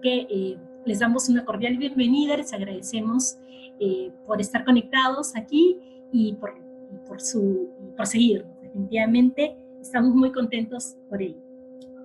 que 0.00 0.26
eh, 0.30 0.56
les 0.84 0.98
damos 0.98 1.28
una 1.28 1.44
cordial 1.44 1.76
bienvenida, 1.76 2.36
les 2.36 2.52
agradecemos 2.52 3.38
eh, 3.78 4.10
por 4.26 4.40
estar 4.40 4.64
conectados 4.64 5.36
aquí 5.36 5.78
y 6.12 6.34
por, 6.34 6.54
por, 7.06 7.20
su, 7.20 7.68
por 7.96 8.06
seguirnos. 8.06 8.50
Definitivamente 8.62 9.56
estamos 9.80 10.14
muy 10.14 10.32
contentos 10.32 10.96
por 11.08 11.22
ello. 11.22 11.40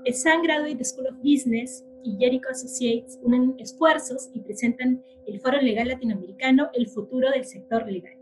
El 0.04 0.14
San 0.14 0.42
Graduate 0.44 0.84
School 0.84 1.08
of 1.08 1.18
Business 1.18 1.86
y 2.04 2.16
Jericho 2.18 2.50
Associates 2.50 3.20
unen 3.24 3.56
esfuerzos 3.58 4.30
y 4.34 4.40
presentan 4.40 5.02
el 5.26 5.40
Foro 5.40 5.60
Legal 5.60 5.88
Latinoamericano, 5.88 6.70
el 6.74 6.88
futuro 6.88 7.32
del 7.32 7.46
sector 7.46 7.92
legal. 7.92 8.14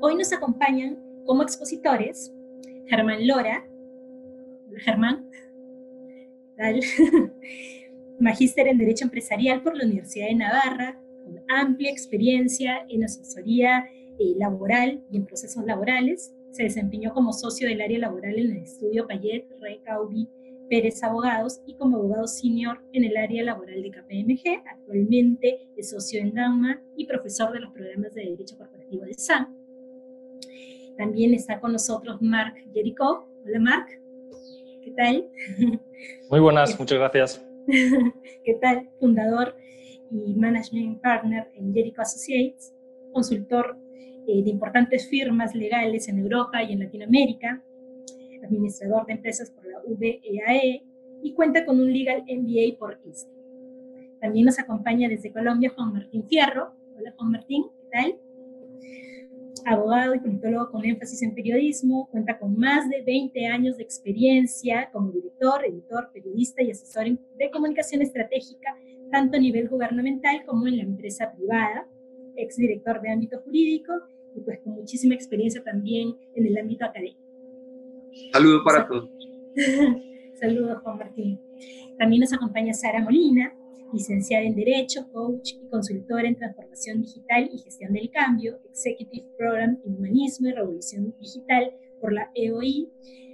Hoy 0.00 0.16
nos 0.16 0.32
acompañan 0.32 0.98
como 1.24 1.42
expositores 1.42 2.32
Germán 2.88 3.26
Lora, 3.26 3.64
Germán, 4.78 5.24
magíster 8.22 8.68
en 8.68 8.78
Derecho 8.78 9.04
Empresarial 9.04 9.62
por 9.62 9.76
la 9.76 9.84
Universidad 9.84 10.28
de 10.28 10.36
Navarra, 10.36 10.98
con 11.24 11.42
amplia 11.48 11.90
experiencia 11.90 12.86
en 12.88 13.04
asesoría 13.04 13.84
eh, 14.18 14.34
laboral 14.36 15.04
y 15.10 15.16
en 15.16 15.26
procesos 15.26 15.64
laborales. 15.64 16.34
Se 16.52 16.62
desempeñó 16.62 17.12
como 17.12 17.32
socio 17.32 17.68
del 17.68 17.80
área 17.80 17.98
laboral 17.98 18.38
en 18.38 18.52
el 18.52 18.62
estudio 18.62 19.06
Payet, 19.06 19.46
Recaubi, 19.60 20.28
Pérez 20.70 21.02
Abogados 21.02 21.60
y 21.66 21.74
como 21.74 21.96
abogado 21.96 22.26
senior 22.26 22.80
en 22.92 23.04
el 23.04 23.16
área 23.16 23.42
laboral 23.42 23.82
de 23.82 23.90
KPMG. 23.90 24.62
Actualmente 24.66 25.68
es 25.76 25.90
socio 25.90 26.20
en 26.20 26.32
DAMA 26.32 26.80
y 26.96 27.06
profesor 27.06 27.52
de 27.52 27.60
los 27.60 27.72
programas 27.72 28.14
de 28.14 28.22
Derecho 28.22 28.56
Corporativo 28.56 29.04
de 29.04 29.14
SAN. 29.14 29.54
También 30.96 31.34
está 31.34 31.58
con 31.60 31.72
nosotros 31.72 32.22
Mark 32.22 32.54
Jericho. 32.72 33.26
Hola 33.44 33.58
Mark, 33.58 33.86
¿qué 34.84 34.92
tal? 34.92 35.28
Muy 36.30 36.40
buenas, 36.40 36.78
muchas 36.78 36.98
gracias. 36.98 37.51
¿Qué 38.44 38.54
tal? 38.60 38.90
Fundador 38.98 39.56
y 40.10 40.34
Management 40.34 41.00
Partner 41.00 41.48
en 41.54 41.72
Jericho 41.72 42.02
Associates, 42.02 42.74
consultor 43.12 43.78
eh, 44.26 44.42
de 44.42 44.50
importantes 44.50 45.08
firmas 45.08 45.54
legales 45.54 46.08
en 46.08 46.18
Europa 46.18 46.62
y 46.62 46.72
en 46.72 46.80
Latinoamérica, 46.80 47.62
administrador 48.44 49.06
de 49.06 49.14
empresas 49.14 49.50
por 49.50 49.64
la 49.66 49.80
VEAE 49.86 50.70
e, 50.70 50.82
y 51.22 51.32
cuenta 51.34 51.64
con 51.64 51.80
un 51.80 51.92
Legal 51.92 52.24
MBA 52.24 52.78
por 52.78 53.00
ISTE. 53.08 53.30
También 54.20 54.46
nos 54.46 54.58
acompaña 54.58 55.08
desde 55.08 55.32
Colombia 55.32 55.72
Juan 55.74 55.92
Martín 55.92 56.26
Fierro. 56.28 56.72
Hola 56.96 57.14
Juan 57.16 57.30
Martín, 57.30 57.64
¿qué 57.64 57.88
tal? 57.92 58.18
Abogado 59.64 60.14
y 60.14 60.20
politólogo 60.20 60.70
con 60.70 60.84
énfasis 60.84 61.22
en 61.22 61.34
periodismo, 61.34 62.08
cuenta 62.10 62.38
con 62.38 62.56
más 62.56 62.88
de 62.88 63.02
20 63.02 63.46
años 63.46 63.76
de 63.76 63.82
experiencia 63.82 64.90
como 64.92 65.10
director, 65.12 65.64
editor, 65.64 66.10
periodista 66.12 66.62
y 66.62 66.70
asesor 66.70 67.06
de 67.38 67.50
comunicación 67.50 68.02
estratégica, 68.02 68.76
tanto 69.10 69.36
a 69.36 69.40
nivel 69.40 69.68
gubernamental 69.68 70.44
como 70.46 70.66
en 70.66 70.78
la 70.78 70.82
empresa 70.82 71.32
privada, 71.32 71.86
exdirector 72.36 73.00
de 73.00 73.10
ámbito 73.10 73.40
jurídico 73.44 73.92
y 74.34 74.40
pues 74.40 74.60
con 74.60 74.74
muchísima 74.74 75.14
experiencia 75.14 75.62
también 75.62 76.16
en 76.34 76.46
el 76.46 76.56
ámbito 76.56 76.84
académico. 76.84 77.20
Saludos 78.32 78.62
para 78.64 78.86
todos. 78.86 79.10
Saludos, 80.40 80.78
Juan 80.82 80.98
Martín. 80.98 81.40
También 81.98 82.20
nos 82.20 82.32
acompaña 82.32 82.72
Sara 82.72 83.00
Molina, 83.00 83.54
licenciada 83.92 84.44
en 84.44 84.54
Derecho, 84.54 85.10
coach 85.12 85.52
y 85.52 85.68
consultora 85.68 86.26
en 86.26 86.36
transformación 86.36 87.02
digital 87.02 87.50
y 87.52 87.58
gestión 87.58 87.92
del 87.92 88.10
cambio, 88.10 88.58
Executive 88.70 89.26
Program 89.36 89.78
en 89.84 89.94
Humanismo 89.94 90.48
y 90.48 90.52
Revolución 90.52 91.14
Digital 91.20 91.72
por 92.00 92.12
la 92.12 92.30
EOI, 92.34 92.88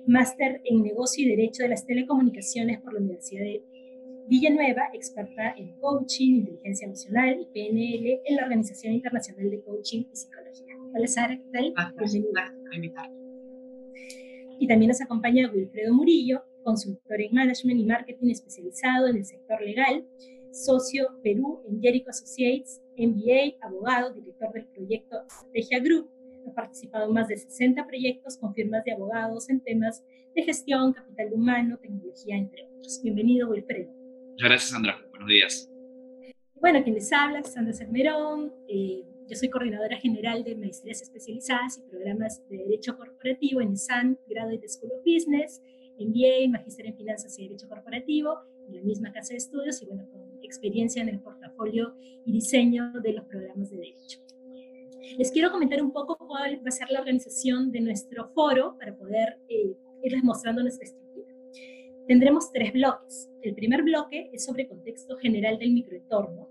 máster 0.06 0.60
en 0.64 0.82
Negocio 0.82 1.24
y 1.24 1.30
Derecho 1.30 1.62
de 1.62 1.70
las 1.70 1.86
Telecomunicaciones 1.86 2.80
por 2.80 2.94
la 2.94 3.00
Universidad 3.00 3.42
de 3.42 3.62
Villanueva, 4.28 4.88
experta 4.92 5.54
en 5.56 5.78
coaching, 5.80 6.40
inteligencia 6.40 6.86
emocional 6.86 7.40
y 7.40 7.46
PNL 7.46 8.20
en 8.26 8.36
la 8.36 8.42
Organización 8.42 8.92
Internacional 8.92 9.50
de 9.50 9.62
Coaching 9.62 10.04
y 10.12 10.16
Psicología. 10.16 10.76
Hola 10.94 11.06
Sara, 11.06 11.36
¿qué 11.36 11.50
tal? 11.50 11.74
Bienvenida. 11.98 13.10
Y 14.60 14.66
también 14.66 14.88
nos 14.88 15.00
acompaña 15.00 15.50
Wilfredo 15.50 15.94
Murillo, 15.94 16.42
consultor 16.62 17.22
en 17.22 17.32
management 17.32 17.80
y 17.80 17.84
marketing 17.86 18.30
especializado 18.30 19.06
en 19.06 19.16
el 19.16 19.24
sector 19.24 19.62
legal, 19.62 20.04
socio 20.52 21.20
Perú 21.22 21.62
en 21.68 21.80
Jericho 21.80 22.10
Associates, 22.10 22.82
MBA, 22.96 23.56
abogado, 23.60 24.12
director 24.12 24.52
del 24.52 24.66
proyecto 24.66 25.22
Estrategia 25.26 25.80
Group. 25.80 26.10
Ha 26.46 26.54
participado 26.54 27.06
en 27.06 27.14
más 27.14 27.28
de 27.28 27.36
60 27.36 27.86
proyectos 27.86 28.36
con 28.38 28.54
firmas 28.54 28.84
de 28.84 28.92
abogados 28.92 29.48
en 29.50 29.60
temas 29.60 30.04
de 30.34 30.42
gestión, 30.42 30.92
capital 30.92 31.32
humano, 31.32 31.78
tecnología, 31.78 32.36
entre 32.36 32.64
otros. 32.64 33.00
Bienvenido, 33.02 33.48
Wilfredo. 33.48 33.90
Muchas 33.90 34.48
gracias, 34.48 34.70
Sandra. 34.70 34.98
Buenos 35.10 35.28
días. 35.28 35.70
Bueno, 36.60 36.82
quien 36.82 36.94
les 36.94 37.12
habla, 37.12 37.42
Sandra 37.42 37.72
Sermerón. 37.72 38.52
Eh, 38.68 39.04
yo 39.28 39.36
soy 39.36 39.50
coordinadora 39.50 39.98
general 39.98 40.42
de 40.42 40.56
maestrías 40.56 41.02
especializadas 41.02 41.78
y 41.78 41.90
programas 41.90 42.42
de 42.48 42.56
Derecho 42.56 42.96
Corporativo 42.96 43.60
en 43.60 43.76
SAN, 43.76 44.18
Graduate 44.26 44.66
School 44.68 44.92
of 44.92 45.04
Business, 45.04 45.60
MBA, 45.98 46.48
Magíster 46.50 46.86
en 46.86 46.96
Finanzas 46.96 47.38
y 47.38 47.42
Derecho 47.42 47.68
Corporativo, 47.68 48.38
en 48.68 48.76
la 48.76 48.82
misma 48.82 49.12
casa 49.12 49.34
de 49.34 49.38
estudios 49.38 49.82
y 49.82 49.86
bueno, 49.86 50.08
con 50.10 50.27
experiencia 50.48 51.02
en 51.02 51.08
el 51.08 51.20
portafolio 51.20 51.94
y 52.24 52.32
diseño 52.32 52.92
de 53.02 53.12
los 53.12 53.24
programas 53.26 53.70
de 53.70 53.76
derecho. 53.76 54.20
Les 55.16 55.30
quiero 55.30 55.50
comentar 55.50 55.82
un 55.82 55.92
poco 55.92 56.16
cuál 56.18 56.58
va 56.58 56.68
a 56.68 56.72
ser 56.72 56.90
la 56.90 57.00
organización 57.00 57.70
de 57.70 57.80
nuestro 57.80 58.28
foro 58.34 58.76
para 58.78 58.96
poder 58.96 59.38
eh, 59.48 59.74
irles 60.02 60.24
mostrando 60.24 60.62
nuestra 60.62 60.84
estructura. 60.84 61.32
Tendremos 62.06 62.50
tres 62.52 62.72
bloques. 62.72 63.30
El 63.42 63.54
primer 63.54 63.82
bloque 63.82 64.30
es 64.32 64.44
sobre 64.44 64.68
contexto 64.68 65.16
general 65.16 65.58
del 65.58 65.72
microentorno. 65.72 66.48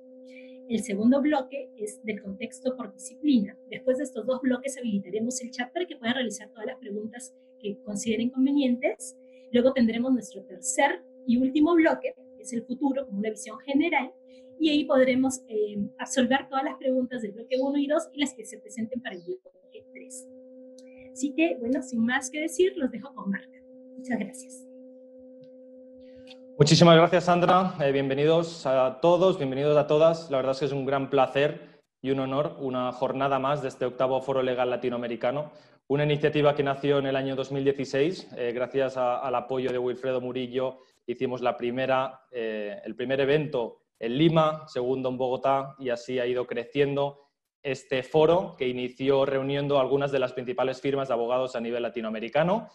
El 0.70 0.84
segundo 0.84 1.22
bloque 1.22 1.72
es 1.78 2.04
del 2.04 2.22
contexto 2.22 2.76
por 2.76 2.94
disciplina. 2.94 3.58
Después 3.70 3.98
de 3.98 4.04
estos 4.04 4.26
dos 4.26 4.42
bloques 4.42 4.78
habilitaremos 4.78 5.42
el 5.42 5.52
chat 5.52 5.72
para 5.72 5.86
que 5.86 5.96
puedan 5.96 6.16
realizar 6.16 6.50
todas 6.50 6.66
las 6.66 6.78
preguntas 6.78 7.34
que 7.60 7.80
consideren 7.84 8.30
convenientes. 8.30 9.18
Luego 9.52 9.72
tendremos 9.74 10.12
nuestro 10.12 10.44
tercer 10.44 11.04
y 11.26 11.38
último 11.38 11.74
bloque, 11.74 12.14
es 12.48 12.54
el 12.54 12.64
futuro, 12.64 13.06
como 13.06 13.20
una 13.20 13.30
visión 13.30 13.60
general, 13.60 14.12
y 14.60 14.70
ahí 14.70 14.86
podremos 14.86 15.42
eh, 15.50 15.78
absolver 16.00 16.48
todas 16.50 16.64
las 16.64 16.76
preguntas 16.78 17.22
del 17.22 17.34
bloque 17.34 17.58
1 17.60 17.78
y 17.78 17.88
2 17.88 18.10
y 18.14 18.20
las 18.20 18.34
que 18.34 18.46
se 18.46 18.58
presenten 18.58 19.02
para 19.02 19.16
el 19.16 19.22
bloque 19.22 19.86
3. 19.94 20.30
Así 21.12 21.34
que, 21.36 21.58
bueno, 21.60 21.82
sin 21.84 22.06
más 22.06 22.32
que 22.32 22.42
decir, 22.42 22.74
los 22.78 22.92
dejo 22.92 23.14
con 23.14 23.30
Marca. 23.30 23.60
Muchas 23.98 24.20
gracias. 24.20 24.68
Muchísimas 26.58 26.96
gracias, 26.96 27.26
Sandra. 27.26 27.76
Eh, 27.82 27.92
bienvenidos 27.92 28.66
a 28.66 29.00
todos, 29.00 29.38
bienvenidos 29.38 29.78
a 29.78 29.86
todas. 29.86 30.32
La 30.32 30.38
verdad 30.38 30.54
es 30.54 30.60
que 30.60 30.66
es 30.66 30.72
un 30.72 30.86
gran 30.86 31.10
placer 31.10 31.82
y 32.02 32.10
un 32.12 32.20
honor 32.20 32.56
una 32.60 32.92
jornada 32.92 33.38
más 33.38 33.62
de 33.62 33.68
este 33.68 33.86
octavo 33.86 34.22
Foro 34.22 34.42
Legal 34.42 34.70
Latinoamericano, 34.70 35.52
una 35.88 36.04
iniciativa 36.04 36.56
que 36.56 36.64
nació 36.64 37.00
en 37.00 37.08
el 37.08 37.16
año 37.16 37.36
2016 37.36 38.30
eh, 38.38 38.52
gracias 38.54 38.98
al 38.98 39.34
apoyo 39.36 39.72
de 39.72 39.78
Wilfredo 39.78 40.22
Murillo 40.22 40.80
hicimos 41.08 41.42
la 41.42 41.58
primera, 41.58 42.22
eh, 42.32 42.80
el 42.84 42.96
primer 42.96 43.22
evento 43.22 43.80
en 43.98 44.18
Lima, 44.18 44.68
segundo 44.68 45.10
en 45.10 45.18
Bogotá 45.18 45.76
y 45.80 45.90
así 45.90 46.20
ha 46.20 46.28
ido 46.28 46.46
creciendo 46.46 47.28
este 47.64 48.04
foro 48.04 48.56
que 48.58 48.68
inició 48.68 49.26
reuniendo 49.26 49.80
algunas 49.80 50.12
de 50.12 50.20
las 50.20 50.34
principales 50.34 50.80
firmas 50.80 51.08
de 51.08 51.16
abogados 51.16 51.56
a 51.56 51.60
nivel 51.60 51.84
latinoamericano 51.84 52.70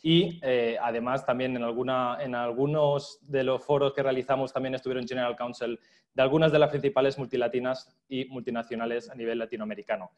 y 0.00 0.38
eh, 0.42 0.76
además 0.80 1.26
también 1.26 1.56
en, 1.56 1.64
alguna, 1.64 2.18
en 2.20 2.34
algunos 2.34 3.18
de 3.22 3.42
los 3.42 3.64
foros 3.64 3.92
que 3.92 4.02
realizamos 4.02 4.52
también 4.52 4.74
estuvieron 4.74 5.08
General 5.08 5.34
Counsel 5.34 5.80
de 6.14 6.22
algunas 6.22 6.52
de 6.52 6.58
las 6.58 6.70
principales 6.70 7.18
multilatinas 7.18 7.98
y 8.08 8.26
multinacionales 8.26 9.10
a 9.10 9.14
nivel 9.14 9.38
latinoamericano. 9.38 10.12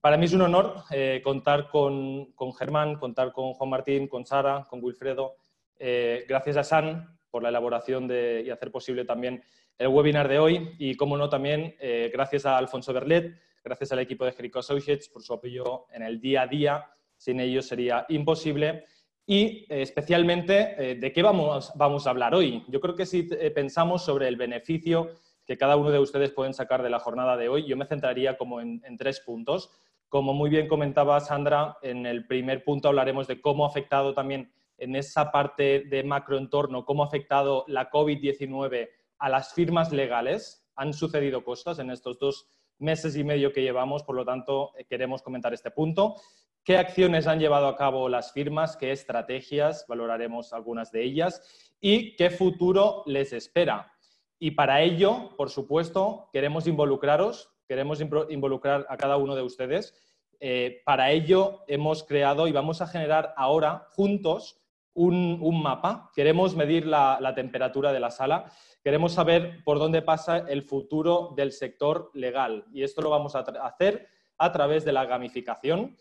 Para 0.00 0.16
mí 0.16 0.26
es 0.26 0.32
un 0.32 0.42
honor 0.42 0.76
eh, 0.90 1.20
contar 1.22 1.68
con, 1.68 2.32
con 2.32 2.54
Germán, 2.54 2.96
contar 2.96 3.32
con 3.32 3.52
Juan 3.52 3.70
Martín, 3.70 4.08
con 4.08 4.24
Sara, 4.24 4.66
con 4.68 4.82
Wilfredo, 4.82 5.34
eh, 5.78 6.24
gracias 6.28 6.56
a 6.56 6.64
San 6.64 7.18
por 7.30 7.42
la 7.42 7.50
elaboración 7.50 8.08
de, 8.08 8.42
y 8.46 8.50
hacer 8.50 8.70
posible 8.70 9.04
también 9.04 9.42
el 9.76 9.88
webinar 9.88 10.28
de 10.28 10.38
hoy 10.38 10.74
y, 10.78 10.96
como 10.96 11.16
no, 11.16 11.28
también 11.28 11.76
eh, 11.78 12.10
gracias 12.12 12.46
a 12.46 12.58
Alfonso 12.58 12.92
Berlet, 12.92 13.38
gracias 13.62 13.92
al 13.92 14.00
equipo 14.00 14.24
de 14.24 14.32
Jericho 14.32 14.58
Associates 14.58 15.08
por 15.08 15.22
su 15.22 15.34
apoyo 15.34 15.86
en 15.92 16.02
el 16.02 16.20
día 16.20 16.42
a 16.42 16.46
día. 16.46 16.86
Sin 17.16 17.40
ellos 17.40 17.66
sería 17.66 18.06
imposible. 18.08 18.84
Y 19.26 19.66
eh, 19.68 19.82
especialmente, 19.82 20.96
¿de 20.98 21.12
qué 21.12 21.22
vamos, 21.22 21.72
vamos 21.76 22.06
a 22.06 22.10
hablar 22.10 22.34
hoy? 22.34 22.64
Yo 22.68 22.80
creo 22.80 22.94
que 22.94 23.06
si 23.06 23.24
pensamos 23.54 24.04
sobre 24.04 24.28
el 24.28 24.36
beneficio 24.36 25.10
que 25.44 25.58
cada 25.58 25.76
uno 25.76 25.90
de 25.90 25.98
ustedes 25.98 26.30
pueden 26.30 26.54
sacar 26.54 26.82
de 26.82 26.90
la 26.90 26.98
jornada 26.98 27.36
de 27.36 27.48
hoy, 27.48 27.66
yo 27.66 27.76
me 27.76 27.86
centraría 27.86 28.36
como 28.36 28.60
en, 28.60 28.82
en 28.84 28.96
tres 28.96 29.20
puntos. 29.20 29.70
Como 30.08 30.32
muy 30.32 30.48
bien 30.48 30.68
comentaba 30.68 31.20
Sandra, 31.20 31.76
en 31.82 32.06
el 32.06 32.26
primer 32.26 32.64
punto 32.64 32.88
hablaremos 32.88 33.26
de 33.26 33.40
cómo 33.40 33.64
ha 33.64 33.68
afectado 33.68 34.14
también 34.14 34.50
en 34.78 34.96
esa 34.96 35.30
parte 35.30 35.80
de 35.80 36.02
macroentorno, 36.04 36.84
cómo 36.84 37.02
ha 37.02 37.06
afectado 37.06 37.64
la 37.68 37.90
COVID-19 37.90 38.88
a 39.18 39.28
las 39.28 39.52
firmas 39.52 39.92
legales. 39.92 40.66
Han 40.76 40.94
sucedido 40.94 41.44
cosas 41.44 41.78
en 41.78 41.90
estos 41.90 42.18
dos 42.18 42.48
meses 42.78 43.16
y 43.16 43.24
medio 43.24 43.52
que 43.52 43.62
llevamos, 43.62 44.04
por 44.04 44.14
lo 44.14 44.24
tanto, 44.24 44.72
eh, 44.78 44.84
queremos 44.84 45.22
comentar 45.22 45.52
este 45.52 45.70
punto. 45.70 46.16
¿Qué 46.64 46.76
acciones 46.76 47.26
han 47.26 47.40
llevado 47.40 47.66
a 47.66 47.76
cabo 47.76 48.08
las 48.08 48.32
firmas? 48.32 48.76
¿Qué 48.76 48.92
estrategias? 48.92 49.84
Valoraremos 49.88 50.52
algunas 50.52 50.92
de 50.92 51.02
ellas. 51.02 51.74
¿Y 51.80 52.14
qué 52.16 52.30
futuro 52.30 53.02
les 53.06 53.32
espera? 53.32 53.92
Y 54.38 54.52
para 54.52 54.82
ello, 54.82 55.34
por 55.36 55.50
supuesto, 55.50 56.28
queremos 56.32 56.66
involucraros, 56.66 57.50
queremos 57.66 58.00
involucrar 58.00 58.86
a 58.88 58.96
cada 58.96 59.16
uno 59.16 59.34
de 59.34 59.42
ustedes. 59.42 59.94
Eh, 60.40 60.82
para 60.84 61.10
ello 61.10 61.64
hemos 61.66 62.04
creado 62.04 62.46
y 62.46 62.52
vamos 62.52 62.80
a 62.80 62.86
generar 62.86 63.34
ahora 63.36 63.88
juntos 63.90 64.60
un, 64.98 65.62
mapa. 65.62 66.10
Queremos 66.14 66.54
medir 66.54 66.86
la, 66.86 67.32
temperatura 67.34 67.92
de 67.92 68.00
la 68.00 68.10
sala. 68.10 68.50
Queremos 68.82 69.12
saber 69.12 69.62
por 69.64 69.78
dónde 69.78 70.02
pasa 70.02 70.38
el 70.38 70.62
futuro 70.62 71.32
del 71.36 71.52
sector 71.52 72.10
legal. 72.14 72.64
Y 72.72 72.82
esto 72.82 73.02
lo 73.02 73.10
vamos 73.10 73.34
a 73.34 73.40
hacer 73.40 74.08
a 74.36 74.52
través 74.52 74.84
de 74.84 74.92
la 74.92 75.06
gamificación. 75.06 75.96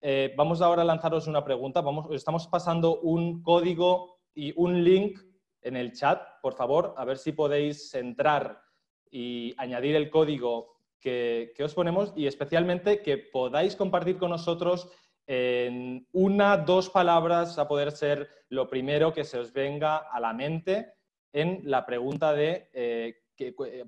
Eh, 0.00 0.34
vamos 0.36 0.62
ahora 0.62 0.82
a 0.82 0.84
lanzaros 0.84 1.26
una 1.26 1.44
pregunta. 1.44 1.80
Vamos, 1.80 2.06
estamos 2.12 2.46
pasando 2.46 3.00
un 3.00 3.42
código 3.42 4.18
y 4.34 4.52
un 4.56 4.84
link 4.84 5.18
en 5.62 5.76
el 5.76 5.92
chat, 5.92 6.22
por 6.42 6.54
favor, 6.54 6.94
a 6.96 7.04
ver 7.04 7.18
si 7.18 7.32
podéis 7.32 7.92
entrar 7.94 8.62
y 9.10 9.54
añadir 9.58 9.96
el 9.96 10.10
código 10.10 10.76
que, 11.00 11.54
os 11.64 11.74
ponemos 11.74 12.12
y 12.16 12.26
especialmente 12.26 13.02
que 13.02 13.18
podáis 13.18 13.76
compartir 13.76 14.18
con 14.18 14.30
nosotros 14.30 14.88
en 15.26 16.06
una, 16.12 16.56
dos 16.56 16.88
palabras 16.88 17.58
a 17.58 17.66
poder 17.66 17.92
ser 17.92 18.28
lo 18.48 18.68
primero 18.68 19.12
que 19.12 19.24
se 19.24 19.38
os 19.38 19.52
venga 19.52 19.96
a 19.96 20.20
la 20.20 20.32
mente 20.32 20.94
en 21.32 21.62
la 21.64 21.84
pregunta 21.84 22.32
de 22.32 22.70
eh, 22.72 23.22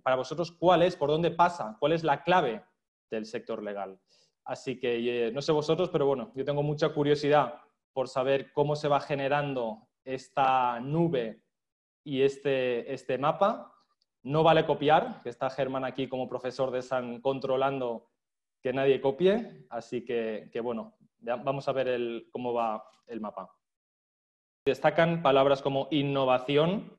para 0.02 0.16
vosotros 0.16 0.52
cuál 0.52 0.82
es, 0.82 0.96
por 0.96 1.08
dónde 1.08 1.30
pasa, 1.30 1.76
cuál 1.78 1.92
es 1.92 2.04
la 2.04 2.22
clave 2.22 2.62
del 3.10 3.24
sector 3.24 3.62
legal. 3.62 3.98
Así 4.44 4.78
que 4.78 5.26
eh, 5.28 5.32
no 5.32 5.42
sé 5.42 5.52
vosotros, 5.52 5.90
pero 5.90 6.06
bueno, 6.06 6.32
yo 6.34 6.44
tengo 6.44 6.62
mucha 6.62 6.90
curiosidad 6.90 7.54
por 7.92 8.08
saber 8.08 8.52
cómo 8.52 8.76
se 8.76 8.88
va 8.88 9.00
generando 9.00 9.88
esta 10.04 10.80
nube 10.80 11.42
y 12.04 12.22
este, 12.22 12.92
este 12.92 13.18
mapa. 13.18 13.74
No 14.22 14.42
vale 14.42 14.66
copiar, 14.66 15.22
que 15.22 15.28
está 15.28 15.48
Germán 15.50 15.84
aquí 15.84 16.08
como 16.08 16.28
profesor 16.28 16.70
de 16.70 16.82
San 16.82 17.20
controlando 17.20 18.10
que 18.60 18.72
nadie 18.72 19.00
copie, 19.00 19.66
así 19.70 20.04
que, 20.04 20.50
bueno, 20.62 20.96
vamos 21.20 21.68
a 21.68 21.72
ver 21.72 22.24
cómo 22.30 22.52
va 22.52 22.84
el 23.06 23.20
mapa. 23.20 23.54
Destacan 24.64 25.22
palabras 25.22 25.62
como 25.62 25.88
innovación, 25.90 26.96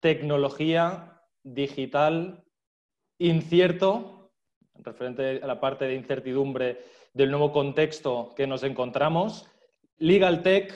tecnología, 0.00 1.22
digital, 1.42 2.44
incierto, 3.18 4.32
referente 4.74 5.40
a 5.42 5.46
la 5.46 5.60
parte 5.60 5.86
de 5.86 5.94
incertidumbre 5.94 6.84
del 7.12 7.30
nuevo 7.30 7.52
contexto 7.52 8.32
que 8.36 8.46
nos 8.46 8.62
encontramos. 8.64 9.48
Legal 9.96 10.42
Tech, 10.42 10.72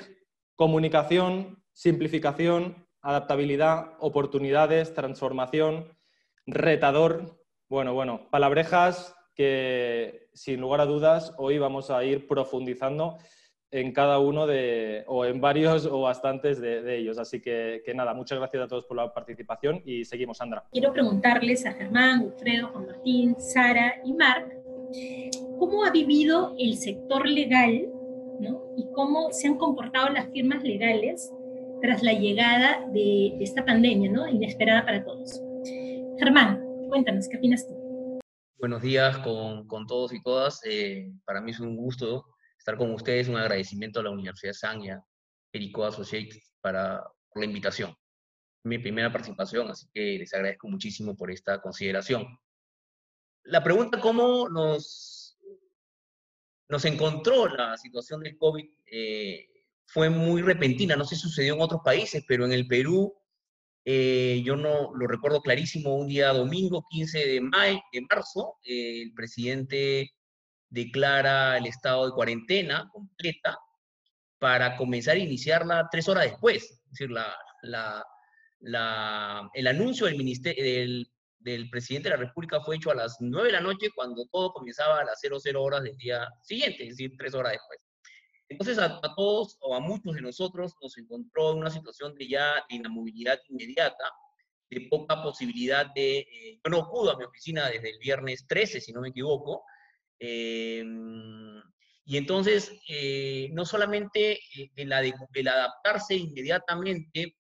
comunicación, 0.55 1.63
simplificación, 1.73 2.87
adaptabilidad, 3.03 3.95
oportunidades, 3.99 4.95
transformación, 4.95 5.97
retador. 6.47 7.39
Bueno, 7.69 7.95
bueno, 7.95 8.29
palabrejas 8.31 9.18
que 9.39 10.27
sin 10.35 10.61
lugar 10.61 10.81
a 10.81 10.85
dudas 10.85 11.33
hoy 11.39 11.59
vamos 11.59 11.93
a 11.93 12.03
ir 12.03 12.27
profundizando 12.27 13.19
en 13.71 13.93
cada 13.93 14.19
uno 14.19 14.49
de, 14.49 15.05
o 15.07 15.25
en 15.25 15.41
varios 15.41 15.87
o 15.87 16.01
bastantes 16.01 16.61
de, 16.61 16.99
ellos. 16.99 17.19
Así 17.19 17.41
que, 17.41 17.81
nada, 17.95 18.15
muchas 18.15 18.39
gracias 18.39 18.65
a 18.65 18.67
todos 18.67 18.85
por 18.85 18.97
la 18.97 19.15
participación 19.15 19.81
y 19.85 20.05
seguimos, 20.05 20.39
Sandra. 20.39 20.65
Quiero 20.73 20.93
preguntarles 20.93 21.65
a 21.67 21.73
Germán, 21.73 22.23
Wilfredo, 22.23 22.69
Juan 22.69 22.87
Martín, 22.87 23.37
Sara 23.39 24.01
y 24.05 24.13
Marc, 24.13 24.57
¿cómo 25.61 25.85
ha 25.85 25.93
vivido 25.93 26.57
el 26.59 26.77
sector 26.77 27.29
legal 27.29 27.89
¿no? 28.41 28.61
y 28.77 28.91
cómo 28.93 29.31
se 29.31 29.47
han 29.47 29.57
comportado 29.57 30.09
las 30.09 30.27
firmas 30.31 30.65
legales 30.65 31.33
tras 31.81 32.03
la 32.03 32.13
llegada 32.13 32.85
de, 32.93 33.37
esta 33.41 33.65
pandemia 33.65 34.11
¿no? 34.11 34.27
inesperada 34.27 34.85
para 34.85 35.05
todos? 35.05 35.41
Germán, 36.19 36.67
cuéntanos, 36.89 37.29
¿qué 37.29 37.37
opinas 37.37 37.69
tú? 37.69 37.88
Buenos 38.59 38.83
días 38.83 39.17
con, 39.19 39.69
con 39.69 39.87
todos 39.87 40.13
y 40.13 40.21
todas. 40.21 40.61
Eh, 40.65 41.13
para 41.25 41.41
mí 41.41 41.53
es 41.53 41.61
un 41.61 41.77
gusto 41.77 42.27
estar 42.59 42.77
con 42.77 42.93
ustedes. 42.93 43.29
Un 43.29 43.37
agradecimiento 43.37 44.01
a 44.01 44.03
la 44.03 44.11
Universidad 44.11 44.53
Sanya, 44.53 45.01
Erico 45.53 45.85
Associates, 45.85 46.57
para, 46.61 47.05
por 47.31 47.41
la 47.41 47.45
invitación. 47.45 47.95
Mi 48.65 48.79
primera 48.79 49.13
participación, 49.13 49.71
así 49.71 49.87
que 49.95 50.19
les 50.19 50.35
agradezco 50.35 50.67
muchísimo 50.67 51.17
por 51.17 51.31
esta 51.31 51.61
consideración. 51.61 52.27
La 53.45 53.63
pregunta, 53.63 54.01
¿cómo 54.01 54.49
nos, 54.49 55.39
nos 56.69 56.85
encontró 56.85 57.47
la 57.47 57.77
situación 57.77 58.25
del 58.25 58.37
COVID? 58.37 58.69
Eh, 58.91 59.47
fue 59.87 60.11
muy 60.11 60.43
repentina, 60.43 60.97
no 60.97 61.05
sé 61.05 61.15
si 61.15 61.23
sucedió 61.23 61.55
en 61.55 61.61
otros 61.61 61.83
países, 61.85 62.25
pero 62.27 62.45
en 62.45 62.51
el 62.51 62.67
Perú, 62.67 63.15
eh, 63.91 64.43
yo 64.45 64.55
no 64.55 64.95
lo 64.95 65.07
recuerdo 65.07 65.41
clarísimo, 65.41 65.95
un 65.95 66.09
día 66.09 66.35
domingo, 66.35 66.85
15 66.91 67.27
de, 67.27 67.41
marzo, 67.41 68.59
el 68.63 69.15
presidente 69.15 70.11
declara 70.69 71.57
el 71.57 71.65
estado 71.65 72.05
de 72.05 72.13
cuarentena 72.13 72.87
completa 72.93 73.59
para 74.39 74.77
comenzar 74.77 75.17
a 75.17 75.21
iniciarla 75.21 75.89
tres 75.91 76.07
horas 76.07 76.25
después. 76.25 76.65
Es 76.65 76.91
decir, 76.91 77.11
la, 77.11 77.35
la, 78.61 79.49
el 79.55 79.67
anuncio 79.67 80.05
del, 80.05 80.19
del, 80.19 81.11
del, 81.39 81.71
presidente 81.71 82.11
de 82.11 82.17
la 82.17 82.23
República 82.25 82.61
fue 82.61 82.77
hecho 82.77 82.91
a 82.91 82.95
las 82.95 83.17
nueve 83.21 83.47
de 83.47 83.55
la 83.55 83.63
noche 83.63 83.89
cuando 83.95 84.27
todo 84.31 84.53
comenzaba 84.53 85.01
a 85.01 85.05
las 85.05 85.19
00 85.19 85.63
horas 85.63 85.83
del 85.83 85.97
día 85.97 86.29
siguiente, 86.43 86.83
es 86.83 86.91
decir, 86.91 87.15
tres 87.17 87.33
horas 87.33 87.53
después. 87.53 87.79
Entonces 88.49 88.79
a, 88.79 89.01
todos 89.15 89.57
o 89.61 89.75
a 89.75 89.81
muchos 89.81 90.15
de 90.15 90.23
nosotros 90.23 90.75
nos 90.81 90.97
encontró 90.97 91.53
en 91.53 91.59
una 91.59 91.71
situación 91.71 92.15
de 92.15 92.29
ya 92.29 92.65
inamovilidad 92.69 93.39
inmediata, 93.49 94.05
de 94.71 94.89
poca 94.91 95.23
posibilidad 95.23 95.87
de... 95.95 96.19
Eh, 96.19 96.61
yo 96.65 96.71
no 96.71 96.89
pude 96.91 97.13
a 97.13 97.17
mi 97.17 97.25
oficina 97.25 97.69
desde 97.69 97.91
el 97.91 97.99
viernes 97.99 98.47
13, 98.47 98.81
si 98.81 98.93
no 98.93 99.01
me 99.01 99.09
equivoco, 99.09 99.65
Em, 100.19 101.63
y 102.05 102.17
entonces, 102.17 102.73
eh, 102.89 103.49
no 103.53 103.65
solamente 103.65 104.33
eh, 104.33 104.71
el, 104.77 105.49
adaptarse 105.49 106.17
inmediatamente 106.17 107.37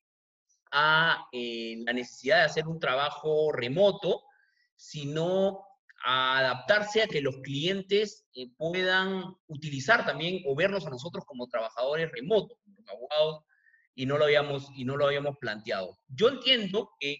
a 0.70 1.26
eh, 1.32 1.76
la 1.84 1.93
necesidad 1.93 2.38
de 2.38 2.44
hacer 2.44 2.69
un 2.69 2.78
trabajo 2.78 3.50
remoto, 3.52 4.22
sino 4.76 5.64
a 6.04 6.38
adaptarse 6.38 7.02
a 7.02 7.08
que 7.08 7.20
los 7.20 7.36
clientes 7.42 8.26
puedan 8.56 9.24
utilizar 9.46 10.06
también 10.06 10.42
o 10.46 10.54
vernos 10.54 10.87
a 10.87 10.90
nosotros 10.90 11.25
como 11.25 11.49
trabajadores 11.49 12.11
remotos, 12.12 12.58
abogados, 12.87 13.44
y 13.94 14.06
no 14.06 14.16
lo 14.16 14.25
habíamos, 14.25 14.68
y 14.76 14.84
no 14.84 14.96
lo 14.96 15.06
habíamos 15.06 15.37
planteado. 15.38 15.99
Yo 16.08 16.28
entiendo 16.28 16.90
que 17.00 17.18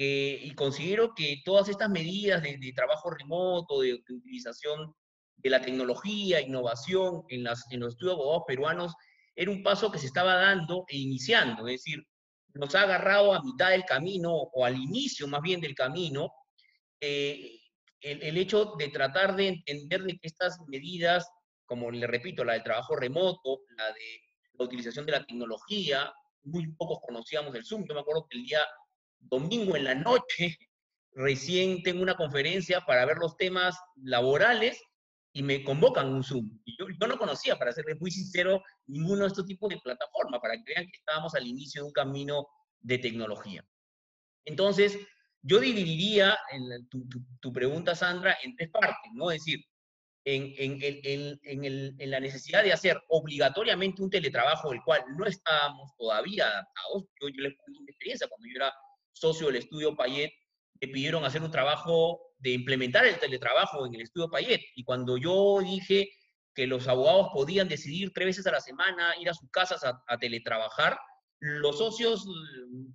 y 0.00 0.54
considero 0.54 1.12
que 1.14 1.42
todas 1.44 1.68
estas 1.68 1.90
medidas 1.90 2.42
de, 2.42 2.72
trabajo 2.74 3.10
remoto, 3.10 3.80
de, 3.80 3.94
utilización 3.94 4.94
de 5.36 5.50
la 5.50 5.60
tecnología, 5.60 6.40
innovación 6.40 7.24
en, 7.28 7.42
las, 7.42 7.64
en 7.72 7.80
los 7.80 7.94
estudios 7.94 8.16
de 8.16 8.22
abogados 8.22 8.44
peruanos, 8.46 8.94
era 9.34 9.50
un 9.50 9.62
paso 9.62 9.90
que 9.90 9.98
se 9.98 10.06
estaba 10.06 10.34
dando 10.34 10.84
e 10.88 10.96
iniciando, 10.96 11.66
es 11.66 11.84
decir, 11.84 12.04
nos 12.54 12.74
ha 12.74 12.82
agarrado 12.82 13.34
a 13.34 13.42
mitad 13.42 13.70
del 13.70 13.84
camino 13.84 14.32
o 14.32 14.64
al 14.64 14.76
inicio 14.76 15.26
más 15.28 15.42
bien 15.42 15.60
del 15.60 15.74
camino 15.74 16.32
eh, 17.00 17.57
el, 18.00 18.36
hecho 18.36 18.74
de 18.78 18.88
tratar 18.88 19.36
de 19.36 19.48
entender 19.48 20.02
de 20.02 20.18
que 20.18 20.26
estas 20.26 20.58
medidas, 20.66 21.28
como 21.66 21.90
le 21.90 22.06
repito, 22.06 22.44
la 22.44 22.54
del 22.54 22.62
trabajo 22.62 22.96
remoto, 22.96 23.60
la 23.76 23.88
de 23.88 24.22
la 24.54 24.64
utilización 24.64 25.06
de 25.06 25.12
la 25.12 25.24
tecnología, 25.24 26.12
muy 26.44 26.66
pocos 26.72 26.98
conocíamos 27.00 27.54
el 27.54 27.64
Zoom. 27.64 27.86
Yo 27.86 27.94
me 27.94 28.00
acuerdo 28.00 28.26
que 28.28 28.38
el 28.38 28.44
día 28.44 28.60
domingo 29.18 29.76
en 29.76 29.84
la 29.84 29.94
noche, 29.94 30.56
recién 31.12 31.82
tengo 31.82 32.02
una 32.02 32.16
conferencia 32.16 32.80
para 32.82 33.04
ver 33.04 33.18
los 33.18 33.36
temas 33.36 33.76
laborales 33.96 34.80
y 35.32 35.42
me 35.42 35.62
convocan 35.62 36.12
un 36.12 36.24
Zoom. 36.24 36.58
Y 36.64 36.76
yo, 36.76 37.06
no 37.06 37.18
conocía, 37.18 37.58
para 37.58 37.72
serles 37.72 38.00
muy 38.00 38.10
sincero, 38.10 38.62
ninguno 38.86 39.22
de 39.22 39.28
estos 39.28 39.46
tipos 39.46 39.68
de 39.68 39.78
plataformas, 39.78 40.40
para 40.40 40.56
que 40.56 40.74
vean 40.74 40.86
que 40.86 40.98
estábamos 40.98 41.34
al 41.34 41.46
inicio 41.46 41.82
de 41.82 41.86
un 41.86 41.92
camino 41.92 42.48
de 42.80 42.98
tecnología. 42.98 43.64
Entonces, 44.44 44.98
yo 45.42 45.60
dividiría 45.60 46.36
tu, 47.40 47.52
pregunta, 47.52 47.94
Sandra, 47.94 48.36
en 48.42 48.56
tres 48.56 48.70
partes, 48.70 49.10
¿no? 49.14 49.30
Es 49.30 49.44
decir, 49.44 49.64
en, 50.24 52.10
la 52.10 52.20
necesidad 52.20 52.62
de 52.62 52.72
hacer 52.72 53.00
obligatoriamente 53.08 54.02
un 54.02 54.10
teletrabajo, 54.10 54.72
el 54.72 54.82
cual 54.82 55.02
no 55.16 55.26
estábamos 55.26 55.90
todavía 55.96 56.46
adaptados. 56.46 57.04
Yo, 57.20 57.28
yo 57.28 57.42
les 57.42 57.56
cuento 57.56 57.80
una 57.80 57.90
experiencia 57.90 58.28
cuando 58.28 58.46
yo 58.46 58.56
era 58.56 58.74
socio 59.12 59.46
del 59.46 59.56
estudio 59.56 59.96
Payet, 59.96 60.32
me 60.80 60.88
pidieron 60.88 61.24
hacer 61.24 61.42
un 61.42 61.50
trabajo 61.50 62.20
de 62.38 62.50
implementar 62.50 63.04
el 63.04 63.18
teletrabajo 63.18 63.86
en 63.86 63.94
el 63.94 64.02
estudio 64.02 64.30
Payet. 64.30 64.60
Y 64.76 64.84
cuando 64.84 65.16
yo 65.16 65.60
dije 65.60 66.08
que 66.54 66.66
los 66.66 66.88
abogados 66.88 67.28
podían 67.32 67.68
decidir 67.68 68.12
tres 68.12 68.26
veces 68.26 68.46
a 68.46 68.52
la 68.52 68.60
semana 68.60 69.14
ir 69.20 69.28
a 69.28 69.34
sus 69.34 69.50
casas 69.50 69.82
a, 69.84 70.18
teletrabajar, 70.18 70.98
los 71.40 71.78
socios 71.78 72.26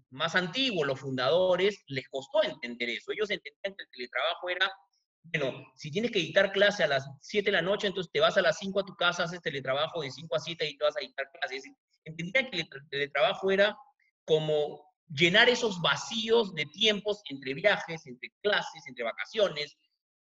más 0.10 0.36
antiguos, 0.36 0.86
los 0.86 1.00
fundadores, 1.00 1.84
les 1.88 2.08
costó 2.10 2.44
entender 2.44 2.90
eso. 2.90 3.12
Ellos 3.12 3.30
entendían 3.30 3.76
que 3.76 3.84
el 3.84 3.90
teletrabajo 3.92 4.50
era, 4.50 4.72
bueno, 5.24 5.66
si 5.76 5.92
tienes 5.92 6.12
que 6.12 6.20
dictar 6.20 6.52
clase 6.52 6.84
a 6.84 6.88
las 6.88 7.10
7 7.22 7.46
de 7.46 7.58
la 7.58 7.62
noche, 7.62 7.88
entonces 7.88 8.12
te 8.12 8.20
vas 8.20 8.38
a 8.38 8.42
las 8.42 8.58
5 8.60 8.80
a 8.82 8.86
tu 8.86 8.96
casa, 8.96 9.24
haces 9.24 9.42
teletrabajo 9.42 10.02
de 10.02 10.12
5 10.12 10.36
a 10.36 10.40
7 10.40 10.70
y 10.70 10.78
te 10.78 10.84
vas 10.84 10.98
a 10.98 11.02
dictar 11.02 11.30
clases. 11.32 11.64
Entendían 12.04 12.52
que 12.52 12.60
el 12.60 12.70
teletrabajo 12.90 13.52
era 13.52 13.78
como 14.26 14.94
llenar 15.10 15.50
esos 15.50 15.82
vacíos 15.82 16.54
de 16.54 16.66
tiempos 16.66 17.22
entre 17.30 17.54
viajes, 17.54 18.06
entre 18.06 18.32
clases, 18.42 18.84
entre 18.88 19.04
vacaciones. 19.04 19.78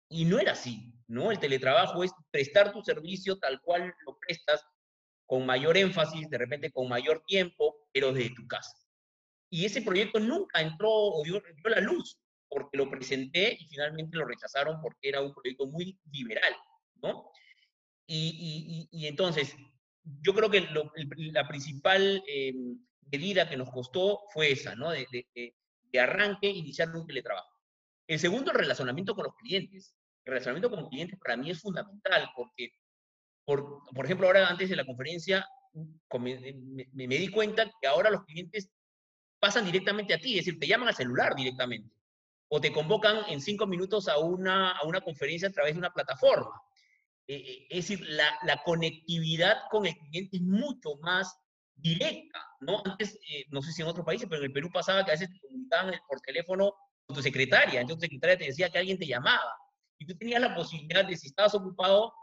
Y 0.08 0.24
no 0.26 0.40
era 0.40 0.52
así, 0.52 0.94
¿no? 1.08 1.32
El 1.32 1.40
teletrabajo 1.40 2.04
es 2.04 2.12
prestar 2.32 2.72
tu 2.72 2.82
servicio 2.84 3.38
tal 3.40 3.60
cual 3.62 3.94
lo 4.06 4.18
prestas, 4.20 4.64
con 5.26 5.46
mayor 5.46 5.78
énfasis, 5.78 6.30
de 6.30 6.38
repente 6.38 6.72
con 6.72 6.88
mayor 6.88 7.24
tiempo, 7.26 7.88
pero 7.92 8.14
desde 8.14 8.36
tu 8.36 8.48
casa. 8.48 8.78
Y 9.50 9.66
ese 9.66 9.82
proyecto 9.82 10.20
nunca 10.20 10.62
entró 10.62 10.90
o 10.92 11.24
dio, 11.24 11.42
dio 11.42 11.70
la 11.70 11.80
luz, 11.80 12.20
porque 12.48 12.78
lo 12.78 12.90
presenté 12.90 13.58
y 13.60 13.68
finalmente 13.68 14.18
lo 14.18 14.26
rechazaron 14.26 14.82
porque 14.82 15.10
era 15.10 15.22
un 15.22 15.34
proyecto 15.34 15.68
muy 15.68 16.00
liberal, 16.12 16.56
¿no? 17.02 17.32
Y, 18.08 18.88
y, 18.92 19.08
entonces, 19.08 19.56
yo 20.04 20.34
creo 20.34 20.50
que 20.50 20.62
lo, 20.62 20.92
la 21.34 21.48
principal 21.48 22.24
eh, 22.28 22.54
medida 23.12 23.50
que 23.50 23.58
nos 23.58 23.72
costó 23.72 24.22
fue 24.34 24.52
esa, 24.52 24.76
¿no? 24.76 24.92
De, 24.92 25.54
arranque, 26.00 26.48
iniciar 26.48 26.94
un 26.94 27.08
teletrabajo. 27.08 27.50
El 28.06 28.20
segundo, 28.20 28.52
el 28.52 28.58
relacionamiento 28.58 29.16
con 29.16 29.24
los 29.24 29.36
clientes. 29.36 29.96
El 30.26 30.34
relacionamiento 30.34 30.70
con 30.70 30.82
los 30.82 30.90
clientes 30.90 31.18
para 31.18 31.38
mí 31.38 31.50
es 31.50 31.62
fundamental 31.62 32.30
porque, 32.36 32.74
por, 33.46 33.84
por 33.94 34.06
ejemplo, 34.06 34.28
ahora 34.28 34.48
antes 34.48 34.70
de 34.70 34.76
la 34.76 34.86
conferencia 34.86 35.48
me, 36.20 36.54
me, 36.94 37.08
me 37.08 37.18
di 37.18 37.28
cuenta 37.30 37.72
que 37.82 37.88
ahora 37.88 38.10
los 38.10 38.24
clientes 38.26 38.70
pasan 39.40 39.66
directamente 39.66 40.14
a 40.14 40.20
ti, 40.20 40.38
es 40.38 40.46
decir, 40.46 40.60
te 40.60 40.68
llaman 40.68 40.88
al 40.88 40.96
celular 40.96 41.36
directamente 41.36 41.96
o 42.48 42.62
te 42.62 42.72
convocan 42.72 43.18
en 43.30 43.42
cinco 43.42 43.68
minutos 43.68 44.08
a 44.08 44.18
una, 44.18 44.72
a 44.72 44.86
una 44.86 45.02
conferencia 45.02 45.50
a 45.50 45.52
través 45.52 45.74
de 45.74 45.80
una 45.80 45.92
plataforma. 45.92 46.62
Eh, 47.28 47.36
eh, 47.36 47.68
es 47.70 47.88
decir, 47.88 48.06
la, 48.08 48.38
la, 48.44 48.62
conectividad 48.64 49.58
con 49.72 49.86
el 49.86 49.98
cliente 49.98 50.38
es 50.38 50.44
mucho 50.44 50.96
más 51.02 51.36
directa, 51.76 52.40
¿no? 52.60 52.84
Antes, 52.86 53.16
eh, 53.30 53.46
no 53.50 53.62
sé 53.62 53.72
si 53.72 53.82
en 53.82 53.88
otros 53.88 54.06
países, 54.06 54.28
pero 54.30 54.42
en 54.42 54.48
el 54.48 54.54
Perú 54.54 54.70
pasaba 54.72 55.04
que 55.04 55.12
a 55.12 55.16
veces 55.16 55.32
te 55.32 55.40
comunicaban 55.40 55.94
por 56.08 56.22
teléfono 56.22 56.74
con 57.06 57.16
tu 57.16 57.22
secretaria, 57.22 57.82
entonces 57.82 58.08
tu 58.10 58.14
secretaria 58.14 58.38
te 58.38 58.46
decía 58.46 58.70
que 58.70 58.78
alguien 58.78 58.98
te 58.98 59.08
llamaba, 59.08 59.54
y 59.98 60.06
tú 60.06 60.16
tenías 60.16 60.42
la 60.42 60.56
posibilidad 60.56 61.06
de, 61.06 61.18
si 61.18 61.28
estabas 61.28 61.56
ocupado, 61.56 62.14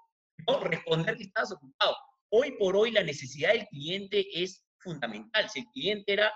no 0.46 0.60
responder 0.60 1.16
que 1.16 1.24
estabas 1.24 1.52
ocupado. 1.52 1.96
Hoy 2.30 2.52
por 2.58 2.76
hoy 2.76 2.90
la 2.90 3.02
necesidad 3.02 3.52
del 3.52 3.66
cliente 3.68 4.26
es 4.32 4.64
fundamental. 4.78 5.48
Si 5.48 5.60
el 5.60 5.66
cliente 5.66 6.12
era 6.12 6.32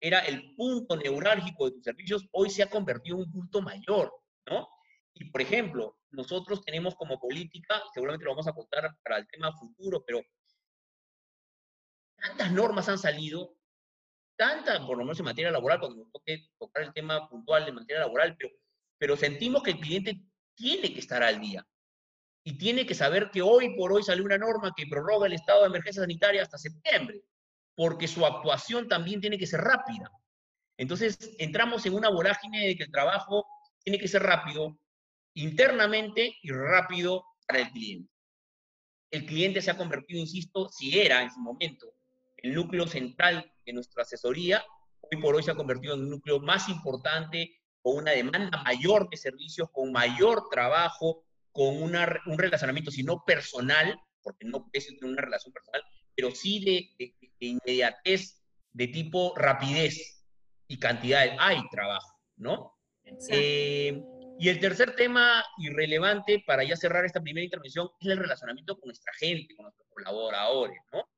era 0.00 0.20
el 0.20 0.54
punto 0.54 0.96
neurálgico 0.96 1.66
de 1.66 1.72
tus 1.72 1.84
servicios, 1.84 2.26
hoy 2.32 2.50
se 2.50 2.62
ha 2.62 2.70
convertido 2.70 3.16
en 3.16 3.22
un 3.22 3.32
punto 3.32 3.60
mayor, 3.62 4.12
¿no? 4.46 4.68
Y, 5.14 5.30
por 5.30 5.42
ejemplo, 5.42 5.98
nosotros 6.10 6.62
tenemos 6.64 6.94
como 6.94 7.18
política, 7.18 7.82
seguramente 7.92 8.24
lo 8.24 8.32
vamos 8.32 8.46
a 8.46 8.52
contar 8.52 8.96
para 9.02 9.18
el 9.18 9.26
tema 9.26 9.52
futuro, 9.52 10.04
pero 10.06 10.22
tantas 12.16 12.52
normas 12.52 12.88
han 12.88 12.98
salido, 12.98 13.56
tantas, 14.36 14.78
por 14.80 14.96
lo 14.96 15.04
menos 15.04 15.18
en 15.18 15.24
materia 15.24 15.50
laboral, 15.50 15.80
cuando 15.80 16.04
nos 16.04 16.12
toque 16.12 16.48
tocar 16.58 16.84
el 16.84 16.92
tema 16.92 17.28
puntual 17.28 17.64
de 17.64 17.72
materia 17.72 18.00
laboral, 18.00 18.36
pero, 18.38 18.54
pero 18.98 19.16
sentimos 19.16 19.62
que 19.62 19.72
el 19.72 19.80
cliente 19.80 20.20
tiene 20.54 20.92
que 20.92 21.00
estar 21.00 21.22
al 21.22 21.40
día 21.40 21.66
y 22.48 22.56
tiene 22.56 22.86
que 22.86 22.94
saber 22.94 23.30
que 23.30 23.42
hoy 23.42 23.76
por 23.76 23.92
hoy 23.92 24.02
salió 24.02 24.24
una 24.24 24.38
norma 24.38 24.72
que 24.74 24.86
prorroga 24.86 25.26
el 25.26 25.34
estado 25.34 25.60
de 25.60 25.66
emergencia 25.66 26.00
sanitaria 26.00 26.40
hasta 26.40 26.56
septiembre 26.56 27.20
porque 27.74 28.08
su 28.08 28.24
actuación 28.24 28.88
también 28.88 29.20
tiene 29.20 29.36
que 29.36 29.46
ser 29.46 29.60
rápida. 29.60 30.10
Entonces, 30.78 31.36
entramos 31.38 31.84
en 31.84 31.92
una 31.92 32.08
vorágine 32.08 32.68
de 32.68 32.74
que 32.74 32.84
el 32.84 32.90
trabajo 32.90 33.46
tiene 33.84 33.98
que 33.98 34.08
ser 34.08 34.22
rápido 34.22 34.80
internamente 35.34 36.38
y 36.42 36.50
rápido 36.50 37.22
para 37.46 37.60
el 37.60 37.70
cliente. 37.70 38.10
El 39.10 39.26
cliente 39.26 39.60
se 39.60 39.70
ha 39.70 39.76
convertido, 39.76 40.18
insisto, 40.18 40.70
si 40.70 40.98
era 40.98 41.22
en 41.22 41.30
su 41.30 41.40
momento 41.40 41.92
el 42.38 42.54
núcleo 42.54 42.86
central 42.86 43.52
de 43.66 43.74
nuestra 43.74 44.04
asesoría, 44.04 44.64
hoy 45.02 45.20
por 45.20 45.36
hoy 45.36 45.42
se 45.42 45.50
ha 45.50 45.54
convertido 45.54 45.94
en 45.94 46.00
un 46.00 46.10
núcleo 46.10 46.40
más 46.40 46.70
importante, 46.70 47.60
con 47.82 47.98
una 47.98 48.12
demanda 48.12 48.62
mayor 48.62 49.10
de 49.10 49.18
servicios, 49.18 49.68
con 49.70 49.92
mayor 49.92 50.48
trabajo, 50.50 51.26
con 51.52 51.82
una, 51.82 52.20
un 52.26 52.38
relacionamiento, 52.38 52.90
si 52.90 53.02
no 53.02 53.22
personal, 53.24 53.98
porque 54.22 54.46
no 54.46 54.68
ser 54.72 55.04
una 55.04 55.22
relación 55.22 55.52
personal, 55.52 55.82
pero 56.14 56.30
sí 56.30 56.64
de, 56.64 56.90
de, 56.98 57.14
de 57.40 57.46
inmediatez, 57.46 58.42
de 58.72 58.88
tipo 58.88 59.34
rapidez 59.36 60.24
y 60.66 60.78
cantidad. 60.78 61.26
Hay 61.38 61.58
trabajo, 61.70 62.18
¿no? 62.36 62.74
Eh, 63.30 64.00
y 64.38 64.48
el 64.48 64.60
tercer 64.60 64.94
tema 64.94 65.44
irrelevante 65.58 66.44
para 66.46 66.62
ya 66.62 66.76
cerrar 66.76 67.04
esta 67.04 67.20
primera 67.20 67.44
intervención 67.44 67.88
es 68.00 68.08
el 68.08 68.18
relacionamiento 68.18 68.78
con 68.78 68.88
nuestra 68.88 69.12
gente, 69.14 69.56
con 69.56 69.64
nuestros 69.64 69.88
colaboradores, 69.88 70.78
¿no? 70.92 71.08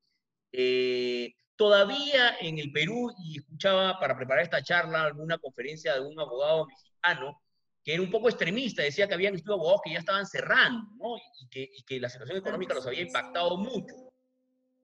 Eh, 0.52 1.34
todavía 1.56 2.37
en 2.40 2.58
el 2.58 2.72
Perú, 2.72 3.12
y 3.22 3.38
escuchaba 3.38 3.99
para 4.00 4.16
preparar 4.16 4.44
esta 4.44 4.62
charla 4.62 5.04
alguna 5.04 5.37
conferencia 5.38 5.94
de 5.94 6.00
un 6.00 6.18
abogado 6.18 6.66
mexicano, 6.66 7.42
que 7.82 7.94
era 7.94 8.02
un 8.02 8.10
poco 8.10 8.28
extremista, 8.28 8.82
decía 8.82 9.08
que 9.08 9.14
habían 9.14 9.34
estudios 9.34 9.58
abogados 9.58 9.80
que 9.84 9.92
ya 9.92 9.99
estaban 10.00 10.26
cerrando, 10.26 10.90
¿no? 10.99 11.16
Y 11.40 11.49
que, 11.49 11.70
y 11.75 11.82
que 11.84 12.00
la 12.00 12.08
situación 12.08 12.38
económica 12.38 12.75
los 12.75 12.87
había 12.87 13.02
impactado 13.02 13.56
mucho 13.56 14.10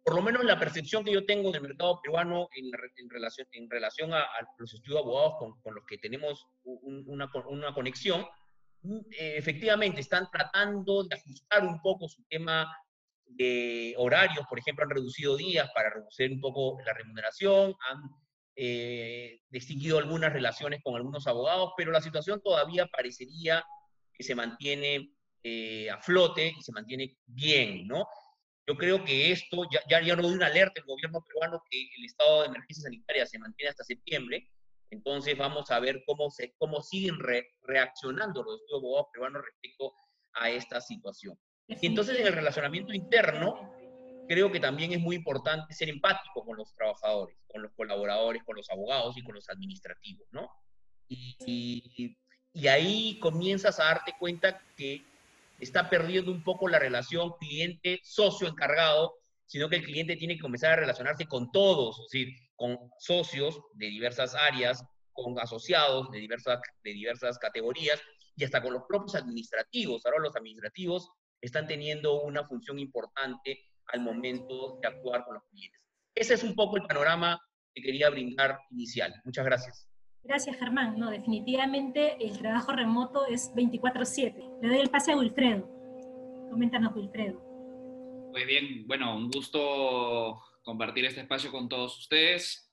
por 0.07 0.15
lo 0.15 0.23
menos 0.23 0.45
la 0.45 0.57
percepción 0.57 1.05
que 1.05 1.11
yo 1.11 1.27
tengo 1.27 1.51
del 1.51 1.63
mercado 1.63 2.01
peruano 2.01 2.49
en, 2.55 2.67
en 2.67 3.11
relación, 3.11 3.49
en 3.51 3.69
relación 3.69 4.15
a, 4.15 4.21
a, 4.21 4.49
los 4.57 4.73
estudios 4.73 5.01
abogados 5.01 5.35
con, 5.37 5.61
con 5.63 5.75
los 5.75 5.85
que 5.85 5.99
tenemos 5.99 6.47
un, 6.63 7.03
una, 7.09 7.29
una, 7.49 7.75
conexión, 7.75 8.25
mm, 8.83 8.99
eh, 9.19 9.35
efectivamente 9.37 10.01
están 10.01 10.31
tratando 10.31 11.03
de 11.03 11.17
ajustar 11.17 11.65
un 11.65 11.83
poco 11.83 12.09
su 12.09 12.23
tema 12.29 12.73
de 13.25 13.95
horarios, 13.99 14.47
por 14.49 14.61
ejemplo, 14.61 14.85
han 14.85 14.91
reducido 14.91 15.37
días 15.37 15.69
para 15.75 15.91
reducir 15.91 16.31
un 16.31 16.41
poco 16.41 16.79
la 16.87 16.93
remuneración, 16.93 17.75
han 17.91 18.01
eh, 18.57 19.41
distinguido 19.51 19.99
algunas 19.99 20.33
relaciones 20.33 20.81
con 20.83 20.97
algunos 20.97 21.27
abogados, 21.27 21.73
pero 21.77 21.93
la 21.93 22.01
situación 22.01 22.41
todavía 22.43 22.87
parecería 22.87 23.65
que 24.13 24.25
se 24.25 24.35
mantiene 24.35 25.11
eh, 25.43 25.91
a 25.91 26.01
flote 26.01 26.55
y 26.59 26.63
se 26.63 26.73
mantiene 26.73 27.19
bien, 27.27 27.87
¿no? 27.87 28.09
Yo 28.67 28.77
creo 28.77 29.05
que 29.05 29.31
esto, 29.31 29.65
ya, 29.71 29.81
ya, 29.89 30.01
ya 30.01 30.17
no 30.17 30.23
doy 30.23 30.35
una 30.35 30.47
alerta 30.47 30.81
el 30.81 30.87
gobierno 30.87 31.23
peruano 31.23 31.63
que 31.71 31.89
el 31.99 32.05
estado 32.05 32.41
de 32.41 32.49
emergencia 32.49 32.85
sanitaria 32.85 33.27
se 33.27 33.39
mantiene 33.39 33.71
hasta 33.71 33.85
septiembre, 33.85 34.51
entonces 34.91 35.37
vamos 35.37 35.71
a 35.71 35.79
ver 35.79 36.03
cómo, 36.07 36.31
se, 36.31 36.55
cómo 36.59 36.83
siguen 36.83 37.19
re, 37.19 37.47
reaccionando 37.63 38.43
los 38.43 38.61
abogados 38.75 39.09
peruanos 39.13 39.43
respecto 39.45 39.93
a 40.33 40.51
esta 40.51 40.81
situación. 40.81 41.39
Y 41.69 41.87
entonces 41.87 42.19
en 42.19 42.27
el 42.27 42.33
relacionamiento 42.33 42.93
interno, 42.93 43.73
creo 44.27 44.51
que 44.51 44.61
también 44.61 44.93
es 44.93 45.01
muy 45.01 45.17
importante 45.17 45.75
ser 45.75 45.89
empático 45.89 46.45
con 46.45 46.57
los 46.57 46.75
trabajadores, 46.75 47.37
con 47.47 47.63
los 47.63 47.73
colaboradores, 47.75 48.43
con 48.45 48.57
los 48.57 48.69
abogados 48.71 49.17
y 49.17 49.23
con 49.23 49.35
los 49.35 49.49
administrativos, 49.49 50.27
¿no? 50.31 50.51
Y, 51.09 51.37
y, 51.47 52.17
y 52.53 52.69
ahí 52.69 53.19
comienzas 53.21 53.79
a 53.81 53.85
darte 53.85 54.15
cuenta 54.19 54.61
que 54.77 55.05
está 55.61 55.89
perdiendo 55.89 56.31
un 56.31 56.43
poco 56.43 56.69
la 56.69 56.79
relación 56.79 57.33
cliente-socio 57.39 58.49
encargado, 58.49 59.15
sino 59.47 59.69
que 59.69 59.77
el 59.77 59.85
cliente 59.85 60.17
tiene 60.17 60.37
que 60.37 60.43
comenzar 60.43 60.73
a 60.73 60.77
relacionarse 60.77 61.27
con 61.27 61.51
todos, 61.53 61.99
es 62.01 62.11
decir, 62.11 62.35
con 62.57 62.79
socios 62.99 63.61
de 63.75 63.87
diversas 63.87 64.35
áreas, 64.35 64.85
con 65.13 65.39
asociados 65.39 66.11
de 66.11 66.19
diversas, 66.19 66.61
de 66.83 66.93
diversas 66.93 67.39
categorías 67.39 68.01
y 68.37 68.45
hasta 68.45 68.63
con 68.63 68.75
los 68.75 68.83
propios 68.89 69.15
administrativos. 69.15 70.05
Ahora 70.05 70.19
los 70.19 70.37
administrativos 70.37 71.11
están 71.41 71.67
teniendo 71.67 72.23
una 72.23 72.47
función 72.47 72.79
importante 72.79 73.65
al 73.93 74.01
momento 74.01 74.79
de 74.81 74.89
actuar 74.89 75.25
con 75.25 75.35
los 75.35 75.45
clientes. 75.45 75.81
Ese 76.15 76.35
es 76.35 76.43
un 76.43 76.55
poco 76.55 76.77
el 76.77 76.87
panorama 76.87 77.41
que 77.75 77.83
quería 77.83 78.11
brindar 78.11 78.59
inicial. 78.71 79.15
Muchas 79.25 79.45
gracias. 79.45 79.89
Gracias, 80.23 80.57
Germán. 80.57 80.99
No, 80.99 81.11
definitivamente 81.11 82.17
el 82.25 82.39
trabajo 82.39 82.73
remoto 82.73 83.27
es 83.27 83.53
24/7. 83.55 84.59
Le 84.61 84.69
doy 84.69 84.79
el 84.79 84.91
pase 84.91 85.13
a 85.13 85.17
Wilfredo. 85.17 85.69
Coméntanos, 86.51 86.95
Wilfredo. 86.97 87.41
Muy 88.33 88.45
bien, 88.45 88.87
bueno, 88.87 89.17
un 89.17 89.31
gusto 89.31 90.43
compartir 90.63 91.05
este 91.05 91.21
espacio 91.21 91.51
con 91.53 91.69
todos 91.69 91.99
ustedes. 91.99 92.66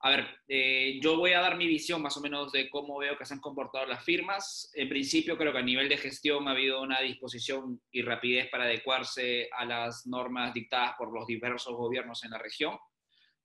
A 0.00 0.10
ver, 0.10 0.26
eh, 0.46 1.00
yo 1.02 1.16
voy 1.16 1.32
a 1.32 1.40
dar 1.40 1.56
mi 1.56 1.66
visión 1.66 2.00
más 2.00 2.16
o 2.16 2.20
menos 2.20 2.52
de 2.52 2.70
cómo 2.70 2.98
veo 2.98 3.18
que 3.18 3.24
se 3.24 3.34
han 3.34 3.40
comportado 3.40 3.84
las 3.86 4.04
firmas. 4.04 4.70
En 4.74 4.88
principio 4.88 5.36
creo 5.36 5.52
que 5.52 5.58
a 5.58 5.62
nivel 5.62 5.88
de 5.88 5.96
gestión 5.96 6.46
ha 6.46 6.52
habido 6.52 6.80
una 6.82 7.00
disposición 7.00 7.80
y 7.90 8.02
rapidez 8.02 8.48
para 8.48 8.64
adecuarse 8.64 9.48
a 9.56 9.64
las 9.64 10.06
normas 10.06 10.54
dictadas 10.54 10.94
por 10.96 11.12
los 11.12 11.26
diversos 11.26 11.74
gobiernos 11.74 12.22
en 12.24 12.30
la 12.30 12.38
región 12.38 12.78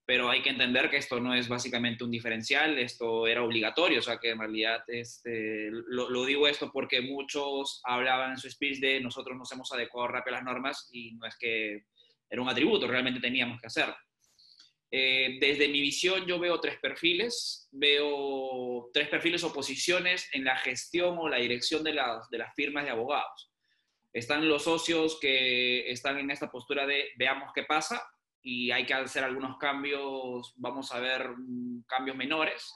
pero 0.05 0.29
hay 0.29 0.41
que 0.41 0.50
entender 0.50 0.89
que 0.89 0.98
esto 0.98 1.19
no 1.19 1.33
es 1.33 1.48
básicamente 1.48 2.03
un 2.03 2.12
diferencial, 2.12 2.77
esto 2.77 3.25
era 3.25 3.43
obligatorio, 3.43 4.00
o 4.00 4.01
sea 4.01 4.17
que 4.17 4.31
en 4.31 4.39
realidad 4.39 4.83
este, 4.88 5.69
lo, 5.72 6.10
lo, 6.10 6.25
digo 6.25 6.48
esto 6.48 6.72
porque 6.72 7.01
muchos 7.01 7.81
hablaban 7.86 8.31
en 8.31 8.38
su 8.38 8.50
speech 8.50 8.79
de 8.79 9.00
nosotros 9.00 9.38
nos 9.38 9.51
hemos 9.53 9.72
adecuado 9.72 10.10
rápido 10.10 10.36
a 10.36 10.39
las 10.39 10.45
normas 10.45 10.89
y 10.91 11.13
no 11.13 11.25
es 11.25 11.38
que 11.38 11.86
era 12.29 12.41
un 12.41 12.50
atributo, 12.50 12.88
realmente 12.88 13.22
teníamos 13.22 13.62
que 13.62 13.67
hacerlo. 13.67 13.95
Eh, 14.95 15.38
desde 15.39 15.69
mi 15.69 15.81
visión 15.81 16.27
yo 16.27 16.38
veo 16.38 16.62
tres 16.62 16.77
perfiles, 16.79 17.67
veo 17.71 18.91
tres 18.93 19.09
perfiles 19.09 19.43
o 19.43 19.51
posiciones 19.51 20.29
en 20.33 20.43
la 20.43 20.55
gestión 20.55 21.17
o 21.17 21.27
la 21.27 21.38
dirección 21.38 21.83
de 21.83 21.95
las, 21.95 22.29
de 22.29 22.38
las 22.38 22.53
firmas 22.53 22.83
de 22.83 22.91
abogados. 22.91 23.51
Están 24.13 24.47
los 24.47 24.65
socios 24.65 25.17
que 25.19 25.89
están 25.89 26.19
en 26.19 26.29
esta 26.29 26.51
postura 26.51 26.85
de 26.85 27.09
veamos 27.17 27.51
qué 27.55 27.63
pasa, 27.63 28.03
y 28.43 28.69
hay 28.69 28.85
que 28.85 28.93
hacer 28.93 29.23
algunos 29.23 29.57
cambios, 29.57 30.53
vamos 30.57 30.91
a 30.91 31.00
ver 31.00 31.27
mm, 31.38 31.85
cambios 31.88 32.15
menores. 32.15 32.71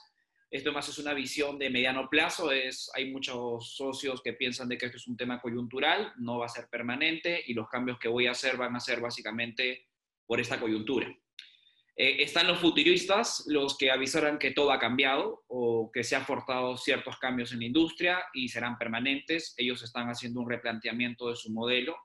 Esto 0.50 0.72
más 0.72 0.88
es 0.88 0.98
una 0.98 1.14
visión 1.14 1.56
de 1.56 1.70
mediano 1.70 2.08
plazo, 2.10 2.50
es, 2.50 2.90
hay 2.96 3.12
muchos 3.12 3.76
socios 3.76 4.22
que 4.22 4.32
piensan 4.32 4.68
de 4.68 4.76
que 4.76 4.86
esto 4.86 4.96
es 4.96 5.06
un 5.06 5.16
tema 5.16 5.40
coyuntural, 5.40 6.14
no 6.16 6.38
va 6.38 6.46
a 6.46 6.48
ser 6.48 6.68
permanente 6.68 7.44
y 7.46 7.54
los 7.54 7.68
cambios 7.68 7.96
que 8.00 8.08
voy 8.08 8.26
a 8.26 8.32
hacer 8.32 8.56
van 8.56 8.74
a 8.74 8.80
ser 8.80 8.98
básicamente 8.98 9.86
por 10.26 10.40
esta 10.40 10.58
coyuntura. 10.58 11.16
Eh, 12.00 12.22
están 12.22 12.46
los 12.46 12.60
futuristas, 12.60 13.42
los 13.48 13.76
que 13.76 13.90
avisaron 13.90 14.38
que 14.38 14.52
todo 14.52 14.70
ha 14.70 14.78
cambiado 14.78 15.42
o 15.48 15.90
que 15.92 16.04
se 16.04 16.14
han 16.14 16.24
forzado 16.24 16.76
ciertos 16.76 17.18
cambios 17.18 17.50
en 17.52 17.58
la 17.58 17.64
industria 17.64 18.24
y 18.32 18.48
serán 18.48 18.78
permanentes. 18.78 19.52
Ellos 19.56 19.82
están 19.82 20.08
haciendo 20.08 20.40
un 20.40 20.48
replanteamiento 20.48 21.28
de 21.28 21.34
su 21.34 21.52
modelo. 21.52 21.96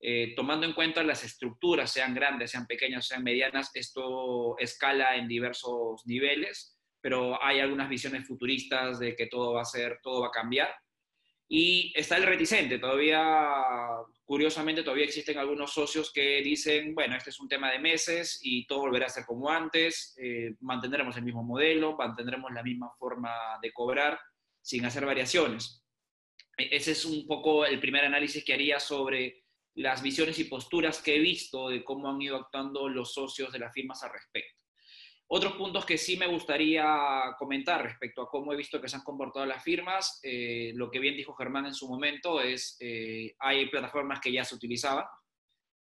Eh, 0.00 0.34
tomando 0.36 0.64
en 0.64 0.74
cuenta 0.74 1.02
las 1.02 1.24
estructuras, 1.24 1.92
sean 1.92 2.14
grandes, 2.14 2.52
sean 2.52 2.68
pequeñas, 2.68 3.08
sean 3.08 3.24
medianas, 3.24 3.72
esto 3.74 4.56
escala 4.58 5.16
en 5.16 5.26
diversos 5.26 6.02
niveles, 6.06 6.78
pero 7.00 7.42
hay 7.42 7.58
algunas 7.58 7.88
visiones 7.88 8.26
futuristas 8.28 9.00
de 9.00 9.16
que 9.16 9.26
todo 9.26 9.54
va 9.54 9.62
a 9.62 9.64
ser, 9.64 9.98
todo 10.04 10.22
va 10.22 10.28
a 10.28 10.32
cambiar. 10.32 10.72
Y 11.48 11.92
está 11.96 12.16
el 12.16 12.24
reticente, 12.24 12.78
todavía, 12.78 13.20
curiosamente, 14.32 14.82
todavía 14.82 15.04
existen 15.04 15.36
algunos 15.36 15.74
socios 15.74 16.10
que 16.10 16.40
dicen, 16.40 16.94
bueno, 16.94 17.14
este 17.14 17.28
es 17.28 17.38
un 17.38 17.48
tema 17.50 17.70
de 17.70 17.78
meses 17.78 18.40
y 18.42 18.66
todo 18.66 18.78
volverá 18.78 19.04
a 19.04 19.10
ser 19.10 19.26
como 19.26 19.50
antes, 19.50 20.16
eh, 20.16 20.54
mantendremos 20.60 21.14
el 21.18 21.24
mismo 21.24 21.42
modelo, 21.42 21.98
mantendremos 21.98 22.50
la 22.50 22.62
misma 22.62 22.90
forma 22.98 23.30
de 23.60 23.70
cobrar 23.74 24.18
sin 24.62 24.86
hacer 24.86 25.04
variaciones. 25.04 25.84
E-, 26.56 26.74
ese 26.74 26.92
es 26.92 27.04
un 27.04 27.26
poco 27.26 27.66
el 27.66 27.78
primer 27.78 28.06
análisis 28.06 28.42
que 28.42 28.54
haría 28.54 28.80
sobre 28.80 29.44
las 29.74 30.02
visiones 30.02 30.38
y 30.38 30.44
posturas 30.44 31.02
que 31.02 31.16
he 31.16 31.18
visto 31.18 31.68
de 31.68 31.84
cómo 31.84 32.08
han 32.08 32.22
ido 32.22 32.36
actuando 32.36 32.88
los 32.88 33.12
socios 33.12 33.52
de 33.52 33.58
las 33.58 33.74
firmas 33.74 34.02
al 34.02 34.14
respecto. 34.14 34.61
Otros 35.34 35.54
puntos 35.54 35.86
que 35.86 35.96
sí 35.96 36.18
me 36.18 36.26
gustaría 36.26 37.34
comentar 37.38 37.82
respecto 37.82 38.20
a 38.20 38.28
cómo 38.28 38.52
he 38.52 38.56
visto 38.56 38.82
que 38.82 38.88
se 38.90 38.96
han 38.96 39.02
comportado 39.02 39.46
las 39.46 39.64
firmas, 39.64 40.20
eh, 40.22 40.72
lo 40.74 40.90
que 40.90 40.98
bien 40.98 41.16
dijo 41.16 41.32
Germán 41.32 41.64
en 41.64 41.72
su 41.72 41.88
momento 41.88 42.38
es, 42.42 42.76
eh, 42.80 43.34
hay 43.38 43.70
plataformas 43.70 44.20
que 44.20 44.30
ya 44.30 44.44
se 44.44 44.54
utilizaban, 44.54 45.06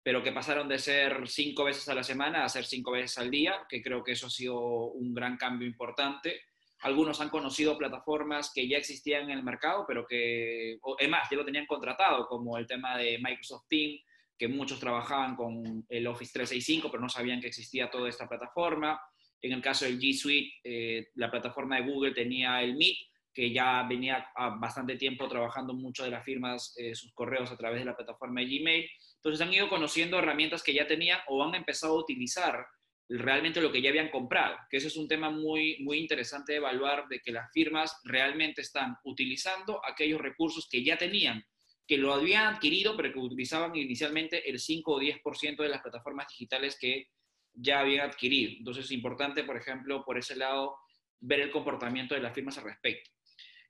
pero 0.02 0.24
que 0.24 0.32
pasaron 0.32 0.68
de 0.68 0.80
ser 0.80 1.28
cinco 1.28 1.64
veces 1.64 1.88
a 1.90 1.94
la 1.94 2.02
semana 2.02 2.44
a 2.44 2.50
ser 2.50 2.66
cinco 2.66 2.94
veces 2.94 3.20
al 3.20 3.30
día, 3.30 3.68
que 3.70 3.84
creo 3.84 4.04
que 4.04 4.14
eso 4.14 4.26
ha 4.26 4.32
sido 4.32 4.60
un 4.60 5.14
gran 5.14 5.38
cambio 5.38 5.68
importante. 5.68 6.42
Algunos 6.80 7.22
han 7.22 7.30
conocido 7.30 7.78
plataformas 7.78 8.52
que 8.52 8.68
ya 8.68 8.78
existían 8.78 9.30
en 9.30 9.38
el 9.38 9.44
mercado, 9.44 9.86
pero 9.88 10.08
que, 10.08 10.80
es 10.98 11.10
más, 11.10 11.30
ya 11.30 11.38
lo 11.38 11.46
tenían 11.46 11.68
contratado, 11.68 12.26
como 12.26 12.58
el 12.58 12.66
tema 12.66 12.98
de 12.98 13.20
Microsoft 13.20 13.68
Teams, 13.70 14.02
que 14.40 14.48
muchos 14.48 14.80
trabajaban 14.80 15.36
con 15.36 15.86
el 15.88 16.08
Office 16.08 16.34
365, 16.34 16.90
pero 16.90 17.04
no 17.04 17.10
sabían 17.10 17.40
que 17.40 17.48
existía 17.48 17.92
toda 17.92 18.10
esta 18.10 18.28
plataforma. 18.28 19.00
En 19.42 19.52
el 19.52 19.62
caso 19.62 19.86
del 19.86 20.00
G 20.00 20.14
Suite, 20.14 20.54
eh, 20.64 21.08
la 21.16 21.30
plataforma 21.30 21.76
de 21.76 21.84
Google 21.84 22.14
tenía 22.14 22.62
el 22.62 22.76
Meet, 22.76 22.98
que 23.34 23.52
ya 23.52 23.84
venía 23.84 24.30
bastante 24.60 24.96
tiempo 24.96 25.28
trabajando 25.28 25.74
mucho 25.74 26.06
de 26.06 26.10
las 26.10 26.24
firmas, 26.24 26.74
eh, 26.78 26.96
sus 26.96 27.14
correos 27.14 27.52
a 27.52 27.58
través 27.58 27.80
de 27.80 27.86
la 27.86 27.96
plataforma 27.96 28.40
de 28.40 28.48
Gmail. 28.48 28.90
Entonces 29.16 29.46
han 29.46 29.54
ido 29.54 29.68
conociendo 29.68 30.18
herramientas 30.18 30.64
que 30.64 30.74
ya 30.74 30.88
tenían 30.88 31.20
o 31.28 31.44
han 31.44 31.54
empezado 31.54 31.94
a 31.96 32.00
utilizar 32.00 32.66
realmente 33.10 33.62
lo 33.62 33.72
que 33.72 33.82
ya 33.82 33.90
habían 33.90 34.10
comprado, 34.10 34.56
que 34.70 34.78
ese 34.78 34.88
es 34.88 34.96
un 34.96 35.08
tema 35.08 35.30
muy, 35.30 35.78
muy 35.82 36.00
interesante 36.00 36.54
de 36.54 36.58
evaluar, 36.58 37.08
de 37.08 37.20
que 37.20 37.32
las 37.32 37.52
firmas 37.52 38.00
realmente 38.04 38.62
están 38.62 38.96
utilizando 39.04 39.82
aquellos 39.86 40.22
recursos 40.22 40.68
que 40.70 40.84
ya 40.84 40.98
tenían, 40.98 41.46
que 41.88 41.98
lo 41.98 42.14
habían 42.14 42.56
adquirido, 42.56 42.98
pero 42.98 43.14
que 43.14 43.20
utilizaban 43.20 43.76
inicialmente 43.76 44.50
el 44.50 44.60
5 44.60 44.92
o 44.92 45.00
10% 45.00 45.58
de 45.58 45.70
las 45.70 45.82
plataformas 45.82 46.28
digitales 46.30 46.78
que 46.80 47.10
ya 47.56 47.80
habían 47.80 48.10
adquirido. 48.10 48.54
Entonces 48.58 48.86
es 48.86 48.92
importante, 48.92 49.44
por 49.44 49.58
ejemplo, 49.58 50.04
por 50.06 50.18
ese 50.18 50.36
lado, 50.36 50.78
ver 51.20 51.40
el 51.42 51.52
comportamiento 51.52 52.16
de 52.16 52.22
las 52.22 52.34
firmas 52.34 52.58
al 52.58 52.66
respecto. 52.66 53.12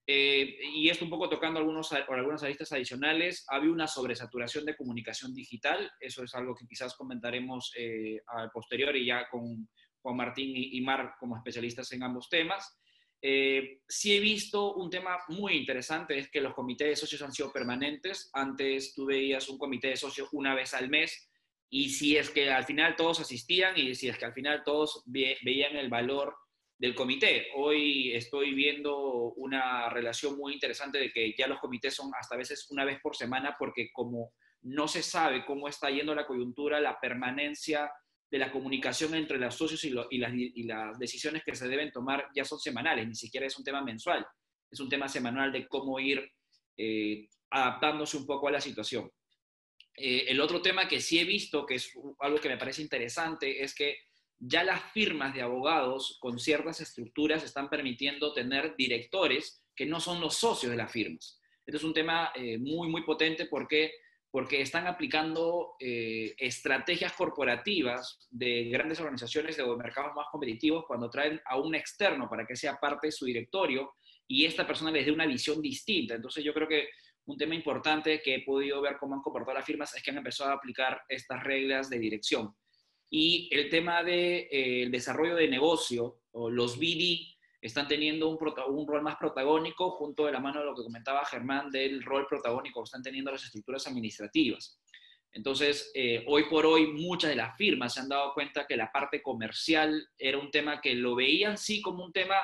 Eh, 0.08 0.58
y 0.76 0.90
esto 0.90 1.04
un 1.04 1.10
poco 1.10 1.30
tocando 1.30 1.60
algunos, 1.60 1.92
algunas 1.92 2.44
aristas 2.44 2.72
adicionales, 2.72 3.44
había 3.48 3.72
una 3.72 3.88
sobresaturación 3.88 4.64
de 4.66 4.76
comunicación 4.76 5.34
digital, 5.34 5.92
eso 6.00 6.24
es 6.24 6.36
algo 6.36 6.54
que 6.54 6.68
quizás 6.68 6.96
comentaremos 6.96 7.72
eh, 7.76 8.22
al 8.28 8.52
posterior 8.52 8.96
y 8.96 9.08
ya 9.08 9.28
con 9.30 9.68
Juan 10.02 10.16
Martín 10.16 10.52
y, 10.56 10.80
Mar 10.82 11.16
como 11.20 11.36
especialistas 11.36 11.92
en 11.94 12.04
ambos 12.04 12.30
temas. 12.30 12.80
Eh, 13.20 13.80
sí 13.88 14.16
he 14.16 14.20
visto 14.20 14.76
un 14.76 14.92
tema 14.92 15.18
muy 15.30 15.54
interesante, 15.54 16.16
es 16.16 16.30
que 16.30 16.42
los 16.42 16.54
comités 16.54 16.88
de 16.90 16.96
socios 16.96 17.24
han 17.24 17.34
sido 17.34 17.52
permanentes. 17.52 18.30
Antes 18.34 18.94
tú 18.94 19.08
veías 19.08 19.50
un 19.50 19.58
comité 19.58 19.88
de 19.88 19.98
socios 19.98 20.30
una 20.34 20.54
vez 20.54 20.76
al 20.76 20.90
mes, 20.90 21.28
y 21.70 21.90
si 21.90 22.18
es 22.18 22.30
que 22.30 22.52
al 22.52 22.66
final 22.66 22.96
todos 22.96 23.20
asistían 23.20 23.78
y 23.78 23.96
si 23.96 24.08
es 24.08 24.18
que 24.18 24.26
al 24.26 24.34
final 24.34 24.64
todos 24.64 25.04
veían 25.06 25.76
el 25.76 25.90
valor 25.90 26.36
del 26.78 26.96
comité. 26.96 27.48
Hoy 27.56 28.14
estoy 28.14 28.54
viendo 28.54 29.34
una 29.34 29.90
relación 29.90 30.38
muy 30.38 30.54
interesante 30.54 31.00
de 31.00 31.12
que 31.12 31.34
ya 31.38 31.48
los 31.48 31.60
comités 31.60 31.94
son 31.94 32.12
hasta 32.20 32.36
veces 32.36 32.68
una 32.70 32.86
vez 32.86 33.00
por 33.02 33.16
semana 33.16 33.56
porque 33.58 33.90
como 33.94 34.34
no 34.62 34.88
se 34.88 35.04
sabe 35.04 35.46
cómo 35.46 35.68
está 35.68 35.90
yendo 35.90 36.16
la 36.16 36.26
coyuntura, 36.26 36.80
la 36.80 37.00
permanencia 37.00 37.92
de 38.30 38.40
la 38.40 38.52
comunicación 38.52 39.16
entre 39.16 39.38
los 39.38 39.56
socios 39.56 39.84
y, 39.84 39.92
las, 40.18 41.00
decisiones 41.00 41.44
que 41.44 41.56
se 41.56 41.68
deben 41.68 41.92
tomar 41.92 42.28
ya 42.36 42.44
son 42.44 42.60
semanales, 42.60 43.08
ni 43.08 43.16
siquiera 43.16 43.46
es 43.46 43.58
un 43.58 43.64
tema 43.64 43.82
mensual, 43.82 44.26
es 44.70 44.80
un 44.80 44.90
tema 44.90 45.08
semanal 45.08 45.52
de 45.52 45.68
cómo 45.68 46.00
ir 46.00 46.28
eh, 46.78 47.28
adaptándose 47.52 48.18
un 48.18 48.26
poco 48.26 48.48
a 48.48 48.52
la 48.52 48.62
situación. 48.62 49.10
Eh, 49.98 50.26
el 50.28 50.42
otro 50.42 50.62
tema 50.62 50.88
que 50.88 51.00
sí 51.00 51.20
he 51.20 51.24
visto, 51.24 51.66
que 51.66 51.76
es 51.76 51.94
algo 52.20 52.40
que 52.40 52.50
me 52.50 52.58
parece 52.58 52.82
interesante, 52.82 53.64
es 53.64 53.74
que 53.74 53.98
ya 54.38 54.64
las 54.64 54.92
firmas 54.92 55.34
de 55.34 55.42
abogados 55.42 56.18
con 56.20 56.40
ciertas 56.40 56.82
estructuras 56.82 57.44
están 57.44 57.70
permitiendo 57.70 58.34
tener 58.34 58.76
directores 58.76 59.64
que 59.76 59.86
no 59.86 60.00
son 60.00 60.20
los 60.20 60.36
socios 60.36 60.72
de 60.72 60.78
las 60.78 60.92
firmas. 60.92 61.40
Este 61.66 61.78
es 61.78 61.84
un 61.84 61.94
tema 61.94 62.32
eh, 62.36 62.58
muy, 62.58 62.90
muy 62.90 63.04
potente 63.04 63.46
porque, 63.46 63.94
porque 64.30 64.62
están 64.62 64.88
aplicando 64.88 65.76
eh, 65.80 66.36
estrategias 66.38 67.14
corporativas 67.14 68.28
de 68.30 68.66
grandes 68.66 69.00
organizaciones 69.00 69.58
de 69.58 69.66
mercados 69.76 70.14
más 70.16 70.28
competitivos 70.32 70.86
cuando 70.86 71.10
traen 71.10 71.42
a 71.46 71.58
un 71.58 71.74
externo 71.74 72.30
para 72.30 72.46
que 72.46 72.56
sea 72.56 72.78
parte 72.78 73.08
de 73.08 73.12
su 73.12 73.26
directorio 73.26 73.94
y 74.28 74.46
esta 74.46 74.68
persona 74.68 74.92
les 74.92 75.06
dé 75.06 75.12
una 75.12 75.26
visión 75.26 75.62
distinta. 75.62 76.16
Entonces 76.16 76.44
yo 76.44 76.54
creo 76.54 76.68
que 76.68 76.90
un 77.26 77.38
tema 77.38 77.56
importante 77.56 78.22
que 78.22 78.36
he 78.36 78.44
podido 78.44 78.82
ver 78.82 78.98
cómo 78.98 79.16
han 79.16 79.22
comportado 79.22 79.58
las 79.58 79.66
firmas 79.66 79.96
es 79.96 80.04
que 80.04 80.12
han 80.12 80.18
empezado 80.18 80.52
a 80.52 80.56
aplicar 80.56 81.02
estas 81.10 81.44
reglas 81.44 81.90
de 81.90 82.00
dirección. 82.00 82.56
Y 83.10 83.50
el 83.52 83.70
tema 83.70 84.04
del 84.04 84.06
de, 84.06 84.48
eh, 84.52 84.90
desarrollo 84.90 85.36
de 85.36 85.48
negocio, 85.48 86.22
o 86.32 86.50
los 86.50 86.78
BD, 86.78 87.36
están 87.62 87.88
teniendo 87.88 88.30
un, 88.30 88.38
rol 88.88 89.02
más 89.02 89.16
protagónico 89.16 89.90
junto 89.92 90.26
de 90.26 90.32
la 90.32 90.40
mano 90.40 90.60
de 90.60 90.66
lo 90.68 90.76
que 90.76 90.84
comentaba 90.84 91.26
Germán 91.26 91.72
del 91.72 92.04
rol 92.04 92.28
protagónico 92.28 92.82
que 92.82 92.86
están 92.86 93.02
teniendo 93.02 93.32
las 93.32 93.44
estructuras 93.44 93.88
administrativas. 93.88 94.80
Entonces, 95.32 95.92
eh, 95.96 96.24
hoy 96.28 96.44
por 96.44 96.66
hoy 96.66 96.88
muchas 96.88 97.32
de 97.32 97.36
las 97.36 97.58
firmas 97.58 97.94
se 97.94 98.02
han 98.02 98.10
dado 98.10 98.34
cuenta 98.34 98.68
que 98.68 98.78
la 98.78 98.92
parte 98.92 99.22
comercial 99.22 100.08
era 100.18 100.38
un 100.38 100.52
tema 100.52 100.80
que 100.80 100.94
lo 100.94 101.16
veían 101.16 101.58
sí 101.58 101.82
como 101.82 102.06
un 102.06 102.14
tema 102.14 102.36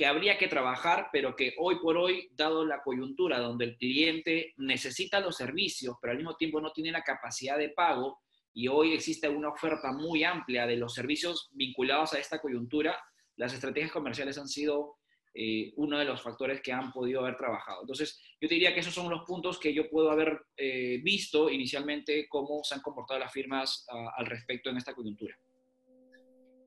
que 0.00 0.06
habría 0.06 0.38
que 0.38 0.48
trabajar, 0.48 1.10
pero 1.12 1.36
que 1.36 1.52
hoy 1.58 1.78
por 1.78 1.98
hoy, 1.98 2.30
dado 2.32 2.64
la 2.64 2.82
coyuntura 2.82 3.38
donde 3.38 3.66
el 3.66 3.76
cliente 3.76 4.54
necesita 4.56 5.20
los 5.20 5.36
servicios, 5.36 5.96
pero 6.00 6.12
al 6.12 6.16
mismo 6.16 6.36
tiempo 6.36 6.58
no 6.58 6.72
tiene 6.72 6.90
la 6.90 7.02
capacidad 7.02 7.58
de 7.58 7.68
pago, 7.68 8.18
y 8.54 8.66
hoy 8.68 8.94
existe 8.94 9.28
una 9.28 9.50
oferta 9.50 9.92
muy 9.92 10.24
amplia 10.24 10.66
de 10.66 10.78
los 10.78 10.94
servicios 10.94 11.50
vinculados 11.52 12.14
a 12.14 12.18
esta 12.18 12.40
coyuntura, 12.40 12.98
las 13.36 13.52
estrategias 13.52 13.92
comerciales 13.92 14.38
han 14.38 14.48
sido 14.48 14.96
eh, 15.34 15.74
uno 15.76 15.98
de 15.98 16.06
los 16.06 16.22
factores 16.22 16.62
que 16.62 16.72
han 16.72 16.92
podido 16.92 17.20
haber 17.20 17.36
trabajado. 17.36 17.82
Entonces, 17.82 18.18
yo 18.40 18.48
diría 18.48 18.72
que 18.72 18.80
esos 18.80 18.94
son 18.94 19.10
los 19.10 19.26
puntos 19.26 19.60
que 19.60 19.74
yo 19.74 19.90
puedo 19.90 20.10
haber 20.10 20.46
eh, 20.56 20.98
visto 21.02 21.50
inicialmente 21.50 22.26
cómo 22.26 22.64
se 22.64 22.74
han 22.74 22.80
comportado 22.80 23.20
las 23.20 23.34
firmas 23.34 23.84
ah, 23.90 24.14
al 24.16 24.24
respecto 24.24 24.70
en 24.70 24.78
esta 24.78 24.94
coyuntura. 24.94 25.36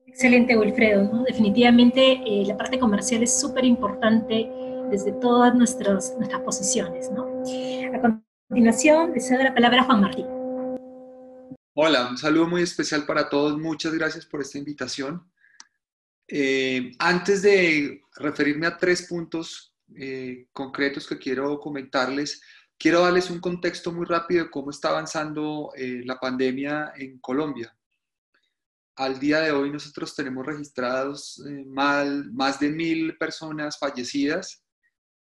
Excelente, 0.06 0.56
Wilfredo. 0.56 1.24
Definitivamente 1.26 2.20
eh, 2.26 2.44
la 2.46 2.56
parte 2.56 2.78
comercial 2.78 3.22
es 3.22 3.40
súper 3.40 3.64
importante 3.64 4.48
desde 4.90 5.12
todas 5.12 5.54
nuestras, 5.54 6.14
nuestras 6.18 6.40
posiciones. 6.42 7.10
A 7.10 8.18
continuación, 8.48 9.12
le 9.12 9.20
cedo 9.20 9.42
la 9.42 9.54
palabra 9.54 9.80
a 9.80 9.84
Juan 9.84 10.00
Martín. 10.02 10.26
Hola, 11.74 12.08
un 12.10 12.18
saludo 12.18 12.46
muy 12.46 12.62
especial 12.62 13.06
para 13.06 13.28
todos. 13.28 13.58
Muchas 13.58 13.94
gracias 13.94 14.26
por 14.26 14.40
esta 14.40 14.58
invitación. 14.58 15.28
Eh, 16.28 16.92
antes 16.98 17.42
de 17.42 18.02
referirme 18.16 18.66
a 18.66 18.76
tres 18.76 19.06
puntos 19.08 19.74
eh, 19.96 20.46
concretos 20.52 21.08
que 21.08 21.18
quiero 21.18 21.58
comentarles, 21.58 22.40
quiero 22.78 23.00
darles 23.00 23.30
un 23.30 23.40
contexto 23.40 23.90
muy 23.90 24.06
rápido 24.06 24.44
de 24.44 24.50
cómo 24.50 24.70
está 24.70 24.90
avanzando 24.90 25.72
la 25.76 26.20
pandemia 26.20 26.92
en 26.96 27.18
Colombia 27.18 27.74
al 28.96 29.18
día 29.18 29.40
de 29.40 29.52
hoy 29.52 29.70
nosotros 29.70 30.14
tenemos 30.14 30.46
registrados 30.46 31.42
eh, 31.46 31.64
más 31.66 32.60
de 32.60 32.70
mil 32.70 33.16
personas 33.16 33.78
fallecidas, 33.78 34.64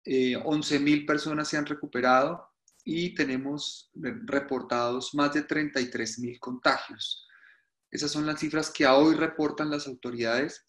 eh, 0.05 0.37
once 0.44 0.79
mil 0.79 1.05
personas 1.05 1.48
se 1.48 1.57
han 1.57 1.66
recuperado 1.66 2.48
y 2.85 3.14
tenemos 3.14 3.90
reportados 3.94 5.14
más 5.14 5.35
de 5.35 5.42
33 5.42 6.20
mil 6.20 6.38
contagios. 6.38 7.26
Esas 7.90 8.12
son 8.12 8.26
las 8.26 8.38
cifras 8.38 8.70
que 8.70 8.87
hoy 8.87 9.16
reportan 9.16 9.70
las 9.70 9.88
autoridades. 9.88 10.66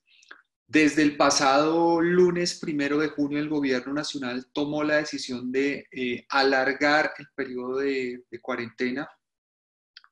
Desde 0.66 1.04
el 1.04 1.16
pasado 1.16 2.02
lunes 2.02 2.60
primero 2.60 2.98
de 2.98 3.10
junio, 3.10 3.38
el 3.38 3.48
gobierno 3.48 3.94
nacional 3.94 4.48
tomó 4.54 4.84
la 4.84 4.96
decisión 4.96 5.52
de 5.52 5.86
eh, 5.92 6.26
alargar 6.30 7.14
el 7.20 7.28
periodo 7.36 7.78
de, 7.78 8.24
cuarentena, 8.42 9.08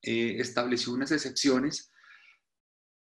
eh, 0.04 0.36
estableció 0.40 0.94
unas 0.94 1.12
excepciones 1.12 1.92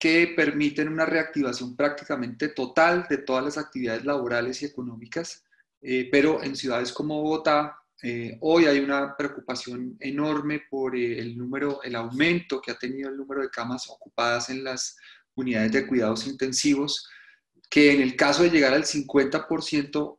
que 0.02 0.32
permiten 0.34 0.88
una 0.88 1.06
reactivación 1.06 1.76
prácticamente 1.76 2.48
total 2.48 3.06
de 3.08 3.18
todas 3.18 3.44
las 3.44 3.56
actividades 3.56 4.04
laborales 4.04 4.60
y 4.60 4.64
económicas, 4.64 5.44
eh, 5.80 6.08
pero 6.10 6.42
en 6.42 6.56
ciudades 6.56 6.92
como 6.92 7.22
Bogotá, 7.22 7.78
hoy 8.40 8.64
hay 8.64 8.80
una 8.80 9.16
preocupación 9.16 9.96
enorme 10.00 10.64
por 10.68 10.96
el 10.96 11.38
número, 11.38 11.84
el 11.84 11.94
aumento 11.94 12.60
que 12.60 12.72
ha 12.72 12.76
tenido 12.76 13.08
el 13.10 13.16
número 13.16 13.42
de 13.42 13.50
camas 13.50 13.88
ocupadas 13.88 14.50
en 14.50 14.64
las 14.64 14.96
unidades 15.36 15.70
de 15.70 15.86
cuidados 15.86 16.26
intensivos, 16.26 17.08
que 17.70 17.92
en 17.92 18.02
el 18.02 18.16
caso 18.16 18.42
de 18.42 18.50
llegar 18.50 18.74
al 18.74 18.82
50% 18.82 20.18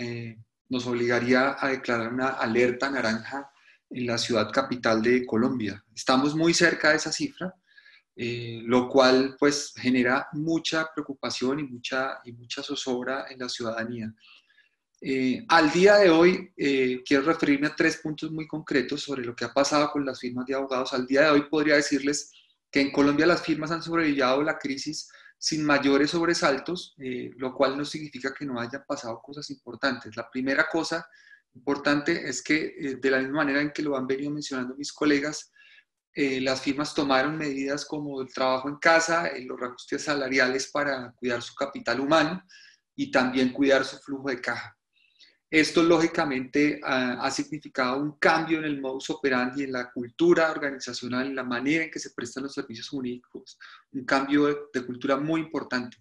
eh, 0.00 0.36
nos 0.68 0.86
obligaría 0.86 1.56
a 1.58 1.68
declarar 1.68 2.12
una 2.12 2.28
alerta 2.28 2.90
naranja 2.90 3.50
en 3.88 4.06
la 4.06 4.18
ciudad 4.18 4.50
capital 4.52 5.00
de 5.02 5.24
Colombia. 5.24 5.82
Estamos 5.94 6.34
muy 6.34 6.52
cerca 6.52 6.90
de 6.90 6.96
esa 6.96 7.10
cifra, 7.10 7.54
eh, 8.16 8.60
lo 8.64 8.88
cual 8.88 9.36
pues 9.38 9.72
genera 9.76 10.28
mucha 10.32 10.88
preocupación 10.94 11.60
y 11.60 11.64
mucha, 11.64 12.20
y 12.24 12.32
mucha 12.32 12.62
zozobra 12.62 13.26
en 13.30 13.38
la 13.38 13.48
ciudadanía. 13.48 14.14
Eh, 15.00 15.44
al 15.48 15.70
día 15.70 15.96
de 15.96 16.08
hoy, 16.08 16.52
quiero 16.54 17.24
referirme 17.24 17.66
a 17.66 17.76
tres 17.76 17.98
puntos 17.98 18.30
muy 18.30 18.46
concretos 18.46 19.02
sobre 19.02 19.24
lo 19.24 19.36
que 19.36 19.44
ha 19.44 19.52
pasado 19.52 19.90
con 19.90 20.06
las 20.06 20.18
firmas 20.18 20.46
de 20.46 20.54
abogados. 20.54 20.94
Al 20.94 21.06
día 21.06 21.22
de 21.22 21.30
hoy 21.30 21.42
podría 21.50 21.76
decirles 21.76 22.30
que 22.70 22.80
en 22.80 22.90
Colombia 22.90 23.26
las 23.26 23.42
firmas 23.42 23.70
han 23.70 23.82
sobrevivido 23.82 24.42
la 24.42 24.58
crisis 24.58 25.08
sin 25.38 25.64
mayores 25.64 26.10
sobresaltos, 26.10 26.94
eh, 26.98 27.30
lo 27.36 27.54
cual 27.54 27.76
no 27.76 27.84
significa 27.84 28.32
que 28.32 28.46
no 28.46 28.58
hayan 28.58 28.82
pasado 28.84 29.20
cosas 29.22 29.50
importantes. 29.50 30.16
La 30.16 30.30
primera 30.30 30.66
cosa 30.72 31.06
importante 31.54 32.28
es 32.28 32.42
que, 32.42 32.74
eh, 32.78 32.96
de 32.96 33.10
la 33.10 33.18
misma 33.18 33.44
manera 33.44 33.60
en 33.60 33.70
que 33.70 33.82
lo 33.82 33.96
han 33.96 34.06
venido 34.06 34.30
mencionando 34.30 34.74
mis 34.74 34.90
colegas, 34.90 35.52
eh, 36.14 36.40
las 36.40 36.60
firmas 36.60 36.94
tomaron 36.94 37.36
medidas 37.36 37.84
como 37.84 38.20
el 38.22 38.32
trabajo 38.32 38.68
en 38.68 38.76
casa, 38.76 39.30
los 39.44 39.58
reajustes 39.58 40.02
salariales 40.02 40.70
para 40.70 41.12
cuidar 41.12 41.42
su 41.42 41.54
capital 41.54 42.00
humano 42.00 42.42
y 42.94 43.10
también 43.10 43.52
cuidar 43.52 43.84
su 43.84 43.98
flujo 43.98 44.28
de 44.28 44.40
caja. 44.40 44.76
Esto 45.54 45.84
lógicamente 45.84 46.80
ha, 46.82 47.30
significado 47.30 48.00
un 48.00 48.18
cambio 48.18 48.58
en 48.58 48.64
el 48.64 48.80
modus 48.80 49.10
operandi, 49.10 49.62
en 49.62 49.70
la 49.70 49.88
cultura 49.92 50.50
organizacional, 50.50 51.28
en 51.28 51.36
la 51.36 51.44
manera 51.44 51.84
en 51.84 51.92
que 51.92 52.00
se 52.00 52.10
prestan 52.10 52.42
los 52.42 52.54
servicios 52.54 52.88
jurídicos, 52.88 53.56
un 53.92 54.04
cambio 54.04 54.68
de, 54.72 54.84
cultura 54.84 55.16
muy 55.16 55.40
importante. 55.40 55.98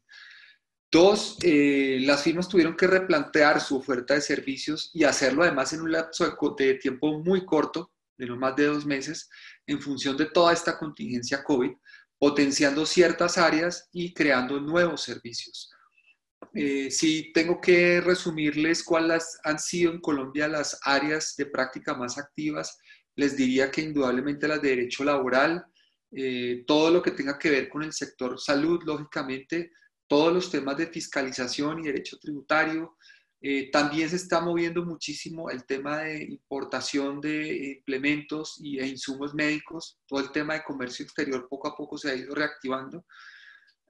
Dos, 0.92 1.38
eh, 1.44 2.00
las 2.02 2.24
firmas 2.24 2.50
tuvieron 2.50 2.76
que 2.76 2.88
replantear 2.88 3.62
su 3.62 3.78
oferta 3.78 4.16
de 4.16 4.22
servicios 4.22 4.90
y 4.92 5.04
hacerlo 5.04 5.44
además 5.44 5.72
en 5.74 5.82
un 5.82 5.92
lapso 5.92 6.36
de 6.58 6.74
tiempo 6.74 7.20
muy 7.20 7.46
corto, 7.46 7.93
de 8.18 8.26
no 8.26 8.38
más 8.38 8.56
de 8.56 8.66
dos 8.66 8.86
meses, 8.86 9.30
en 9.68 9.82
función 9.82 10.18
de 10.18 10.26
toda 10.28 10.54
esta 10.54 10.78
contingencia 10.78 11.44
COVID, 11.44 11.72
potenciando 12.18 12.86
ciertas 12.86 13.38
áreas 13.38 13.90
y 13.92 14.14
creando 14.14 14.60
nuevos 14.60 15.04
servicios. 15.04 15.70
Eh, 16.54 16.92
si 16.92 17.32
tengo 17.34 17.60
que 17.60 18.02
resumirles 18.02 18.84
cuáles 18.84 19.40
han 19.44 19.60
sido 19.60 19.92
en 19.92 20.00
Colombia 20.00 20.48
las 20.48 20.80
áreas 20.84 21.36
de 21.36 21.46
práctica 21.46 21.94
más 21.96 22.18
activas, 22.18 22.78
les 23.16 23.36
diría 23.36 23.72
que 23.72 23.82
indudablemente 23.82 24.48
las 24.48 24.62
de 24.62 24.70
derecho 24.70 25.04
laboral, 25.04 25.66
eh, 26.12 26.64
todo 26.68 26.92
lo 26.92 27.02
que 27.02 27.12
tenga 27.12 27.40
que 27.40 27.50
ver 27.50 27.70
con 27.70 27.84
el 27.84 27.92
sector 27.92 28.40
salud, 28.40 28.82
lógicamente, 28.86 29.72
todos 30.08 30.32
los 30.32 30.52
temas 30.52 30.78
de 30.78 30.88
fiscalización 30.88 31.80
y 31.80 31.88
derecho 31.88 32.18
tributario. 32.20 32.98
Eh, 33.46 33.70
también 33.72 34.10
se 34.10 34.16
está 34.16 34.40
moviendo 34.40 34.86
muchísimo 34.86 35.50
el 35.50 35.66
tema 35.66 35.98
de 35.98 36.24
importación 36.24 37.20
de 37.20 37.76
implementos 37.78 38.58
y, 38.64 38.80
e 38.80 38.88
insumos 38.88 39.34
médicos, 39.34 40.00
todo 40.08 40.22
el 40.22 40.32
tema 40.32 40.54
de 40.54 40.64
comercio 40.64 41.04
exterior 41.04 41.46
poco 41.50 41.68
a 41.68 41.76
poco 41.76 41.98
se 41.98 42.10
ha 42.10 42.16
ido 42.16 42.34
reactivando. 42.34 43.06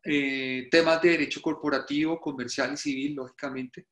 Eh, 0.03 0.67
temas 0.71 0.99
de 1.03 1.11
derecho 1.11 1.39
corporativo, 1.39 2.19
comercial 2.19 2.73
y 2.73 2.77
civil, 2.77 3.13
lógicamente. 3.13 3.89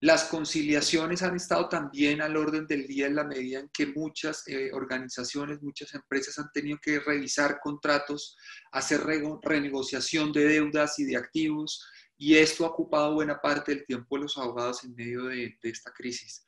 Las 0.00 0.24
conciliaciones 0.24 1.22
han 1.22 1.36
estado 1.36 1.68
también 1.68 2.22
al 2.22 2.34
orden 2.34 2.66
del 2.66 2.86
día 2.86 3.06
en 3.06 3.16
la 3.16 3.24
medida 3.24 3.60
en 3.60 3.68
que 3.68 3.88
muchas 3.88 4.48
eh, 4.48 4.70
organizaciones, 4.72 5.62
muchas 5.62 5.92
empresas 5.92 6.38
han 6.38 6.50
tenido 6.54 6.78
que 6.80 7.00
revisar 7.00 7.58
contratos, 7.62 8.34
hacer 8.72 9.02
renegociación 9.42 10.32
de 10.32 10.44
deudas 10.46 10.98
y 10.98 11.04
de 11.04 11.18
activos, 11.18 11.86
y 12.18 12.36
esto 12.36 12.64
ha 12.64 12.68
ocupado 12.68 13.14
buena 13.14 13.40
parte 13.40 13.74
del 13.74 13.84
tiempo 13.84 14.16
de 14.16 14.22
los 14.22 14.36
abogados 14.38 14.84
en 14.84 14.94
medio 14.94 15.24
de, 15.24 15.58
esta 15.62 15.92
crisis. 15.92 16.46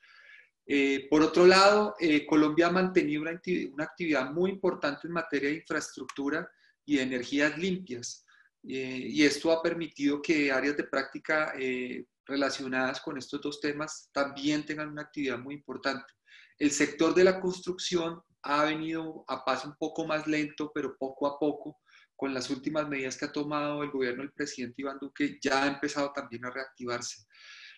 Eh, 0.65 1.07
por 1.09 1.21
otro 1.21 1.45
lado, 1.45 1.95
Colombia 2.27 2.67
ha 2.67 2.71
mantenido 2.71 3.21
una, 3.21 3.39
actividad 3.83 4.31
muy 4.31 4.51
importante 4.51 5.07
en 5.07 5.13
materia 5.13 5.49
de 5.49 5.55
infraestructura 5.55 6.49
y 6.85 6.97
de 6.97 7.03
energías 7.03 7.57
limpias. 7.57 8.25
Eh, 8.67 9.07
y 9.09 9.23
esto 9.23 9.51
ha 9.51 9.61
permitido 9.61 10.21
que 10.21 10.51
áreas 10.51 10.75
de 10.75 10.83
práctica 10.83 11.53
eh, 11.57 12.05
relacionadas 12.25 12.99
con 12.99 13.17
estos 13.17 13.41
dos 13.41 13.61
temas 13.61 14.09
también 14.11 14.65
tengan 14.65 14.89
una 14.89 15.03
actividad 15.03 15.39
muy 15.39 15.55
importante. 15.55 16.13
El 16.57 16.71
sector 16.71 17.13
de 17.13 17.23
la 17.23 17.39
construcción 17.39 18.21
ha 18.43 18.65
venido 18.65 19.23
a 19.27 19.45
paso 19.45 19.69
un 19.69 19.75
poco 19.77 20.05
más 20.05 20.27
lento, 20.27 20.71
pero 20.73 20.97
poco 20.97 21.27
a 21.27 21.39
poco, 21.39 21.79
con 22.19 22.33
las 22.33 22.49
últimas 22.49 22.89
medidas 22.89 23.15
que 23.15 23.25
ha 23.25 23.31
tomado 23.31 23.81
el 23.81 23.91
gobierno 23.91 24.23
del 24.23 24.33
presidente 24.33 24.81
Iván 24.81 24.97
Duque, 24.99 25.39
ya 25.41 25.63
ha 25.63 25.67
empezado 25.67 26.11
también 26.11 26.43
a 26.45 26.51
reactivarse. 26.51 27.23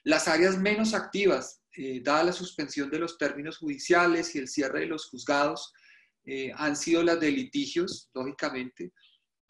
Las 0.04 0.28
áreas 0.28 0.58
menos 0.58 0.96
activas, 0.96 1.62
eh, 1.78 2.02
dada 2.04 2.24
la 2.24 2.34
suspensión 2.34 2.90
de 2.90 2.98
los 2.98 3.20
términos 3.20 3.60
judiciales 3.60 4.34
y 4.34 4.40
el 4.40 4.48
cierre 4.48 4.80
de 4.82 4.88
los 4.88 5.08
juzgados, 5.08 5.72
han 6.56 6.76
sido 6.76 7.02
las 7.02 7.20
de 7.20 7.32
litigios, 7.32 8.12
lógicamente, 8.14 8.94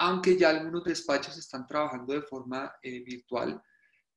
aunque 0.01 0.35
ya 0.35 0.49
algunos 0.49 0.83
despachos 0.83 1.37
están 1.37 1.67
trabajando 1.67 2.13
de 2.13 2.23
forma 2.23 2.73
eh, 2.81 3.01
virtual. 3.01 3.61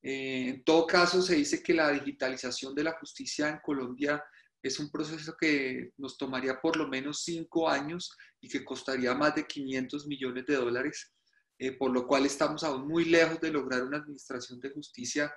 Eh, 0.02 0.48
en 0.48 0.64
todo 0.64 0.86
caso, 0.86 1.20
se 1.20 1.34
dice 1.34 1.62
que 1.62 1.74
la 1.74 1.90
digitalización 1.90 2.74
de 2.74 2.84
la 2.84 2.92
justicia 2.92 3.50
en 3.50 3.58
Colombia 3.58 4.24
es 4.64 4.80
un 4.80 4.90
proceso 4.90 5.36
que 5.38 5.92
nos 5.98 6.16
tomaría 6.16 6.60
por 6.60 6.76
lo 6.76 6.88
menos 6.88 7.22
cinco 7.22 7.68
años 7.68 8.16
y 8.40 8.48
que 8.48 8.64
costaría 8.64 9.14
más 9.14 9.34
de 9.34 9.46
500 9.46 10.06
millones 10.06 10.46
de 10.46 10.56
dólares, 10.56 11.12
eh, 11.58 11.72
por 11.72 11.92
lo 11.92 12.06
cual 12.06 12.26
estamos 12.26 12.64
aún 12.64 12.88
muy 12.88 13.04
lejos 13.04 13.40
de 13.40 13.52
lograr 13.52 13.84
una 13.84 13.98
administración 13.98 14.58
de 14.60 14.70
justicia 14.70 15.32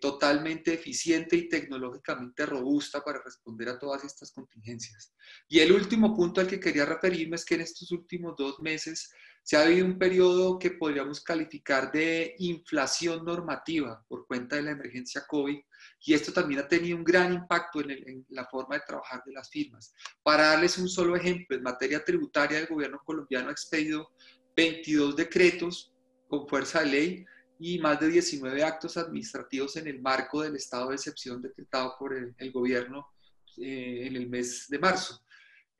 totalmente 0.00 0.72
eficiente 0.72 1.36
y 1.36 1.46
tecnológicamente 1.46 2.46
robusta 2.46 3.04
para 3.04 3.22
responder 3.22 3.68
a 3.68 3.78
todas 3.78 4.02
estas 4.02 4.32
contingencias. 4.32 5.12
Y 5.46 5.58
el 5.58 5.72
último 5.72 6.16
punto 6.16 6.40
al 6.40 6.46
que 6.46 6.58
quería 6.58 6.86
referirme 6.86 7.36
es 7.36 7.44
que 7.44 7.56
en 7.56 7.60
estos 7.60 7.90
últimos 7.92 8.34
dos 8.38 8.60
meses 8.60 9.12
se 9.42 9.56
ha 9.56 9.62
habido 9.62 9.84
un 9.84 9.98
periodo 9.98 10.58
que 10.58 10.70
podríamos 10.70 11.22
calificar 11.22 11.92
de 11.92 12.34
inflación 12.38 13.24
normativa 13.24 14.04
por 14.08 14.26
cuenta 14.26 14.56
de 14.56 14.62
la 14.62 14.70
emergencia 14.72 15.24
COVID 15.26 15.58
y 16.04 16.14
esto 16.14 16.32
también 16.32 16.60
ha 16.60 16.68
tenido 16.68 16.96
un 16.96 17.04
gran 17.04 17.32
impacto 17.32 17.80
en, 17.80 18.24
la 18.30 18.46
forma 18.46 18.76
de 18.76 18.82
trabajar 18.86 19.22
de 19.24 19.32
las 19.32 19.50
firmas. 19.50 19.92
Para 20.22 20.48
darles 20.48 20.78
un 20.78 20.88
solo 20.88 21.16
ejemplo, 21.16 21.56
en 21.56 21.62
materia 21.62 22.04
tributaria 22.04 22.58
el 22.58 22.66
gobierno 22.66 23.00
colombiano 23.04 23.48
ha 23.48 23.52
expedido 23.52 24.10
22 24.56 25.16
decretos 25.16 25.92
con 26.28 26.48
fuerza 26.48 26.80
de 26.80 26.86
ley 26.86 27.24
y 27.58 27.78
más 27.78 27.98
de 28.00 28.08
19 28.08 28.62
actos 28.62 28.96
administrativos 28.96 29.76
en 29.76 29.88
el 29.88 30.00
marco 30.00 30.42
del 30.42 30.56
estado 30.56 30.88
de 30.88 30.94
excepción 30.94 31.42
decretado 31.42 31.96
por 31.98 32.14
el, 32.14 32.52
gobierno 32.52 33.08
eh, 33.56 34.06
en 34.06 34.16
el 34.16 34.28
mes 34.28 34.66
de 34.68 34.78
marzo. 34.78 35.20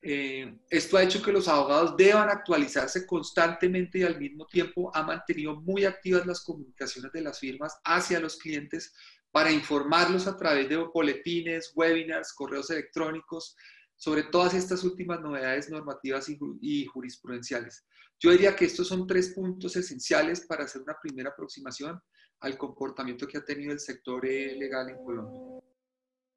Eh, 0.01 0.57
esto 0.71 0.97
ha 0.97 1.03
hecho 1.03 1.21
que 1.21 1.33
los 1.33 1.49
abogados 1.49 1.97
deban 1.97 2.29
actualizarse 2.29 3.05
constantemente 3.05 3.99
y 3.99 4.03
al 4.05 4.19
mismo 4.19 4.47
tiempo 4.47 4.93
ha 4.95 5.03
mantenido 5.03 5.61
muy 5.61 5.85
activas 5.85 6.25
las 6.25 6.45
comunicaciones 6.45 7.11
de 7.11 7.23
las 7.23 7.41
firmas 7.41 7.81
hacia 7.85 8.21
los 8.21 8.37
clientes 8.37 8.95
para 9.39 9.53
informarlos 9.53 10.27
a 10.27 10.37
través 10.37 10.69
de 10.69 10.77
boletines, 10.79 11.71
webinars, 11.77 12.33
correos 12.33 12.71
electrónicos 12.71 13.55
sobre 13.95 14.25
todas 14.25 14.53
estas 14.53 14.83
últimas 14.83 15.21
novedades 15.21 15.71
normativas 15.71 16.29
y, 16.29 16.87
jurisprudenciales. 16.87 17.87
Yo 18.19 18.33
diría 18.33 18.57
que 18.57 18.65
estos 18.65 18.89
son 18.89 19.07
tres 19.07 19.33
puntos 19.37 19.77
esenciales 19.77 20.45
para 20.45 20.65
hacer 20.65 20.83
una 20.83 20.97
primera 21.01 21.31
aproximación 21.31 22.01
al 22.41 22.59
comportamiento 22.59 23.29
que 23.29 23.39
ha 23.39 23.45
tenido 23.45 23.71
el 23.71 23.79
sector 23.79 24.25
legal 24.25 24.89
en 24.91 25.05
Colombia. 25.05 25.41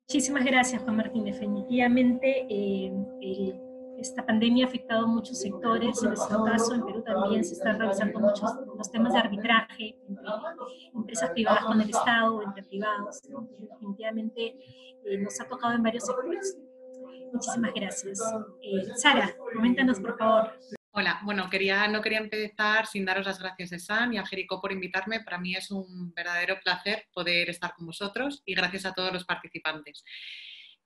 Muchísimas 0.08 0.46
gracias, 0.46 0.84
Juan 0.84 0.98
Martín. 0.98 1.26
Definitivamente 1.26 2.46
eh, 2.52 2.92
esta 4.02 4.26
pandemia 4.26 4.66
ha 4.66 4.68
afectado 4.68 5.08
muchos 5.08 5.40
sectores. 5.40 6.02
En 6.02 6.10
nuestro 6.10 6.44
caso, 6.44 6.74
en 6.74 6.86
Perú 6.86 7.04
también 7.04 7.44
se 7.44 7.54
están 7.54 7.80
revisando 7.80 8.20
muchos 8.20 8.52
los 8.76 8.92
temas 8.92 9.14
de 9.14 9.20
arbitraje 9.20 9.96
entre 10.08 10.30
empresas 10.94 11.30
privadas 11.32 11.66
con 11.66 11.82
el 11.82 11.90
Estado, 11.90 12.44
entre 12.44 12.64
privados. 12.64 13.22
Definitivamente 13.60 14.56
eh, 15.06 15.18
nos 15.20 15.40
ha 15.40 15.48
tocado 15.48 15.76
en 15.76 15.84
varios 15.84 16.06
sectores. 16.06 16.58
Muchísimas 17.32 17.74
gracias. 17.74 18.20
Eh, 18.62 18.94
Sara, 18.96 19.34
coméntanos, 19.54 20.00
por 20.00 20.18
favor. 20.18 20.52
Hola, 20.94 21.22
bueno, 21.24 21.50
quería, 21.50 21.88
no 21.88 22.02
quería 22.02 22.20
empezar 22.20 22.86
sin 22.86 23.06
daros 23.06 23.26
las 23.26 23.40
gracias 23.40 23.72
a 23.72 23.80
San 23.80 24.14
y 24.14 24.18
a 24.18 24.26
Jericó 24.26 24.60
por 24.60 24.74
invitarme. 24.74 25.22
Para 25.22 25.38
mí 25.38 25.56
es 25.56 25.72
un 25.72 26.14
verdadero 26.14 26.60
placer 26.62 27.06
poder 27.14 27.50
estar 27.50 27.74
con 27.76 27.86
vosotros 27.86 28.42
y 28.46 28.56
gracias 28.56 28.86
a 28.86 28.94
todos 28.94 29.14
los 29.14 29.24
participantes, 29.24 30.04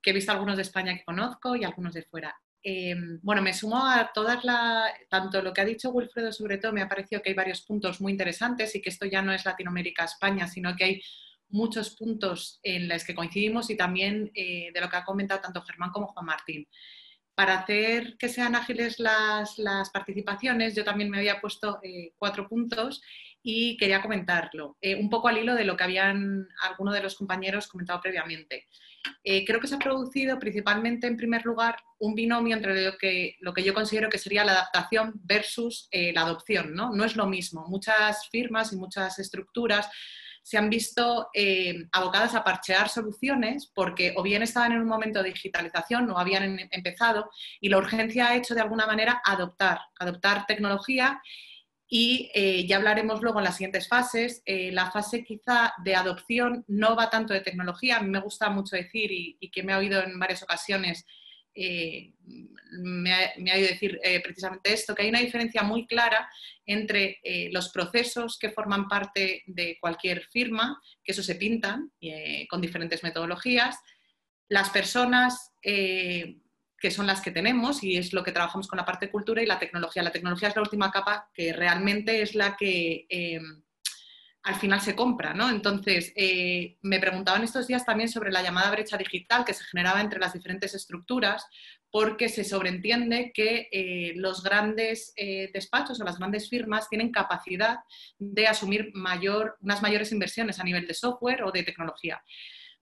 que 0.03 0.11
he 0.11 0.13
visto 0.13 0.31
algunos 0.31 0.57
de 0.57 0.61
España 0.61 0.93
que 0.93 1.03
conozco 1.03 1.55
y 1.55 1.63
algunos 1.63 1.95
de 1.95 2.03
fuera. 2.03 2.39
Em, 2.67 3.19
bueno, 3.21 3.43
me 3.43 3.53
sumo 3.53 3.85
a 3.85 4.11
todas 4.11 4.43
las, 4.43 4.91
tanto 5.07 5.39
lo 5.43 5.53
que 5.53 5.61
ha 5.61 5.65
dicho 5.65 5.91
Wilfredo 5.91 6.33
sobre 6.33 6.57
todo, 6.57 6.73
me 6.73 6.81
ha 6.81 6.89
parecido 6.89 7.21
que 7.21 7.29
hay 7.29 7.35
varios 7.35 7.61
puntos 7.61 8.01
muy 8.01 8.11
interesantes 8.11 8.73
y 8.73 8.81
que 8.81 8.89
esto 8.89 9.05
ya 9.05 9.21
no 9.21 9.31
es 9.31 9.45
Latinoamérica-España, 9.45 10.47
sino 10.47 10.75
que 10.75 10.83
hay 10.83 11.01
muchos 11.49 11.95
puntos 11.95 12.59
en 12.63 12.87
los 12.89 13.03
que 13.03 13.13
coincidimos 13.13 13.69
y 13.69 13.77
también 13.77 14.31
eh, 14.33 14.71
de 14.73 14.81
lo 14.81 14.89
que 14.89 14.97
ha 14.97 15.05
comentado 15.05 15.41
tanto 15.41 15.61
Germán 15.61 15.91
como 15.91 16.07
Juan 16.07 16.25
Martín 16.25 16.67
para 17.35 17.59
hacer 17.59 18.17
que 18.17 18.29
sean 18.29 18.55
ágiles 18.55 18.97
las, 18.97 19.55
participaciones, 19.93 20.73
yo 20.73 20.83
también 20.83 21.09
me 21.11 21.17
había 21.17 21.41
puesto 21.41 21.79
eh, 21.83 22.13
cuatro 22.17 22.47
puntos 22.47 23.01
y 23.43 23.77
quería 23.77 24.01
comentarlo, 24.01 24.77
eh, 24.81 24.95
un 24.95 25.09
poco 25.09 25.27
al 25.27 25.37
hilo 25.37 25.53
de 25.53 25.65
lo 25.65 25.77
que 25.77 25.83
habían 25.83 26.47
algunos 26.61 26.95
de 26.95 27.03
los 27.03 27.15
compañeros 27.15 27.67
comentado 27.67 28.01
previamente. 28.01 28.67
Eh, 29.23 29.45
creo 29.45 29.59
que 29.59 29.67
se 29.67 29.75
ha 29.75 29.79
producido 29.79 30.39
principalmente, 30.39 31.07
en 31.07 31.17
primer 31.17 31.45
lugar, 31.45 31.77
un 31.99 32.15
binomio 32.15 32.55
entre 32.55 32.85
lo 32.85 32.97
que, 32.97 33.35
lo 33.39 33.53
que 33.53 33.63
yo 33.63 33.73
considero 33.73 34.09
que 34.09 34.17
sería 34.17 34.43
la 34.43 34.53
adaptación 34.53 35.13
versus 35.23 35.87
la 35.91 36.21
adopción. 36.21 36.73
¿no? 36.75 36.93
no 36.93 37.05
es 37.05 37.15
lo 37.15 37.25
mismo. 37.25 37.65
Muchas 37.67 38.27
firmas 38.29 38.73
y 38.73 38.75
muchas 38.75 39.17
estructuras 39.19 39.89
se 40.45 40.59
han 40.59 40.69
visto 40.69 41.29
eh, 41.33 41.87
abocadas 41.91 42.35
a 42.35 42.43
parchear 42.43 42.87
soluciones 42.87 43.71
porque 43.73 44.13
o 44.15 44.21
bien 44.21 44.43
estaban 44.43 44.73
en 44.73 44.79
un 44.79 44.87
momento 44.87 45.23
de 45.23 45.29
digitalización 45.29 46.07
o 46.11 46.19
habían 46.19 46.43
em, 46.43 46.69
empezado 46.69 47.31
y 47.59 47.67
la 47.67 47.79
urgencia 47.79 48.27
ha 48.27 48.35
hecho 48.35 48.53
de 48.53 48.61
alguna 48.61 48.85
manera 48.85 49.23
adoptar, 49.25 49.79
adoptar 49.97 50.45
tecnología 50.45 51.19
y 51.87 52.31
eh, 52.33 52.65
ya 52.65 52.77
hablaremos 52.77 53.21
luego 53.21 53.39
en 53.39 53.45
las 53.45 53.57
siguientes 53.57 53.87
fases. 53.87 54.41
Eh, 54.45 54.71
la 54.71 54.91
fase 54.91 55.23
quizá 55.23 55.73
de 55.83 55.95
adopción 55.95 56.65
no 56.67 56.95
va 56.95 57.09
tanto 57.09 57.33
de 57.33 57.41
tecnología, 57.41 57.97
a 57.97 58.01
mí 58.01 58.09
me 58.09 58.21
gusta 58.21 58.49
mucho 58.49 58.75
decir 58.75 59.11
y, 59.11 59.37
que 59.51 59.63
me 59.63 59.73
ha 59.73 59.77
oído 59.77 60.03
en 60.03 60.19
varias 60.19 60.43
ocasiones 60.43 61.05
eh, 61.53 62.11
me, 62.81 63.13
ha, 63.13 63.31
oído 63.37 63.69
decir 63.69 63.99
precisamente 64.21 64.73
esto, 64.73 64.93
que 64.93 65.03
hay 65.03 65.09
una 65.09 65.21
diferencia 65.21 65.63
muy 65.63 65.87
clara 65.87 66.29
entre 66.65 67.19
los 67.51 67.69
procesos 67.69 68.37
que 68.37 68.49
forman 68.49 68.89
parte 68.89 69.43
de 69.45 69.77
cualquier 69.79 70.25
firma, 70.25 70.81
que 71.01 71.13
eso 71.13 71.23
se 71.23 71.35
pintan 71.35 71.93
con 72.49 72.59
diferentes 72.59 73.03
metodologías, 73.03 73.77
las 74.49 74.69
personas 74.71 75.53
que 76.85 76.91
son 76.91 77.07
las 77.07 77.19
que 77.19 77.31
tenemos 77.31 77.83
y 77.83 77.97
es 77.97 78.13
lo 78.13 78.23
que 78.23 78.31
trabajamos 78.31 78.67
con 78.67 78.77
la 78.77 78.85
parte 78.85 79.07
de 79.07 79.11
cultura 79.11 79.41
y 79.41 79.47
la 79.47 79.57
tecnología. 79.57 80.03
La 80.03 80.11
tecnología 80.11 80.49
es 80.49 80.55
la 80.55 80.61
última 80.61 80.91
capa 80.91 81.31
que 81.33 81.51
realmente 81.51 82.21
es 82.21 82.35
la 82.35 82.55
que 82.55 83.07
al 84.45 84.55
final 84.55 84.79
se 84.79 84.95
compra, 84.95 85.33
¿no? 85.33 85.49
Entonces, 85.49 86.13
eh, 86.15 86.77
me 86.83 86.99
preguntaban 86.99 87.43
estos 87.43 87.65
días 87.65 87.83
también 87.83 88.09
sobre 88.09 88.31
la 88.31 88.43
llamada 88.43 88.69
brecha 88.69 88.95
digital 88.95 89.43
que 89.43 89.55
se 89.55 89.63
generaba 89.63 90.01
entre 90.01 90.19
las 90.19 90.33
diferentes 90.33 90.75
estructuras, 90.75 91.47
porque 91.89 92.29
se 92.29 92.43
sobreentiende 92.43 93.31
que 93.33 93.67
eh, 93.71 94.13
los 94.17 94.43
grandes 94.43 95.13
eh, 95.15 95.49
despachos 95.51 95.99
o 95.99 96.03
las 96.03 96.19
grandes 96.19 96.47
firmas 96.47 96.87
tienen 96.89 97.11
capacidad 97.11 97.79
de 98.19 98.45
asumir 98.45 98.91
mayor, 98.93 99.57
unas 99.61 99.81
mayores 99.81 100.11
inversiones 100.11 100.59
a 100.59 100.63
nivel 100.63 100.85
de 100.85 100.93
software 100.93 101.41
o 101.41 101.51
de 101.51 101.63
tecnología. 101.63 102.23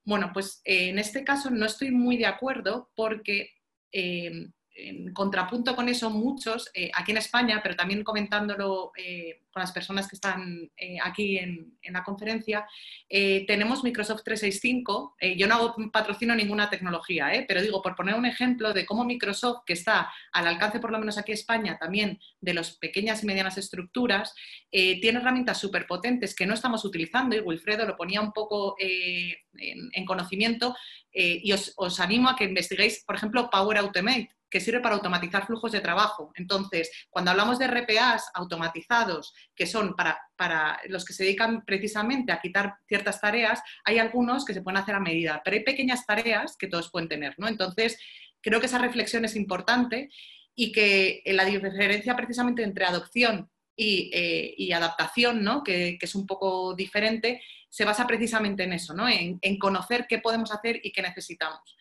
Bueno, 0.03 0.31
pues 0.33 0.59
en 0.65 0.99
este 0.99 1.23
caso 1.23 1.49
no 1.49 1.65
estoy 1.65 1.91
muy 1.91 2.17
de 2.17 2.25
acuerdo 2.25 2.91
porque 2.93 3.51
eh, 3.93 4.49
en 4.75 5.13
contrapunto 5.13 5.75
con 5.75 5.87
eso, 5.87 6.09
muchos, 6.09 6.69
eh, 6.73 6.89
aquí 6.93 7.11
en 7.11 7.17
España, 7.17 7.59
pero 7.61 7.75
también 7.75 8.03
comentándolo 8.03 8.91
eh, 8.97 9.41
con 9.51 9.61
las 9.61 9.71
personas 9.71 10.07
que 10.07 10.15
están 10.15 10.71
eh, 10.75 10.97
aquí 11.03 11.37
en, 11.37 11.77
la 11.91 12.03
conferencia, 12.03 12.65
tenemos 13.07 13.83
Microsoft 13.83 14.23
365. 14.23 15.15
yo 15.37 15.45
no 15.45 15.75
patrocino 15.91 16.33
ninguna 16.33 16.71
tecnología, 16.71 17.29
pero 17.47 17.61
digo, 17.61 17.83
por 17.83 17.95
poner 17.95 18.15
un 18.15 18.25
ejemplo 18.25 18.73
de 18.73 18.83
cómo 18.83 19.03
Microsoft, 19.03 19.63
que 19.63 19.73
está 19.73 20.11
al 20.31 20.47
alcance, 20.47 20.79
por 20.79 20.91
lo 20.91 20.97
menos 20.97 21.19
aquí 21.19 21.33
en 21.33 21.37
España, 21.37 21.77
también 21.77 22.19
de 22.41 22.55
las 22.55 22.77
pequeñas 22.77 23.21
y 23.21 23.27
medianas 23.27 23.59
estructuras, 23.59 24.33
tiene 24.71 25.19
herramientas 25.19 25.59
súper 25.59 25.85
potentes 25.85 26.33
que 26.33 26.47
no 26.47 26.55
estamos 26.55 26.83
utilizando, 26.83 27.35
y 27.35 27.41
Wilfredo 27.41 27.85
lo 27.85 27.95
ponía 27.95 28.21
un 28.21 28.31
poco 28.31 28.75
en, 28.79 30.05
conocimiento, 30.05 30.75
y 31.13 31.51
os 31.51 31.99
animo 31.99 32.29
a 32.29 32.35
que 32.35 32.45
investiguéis, 32.45 33.03
por 33.05 33.17
ejemplo, 33.17 33.51
Power 33.51 33.77
Automate 33.77 34.31
que 34.53 34.59
sirve 34.59 34.81
para 34.81 34.93
automatizar 34.93 35.47
flujos 35.47 35.71
de 35.71 35.81
trabajo. 35.81 36.31
Entonces, 36.35 36.91
cuando 37.09 37.31
hablamos 37.31 37.57
de 37.57 37.65
RPAs 37.65 38.29
automatizados, 38.35 39.33
que 39.55 39.65
son 39.65 39.95
para, 39.95 40.19
para, 40.35 40.79
los 40.89 41.05
que 41.05 41.13
se 41.13 41.23
dedican 41.23 41.65
precisamente 41.65 42.31
a 42.31 42.39
quitar 42.39 42.75
ciertas 42.87 43.19
tareas, 43.19 43.63
hay 43.83 43.97
algunos 43.97 44.45
que 44.45 44.53
se 44.53 44.61
pueden 44.61 44.77
hacer 44.77 44.93
a 44.93 44.99
medida, 44.99 45.41
pero 45.43 45.57
hay 45.57 45.63
pequeñas 45.63 46.05
tareas 46.05 46.55
que 46.55 46.67
todos 46.67 46.91
pueden 46.91 47.09
tener. 47.09 47.33
¿no? 47.39 47.47
Entonces, 47.47 47.97
creo 48.41 48.59
que 48.59 48.67
esa 48.67 48.77
reflexión 48.77 49.25
es 49.25 49.35
importante 49.35 50.09
y 50.53 50.71
que 50.71 51.23
la 51.25 51.45
diferencia 51.45 52.15
precisamente 52.15 52.61
entre 52.61 52.85
adopción 52.85 53.49
y, 53.75 54.11
eh, 54.13 54.71
adaptación, 54.71 55.43
¿no? 55.43 55.63
que, 55.63 55.97
es 55.99 56.13
un 56.13 56.27
poco 56.27 56.75
diferente, 56.75 57.41
se 57.69 57.85
basa 57.85 58.05
precisamente 58.05 58.65
en 58.65 58.73
eso, 58.73 58.93
¿no? 58.93 59.09
en, 59.09 59.39
en 59.41 59.57
conocer 59.57 60.05
qué 60.07 60.19
podemos 60.19 60.51
hacer 60.51 60.79
y 60.83 60.91
qué 60.91 61.01
necesitamos. 61.01 61.75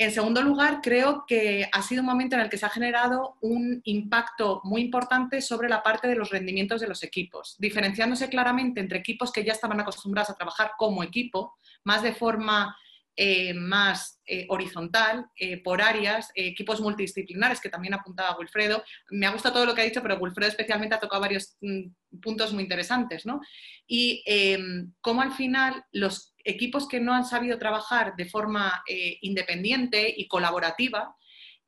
En 0.00 0.12
segundo 0.12 0.40
lugar, 0.40 0.80
creo 0.82 1.26
que 1.26 1.68
ha 1.70 1.82
sido 1.82 2.00
un 2.00 2.06
momento 2.06 2.34
en 2.34 2.40
el 2.40 2.48
que 2.48 2.56
se 2.56 2.64
ha 2.64 2.70
generado 2.70 3.36
un 3.42 3.82
impacto 3.84 4.62
muy 4.64 4.80
importante 4.80 5.42
sobre 5.42 5.68
la 5.68 5.82
parte 5.82 6.08
de 6.08 6.14
los 6.14 6.30
rendimientos 6.30 6.80
de 6.80 6.88
los 6.88 7.02
equipos, 7.02 7.56
diferenciándose 7.58 8.30
claramente 8.30 8.80
entre 8.80 8.96
equipos 8.96 9.30
que 9.30 9.44
ya 9.44 9.52
estaban 9.52 9.78
acostumbrados 9.78 10.30
a 10.30 10.36
trabajar 10.36 10.70
como 10.78 11.02
equipo, 11.04 11.54
más 11.84 12.02
de 12.02 12.14
forma 12.14 12.74
eh, 13.14 13.52
más 13.52 14.18
eh, 14.24 14.46
horizontal, 14.48 15.26
eh, 15.36 15.62
por 15.62 15.82
áreas, 15.82 16.30
equipos 16.34 16.80
multidisciplinares, 16.80 17.60
que 17.60 17.68
también 17.68 17.92
apuntaba 17.92 18.38
Wilfredo. 18.38 18.82
Me 19.10 19.26
ha 19.26 19.32
gustado 19.32 19.56
todo 19.56 19.66
lo 19.66 19.74
que 19.74 19.82
ha 19.82 19.84
dicho, 19.84 20.00
pero 20.00 20.16
Wilfredo 20.16 20.48
especialmente 20.48 20.94
ha 20.94 21.00
tocado 21.00 21.20
varios 21.20 21.58
mm, 21.60 22.18
puntos 22.22 22.54
muy 22.54 22.62
interesantes, 22.62 23.26
¿no? 23.26 23.42
Y 23.86 24.24
cómo 25.02 25.20
al 25.20 25.32
final 25.32 25.84
los 25.92 26.29
equipos 26.44 26.88
que 26.88 27.00
no 27.00 27.14
han 27.14 27.24
sabido 27.24 27.58
trabajar 27.58 28.16
de 28.16 28.26
forma 28.26 28.82
independiente 29.20 30.12
y 30.16 30.28
colaborativa, 30.28 31.16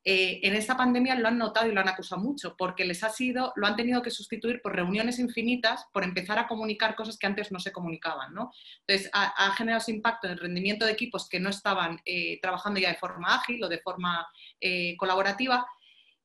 eh, 0.04 0.40
en 0.42 0.56
esta 0.56 0.76
pandemia 0.76 1.14
lo 1.14 1.28
han 1.28 1.38
notado 1.38 1.68
y 1.68 1.72
lo 1.72 1.80
han 1.80 1.88
acusado 1.88 2.20
mucho, 2.20 2.56
porque 2.56 2.85
les 2.85 3.04
ha 3.04 3.08
sido, 3.08 3.52
lo 3.54 3.68
han 3.68 3.76
tenido 3.76 4.02
que 4.02 4.11
sustituir 4.11 4.61
por 4.61 4.74
reuniones 4.74 5.20
infinitas, 5.20 5.87
por 5.92 6.02
empezar 6.02 6.40
a 6.40 6.48
comunicar 6.48 6.96
cosas 6.96 7.16
que 7.16 7.26
antes 7.26 7.52
no 7.52 7.61
se 7.61 7.72
comunicaban. 7.72 8.35
¿no? 8.35 8.50
Entonces, 8.80 9.11
ha, 9.12 9.52
generado 9.52 9.80
ese 9.80 9.92
impacto 9.92 10.26
en 10.26 10.32
el 10.32 10.40
rendimiento 10.40 10.85
de 10.85 10.92
equipos 10.92 11.28
que 11.28 11.38
no 11.38 11.50
estaban 11.50 12.00
eh, 12.04 12.40
trabajando 12.40 12.80
ya 12.80 12.90
de 12.90 12.98
forma 12.98 13.35
ágil 13.35 13.62
o 13.62 13.68
de 13.68 13.78
forma 13.78 14.26
eh, 14.61 14.96
colaborativa. 14.96 15.66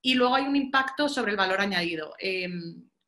Y 0.01 0.15
luego 0.15 0.36
hay 0.36 0.45
un 0.45 0.55
impacto 0.55 1.07
sobre 1.07 1.31
el 1.31 1.38
valor 1.38 1.62
añadido. 1.62 2.15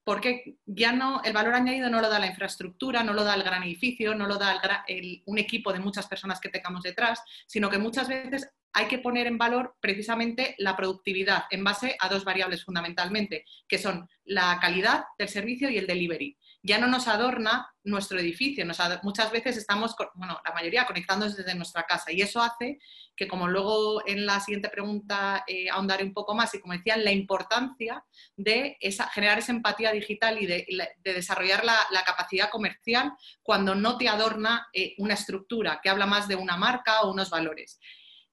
Porque 0.10 0.56
ya 0.65 0.91
no, 0.91 1.22
el 1.24 1.34
valor 1.34 1.54
añadido 1.54 1.88
no 1.88 2.02
lo 2.02 2.10
da 2.10 2.17
la 2.17 2.26
infraestructura, 2.26 3.04
no 3.04 3.13
lo 3.13 3.24
da 3.24 3.36
el 3.36 3.43
gran 3.43 3.62
edificio, 3.62 4.15
no 4.15 4.26
lo 4.26 4.39
da 4.39 4.84
un 5.28 5.38
equipo 5.38 5.72
de 5.72 5.78
muchas 5.78 6.08
personas 6.08 6.39
que 6.39 6.50
tengamos 6.50 6.82
detrás, 6.82 7.22
sino 7.45 7.69
que 7.69 7.78
muchas 7.78 8.08
veces 8.08 8.50
hay 8.74 8.88
que 8.88 8.98
poner 8.98 9.28
en 9.28 9.38
valor 9.38 9.76
precisamente 9.80 10.56
la 10.58 10.76
productividad 10.76 11.43
en 11.52 11.63
base 11.63 11.95
a 12.00 12.10
dos 12.10 12.26
variables 12.26 12.65
fundamentalmente, 12.65 13.45
que 13.67 13.78
son 13.78 14.10
la 14.26 14.58
calidad 14.60 15.04
del 15.19 15.30
servicio 15.30 15.69
y 15.69 15.78
el 15.78 15.86
delivery. 15.86 16.36
Ya 16.62 16.78
no 16.78 16.88
nos 16.88 17.08
adorna 17.08 17.74
nuestro 17.84 18.19
edificio, 18.19 18.65
muchas 19.04 19.32
veces 19.32 19.58
estamos, 19.58 19.95
bueno, 20.15 20.39
la 20.45 20.54
mayoría 20.54 20.86
conectándonos 20.86 21.36
desde 21.36 21.56
nuestra 21.56 21.84
casa 21.84 22.12
y 22.12 22.22
eso 22.22 22.41
hace 22.41 22.80
que, 23.15 23.28
como 23.28 23.48
luego 23.48 24.06
en 24.06 24.26
la 24.26 24.39
siguiente 24.39 24.69
pregunta 24.69 25.43
eh, 25.48 25.69
ahondaré 25.69 26.04
un 26.04 26.13
poco 26.13 26.36
más, 26.36 26.54
y 26.54 26.60
como 26.60 26.74
decía, 26.74 26.98
la 26.98 27.12
importancia 27.12 28.04
de 28.36 28.78
generar 29.13 29.39
esa 29.39 29.54
empatía 29.54 29.91
digital 29.91 30.41
y 30.41 30.45
de, 30.45 30.65
desarrollar 31.04 31.63
la, 31.63 32.04
capacidad 32.06 32.50
comercial 32.50 33.13
cuando 33.43 33.76
no 33.76 33.98
te 33.98 34.08
adorna 34.08 34.67
eh, 34.74 34.95
una 34.98 35.13
estructura 35.13 35.80
que 35.82 35.89
habla 35.89 36.06
más 36.06 36.28
de 36.28 36.36
una 36.36 36.58
marca 36.58 37.02
o 37.02 37.12
unos 37.12 37.30
valores. 37.30 37.80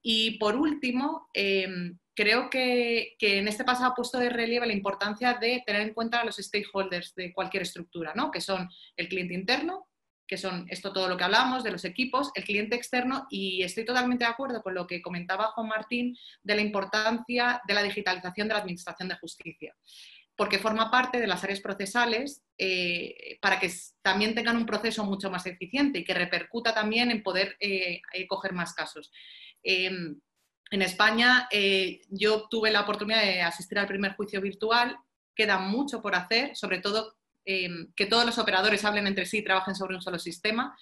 Y 0.03 0.39
por 0.39 0.57
último, 0.57 1.29
em, 1.33 1.99
creo 2.17 2.49
que, 2.49 3.15
en 3.21 3.47
este 3.47 3.63
paso 3.63 3.85
ha 3.85 3.95
puesto 3.95 4.19
de 4.19 4.31
relieve 4.31 4.67
la 4.67 4.73
importancia 4.73 5.35
de 5.35 5.63
tener 5.65 5.83
en 5.83 5.95
cuenta 5.95 6.21
a 6.21 6.25
los 6.25 6.37
stakeholders 6.37 7.15
de 7.15 7.33
cualquier 7.33 7.63
estructura, 7.63 8.15
¿no? 8.17 8.31
que 8.31 8.41
son 8.41 8.69
el 8.97 9.09
cliente 9.09 9.35
interno, 9.35 9.87
que 10.27 10.39
son 10.39 10.67
esto 10.71 10.93
todo 10.93 11.09
lo 11.09 11.17
que 11.17 11.25
hablamos, 11.25 11.63
de 11.63 11.71
los 11.71 11.85
equipos, 11.85 12.33
el 12.35 12.45
cliente 12.45 12.75
externo, 12.75 13.27
y 13.31 13.63
estoy 13.63 13.85
totalmente 13.85 14.25
de 14.25 14.31
acuerdo 14.31 14.63
con 14.63 14.75
lo 14.75 14.87
que 14.87 15.03
comentaba 15.03 15.53
Juan 15.53 15.69
Martín 15.69 16.17
de 16.43 16.57
la 16.57 16.63
importancia 16.63 17.61
de 17.69 17.75
la 17.75 17.83
digitalización 17.83 18.49
de 18.49 18.55
la 18.55 18.61
Administración 18.61 19.09
de 19.09 19.19
Justicia, 19.19 19.77
porque 20.35 20.59
forma 20.59 20.91
parte 20.91 21.21
de 21.21 21.27
las 21.27 21.45
áreas 21.45 21.61
procesales 21.61 22.43
eh, 22.59 23.39
para 23.43 23.61
que 23.61 23.71
también 24.03 24.35
tengan 24.35 24.57
un 24.57 24.67
proceso 24.67 25.05
mucho 25.05 25.31
más 25.31 25.47
eficiente 25.47 25.99
y 25.99 26.05
que 26.05 26.15
repercuta 26.15 26.75
también 26.75 27.11
en 27.11 27.23
poder 27.23 27.57
eh, 27.61 28.01
coger 28.27 28.53
más 28.53 28.73
casos. 28.73 29.13
Em, 29.63 30.19
en 30.71 30.83
España 30.83 31.49
eh, 31.51 32.01
yo 32.11 32.49
tuve 32.49 32.71
la 32.71 32.81
oportunidad 32.81 33.23
de 33.23 33.43
asistir 33.43 33.79
al 33.79 33.87
primer 33.87 34.15
juicio 34.15 34.41
virtual 34.41 34.99
queda 35.37 35.59
mucho 35.59 36.03
por 36.03 36.17
hacer, 36.17 36.57
sobre 36.57 36.81
todo 36.81 37.15
em, 37.45 37.93
que 37.95 38.07
todos 38.07 38.25
los 38.27 38.39
operadores 38.39 38.85
hablen 38.85 39.07
entre 39.07 39.27
sí 39.27 39.39
y 39.39 39.45
trabajen 39.45 39.77
sobre 39.77 39.95
un 39.95 40.03
solo 40.03 40.19
sistema. 40.19 40.77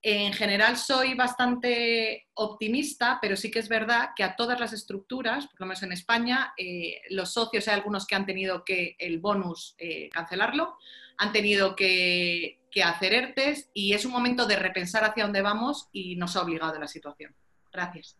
En 0.00 0.32
general 0.32 0.76
soy 0.76 1.14
bastante 1.14 2.28
optimista, 2.34 3.18
pero 3.20 3.34
sí 3.34 3.50
que 3.50 3.58
es 3.58 3.68
verdad 3.68 4.10
que 4.14 4.22
a 4.22 4.36
todas 4.36 4.60
las 4.60 4.72
estructuras, 4.72 5.48
por 5.48 5.60
lo 5.60 5.66
menos 5.66 5.82
en 5.82 5.90
España, 5.90 6.52
eh, 6.56 7.00
los 7.10 7.32
socios, 7.32 7.66
hay 7.66 7.74
algunos 7.74 8.06
que 8.06 8.14
han 8.14 8.26
tenido 8.26 8.64
que 8.64 8.94
el 9.00 9.18
bonus 9.18 9.74
eh, 9.78 10.08
cancelarlo, 10.10 10.76
han 11.16 11.32
tenido 11.32 11.74
que, 11.74 12.60
que 12.70 12.84
hacer 12.84 13.12
ERTES 13.12 13.70
y 13.74 13.94
es 13.94 14.04
un 14.04 14.12
momento 14.12 14.46
de 14.46 14.54
repensar 14.54 15.02
hacia 15.02 15.24
dónde 15.24 15.42
vamos 15.42 15.88
y 15.90 16.14
nos 16.14 16.36
ha 16.36 16.42
obligado 16.42 16.78
la 16.78 16.86
situación. 16.86 17.34
Gracias. 17.72 18.16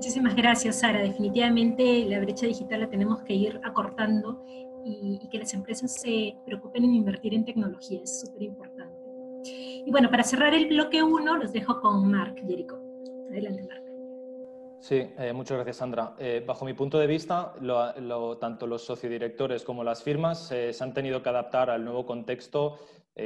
Muchísimas 0.00 0.34
gracias, 0.34 0.80
Sara. 0.80 1.02
Definitivamente 1.02 2.06
la 2.06 2.20
brecha 2.20 2.46
digital 2.46 2.80
la 2.80 2.88
tenemos 2.88 3.20
que 3.20 3.34
ir 3.34 3.60
acortando 3.62 4.42
y, 4.82 5.28
que 5.30 5.36
las 5.36 5.52
empresas 5.52 5.92
se 5.92 6.38
preocupen 6.46 6.84
en 6.84 6.94
invertir 6.94 7.34
en 7.34 7.44
tecnología, 7.44 8.00
es 8.02 8.22
súper 8.22 8.44
importante. 8.44 8.96
Y 9.44 9.90
bueno, 9.90 10.10
para 10.10 10.22
cerrar 10.22 10.54
el 10.54 10.68
bloque 10.68 11.02
1, 11.02 11.36
los 11.36 11.52
dejo 11.52 11.82
con 11.82 12.10
Mark 12.10 12.34
Jericho. 12.36 12.80
Adelante, 13.28 13.62
Mark. 13.62 13.82
Sí, 14.80 15.06
eh, 15.18 15.34
muchas 15.34 15.58
gracias, 15.58 15.76
Sandra. 15.76 16.14
Eh, 16.18 16.42
bajo 16.46 16.64
mi 16.64 16.72
punto 16.72 16.98
de 16.98 17.06
vista, 17.06 17.52
tanto 18.40 18.66
los 18.66 18.82
sociodirectores 18.82 19.64
como 19.64 19.84
las 19.84 20.02
firmas 20.02 20.50
eh, 20.50 20.72
se 20.72 20.82
han 20.82 20.94
tenido 20.94 21.22
que 21.22 21.28
adaptar 21.28 21.68
al 21.68 21.84
nuevo 21.84 22.06
contexto 22.06 22.78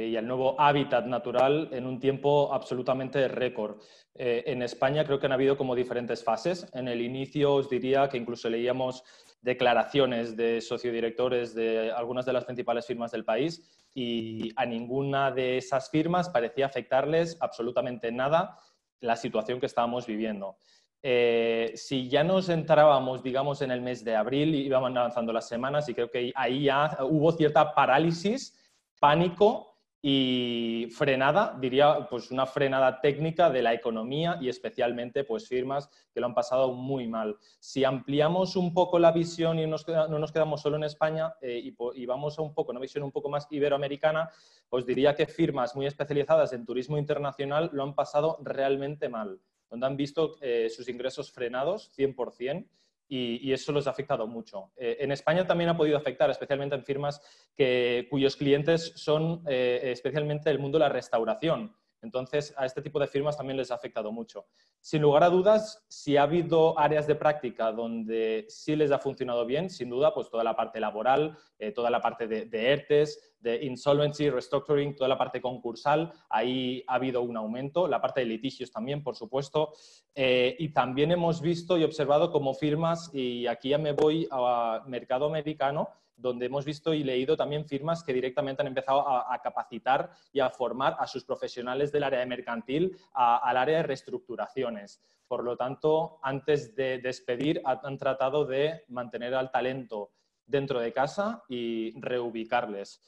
y 0.03 0.15
al 0.17 0.27
nuevo 0.27 0.59
hábitat 0.59 1.05
natural 1.05 1.69
en 1.71 1.85
un 1.85 1.99
tiempo 1.99 2.53
absolutamente 2.53 3.27
récord. 3.27 3.77
en 4.13 4.61
España 4.61 5.03
creo 5.05 5.19
que 5.19 5.25
han 5.25 5.31
habido 5.31 5.57
como 5.57 5.75
diferentes 5.75 6.23
fases. 6.23 6.67
En 6.73 6.87
el 6.87 7.01
inicio 7.01 7.53
os 7.55 7.69
diría 7.69 8.07
que 8.09 8.17
incluso 8.17 8.49
leíamos 8.49 9.03
declaraciones 9.45 10.35
de 10.35 10.59
sociodirectores 10.59 11.53
de 11.53 11.91
algunas 11.91 12.25
de 12.25 12.33
las 12.33 12.45
principales 12.45 12.87
firmas 12.87 13.11
del 13.11 13.23
país 13.23 13.61
y 13.93 14.51
a 14.55 14.65
ninguna 14.65 15.31
de 15.31 15.57
esas 15.57 15.89
firmas 15.91 16.29
parecía 16.29 16.65
afectarles 16.65 17.37
absolutamente 17.39 18.11
nada 18.11 18.57
la 19.01 19.15
situación 19.15 19.59
que 19.59 19.67
estábamos 19.67 20.07
viviendo. 20.07 20.57
Eh, 21.03 21.73
si 21.75 22.09
ya 22.09 22.23
nos 22.23 22.49
entrábamos, 22.49 23.21
digamos, 23.21 23.61
en 23.61 23.69
el 23.69 23.81
mes 23.81 24.03
de 24.03 24.15
abril, 24.15 24.55
íbamos 24.55 24.89
avanzando 24.97 25.31
las 25.31 25.47
semanas 25.47 25.87
y 25.87 25.93
creo 25.93 26.09
que 26.09 26.31
ahí 26.33 26.63
ya 26.63 26.97
hubo 27.01 27.31
cierta 27.31 27.75
parálisis, 27.75 28.59
pánico 28.99 29.74
y 30.07 30.87
frenada, 30.91 31.57
diría, 31.59 32.07
pues 32.07 32.29
una 32.29 32.45
frenada 32.45 33.01
técnica 33.01 33.49
de 33.49 33.63
la 33.63 33.73
economía 33.73 34.37
y 34.39 34.49
especialmente 34.49 35.23
pues 35.23 35.47
firmas 35.47 35.89
que 36.13 36.19
lo 36.19 36.27
han 36.27 36.35
pasado 36.35 36.73
muy 36.73 37.07
mal. 37.07 37.37
Si 37.57 37.83
ampliamos 37.83 38.55
un 38.55 38.71
poco 38.71 38.99
la 38.99 39.11
visión 39.11 39.57
y 39.57 39.65
no 39.65 39.77
nos 40.19 40.31
quedamos 40.31 40.61
solo 40.61 40.75
en 40.75 40.83
España 40.83 41.33
eh, 41.41 41.59
y, 41.95 42.05
vamos 42.05 42.37
a 42.37 42.43
un 42.43 42.53
poco, 42.53 42.69
una 42.69 42.79
visión 42.79 43.03
un 43.03 43.11
poco 43.11 43.29
más 43.29 43.47
iberoamericana, 43.49 44.29
pues 44.69 44.85
diría 44.85 45.15
que 45.15 45.25
firmas 45.25 45.75
muy 45.75 45.87
especializadas 45.87 46.53
en 46.53 46.67
turismo 46.67 46.99
internacional 46.99 47.71
lo 47.73 47.81
han 47.81 47.95
pasado 47.95 48.37
realmente 48.43 49.09
mal, 49.09 49.39
donde 49.71 49.87
han 49.87 49.97
visto 49.97 50.35
eh, 50.39 50.69
sus 50.69 50.87
ingresos 50.87 51.31
frenados 51.31 51.91
100%. 51.97 52.67
Y, 53.07 53.51
eso 53.53 53.71
los 53.71 53.87
ha 53.87 53.91
afectado 53.91 54.27
mucho. 54.27 54.71
Eh, 54.75 54.97
en 54.99 55.11
España 55.11 55.45
también 55.45 55.69
ha 55.69 55.77
podido 55.77 55.97
afectar, 55.97 56.29
especialmente 56.29 56.75
en 56.75 56.83
firmas 56.83 57.21
que, 57.55 58.07
cuyos 58.09 58.35
clientes 58.35 58.93
son 58.95 59.43
eh, 59.47 59.79
especialmente 59.83 60.49
el 60.49 60.59
mundo 60.59 60.77
de 60.77 60.85
la 60.85 60.89
restauración. 60.89 61.75
Entonces, 62.01 62.53
a 62.57 62.65
este 62.65 62.81
tipo 62.81 62.99
de 62.99 63.07
firmas 63.07 63.35
también 63.35 63.57
les 63.57 63.71
ha 63.71 63.75
afectado 63.75 64.11
mucho. 64.11 64.45
Sin 64.79 65.01
lugar 65.01 65.23
a 65.23 65.29
dudas, 65.29 65.83
si 65.87 66.17
ha 66.17 66.23
habido 66.23 66.77
áreas 66.77 67.07
de 67.07 67.15
práctica 67.15 67.71
donde 67.71 68.45
sí 68.47 68.75
les 68.75 68.91
ha 68.91 68.99
funcionado 68.99 69.45
bien, 69.45 69.69
sin 69.69 69.89
duda, 69.89 70.13
pues 70.13 70.29
toda 70.29 70.43
la 70.43 70.55
parte 70.55 70.79
laboral, 70.79 71.35
eh, 71.57 71.71
toda 71.71 71.89
la 71.89 72.01
parte 72.01 72.27
de, 72.27 72.45
de, 72.45 72.71
ERTES, 72.71 73.34
de 73.45 73.63
insolvency, 73.63 74.27
restructuring, 74.31 74.95
toda 74.95 75.07
la 75.07 75.19
parte 75.19 75.39
concursal, 75.39 76.11
ahí 76.29 76.83
ha 76.87 76.95
habido 76.95 77.21
un 77.21 77.37
aumento. 77.37 77.87
La 77.87 78.01
parte 78.01 78.21
de 78.21 78.25
litigios 78.25 78.71
también, 78.71 79.03
por 79.03 79.15
supuesto. 79.15 79.73
Eh, 80.15 80.55
y 80.57 80.69
también 80.69 81.11
hemos 81.11 81.41
visto 81.41 81.77
y 81.77 81.83
observado 81.83 82.31
como 82.31 82.55
firmas, 82.55 83.11
y 83.13 83.45
aquí 83.45 83.69
ya 83.69 83.77
me 83.77 83.91
voy 83.91 84.27
a 84.31 84.81
mercado 84.87 85.27
americano, 85.27 85.89
donde 86.17 86.47
hemos 86.47 86.65
visto 86.65 86.91
y 86.93 87.03
leído 87.03 87.37
también 87.37 87.67
firmas 87.67 88.03
que 88.03 88.13
directamente 88.13 88.63
han 88.63 88.67
empezado 88.69 89.07
a, 89.07 89.39
capacitar 89.43 90.09
y 90.33 90.39
a 90.39 90.49
formar 90.49 90.95
a 90.97 91.05
sus 91.05 91.23
profesionales 91.23 91.91
del 91.91 92.03
área 92.03 92.21
de 92.21 92.25
mercantil 92.25 92.97
al 93.13 93.57
área 93.57 93.77
de 93.77 93.83
reestructuraciones. 93.83 95.01
Por 95.27 95.43
lo 95.43 95.55
tanto, 95.55 96.17
antes 96.23 96.73
de 96.75 96.97
despedir, 96.97 97.61
han 97.63 97.97
tratado 97.97 98.45
de 98.45 98.85
mantener 98.87 99.35
al 99.35 99.51
talento 99.51 100.13
dentro 100.45 100.79
de 100.79 100.93
casa 100.93 101.43
y 101.49 101.99
reubicarles. 101.99 103.01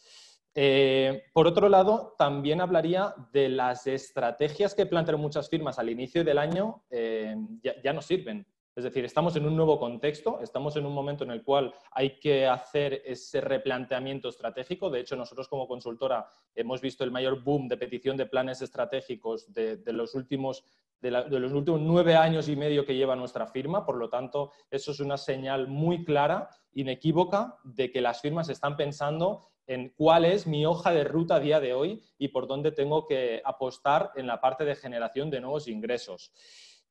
Eh, 0.59 1.25
por 1.33 1.45
otro 1.45 1.69
lado, 1.69 2.15
también 2.17 2.61
hablaría 2.61 3.13
de 3.31 3.47
las 3.47 3.85
estrategias 3.85 4.73
que 4.73 4.87
plantearon 4.87 5.21
muchas 5.21 5.47
firmas 5.49 5.77
al 5.77 5.87
inicio 5.87 6.23
del 6.23 6.39
año, 6.39 6.83
eh, 6.89 7.35
ya 7.61 7.93
no 7.93 8.01
sirven. 8.01 8.43
Es 8.75 8.83
decir, 8.83 9.05
estamos 9.05 9.35
en 9.35 9.45
un 9.45 9.55
nuevo 9.55 9.79
contexto, 9.79 10.39
estamos 10.41 10.75
en 10.75 10.87
un 10.87 10.93
momento 10.93 11.23
en 11.23 11.29
el 11.29 11.43
cual 11.43 11.75
hay 11.91 12.19
que 12.19 12.47
hacer 12.47 13.03
ese 13.05 13.39
replanteamiento 13.39 14.29
estratégico. 14.29 14.89
De 14.89 14.99
hecho, 14.99 15.15
nosotros 15.15 15.47
como 15.47 15.67
consultora 15.67 16.27
hemos 16.55 16.81
visto 16.81 17.03
el 17.03 17.11
mayor 17.11 17.43
boom 17.43 17.67
de 17.67 17.77
petición 17.77 18.17
de 18.17 18.25
planes 18.25 18.63
estratégicos 18.63 19.53
de, 19.53 19.79
los, 19.93 20.15
últimos, 20.15 20.63
de, 21.01 21.11
los 21.11 21.53
últimos 21.53 21.81
nueve 21.81 22.15
años 22.15 22.49
y 22.49 22.55
medio 22.55 22.83
que 22.83 22.95
lleva 22.95 23.15
nuestra 23.15 23.45
firma. 23.45 23.85
Por 23.85 23.97
lo 23.97 24.09
tanto, 24.09 24.51
eso 24.71 24.91
es 24.91 24.99
una 24.99 25.17
señal 25.17 25.67
muy 25.67 26.03
clara, 26.03 26.49
inequívoca, 26.73 27.59
de 27.63 27.91
que 27.91 28.01
las 28.01 28.21
firmas 28.21 28.49
están 28.49 28.75
pensando 28.75 29.49
en 29.67 29.89
cuál 29.89 30.25
es 30.25 30.47
mi 30.47 30.65
hoja 30.65 30.91
de 30.91 31.03
ruta 31.03 31.35
a 31.35 31.39
día 31.39 31.59
de 31.59 31.73
hoy 31.73 32.01
y 32.17 32.29
por 32.29 32.47
dónde 32.47 32.71
tengo 32.71 33.05
que 33.05 33.41
apostar 33.43 34.11
en 34.15 34.25
la 34.25 34.41
parte 34.41 34.65
de 34.65 34.75
generación 34.75 35.29
de 35.29 35.41
nuevos 35.41 35.67
ingresos. 35.67 36.31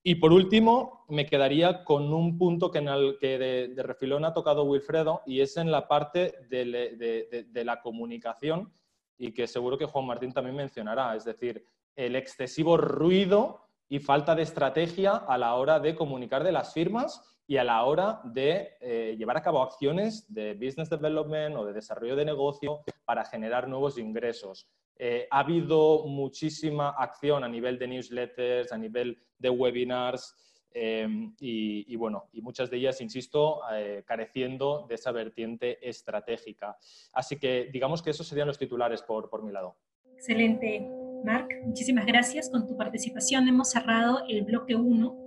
Y 0.03 0.17
por 0.17 0.33
último, 0.33 1.05
me 1.09 1.27
quedaría 1.27 1.83
con 1.83 2.15
un 2.15 2.39
punto 2.39 2.71
que, 2.71 2.79
en 2.79 2.87
el, 2.87 3.19
que 3.19 3.39
de, 3.39 3.83
refilón 3.83 4.25
ha 4.25 4.33
tocado 4.33 4.63
Wilfredo 4.63 5.23
y 5.27 5.41
es 5.41 5.57
en 5.57 5.73
la 5.73 5.89
parte 5.89 6.35
de, 6.49 7.65
la 7.65 7.81
comunicación 7.81 8.73
y 9.19 9.33
que 9.33 9.49
seguro 9.49 9.77
que 9.77 9.87
Juan 9.87 10.07
Martín 10.07 10.33
también 10.33 10.55
mencionará, 10.55 11.17
es 11.17 11.25
decir, 11.25 11.65
el 11.97 12.15
excesivo 12.15 12.77
ruido 12.77 13.63
y 13.89 13.99
falta 13.99 14.37
de 14.37 14.43
estrategia 14.43 15.17
a 15.17 15.39
la 15.39 15.55
hora 15.55 15.81
de 15.81 15.97
comunicar 15.97 16.45
de 16.45 16.53
las 16.53 16.73
firmas 16.73 17.36
y 17.47 17.57
a 17.57 17.65
la 17.65 17.85
hora 17.85 18.21
de 18.25 18.77
eh, 18.81 19.15
llevar 19.17 19.37
a 19.37 19.43
cabo 19.43 19.63
acciones 19.63 20.33
de 20.33 20.55
business 20.55 20.91
development 20.91 21.57
o 21.57 21.65
de 21.65 21.73
desarrollo 21.73 22.17
de 22.17 22.25
negocio 22.25 22.81
para 23.05 23.25
generar 23.25 23.69
nuevos 23.69 23.99
ingresos. 23.99 24.69
Eh, 24.99 25.29
ha 25.31 25.41
habido 25.41 26.07
muchísima 26.07 26.91
acción 26.91 27.45
a 27.45 27.49
nivel 27.49 27.79
de 27.79 27.87
newsletters, 27.87 28.73
a 28.73 28.79
nivel 28.79 29.19
de 29.39 29.51
webinars 29.51 30.35
em, 30.73 31.35
y, 31.39 31.95
bueno, 31.97 32.29
y 32.33 32.43
muchas 32.43 32.71
de 32.71 32.79
ellas, 32.79 33.01
insisto, 33.01 33.61
eh, 33.73 34.03
careciendo 34.07 34.87
de 34.89 34.97
esa 34.97 35.13
vertiente 35.13 35.79
estratégica. 35.89 36.77
Así 37.13 37.39
que 37.39 37.69
digamos 37.73 38.03
que 38.03 38.11
esos 38.11 38.27
serían 38.27 38.49
los 38.49 38.59
titulares 38.59 39.03
por, 39.03 39.31
por 39.31 39.43
mi 39.43 39.53
lado. 39.53 39.77
Excelente, 40.15 40.89
Marc. 41.25 41.51
Muchísimas 41.65 42.07
gracias. 42.07 42.51
Con 42.51 42.67
tu 42.67 42.77
participación 42.77 43.47
hemos 43.49 43.71
cerrado 43.71 44.25
el 44.29 44.43
bloque 44.43 44.75
1. 44.75 45.26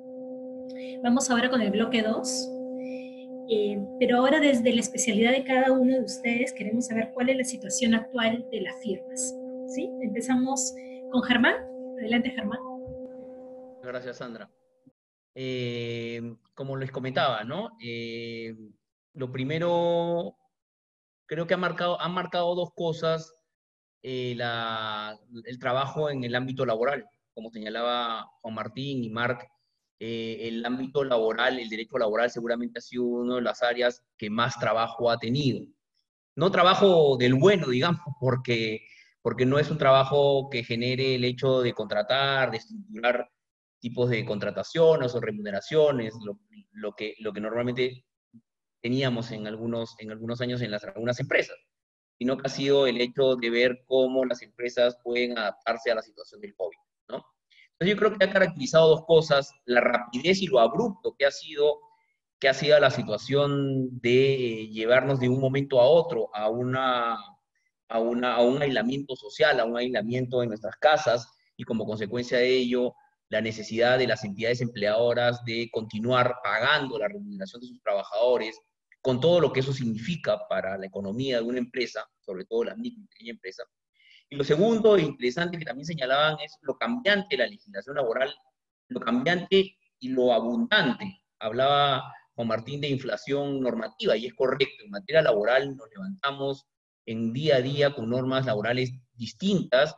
Vamos 1.04 1.30
ahora 1.30 1.50
con 1.50 1.62
el 1.62 1.72
bloque 1.72 2.02
2. 2.02 2.50
Eh, 3.52 3.80
pero 4.00 4.18
ahora 4.18 4.39
desde 4.39 4.72
la 4.74 4.80
especialidad 4.80 5.32
de 5.32 5.44
cada 5.44 5.72
uno 5.72 5.96
de 5.96 6.04
ustedes 6.04 6.54
queremos 6.54 6.86
saber 6.86 7.12
cuál 7.13 7.30
es 7.30 7.38
la 7.38 7.44
situación 7.44 7.96
actual 7.96 8.46
de 8.52 8.62
las 8.62 8.76
firmas. 8.84 9.36
¿sí? 9.74 9.89
Empezamos 10.02 10.74
con 11.12 11.24
Germán. 11.24 11.56
Adelante, 12.00 12.30
Germán. 12.32 12.60
Gracias, 13.82 14.17
Sandra. 14.17 14.50
Eh, 15.36 16.36
como 16.54 16.75
les 16.77 16.92
comentaba, 16.92 17.44
¿no? 17.44 17.71
Eh, 17.84 18.56
lo 19.13 19.32
primero, 19.32 20.36
creo 21.25 21.48
que 21.48 21.54
ha 21.54 21.58
marcado, 21.58 22.00
han 22.02 22.13
marcado 22.13 22.56
dos 22.56 22.71
cosas 22.75 23.36
eh, 24.02 24.38
el 25.46 25.60
trabajo 25.60 26.10
en 26.10 26.23
el 26.23 26.36
ámbito 26.36 26.65
laboral. 26.65 27.06
Como 27.34 27.52
señalaba 27.52 28.27
Juan 28.42 28.56
Martín 28.56 29.04
y 29.04 29.10
Marc, 29.10 29.50
el 30.00 30.65
ámbito 30.65 31.04
laboral, 31.04 31.60
el 31.60 31.69
derecho 31.69 31.97
laboral 31.97 32.29
seguramente 32.31 32.79
ha 32.79 32.81
sido 32.81 33.04
una 33.04 33.35
de 33.35 33.41
las 33.41 33.62
áreas 33.62 34.04
que 34.17 34.29
más 34.29 34.58
trabajo 34.60 35.12
ha 35.12 35.17
tenido. 35.17 35.65
No 36.35 36.52
trabajo 36.52 37.17
del 37.17 37.33
bueno, 37.35 37.67
digamos, 37.67 38.02
porque 38.19 38.81
porque 39.21 39.45
no 39.45 39.60
es 39.60 39.69
un 39.69 39.77
trabajo 39.77 40.50
que 40.50 40.63
genere 40.63 41.15
el 41.15 41.23
hecho 41.23 41.62
de 41.62 41.73
contratar, 41.73 42.52
de 42.52 42.58
estructurar 42.58 43.29
tipos 43.79 44.10
de 44.10 44.25
contrataciones 44.25 45.13
o 45.13 45.21
remuneraciones, 45.21 46.13
lo, 46.73 46.93
que, 46.95 47.15
lo 47.19 47.33
que 47.33 47.41
normalmente 47.41 48.06
teníamos 48.81 49.31
en 49.31 49.47
algunos, 49.47 49.95
en 50.00 50.12
algunos 50.12 50.41
años 50.41 50.62
en 50.62 50.71
las, 50.71 50.83
algunas 50.83 51.19
empresas, 51.19 51.58
sino 52.17 52.37
que 52.37 52.47
ha 52.47 52.50
sido 52.50 52.87
el 52.87 53.00
hecho 53.02 53.35
de 53.35 53.50
ver 53.50 53.83
cómo 53.85 54.25
las 54.25 54.41
empresas 54.41 54.97
pueden 55.04 55.37
adaptarse 55.37 55.91
a 55.91 55.95
la 55.95 56.02
situación 56.02 56.41
del 56.41 56.56
COVID. 56.56 56.77
Yo 57.88 57.96
creo 57.96 58.17
que 58.17 58.25
ha 58.25 58.32
caracterizado 58.32 58.90
dos 58.90 59.06
cosas, 59.06 59.54
la 59.65 59.82
rapidez 59.82 60.42
y 60.42 60.48
lo 60.48 60.60
abrupto 60.60 61.15
que 61.17 61.25
ha 61.25 61.32
sido 61.32 61.80
que 62.40 62.48
ha 62.48 62.54
sido 62.54 62.80
la 62.80 62.90
situación 62.90 64.00
de 64.00 64.69
llevarnos 64.71 65.19
de 65.19 65.27
un 65.27 65.42
momento 65.42 65.82
a 65.82 65.86
otro 65.86 66.30
a, 66.34 66.50
una, 66.50 67.17
a, 67.90 68.00
una, 68.00 68.36
a 68.36 68.42
un 68.42 68.62
aislamiento 68.62 69.15
social, 69.17 69.60
a 69.60 69.65
un 69.65 69.77
aislamiento 69.77 70.42
en 70.42 70.50
nuestras 70.50 70.77
casas 70.77 71.27
y 71.58 71.65
como 71.65 71.86
consecuencia 71.86 72.38
de 72.38 72.48
ello 72.48 72.94
la 73.30 73.42
necesidad 73.42 73.98
de 73.98 74.08
las 74.08 74.23
entidades 74.23 74.62
empleadoras 74.62 75.44
de 75.46 75.69
continuar 75.71 76.36
pagando 76.44 76.98
la 76.98 77.08
remuneración 77.08 77.62
de 77.62 77.67
sus 77.67 77.82
trabajadores, 77.82 78.60
con 79.02 79.19
todo 79.19 79.40
lo 79.40 79.54
que 79.54 79.60
eso 79.60 79.71
significa 79.71 80.48
para 80.50 80.77
la 80.77 80.88
economía 80.88 81.38
de 81.38 81.44
una 81.44 81.60
empresa, 81.60 82.06
sobre 82.19 82.46
todo 82.46 82.63
la 82.63 82.75
micro 82.75 83.04
y 83.04 83.08
pequeña 83.08 83.32
empresa. 83.32 83.63
Y 84.30 84.36
lo 84.36 84.44
segundo 84.44 84.98
interesante 84.98 85.58
que 85.58 85.65
también 85.65 85.86
señalaban 85.86 86.38
es 86.40 86.58
lo 86.62 86.77
cambiante 86.77 87.27
de 87.32 87.38
la 87.38 87.48
legislación 87.48 87.96
laboral, 87.96 88.34
lo 88.88 89.00
cambiante 89.00 89.75
y 90.00 90.10
lo 90.10 90.34
abundante. 90.34 91.23
Hablaba 91.40 92.13
Juan 92.36 92.48
Martín 92.48 92.80
de 92.80 92.90
inflación 92.90 93.60
normativa 93.60 94.15
y 94.15 94.27
es 94.27 94.34
correcto, 94.34 94.84
en 94.84 94.92
materia 94.92 95.21
laboral 95.21 95.75
nos 95.75 95.90
levantamos 95.90 96.67
en 97.06 97.34
día 97.34 97.56
a 97.56 97.62
día 97.62 97.96
con 97.96 98.10
normas 98.10 98.46
laborales 98.46 98.92
distintas, 99.13 99.96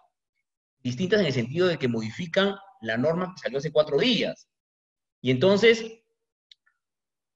distintas 0.79 1.19
en 1.19 1.25
el 1.25 1.33
sentido 1.33 1.67
de 1.67 1.77
que 1.77 1.89
modifican 1.89 2.55
la 2.81 2.97
norma 2.97 3.33
que 3.35 3.41
salió 3.41 3.57
hace 3.57 3.71
cuatro 3.71 3.97
días. 3.97 4.47
Y 5.21 5.29
entonces, 5.29 5.85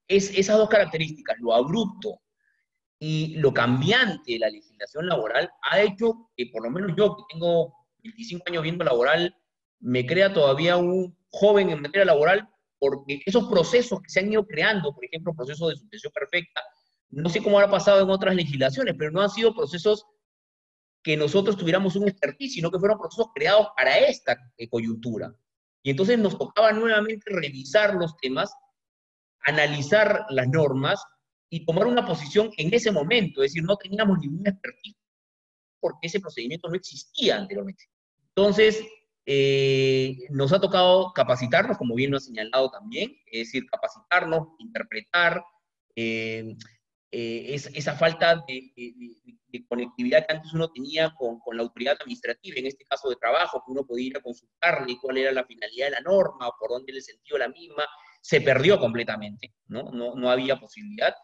es 0.08 0.36
esas 0.36 0.56
dos 0.56 0.68
características, 0.68 1.36
lo 1.40 1.54
abrupto 1.54 2.20
y 2.98 3.36
lo 3.36 3.52
cambiante 3.52 4.32
de 4.32 4.38
la 4.38 4.48
legislación 4.48 5.06
laboral, 5.06 5.50
ha 5.70 5.80
hecho 5.80 6.30
que 6.36 6.46
por 6.46 6.62
lo 6.62 6.70
menos 6.70 6.92
yo, 6.96 7.16
que 7.16 7.34
tengo 7.34 7.74
25 8.02 8.44
años 8.48 8.62
viendo 8.62 8.84
laboral, 8.84 9.36
me 9.80 10.06
crea 10.06 10.32
todavía 10.32 10.76
un 10.76 11.16
joven 11.28 11.70
en 11.70 11.82
materia 11.82 12.06
laboral, 12.06 12.48
porque 12.78 13.20
esos 13.26 13.48
procesos 13.48 14.00
que 14.00 14.08
se 14.08 14.20
han 14.20 14.32
ido 14.32 14.46
creando, 14.46 14.94
por 14.94 15.04
ejemplo, 15.04 15.34
procesos 15.34 15.70
de 15.70 15.76
suspensión 15.76 16.12
perfecta, 16.12 16.62
no 17.10 17.28
sé 17.28 17.42
cómo 17.42 17.58
habrá 17.58 17.70
pasado 17.70 18.02
en 18.02 18.10
otras 18.10 18.34
legislaciones, 18.34 18.94
pero 18.98 19.10
no 19.10 19.20
han 19.20 19.30
sido 19.30 19.54
procesos 19.54 20.06
que 21.02 21.16
nosotros 21.16 21.56
tuviéramos 21.56 21.94
un 21.96 22.08
expertise, 22.08 22.54
sino 22.54 22.70
que 22.70 22.78
fueron 22.78 22.98
procesos 22.98 23.28
creados 23.34 23.68
para 23.76 23.96
esta 23.98 24.36
eh, 24.56 24.68
coyuntura. 24.68 25.32
Y 25.82 25.90
entonces 25.90 26.18
nos 26.18 26.36
tocaba 26.36 26.72
nuevamente 26.72 27.30
revisar 27.30 27.94
los 27.94 28.16
temas, 28.16 28.52
analizar 29.40 30.26
las 30.30 30.48
normas 30.48 31.00
y 31.56 31.64
tomar 31.64 31.86
una 31.86 32.04
posición 32.04 32.50
en 32.58 32.72
ese 32.74 32.92
momento, 32.92 33.42
es 33.42 33.52
decir, 33.52 33.64
no 33.64 33.76
teníamos 33.76 34.18
ningún 34.18 34.46
expertise 34.46 34.96
porque 35.80 36.06
ese 36.08 36.20
procedimiento 36.20 36.68
no 36.68 36.74
existía 36.74 37.36
anteriormente. 37.36 37.84
Entonces, 38.28 38.84
eh, 39.24 40.16
nos 40.30 40.52
ha 40.52 40.60
tocado 40.60 41.12
capacitarnos, 41.14 41.78
como 41.78 41.94
bien 41.94 42.10
lo 42.10 42.18
ha 42.18 42.20
señalado 42.20 42.70
también, 42.70 43.16
es 43.26 43.48
decir, 43.48 43.66
capacitarnos, 43.70 44.48
interpretar, 44.58 45.42
eh, 45.94 46.56
eh, 47.10 47.54
esa 47.54 47.94
falta 47.94 48.44
de, 48.46 48.72
conectividad 49.68 50.26
que 50.26 50.34
antes 50.34 50.52
uno 50.52 50.70
tenía 50.70 51.14
con, 51.16 51.38
con, 51.38 51.56
la 51.56 51.62
autoridad 51.62 51.96
administrativa, 51.98 52.58
en 52.58 52.66
este 52.66 52.84
caso 52.84 53.08
de 53.08 53.16
trabajo, 53.16 53.62
que 53.64 53.72
uno 53.72 53.86
podía 53.86 54.08
ir 54.08 54.16
a 54.18 54.20
consultarle 54.20 54.98
cuál 55.00 55.16
era 55.16 55.32
la 55.32 55.46
finalidad 55.46 55.86
de 55.86 55.92
la 55.92 56.00
norma, 56.00 56.50
por 56.60 56.70
dónde 56.70 56.92
le 56.92 57.00
sentido 57.00 57.38
la 57.38 57.48
misma, 57.48 57.84
se 58.20 58.40
perdió 58.40 58.78
completamente, 58.78 59.54
¿no? 59.68 59.84
No, 59.92 60.14
no 60.16 60.28
había 60.28 60.58
posibilidad. 60.58 61.14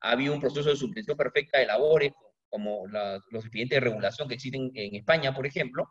Había 0.00 0.32
un 0.32 0.40
proceso 0.40 0.68
de 0.68 0.76
suspensión 0.76 1.16
perfecta 1.16 1.58
de 1.58 1.66
labores, 1.66 2.12
como 2.48 2.86
los 2.86 3.44
expedientes 3.44 3.76
de 3.76 3.80
regulación 3.80 4.28
que 4.28 4.34
existen 4.34 4.70
en 4.74 4.94
España, 4.94 5.34
por 5.34 5.46
ejemplo, 5.46 5.88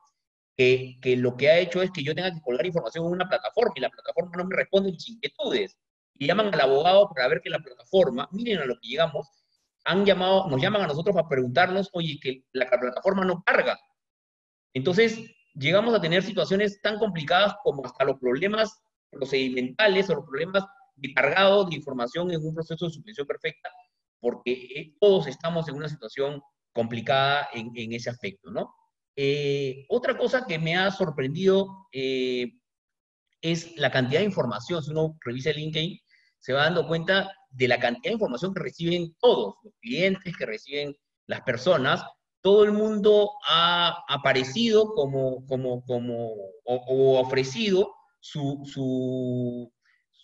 que, 0.55 0.97
que, 1.01 1.15
lo 1.15 1.37
que 1.37 1.49
ha 1.49 1.59
hecho 1.59 1.81
es 1.81 1.91
que 1.91 2.03
yo 2.03 2.15
tenga 2.15 2.33
que 2.33 2.41
colgar 2.41 2.65
información 2.65 3.05
en 3.05 3.11
una 3.11 3.29
plataforma 3.29 3.73
y 3.75 3.81
la 3.81 3.89
plataforma 3.89 4.31
no 4.37 4.45
me 4.45 4.55
responde 4.55 4.91
mis 4.91 5.07
inquietudes. 5.09 5.77
Y 6.15 6.25
llaman 6.25 6.51
al 6.51 6.61
abogado 6.61 7.09
para 7.13 7.27
ver 7.27 7.41
que 7.41 7.49
la 7.49 7.59
plataforma, 7.59 8.27
miren 8.31 8.59
a 8.59 8.65
lo 8.65 8.73
que 8.79 8.87
llegamos, 8.87 9.29
han 9.85 10.05
llamado, 10.05 10.47
nos 10.49 10.61
llaman 10.61 10.81
a 10.81 10.87
nosotros 10.87 11.15
para 11.15 11.29
preguntarnos, 11.29 11.89
oye, 11.93 12.19
que 12.21 12.43
la 12.53 12.67
plataforma 12.69 13.23
no 13.23 13.43
carga. 13.43 13.79
Entonces, 14.73 15.19
llegamos 15.53 15.93
a 15.93 16.01
tener 16.01 16.23
situaciones 16.23 16.81
tan 16.81 16.99
complicadas 16.99 17.55
como 17.63 17.85
hasta 17.85 18.03
los 18.03 18.19
problemas 18.19 18.81
procedimentales 19.09 20.09
o 20.09 20.15
los 20.15 20.25
problemas 20.25 20.65
de 20.95 21.13
cargado 21.13 21.65
de 21.65 21.75
información 21.75 22.31
en 22.31 22.45
un 22.45 22.53
proceso 22.53 22.85
de 22.85 22.91
suspensión 22.91 23.27
perfecta, 23.27 23.69
porque 24.19 24.95
todos 24.99 25.27
estamos 25.27 25.67
en 25.67 25.75
una 25.75 25.89
situación 25.89 26.41
complicada 26.73 27.49
en, 27.53 27.71
en 27.75 27.93
ese 27.93 28.09
aspecto, 28.09 28.51
¿no? 28.51 28.73
Eh, 29.19 29.85
otra 29.89 30.15
cosa 30.15 30.45
que 30.45 30.59
me 30.59 30.77
ha 30.77 30.91
sorprendido 30.91 31.87
eh, 31.91 32.51
es 33.41 33.75
la 33.77 33.89
cantidad 33.89 34.19
de 34.19 34.27
información. 34.27 34.83
Si 34.83 34.91
uno 34.91 35.17
revisa 35.21 35.49
el 35.49 35.57
LinkedIn, 35.57 35.99
se 36.37 36.53
va 36.53 36.63
dando 36.63 36.87
cuenta 36.87 37.31
de 37.49 37.67
la 37.67 37.79
cantidad 37.79 38.11
de 38.11 38.13
información 38.13 38.53
que 38.53 38.61
reciben 38.61 39.15
todos, 39.19 39.55
los 39.63 39.73
clientes 39.81 40.37
que 40.37 40.45
reciben 40.45 40.95
las 41.25 41.41
personas, 41.41 42.03
todo 42.41 42.63
el 42.63 42.71
mundo 42.71 43.31
ha 43.49 44.03
aparecido 44.07 44.93
como, 44.93 45.45
como, 45.47 45.83
como 45.83 46.29
o, 46.63 47.19
ofrecido 47.19 47.93
su, 48.19 48.61
su, 48.65 49.71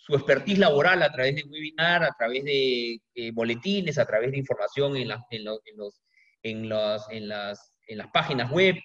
su, 0.05 0.15
expertise 0.15 0.59
laboral 0.59 1.01
a 1.03 1.11
través 1.11 1.35
de 1.35 1.43
webinar, 1.43 2.03
a 2.03 2.15
través 2.17 2.43
de 2.43 2.99
eh, 3.15 3.31
boletines, 3.31 3.97
a 3.97 4.05
través 4.05 4.31
de 4.31 4.37
información 4.37 4.95
en, 4.97 5.11
en, 5.29 5.43
los, 5.43 5.59
en, 5.65 5.77
los, 5.77 6.01
en, 6.43 6.69
las, 6.69 7.09
en, 7.09 7.27
las, 7.27 7.73
en 7.87 7.97
las 7.97 8.07
páginas 8.07 8.51
web. 8.51 8.75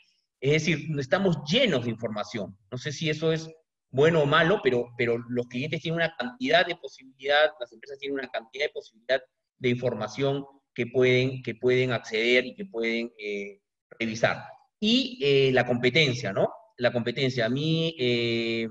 Es 0.40 0.52
decir, 0.52 0.78
estamos 0.98 1.38
llenos 1.50 1.84
de 1.84 1.90
información. 1.90 2.56
No 2.70 2.78
sé 2.78 2.92
si 2.92 3.10
eso 3.10 3.32
es 3.32 3.50
bueno 3.90 4.22
o 4.22 4.26
malo, 4.26 4.60
pero, 4.62 4.88
pero 4.96 5.18
los 5.28 5.46
clientes 5.46 5.80
tienen 5.80 6.00
una 6.00 6.14
cantidad 6.16 6.66
de 6.66 6.76
posibilidad, 6.76 7.50
las 7.58 7.72
empresas 7.72 7.98
tienen 7.98 8.18
una 8.18 8.28
cantidad 8.28 8.66
de 8.66 8.72
posibilidad 8.72 9.20
de 9.58 9.68
información 9.68 10.44
que 10.74 10.86
pueden, 10.86 11.42
que 11.42 11.54
pueden 11.54 11.92
acceder 11.92 12.46
y 12.46 12.54
que 12.54 12.66
pueden 12.66 13.12
eh, 13.18 13.60
revisar. 13.98 14.44
Y 14.78 15.18
eh, 15.22 15.50
la 15.52 15.66
competencia, 15.66 16.32
¿no? 16.32 16.48
La 16.76 16.92
competencia. 16.92 17.46
A 17.46 17.48
mí, 17.48 17.96
eh, 17.98 18.68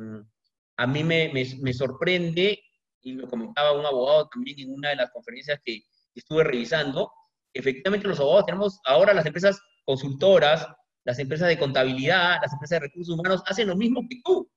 a 0.78 0.88
mí 0.88 1.04
me, 1.04 1.32
me, 1.34 1.74
sorprende, 1.74 2.60
y 3.02 3.14
lo 3.14 3.28
comentaba 3.28 3.74
un 3.74 3.86
abogado 3.86 4.28
también 4.30 4.60
en 4.60 4.74
una 4.74 4.90
de 4.90 4.98
las 4.98 5.12
conferencias 5.12 5.60
que 5.66 5.82
estuve 6.14 6.44
revisando, 6.44 7.12
efectivamente 7.54 8.08
los 8.08 8.20
abogados 8.20 8.46
tenemos 8.46 8.80
ahora 8.86 9.14
las 9.14 9.26
empresas 9.26 9.60
consultoras, 9.86 10.68
las 11.04 11.20
empresas 11.20 11.48
de 11.48 11.58
contabilidad, 11.58 12.40
las 12.42 12.54
empresas 12.54 12.80
de 12.80 12.88
recursos 12.88 13.18
humanos, 13.18 13.44
hacen 13.48 13.68
lo 13.68 13.76
mismo 13.76 14.02
que 14.08 14.20
tú. 14.24 14.50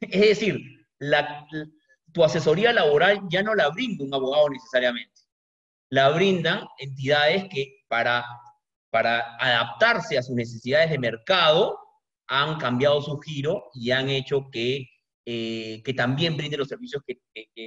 Es 0.00 0.20
decir, 0.20 0.60
tu 2.12 2.22
asesoría 2.22 2.72
laboral 2.72 3.20
ya 3.28 3.42
no 3.42 3.54
la 3.54 3.70
brinda 3.70 4.04
un 4.04 4.14
abogado 4.14 4.50
necesariamente. 4.50 5.12
La 5.90 6.10
brindan 6.10 6.66
entidades 6.78 7.44
que 7.50 7.84
para, 7.88 8.24
para 8.90 9.36
adaptarse 9.36 10.18
a 10.18 10.22
sus 10.22 10.34
necesidades 10.34 10.90
de 10.90 10.98
mercado 10.98 11.78
han 12.26 12.58
cambiado 12.58 13.00
su 13.02 13.18
giro 13.18 13.70
y 13.74 13.90
han 13.90 14.08
hecho 14.08 14.48
que, 14.50 14.86
eh, 15.26 15.82
que 15.84 15.94
también 15.94 16.36
brinden 16.36 16.58
los 16.58 16.68
servicios 16.68 17.02
que, 17.06 17.18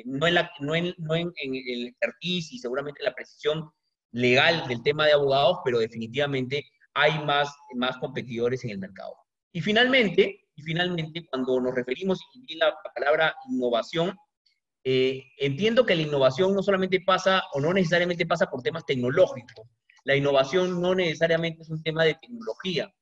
no, 0.06 0.28
en, 0.28 0.36
la, 0.36 0.52
no, 0.60 0.76
en, 0.76 0.94
no 0.98 1.16
en, 1.16 1.34
el 1.44 1.88
expertise 1.88 2.54
y 2.54 2.60
seguramente 2.60 3.04
la 3.04 3.16
precisión 3.16 3.72
legal 4.12 4.68
del 4.68 4.84
tema 4.84 5.06
de 5.06 5.14
abogados, 5.14 5.60
pero 5.66 5.80
definitivamente 5.80 6.66
hay 6.94 7.18
más, 7.26 7.52
más 7.76 7.98
competidores 7.98 8.64
en 8.64 8.72
el 8.72 8.78
mercado. 8.78 9.16
Y 9.52 9.62
finalmente, 9.62 10.48
y 10.56 10.62
finalmente, 10.62 11.26
cuando 11.30 11.60
nos 11.60 11.74
referimos 11.74 12.20
y 12.48 12.56
la 12.58 12.76
palabra 12.96 13.36
innovación, 13.50 14.16
eh, 14.84 15.24
entiendo 15.40 15.86
que 15.86 15.96
la 15.96 16.04
innovación 16.04 16.54
no 16.54 16.64
solamente 16.64 17.02
pasa 17.02 17.44
o 17.54 17.60
no 17.60 17.74
necesariamente 17.74 18.26
pasa 18.26 18.50
por 18.50 18.62
temas 18.62 18.86
tecnológicos. 18.86 19.68
La 20.04 20.16
innovación 20.16 20.82
no 20.82 20.96
necesariamente 20.96 21.64
es 21.64 21.70
un 21.70 21.84
tema 21.84 22.04
de 22.04 22.16
tecnología. 22.16 22.94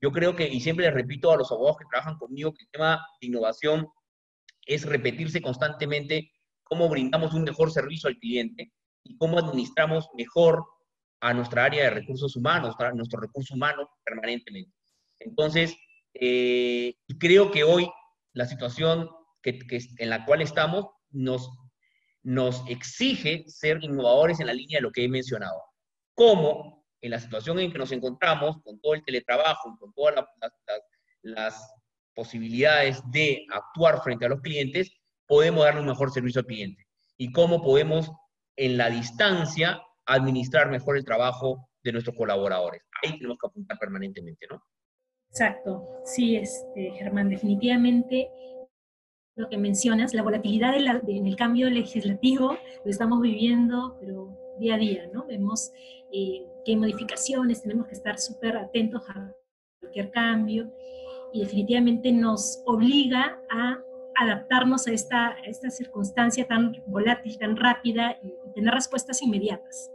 Yo 0.00 0.12
creo 0.12 0.36
que, 0.36 0.46
y 0.46 0.60
siempre 0.60 0.84
les 0.84 0.94
repito 0.94 1.32
a 1.32 1.36
los 1.36 1.50
abogados 1.50 1.78
que 1.78 1.86
trabajan 1.90 2.18
conmigo, 2.18 2.52
que 2.52 2.62
el 2.62 2.70
tema 2.70 3.04
de 3.20 3.26
innovación 3.26 3.88
es 4.66 4.84
repetirse 4.84 5.40
constantemente 5.42 6.32
cómo 6.62 6.88
brindamos 6.88 7.34
un 7.34 7.44
mejor 7.44 7.70
servicio 7.70 8.08
al 8.08 8.18
cliente 8.18 8.72
y 9.04 9.16
cómo 9.16 9.38
administramos 9.38 10.08
mejor 10.16 10.64
a 11.20 11.34
nuestra 11.34 11.64
área 11.64 11.84
de 11.84 11.90
recursos 11.90 12.34
humanos, 12.36 12.74
a 12.78 12.92
nuestro 12.92 13.20
recurso 13.20 13.54
humano 13.54 13.88
permanentemente. 14.04 14.72
Entonces, 15.18 15.76
eh, 16.14 16.94
creo 17.18 17.50
que 17.50 17.64
hoy 17.64 17.88
la 18.32 18.46
situación 18.46 19.08
que, 19.42 19.58
en 19.98 20.10
la 20.10 20.24
cual 20.24 20.42
estamos 20.42 20.86
nos, 21.10 21.50
nos 22.22 22.62
exige 22.68 23.44
ser 23.46 23.82
innovadores 23.82 24.40
en 24.40 24.46
la 24.46 24.54
línea 24.54 24.78
de 24.78 24.82
lo 24.82 24.92
que 24.92 25.04
he 25.04 25.08
mencionado. 25.08 25.60
Como 26.14 26.86
en 27.00 27.10
la 27.10 27.20
situación 27.20 27.58
en 27.58 27.72
que 27.72 27.78
nos 27.78 27.92
encontramos, 27.92 28.62
con 28.62 28.80
todo 28.80 28.94
el 28.94 29.04
teletrabajo, 29.04 29.76
con 29.78 29.92
todas 29.92 30.24
las 31.22 31.72
posibilidades 32.14 33.02
de 33.10 33.44
actuar 33.50 34.02
frente 34.02 34.26
a 34.26 34.28
los 34.28 34.40
clientes, 34.40 34.92
podemos 35.26 35.64
darle 35.64 35.80
un 35.80 35.86
mejor 35.86 36.10
servicio 36.12 36.40
al 36.40 36.46
cliente. 36.46 36.86
Y 37.16 37.32
cómo 37.32 37.62
podemos, 37.62 38.10
en 38.56 38.76
la 38.76 38.90
distancia, 38.90 39.82
administrar 40.06 40.70
mejor 40.70 40.96
el 40.96 41.04
trabajo 41.04 41.68
de 41.82 41.92
nuestros 41.92 42.16
colaboradores. 42.16 42.82
Ahí 43.02 43.18
tenemos 43.18 43.38
que 43.38 43.46
apuntar 43.46 43.78
permanentemente, 43.78 44.46
¿no? 44.50 44.62
Exacto, 45.30 45.88
sí, 46.04 46.36
este, 46.36 46.90
Germán, 46.92 47.30
definitivamente 47.30 48.30
lo 49.34 49.48
que 49.48 49.56
mencionas, 49.56 50.12
la 50.12 50.22
volatilidad 50.22 50.74
en 50.76 51.26
el 51.26 51.36
cambio 51.36 51.70
legislativo 51.70 52.58
lo 52.84 52.90
estamos 52.90 53.22
viviendo, 53.22 53.96
pero 53.98 54.36
día 54.58 54.74
a 54.74 54.78
día, 54.78 55.10
¿no? 55.12 55.24
Vemos 55.26 55.72
eh, 56.12 56.46
que 56.64 56.72
hay 56.72 56.76
modificaciones, 56.76 57.62
tenemos 57.62 57.86
que 57.86 57.94
estar 57.94 58.18
súper 58.18 58.58
atentos 58.58 59.08
a 59.08 59.32
cualquier 59.80 60.10
cambio 60.10 60.70
y 61.32 61.40
definitivamente 61.40 62.12
nos 62.12 62.62
obliga 62.66 63.40
a 63.50 63.78
adaptarnos 64.16 64.86
a 64.86 64.92
esta, 64.92 65.36
esta 65.44 65.70
circunstancia 65.70 66.46
tan 66.46 66.82
volátil, 66.86 67.38
tan 67.38 67.56
rápida 67.56 68.18
y, 68.22 68.32
tener 68.54 68.74
respuestas 68.74 69.22
inmediatas. 69.22 69.90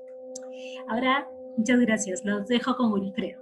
Ahora, 0.90 1.28
muchas 1.58 1.80
gracias. 1.80 2.26
Los 2.26 2.48
dejo 2.48 2.76
con 2.76 2.92
Wilfredo. 2.92 3.40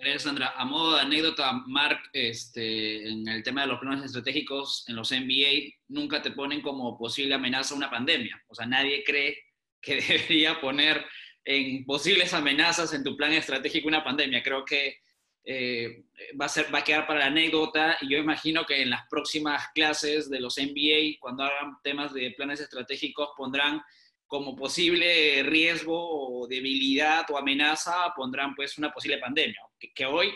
Gracias, 0.00 0.22
Sandra. 0.22 0.52
A 0.56 0.66
modo 0.66 0.96
de 0.96 1.00
anécdota, 1.00 1.52
Mark, 1.66 1.98
este, 2.12 3.08
en 3.08 3.26
el 3.26 3.42
tema 3.42 3.62
de 3.62 3.68
los 3.68 3.80
planes 3.80 4.04
estratégicos 4.04 4.84
en 4.88 4.96
los 4.96 5.10
MBA, 5.10 5.72
nunca 5.88 6.20
te 6.20 6.30
ponen 6.30 6.60
como 6.60 6.98
posible 6.98 7.34
amenaza 7.34 7.74
una 7.74 7.90
pandemia. 7.90 8.38
O 8.48 8.54
sea, 8.54 8.66
nadie 8.66 9.02
cree 9.04 9.36
que 9.80 9.96
debería 10.08 10.60
poner 10.60 11.04
en 11.44 11.84
posibles 11.86 12.34
amenazas 12.34 12.92
en 12.92 13.02
tu 13.02 13.16
plan 13.16 13.32
estratégico 13.32 13.88
una 13.88 14.04
pandemia. 14.04 14.42
Creo 14.42 14.64
que 14.64 14.96
eh, 15.44 16.04
va, 16.40 16.46
a 16.46 16.48
ser, 16.48 16.72
va 16.72 16.80
a 16.80 16.84
quedar 16.84 17.06
para 17.06 17.20
la 17.20 17.26
anécdota 17.26 17.96
y 18.00 18.10
yo 18.10 18.18
imagino 18.18 18.64
que 18.66 18.82
en 18.82 18.90
las 18.90 19.06
próximas 19.08 19.68
clases 19.74 20.28
de 20.28 20.40
los 20.40 20.58
MBA, 20.58 21.18
cuando 21.18 21.44
hagan 21.44 21.76
temas 21.82 22.12
de 22.12 22.32
planes 22.36 22.60
estratégicos, 22.60 23.30
pondrán 23.36 23.82
como 24.26 24.54
posible 24.54 25.42
riesgo 25.42 25.96
o 25.98 26.46
debilidad 26.46 27.28
o 27.30 27.38
amenaza, 27.38 28.12
pondrán 28.14 28.54
pues 28.54 28.78
una 28.78 28.92
posible 28.92 29.18
pandemia, 29.18 29.60
que, 29.94 30.06
hoy, 30.06 30.32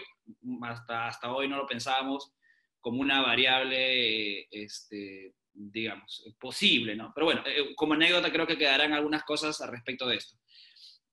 hasta, 0.62 1.06
hasta 1.06 1.32
hoy 1.32 1.48
no 1.48 1.56
lo 1.58 1.66
pensábamos 1.66 2.32
como 2.80 3.00
una 3.00 3.22
variable, 3.22 4.48
este, 4.50 5.34
digamos, 5.52 6.24
posible, 6.40 6.96
¿no? 6.96 7.12
Pero 7.14 7.26
bueno, 7.26 7.42
eh, 7.46 7.74
como 7.76 7.94
anécdota 7.94 8.32
creo 8.32 8.46
que 8.46 8.58
quedarán 8.58 8.92
algunas 8.92 9.22
cosas 9.22 9.60
al 9.60 9.70
respecto 9.70 10.08
de 10.08 10.16
esto. 10.16 10.36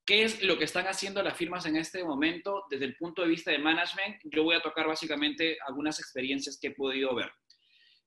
¿Qué 0.04 0.24
es 0.24 0.42
lo 0.42 0.58
que 0.58 0.64
están 0.64 0.86
haciendo 0.86 1.22
las 1.22 1.36
firmas 1.36 1.64
en 1.66 1.76
este 1.76 2.02
momento 2.02 2.64
desde 2.68 2.86
el 2.86 2.96
punto 2.96 3.22
de 3.22 3.28
vista 3.28 3.52
de 3.52 3.58
management? 3.58 4.16
Yo 4.24 4.42
voy 4.42 4.56
a 4.56 4.60
tocar 4.60 4.88
básicamente 4.88 5.58
algunas 5.64 6.00
experiencias 6.00 6.58
que 6.60 6.68
he 6.68 6.74
podido 6.74 7.14
ver. 7.14 7.30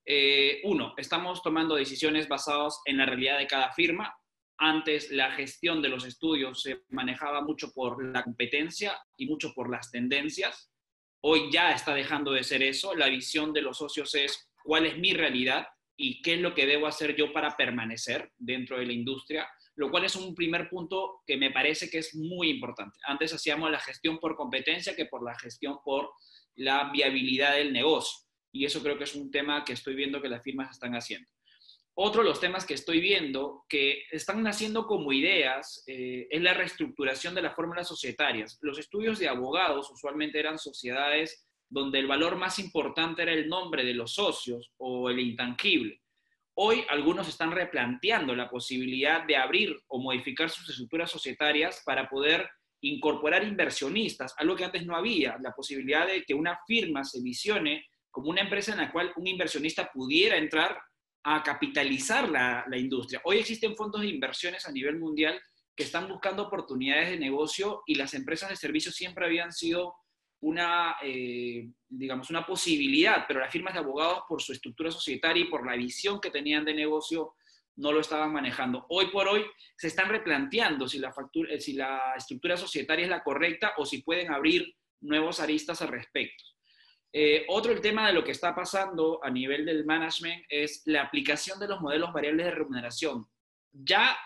Eh, 0.04 0.60
uno, 0.64 0.92
estamos 0.98 1.42
tomando 1.42 1.74
decisiones 1.74 2.28
basadas 2.28 2.80
en 2.84 2.98
la 2.98 3.06
realidad 3.06 3.38
de 3.38 3.46
cada 3.46 3.72
firma. 3.72 4.14
Antes 4.58 5.10
la 5.10 5.32
gestión 5.32 5.80
de 5.80 5.88
los 5.88 6.04
estudios 6.04 6.62
se 6.62 6.82
manejaba 6.90 7.40
mucho 7.40 7.72
por 7.72 8.04
la 8.04 8.22
competencia 8.22 8.98
y 9.16 9.26
mucho 9.26 9.54
por 9.54 9.70
las 9.70 9.90
tendencias. 9.90 10.70
Hoy 11.22 11.50
ya 11.50 11.72
está 11.72 11.94
dejando 11.94 12.32
de 12.32 12.44
ser 12.44 12.62
eso. 12.62 12.94
La 12.94 13.08
visión 13.08 13.54
de 13.54 13.62
los 13.62 13.78
socios 13.78 14.14
es 14.14 14.50
cuál 14.62 14.84
es 14.84 14.98
mi 14.98 15.14
realidad 15.14 15.66
y 15.96 16.20
qué 16.20 16.34
es 16.34 16.40
lo 16.40 16.54
que 16.54 16.66
debo 16.66 16.86
hacer 16.86 17.16
yo 17.16 17.32
para 17.32 17.56
permanecer 17.56 18.32
dentro 18.36 18.78
de 18.78 18.84
la 18.84 18.92
industria 18.92 19.48
lo 19.76 19.90
cual 19.90 20.04
es 20.04 20.16
un 20.16 20.34
primer 20.34 20.68
punto 20.68 21.22
que 21.26 21.36
me 21.36 21.50
parece 21.50 21.88
que 21.88 21.98
es 21.98 22.14
muy 22.14 22.50
importante. 22.50 22.98
Antes 23.04 23.32
hacíamos 23.32 23.70
la 23.70 23.78
gestión 23.78 24.18
por 24.18 24.34
competencia 24.34 24.96
que 24.96 25.06
por 25.06 25.22
la 25.22 25.38
gestión 25.38 25.78
por 25.84 26.10
la 26.56 26.90
viabilidad 26.90 27.54
del 27.54 27.72
negocio. 27.72 28.26
Y 28.52 28.64
eso 28.64 28.82
creo 28.82 28.96
que 28.96 29.04
es 29.04 29.14
un 29.14 29.30
tema 29.30 29.64
que 29.64 29.74
estoy 29.74 29.94
viendo 29.94 30.22
que 30.22 30.30
las 30.30 30.42
firmas 30.42 30.70
están 30.70 30.94
haciendo. 30.94 31.30
Otro 31.98 32.22
de 32.22 32.28
los 32.28 32.40
temas 32.40 32.66
que 32.66 32.74
estoy 32.74 33.00
viendo 33.00 33.64
que 33.68 34.02
están 34.10 34.42
naciendo 34.42 34.86
como 34.86 35.12
ideas 35.12 35.82
eh, 35.86 36.26
es 36.30 36.42
la 36.42 36.54
reestructuración 36.54 37.34
de 37.34 37.42
las 37.42 37.54
fórmulas 37.54 37.88
societarias. 37.88 38.58
Los 38.60 38.78
estudios 38.78 39.18
de 39.18 39.28
abogados 39.28 39.90
usualmente 39.90 40.38
eran 40.38 40.58
sociedades 40.58 41.46
donde 41.68 41.98
el 41.98 42.06
valor 42.06 42.36
más 42.36 42.58
importante 42.58 43.22
era 43.22 43.32
el 43.32 43.48
nombre 43.48 43.84
de 43.84 43.94
los 43.94 44.14
socios 44.14 44.72
o 44.76 45.10
el 45.10 45.20
intangible. 45.20 46.02
Hoy 46.58 46.86
algunos 46.88 47.28
están 47.28 47.52
replanteando 47.52 48.34
la 48.34 48.48
posibilidad 48.48 49.26
de 49.26 49.36
abrir 49.36 49.76
o 49.88 50.00
modificar 50.00 50.48
sus 50.48 50.66
estructuras 50.70 51.10
societarias 51.10 51.82
para 51.84 52.08
poder 52.08 52.48
incorporar 52.80 53.44
inversionistas, 53.44 54.34
algo 54.38 54.56
que 54.56 54.64
antes 54.64 54.86
no 54.86 54.96
había, 54.96 55.36
la 55.42 55.52
posibilidad 55.52 56.06
de 56.06 56.22
que 56.22 56.32
una 56.32 56.58
firma 56.66 57.04
se 57.04 57.20
visione 57.22 57.84
como 58.10 58.30
una 58.30 58.40
empresa 58.40 58.72
en 58.72 58.78
la 58.78 58.90
cual 58.90 59.12
un 59.16 59.26
inversionista 59.26 59.90
pudiera 59.92 60.38
entrar 60.38 60.80
a 61.24 61.42
capitalizar 61.42 62.26
la, 62.30 62.64
industria. 62.78 63.20
Hoy 63.24 63.36
existen 63.36 63.76
fondos 63.76 64.00
de 64.00 64.08
inversiones 64.08 64.66
a 64.66 64.72
nivel 64.72 64.98
mundial 64.98 65.38
que 65.74 65.84
están 65.84 66.08
buscando 66.08 66.44
oportunidades 66.44 67.10
de 67.10 67.18
negocio 67.18 67.82
y 67.84 67.96
las 67.96 68.14
empresas 68.14 68.48
de 68.48 68.56
servicios 68.56 68.94
siempre 68.94 69.26
habían 69.26 69.52
sido 69.52 69.94
una, 70.46 70.96
eh, 71.02 71.68
digamos, 71.88 72.30
una 72.30 72.46
posibilidad, 72.46 73.24
pero 73.26 73.40
las 73.40 73.50
firmas 73.50 73.74
de 73.74 73.80
abogados 73.80 74.20
por 74.28 74.40
su 74.40 74.52
estructura 74.52 74.92
societaria 74.92 75.42
y 75.42 75.48
por 75.48 75.66
la 75.66 75.74
visión 75.74 76.20
que 76.20 76.30
tenían 76.30 76.64
de 76.64 76.72
negocio 76.72 77.34
no 77.74 77.90
lo 77.90 77.98
estaban 77.98 78.32
manejando. 78.32 78.86
Hoy 78.90 79.08
por 79.08 79.26
hoy 79.26 79.44
se 79.76 79.88
están 79.88 80.08
replanteando 80.08 80.86
si 80.86 81.00
la, 81.00 81.12
factura, 81.12 81.52
eh, 81.52 81.60
si 81.60 81.72
la 81.72 82.14
estructura 82.16 82.56
societaria 82.56 83.04
es 83.04 83.10
la 83.10 83.24
correcta 83.24 83.74
o 83.76 83.84
si 83.84 84.02
pueden 84.02 84.32
abrir 84.32 84.72
nuevos 85.00 85.40
aristas 85.40 85.82
al 85.82 85.88
respecto. 85.88 86.44
Eh, 87.12 87.44
otro 87.48 87.72
el 87.72 87.80
tema 87.80 88.06
de 88.06 88.12
lo 88.12 88.22
que 88.22 88.30
está 88.30 88.54
pasando 88.54 89.18
a 89.24 89.30
nivel 89.30 89.66
del 89.66 89.84
management 89.84 90.44
es 90.48 90.82
la 90.84 91.02
aplicación 91.02 91.58
de 91.58 91.66
los 91.66 91.80
modelos 91.80 92.12
variables 92.12 92.46
de 92.46 92.52
remuneración. 92.52 93.26
Ya, 93.72 94.16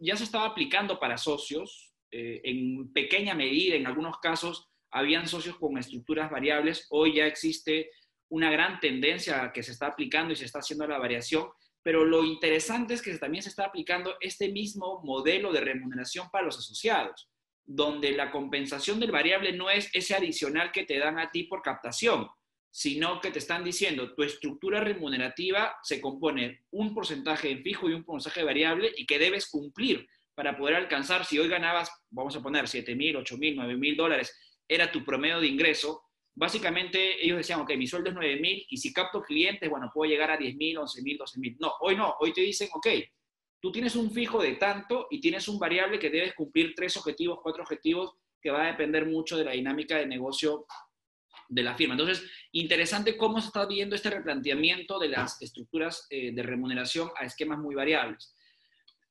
ya 0.00 0.16
se 0.16 0.24
estaba 0.24 0.46
aplicando 0.46 0.98
para 0.98 1.16
socios 1.16 1.94
en 2.10 2.90
pequeña 2.94 3.34
medida, 3.34 3.76
en 3.76 3.86
algunos 3.86 4.18
casos, 4.18 4.67
habían 4.90 5.28
socios 5.28 5.56
con 5.56 5.78
estructuras 5.78 6.30
variables, 6.30 6.86
hoy 6.90 7.14
ya 7.14 7.26
existe 7.26 7.90
una 8.30 8.50
gran 8.50 8.80
tendencia 8.80 9.50
que 9.52 9.62
se 9.62 9.72
está 9.72 9.88
aplicando 9.88 10.32
y 10.32 10.36
se 10.36 10.44
está 10.44 10.58
haciendo 10.58 10.86
la 10.86 10.98
variación, 10.98 11.48
pero 11.82 12.04
lo 12.04 12.24
interesante 12.24 12.94
es 12.94 13.02
que 13.02 13.16
también 13.18 13.42
se 13.42 13.48
está 13.48 13.66
aplicando 13.66 14.16
este 14.20 14.50
mismo 14.50 15.00
modelo 15.04 15.52
de 15.52 15.60
remuneración 15.60 16.28
para 16.30 16.44
los 16.44 16.58
asociados, 16.58 17.30
donde 17.64 18.12
la 18.12 18.30
compensación 18.30 19.00
del 19.00 19.12
variable 19.12 19.52
no 19.52 19.70
es 19.70 19.90
ese 19.94 20.14
adicional 20.14 20.72
que 20.72 20.84
te 20.84 20.98
dan 20.98 21.18
a 21.18 21.30
ti 21.30 21.44
por 21.44 21.62
captación, 21.62 22.28
sino 22.70 23.20
que 23.20 23.30
te 23.30 23.38
están 23.38 23.64
diciendo 23.64 24.14
tu 24.14 24.22
estructura 24.22 24.80
remunerativa 24.80 25.76
se 25.82 26.00
compone 26.00 26.64
un 26.70 26.94
porcentaje 26.94 27.50
en 27.50 27.62
fijo 27.62 27.88
y 27.88 27.94
un 27.94 28.04
porcentaje 28.04 28.44
variable 28.44 28.92
y 28.96 29.06
que 29.06 29.18
debes 29.18 29.48
cumplir 29.48 30.06
para 30.34 30.56
poder 30.56 30.76
alcanzar, 30.76 31.24
si 31.24 31.38
hoy 31.38 31.48
ganabas, 31.48 31.90
vamos 32.10 32.36
a 32.36 32.42
poner 32.42 32.68
7 32.68 32.94
mil, 32.94 33.16
8 33.16 33.36
mil, 33.38 33.56
9 33.56 33.76
mil 33.76 33.96
dólares 33.96 34.38
era 34.68 34.92
tu 34.92 35.04
promedio 35.04 35.40
de 35.40 35.48
ingreso, 35.48 36.04
básicamente 36.34 37.24
ellos 37.24 37.38
decían, 37.38 37.60
ok, 37.60 37.74
mi 37.76 37.86
sueldo 37.86 38.10
es 38.10 38.14
9 38.14 38.40
mil 38.40 38.64
y 38.68 38.76
si 38.76 38.92
capto 38.92 39.22
clientes, 39.22 39.68
bueno, 39.68 39.90
puedo 39.92 40.10
llegar 40.10 40.30
a 40.30 40.36
10 40.36 40.56
mil, 40.56 40.78
11 40.78 41.02
mil, 41.02 41.18
12 41.18 41.40
mil. 41.40 41.56
No, 41.58 41.72
hoy 41.80 41.96
no, 41.96 42.14
hoy 42.20 42.32
te 42.32 42.42
dicen, 42.42 42.68
ok, 42.72 42.86
tú 43.60 43.72
tienes 43.72 43.96
un 43.96 44.10
fijo 44.12 44.40
de 44.40 44.54
tanto 44.54 45.08
y 45.10 45.20
tienes 45.20 45.48
un 45.48 45.58
variable 45.58 45.98
que 45.98 46.10
debes 46.10 46.34
cumplir 46.34 46.74
tres 46.76 46.96
objetivos, 46.96 47.40
cuatro 47.42 47.62
objetivos, 47.62 48.14
que 48.40 48.50
va 48.50 48.64
a 48.64 48.66
depender 48.68 49.06
mucho 49.06 49.36
de 49.36 49.44
la 49.44 49.52
dinámica 49.52 49.96
de 49.96 50.06
negocio 50.06 50.66
de 51.48 51.62
la 51.62 51.74
firma. 51.74 51.94
Entonces, 51.94 52.24
interesante 52.52 53.16
cómo 53.16 53.40
se 53.40 53.48
está 53.48 53.66
viendo 53.66 53.96
este 53.96 54.10
replanteamiento 54.10 54.98
de 54.98 55.08
las 55.08 55.40
estructuras 55.42 56.06
eh, 56.10 56.32
de 56.32 56.42
remuneración 56.42 57.10
a 57.16 57.24
esquemas 57.24 57.58
muy 57.58 57.74
variables. 57.74 58.34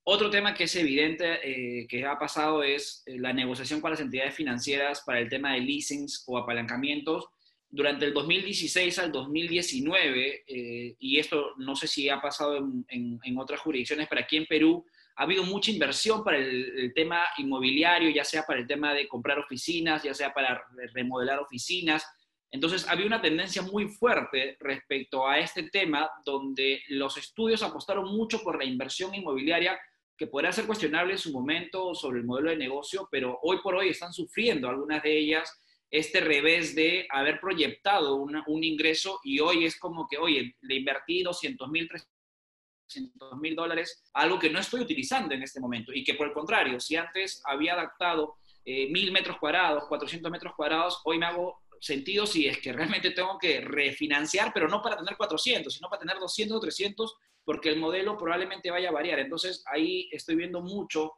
Otro 0.09 0.29
tema 0.29 0.53
que 0.53 0.63
es 0.63 0.75
evidente 0.77 1.25
eh, 1.43 1.85
que 1.85 2.05
ha 2.05 2.17
pasado 2.17 2.63
es 2.63 3.03
eh, 3.07 3.19
la 3.19 3.33
negociación 3.33 3.81
con 3.81 3.91
las 3.91 3.99
entidades 3.99 4.33
financieras 4.33 5.01
para 5.01 5.19
el 5.19 5.27
tema 5.27 5.51
de 5.51 5.59
leasings 5.59 6.23
o 6.27 6.37
apalancamientos. 6.37 7.27
Durante 7.69 8.05
el 8.05 8.13
2016 8.13 8.99
al 8.99 9.11
2019, 9.11 10.45
eh, 10.47 10.95
y 10.97 11.19
esto 11.19 11.55
no 11.57 11.75
sé 11.75 11.87
si 11.87 12.07
ha 12.07 12.21
pasado 12.21 12.55
en, 12.87 13.37
otras 13.37 13.59
jurisdicciones, 13.59 14.07
pero 14.09 14.21
aquí 14.21 14.37
en 14.37 14.45
Perú 14.45 14.85
ha 15.17 15.23
habido 15.23 15.43
mucha 15.43 15.71
inversión 15.71 16.23
para 16.23 16.37
el, 16.37 16.93
tema 16.95 17.25
inmobiliario, 17.37 18.09
ya 18.09 18.23
sea 18.23 18.43
para 18.43 18.61
el 18.61 18.67
tema 18.67 18.93
de 18.93 19.09
comprar 19.09 19.37
oficinas, 19.39 20.03
ya 20.03 20.13
sea 20.13 20.33
para 20.33 20.63
remodelar 20.93 21.39
oficinas. 21.39 22.07
Entonces, 22.49 22.87
había 22.87 23.07
una 23.07 23.21
tendencia 23.21 23.61
muy 23.61 23.89
fuerte 23.89 24.55
respecto 24.61 25.27
a 25.27 25.37
este 25.37 25.63
tema, 25.63 26.09
donde 26.23 26.81
los 26.87 27.17
estudios 27.17 27.61
apostaron 27.61 28.05
mucho 28.05 28.41
por 28.41 28.57
la 28.57 28.63
inversión 28.63 29.13
inmobiliaria 29.13 29.77
que 30.17 30.27
podrá 30.27 30.51
ser 30.51 30.65
cuestionable 30.65 31.13
en 31.13 31.19
su 31.19 31.31
momento 31.31 31.93
sobre 31.93 32.19
el 32.19 32.25
modelo 32.25 32.49
de 32.49 32.57
negocio, 32.57 33.07
pero 33.11 33.39
hoy 33.43 33.59
por 33.61 33.75
hoy 33.75 33.89
están 33.89 34.11
sufriendo 34.11 34.67
algunas 34.67 35.03
de 35.03 35.17
ellas 35.17 35.61
este 35.89 36.19
revés 36.19 36.75
de 36.75 37.07
haber 37.09 37.39
proyectado 37.39 38.15
un 38.15 38.63
ingreso 38.63 39.19
y 39.23 39.39
hoy 39.39 39.65
es 39.65 39.79
como 39.79 40.07
que, 40.07 40.17
oye, 40.17 40.55
le 40.61 40.75
invertí 40.75 41.23
200 41.23 41.69
mil, 41.69 41.87
300 41.87 43.37
mil 43.39 43.55
dólares, 43.55 44.03
algo 44.13 44.37
que 44.39 44.49
no 44.49 44.59
estoy 44.59 44.81
utilizando 44.81 45.33
en 45.33 45.43
este 45.43 45.59
momento 45.59 45.93
y 45.93 46.03
que 46.03 46.15
por 46.15 46.27
el 46.27 46.33
contrario, 46.33 46.79
si 46.79 46.95
antes 46.95 47.41
había 47.45 47.73
adaptado 47.73 48.35
eh, 48.65 48.89
mil 48.89 49.11
metros 49.11 49.37
cuadrados, 49.37 49.85
400 49.87 50.29
metros 50.31 50.53
cuadrados, 50.55 50.99
hoy 51.05 51.17
me 51.17 51.25
hago 51.25 51.61
sentido 51.79 52.25
si 52.25 52.47
es 52.47 52.57
que 52.59 52.73
realmente 52.73 53.11
tengo 53.11 53.37
que 53.37 53.61
refinanciar, 53.61 54.51
pero 54.53 54.67
no 54.67 54.81
para 54.81 54.97
tener 54.97 55.15
400, 55.15 55.73
sino 55.73 55.89
para 55.89 56.01
tener 56.01 56.17
200 56.19 56.57
o 56.57 56.59
300 56.59 57.15
porque 57.47 57.69
el 57.69 57.79
modelo 57.79 58.17
probablemente 58.17 58.69
vaya 58.69 58.89
a 58.89 58.91
variar. 58.91 59.19
Entonces, 59.19 59.63
ahí 59.71 60.09
estoy 60.11 60.35
viendo 60.35 60.59
mucho 60.59 61.13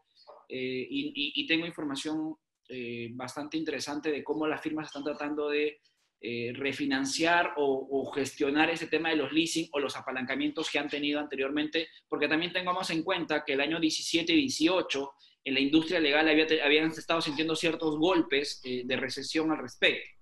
eh, 0.47 0.85
y, 0.87 1.47
tengo 1.47 1.65
información 1.65 2.35
eh, 2.67 3.09
bastante 3.13 3.57
interesante 3.57 4.11
de 4.11 4.23
cómo 4.23 4.45
las 4.45 4.61
firmas 4.61 4.85
están 4.85 5.03
tratando 5.03 5.49
de 5.49 5.79
eh, 6.21 6.53
refinanciar 6.53 7.53
o, 7.57 8.11
gestionar 8.13 8.69
ese 8.69 8.85
tema 8.85 9.09
de 9.09 9.15
los 9.15 9.33
leasing 9.33 9.69
o 9.71 9.79
los 9.79 9.97
apalancamientos 9.97 10.69
que 10.69 10.77
han 10.77 10.87
tenido 10.87 11.19
anteriormente, 11.19 11.87
porque 12.07 12.27
también 12.27 12.53
tengamos 12.53 12.91
en 12.91 13.01
cuenta 13.01 13.43
que 13.43 13.53
el 13.53 13.61
año 13.61 13.79
17 13.79 14.31
y 14.31 14.35
18 14.35 15.11
en 15.45 15.53
la 15.55 15.59
industria 15.61 15.99
legal 15.99 16.27
habían 16.29 16.91
estado 16.91 17.21
sintiendo 17.21 17.55
ciertos 17.55 17.97
golpes 17.97 18.61
eh, 18.63 18.83
de 18.85 18.97
recesión 18.97 19.49
al 19.49 19.57
respecto. 19.57 20.18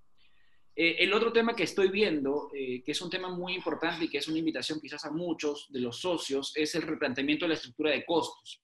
Eh, 0.80 0.96
el 1.00 1.12
otro 1.12 1.32
tema 1.32 1.56
que 1.56 1.64
estoy 1.64 1.88
viendo, 1.88 2.48
que 2.52 2.84
es 2.86 3.02
un 3.02 3.10
tema 3.10 3.28
muy 3.28 3.54
importante 3.54 4.04
y 4.04 4.08
que 4.08 4.18
es 4.18 4.28
una 4.28 4.38
invitación 4.38 4.80
quizás 4.80 5.04
a 5.04 5.10
muchos 5.10 5.66
de 5.70 5.80
los 5.80 6.00
socios, 6.00 6.52
es 6.54 6.72
el 6.76 6.82
replanteamiento 6.82 7.44
de 7.44 7.48
la 7.48 7.54
estructura 7.54 7.90
de 7.90 8.04
costos. 8.04 8.62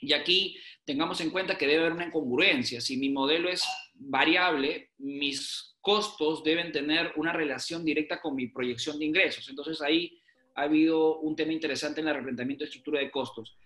Y 0.00 0.14
aquí 0.14 0.56
tengamos 0.86 1.20
en 1.20 1.28
cuenta 1.28 1.58
que 1.58 1.66
debe 1.66 1.80
haber 1.80 1.92
una 1.92 2.06
incongruencia. 2.06 2.80
Si 2.80 2.96
mi 2.96 3.10
modelo 3.10 3.50
es 3.50 3.62
variable, 3.92 4.92
mis 4.96 5.76
costos 5.82 6.42
deben 6.42 6.72
tener 6.72 7.12
una 7.16 7.34
relación 7.34 7.84
directa 7.84 8.22
con 8.22 8.34
mi 8.34 8.48
proyección 8.48 8.98
de 8.98 9.04
ingresos. 9.04 9.48
Entonces 9.50 9.82
ahí 9.82 10.18
ha 10.54 10.62
habido 10.62 11.18
un 11.18 11.36
tema 11.36 11.52
interesante 11.52 12.00
en 12.00 12.08
el 12.08 12.14
replanteamiento 12.14 12.64
de 12.64 12.68
estructura 12.68 13.00
de 13.00 13.10
costos. 13.10 13.56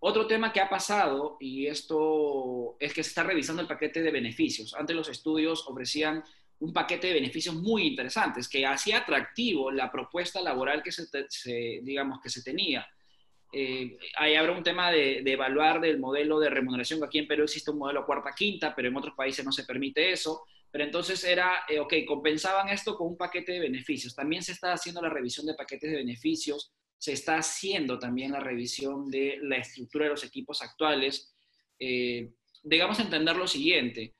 Otro 0.00 0.26
tema 0.26 0.52
que 0.52 0.60
ha 0.60 0.68
pasado, 0.68 1.36
y 1.40 1.66
esto 1.66 2.76
es 2.78 2.92
que 2.92 3.02
se 3.02 3.10
está 3.10 3.22
revisando 3.22 3.62
el 3.62 3.68
paquete 3.68 4.02
de 4.02 4.10
beneficios. 4.10 4.74
Antes 4.74 4.96
los 4.96 5.08
estudios 5.08 5.66
ofrecían 5.66 6.22
un 6.64 6.72
paquete 6.72 7.08
de 7.08 7.14
beneficios 7.14 7.54
muy 7.54 7.86
interesantes 7.88 8.48
que 8.48 8.64
hacía 8.64 8.98
atractivo 8.98 9.70
la 9.70 9.92
propuesta 9.92 10.40
laboral 10.40 10.82
que 10.82 10.92
se, 10.92 11.80
digamos, 11.82 12.20
que 12.22 12.30
se 12.30 12.42
tenía. 12.42 12.86
Eh, 13.52 13.98
ahí 14.16 14.34
habrá 14.34 14.52
un 14.52 14.62
tema 14.62 14.90
de, 14.90 15.18
evaluar 15.26 15.80
del 15.80 16.00
modelo 16.00 16.40
de 16.40 16.48
remuneración, 16.48 17.04
aquí 17.04 17.18
en 17.18 17.28
Perú 17.28 17.44
existe 17.44 17.70
un 17.70 17.78
modelo 17.78 18.06
cuarta-quinta, 18.06 18.74
pero 18.74 18.88
en 18.88 18.96
otros 18.96 19.14
países 19.14 19.44
no 19.44 19.52
se 19.52 19.64
permite 19.64 20.10
eso. 20.10 20.44
Pero 20.70 20.84
entonces 20.84 21.22
era, 21.22 21.64
eh, 21.68 21.78
ok, 21.78 21.92
compensaban 22.06 22.68
esto 22.70 22.96
con 22.96 23.08
un 23.08 23.16
paquete 23.16 23.52
de 23.52 23.60
beneficios. 23.60 24.14
También 24.14 24.42
se 24.42 24.52
está 24.52 24.72
haciendo 24.72 25.02
la 25.02 25.10
revisión 25.10 25.46
de 25.46 25.54
paquetes 25.54 25.90
de 25.90 25.98
beneficios, 25.98 26.72
se 26.96 27.12
está 27.12 27.36
haciendo 27.36 27.98
también 27.98 28.32
la 28.32 28.40
revisión 28.40 29.08
de 29.10 29.38
la 29.42 29.58
estructura 29.58 30.06
de 30.06 30.12
los 30.12 30.24
equipos 30.24 30.62
actuales. 30.62 31.32
Eh, 31.78 32.30
digamos 32.62 32.98
entender 32.98 33.36
lo 33.36 33.46
siguiente, 33.46 34.14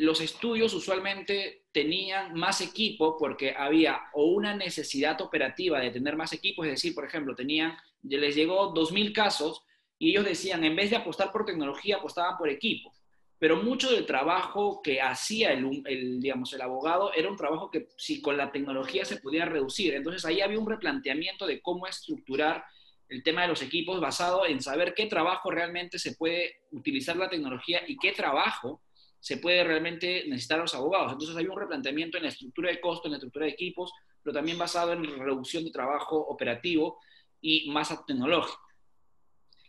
los 0.00 0.22
estudios 0.22 0.72
usualmente 0.72 1.64
tenían 1.72 2.32
más 2.34 2.62
equipo 2.62 3.18
porque 3.18 3.54
había 3.56 4.00
o 4.14 4.24
una 4.24 4.56
necesidad 4.56 5.20
operativa 5.20 5.78
de 5.78 5.90
tener 5.90 6.16
más 6.16 6.32
equipo, 6.32 6.64
es 6.64 6.70
decir, 6.70 6.94
por 6.94 7.04
ejemplo, 7.04 7.34
tenían, 7.34 7.76
les 8.02 8.34
llegó 8.34 8.72
2.000 8.72 9.12
casos 9.12 9.62
y 9.98 10.10
ellos 10.10 10.24
decían, 10.24 10.64
en 10.64 10.74
vez 10.74 10.88
de 10.88 10.96
apostar 10.96 11.30
por 11.30 11.44
tecnología, 11.44 11.96
apostaban 11.96 12.38
por 12.38 12.48
equipo 12.48 12.92
pero 13.40 13.56
mucho 13.56 13.90
del 13.90 14.04
trabajo 14.04 14.82
que 14.82 15.00
hacía 15.00 15.52
el, 15.52 16.20
digamos, 16.20 16.52
el 16.52 16.60
abogado 16.60 17.10
era 17.14 17.30
un 17.30 17.38
trabajo 17.38 17.70
que 17.70 17.88
si 17.96 18.20
con 18.20 18.36
la 18.36 18.52
tecnología 18.52 19.06
se 19.06 19.16
podía 19.16 19.46
reducir. 19.46 19.94
Entonces 19.94 20.26
ahí 20.26 20.42
había 20.42 20.58
un 20.58 20.68
replanteamiento 20.68 21.46
de 21.46 21.62
cómo 21.62 21.86
estructurar 21.86 22.62
el 23.08 23.22
tema 23.22 23.42
de 23.42 23.48
los 23.48 23.62
equipos 23.62 23.98
basado 23.98 24.44
en 24.44 24.60
saber 24.60 24.92
qué 24.92 25.06
trabajo 25.06 25.50
realmente 25.50 25.98
se 25.98 26.16
puede 26.16 26.56
utilizar 26.70 27.16
la 27.16 27.30
tecnología 27.30 27.80
y 27.88 27.96
qué 27.96 28.12
trabajo 28.12 28.82
se 29.20 29.36
puede 29.36 29.62
realmente 29.62 30.24
necesitar 30.26 30.58
los 30.58 30.74
abogados. 30.74 31.12
Entonces 31.12 31.36
había 31.36 31.50
un 31.50 31.60
replanteamiento 31.60 32.16
en 32.16 32.24
la 32.24 32.30
estructura 32.30 32.70
de 32.70 32.80
costos, 32.80 33.06
en 33.06 33.12
la 33.12 33.16
estructura 33.18 33.46
de 33.46 33.52
equipos, 33.52 33.92
pero 34.22 34.34
también 34.34 34.58
basado 34.58 34.92
en 34.92 35.04
reducción 35.04 35.64
de 35.64 35.70
trabajo 35.70 36.16
operativo 36.16 36.98
y 37.40 37.70
más 37.70 37.88
tecnológico. 38.06 38.60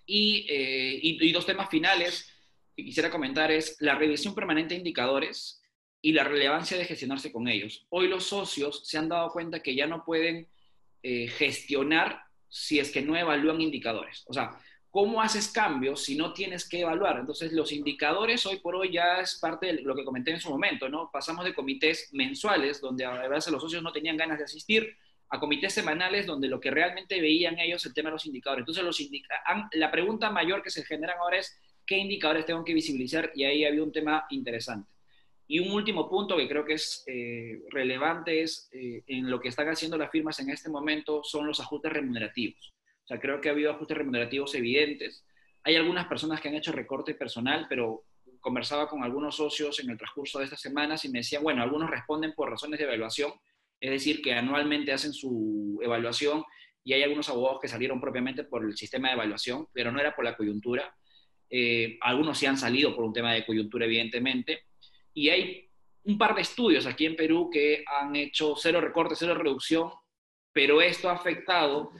Y, 0.06 0.46
eh, 0.50 1.00
y 1.02 1.32
dos 1.32 1.46
temas 1.46 1.70
finales 1.70 2.30
que 2.76 2.84
quisiera 2.84 3.12
comentar 3.12 3.52
es 3.52 3.78
la 3.80 3.96
revisión 3.96 4.34
permanente 4.34 4.74
de 4.74 4.80
indicadores 4.80 5.62
y 6.02 6.14
la 6.14 6.24
relevancia 6.24 6.78
de 6.78 6.86
gestionarse 6.86 7.32
con 7.32 7.48
ellos. 7.48 7.86
Hoy 7.90 8.08
los 8.08 8.24
socios 8.26 8.82
se 8.88 8.98
han 8.98 9.10
dado 9.10 9.32
cuenta 9.32 9.62
que 9.62 9.76
ya 9.76 9.86
no 9.86 10.04
pueden 10.04 10.48
eh, 11.04 11.28
gestionar 11.28 12.24
si 12.50 12.80
es 12.80 12.92
que 12.92 13.02
no 13.02 13.16
evalúan 13.16 13.62
indicadores. 13.62 14.24
O 14.28 14.34
sea, 14.34 14.52
¿cómo 14.92 15.22
haces 15.22 15.48
cambios 15.48 16.04
si 16.04 16.16
no 16.16 16.34
tienes 16.34 16.68
que 16.68 16.82
evaluar? 16.82 17.18
Entonces, 17.20 17.54
los 17.54 17.72
indicadores 17.72 18.46
hoy 18.46 18.58
por 18.58 18.76
hoy 18.76 18.92
ya 18.92 19.22
es 19.22 19.40
parte 19.40 19.68
de 19.68 19.74
lo 19.82 19.96
que 19.96 20.04
comenté 20.04 20.32
en 20.32 20.40
su 20.40 20.50
momento, 20.50 20.90
¿no? 20.90 21.10
Pasamos 21.12 21.46
de 21.46 21.56
comités 21.56 22.10
mensuales, 22.12 22.82
donde 22.82 23.06
a 23.06 23.28
veces 23.28 23.52
los 23.52 23.62
socios 23.62 23.82
no 23.82 23.92
tenían 23.92 24.18
ganas 24.18 24.38
de 24.38 24.44
asistir, 24.44 24.96
a 25.30 25.40
comités 25.40 25.74
semanales, 25.74 26.26
donde 26.26 26.50
lo 26.50 26.60
que 26.60 26.70
realmente 26.70 27.22
veían 27.22 27.58
ellos 27.58 27.86
el 27.86 27.94
tema 27.94 28.10
de 28.10 28.16
los 28.16 28.26
indicadores. 28.26 28.64
Entonces, 28.64 28.84
los 28.84 29.02
la 29.74 29.90
pregunta 29.90 30.30
mayor 30.30 30.62
que 30.62 30.70
se 30.70 30.84
generan 30.84 31.18
ahora 31.20 31.40
es, 31.40 31.58
qué 31.86 31.98
indicadores 31.98 32.46
tengo 32.46 32.64
que 32.64 32.74
visibilizar 32.74 33.32
y 33.34 33.46
ahí 33.46 33.66
había 33.66 33.82
un 33.82 33.94
tema 33.94 34.26
interesante. 34.30 34.92
Y 35.48 35.60
un 35.60 35.72
último 35.72 36.10
punto 36.10 36.38
que 36.38 36.48
creo 36.48 36.64
que 36.64 36.74
es 36.74 37.04
eh, 37.08 37.62
relevante 37.70 38.42
es 38.42 38.70
eh, 38.72 39.04
en 39.08 39.30
lo 39.30 39.40
que 39.40 39.50
están 39.50 39.68
haciendo 39.68 39.98
las 39.98 40.12
firmas 40.12 40.40
en 40.40 40.50
este 40.50 40.70
momento 40.70 41.24
son 41.24 41.48
los 41.48 41.60
ajustes 41.60 41.92
remunerativos. 41.92 42.72
O 43.04 43.08
sea, 43.08 43.20
creo 43.20 43.42
que 43.42 43.50
ha 43.50 43.52
habido 43.52 43.72
ajustes 43.72 43.98
remunerativos 43.98 44.54
evidentes. 44.56 45.26
Hay 45.64 45.76
algunas 45.76 46.08
personas 46.08 46.40
que 46.40 46.50
han 46.50 46.56
hecho 46.56 46.72
recorte 46.72 47.16
personal, 47.16 47.66
pero 47.70 48.06
conversaba 48.40 48.90
con 48.90 49.04
algunos 49.04 49.36
socios 49.36 49.80
en 49.80 49.90
el 49.90 49.98
transcurso 49.98 50.40
de 50.40 50.46
estas 50.46 50.62
semanas 50.62 51.06
y 51.06 51.10
me 51.10 51.20
decían, 51.20 51.44
bueno, 51.44 51.62
algunos 51.62 51.90
responden 51.90 52.34
por 52.34 52.50
razones 52.50 52.80
de 52.80 52.86
evaluación, 52.86 53.32
es 53.80 53.92
decir, 53.92 54.22
que 54.22 54.34
anualmente 54.34 54.92
hacen 54.92 55.14
su 55.14 55.80
evaluación 55.82 56.44
y 56.84 56.94
hay 56.94 57.04
algunos 57.04 57.30
abogados 57.30 57.60
que 57.62 57.68
salieron 57.68 58.02
propiamente 58.02 58.44
por 58.44 58.66
el 58.66 58.76
sistema 58.76 59.10
de 59.10 59.14
evaluación, 59.16 59.68
pero 59.72 59.92
no 59.92 60.00
era 60.00 60.16
por 60.16 60.26
la 60.26 60.36
coyuntura. 60.36 60.96
Eh, 61.50 61.98
algunos 62.02 62.38
sí 62.38 62.46
han 62.46 62.58
salido 62.58 62.96
por 62.96 63.06
un 63.06 63.14
tema 63.14 63.34
de 63.34 63.46
coyuntura, 63.46 63.86
evidentemente, 63.86 64.64
y 65.14 65.30
hay 65.30 65.70
un 66.04 66.18
par 66.18 66.34
de 66.34 66.42
estudios 66.42 66.86
aquí 66.86 67.06
en 67.06 67.16
Perú 67.16 67.50
que 67.52 67.84
han 67.86 68.16
hecho 68.16 68.56
cero 68.56 68.82
recorte, 68.82 69.16
cero 69.16 69.36
reducción, 69.36 69.92
pero 70.52 70.82
esto 70.82 71.10
ha 71.10 71.14
afectado 71.14 71.92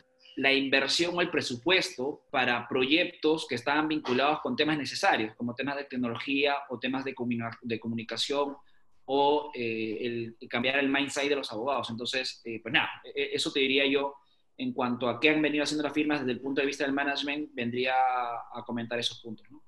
la 0.42 0.52
inversión 0.52 1.16
o 1.16 1.22
el 1.22 1.30
presupuesto 1.30 2.24
para 2.32 2.68
proyectos 2.68 3.46
que 3.48 3.54
estaban 3.54 3.88
vinculados 3.88 4.42
con 4.42 4.56
temas 4.56 4.76
necesarios, 4.76 5.36
como 5.36 5.54
temas 5.54 5.76
de 5.76 5.84
tecnología 5.84 6.56
o 6.70 6.80
temas 6.80 7.06
de, 7.06 7.14
comunicación 7.14 8.58
o 9.06 9.52
eh, 9.54 9.98
el, 10.02 10.50
cambiar 10.50 10.80
el 10.80 10.90
mindset 10.90 11.30
de 11.30 11.36
los 11.36 11.52
abogados. 11.52 11.92
Entonces, 11.92 12.42
eh, 12.44 12.60
pues 12.60 12.74
nada, 12.74 12.90
e, 13.04 13.22
e, 13.22 13.36
eso 13.36 13.52
te 13.52 13.60
diría 13.60 13.86
yo 13.86 14.16
en 14.58 14.74
cuanto 14.74 15.08
a 15.10 15.20
qué 15.20 15.30
han 15.30 15.44
venido 15.44 15.64
haciendo 15.64 15.84
las 15.84 15.94
firmas 15.94 16.22
desde 16.22 16.32
el 16.32 16.42
punto 16.42 16.62
de 16.62 16.68
vista 16.68 16.86
del 16.86 16.94
management, 16.94 17.52
vendría 17.54 17.94
a 17.94 18.64
comentar 18.66 18.98
esos 18.98 19.22
puntos. 19.22 19.46
¿no? 19.52 19.62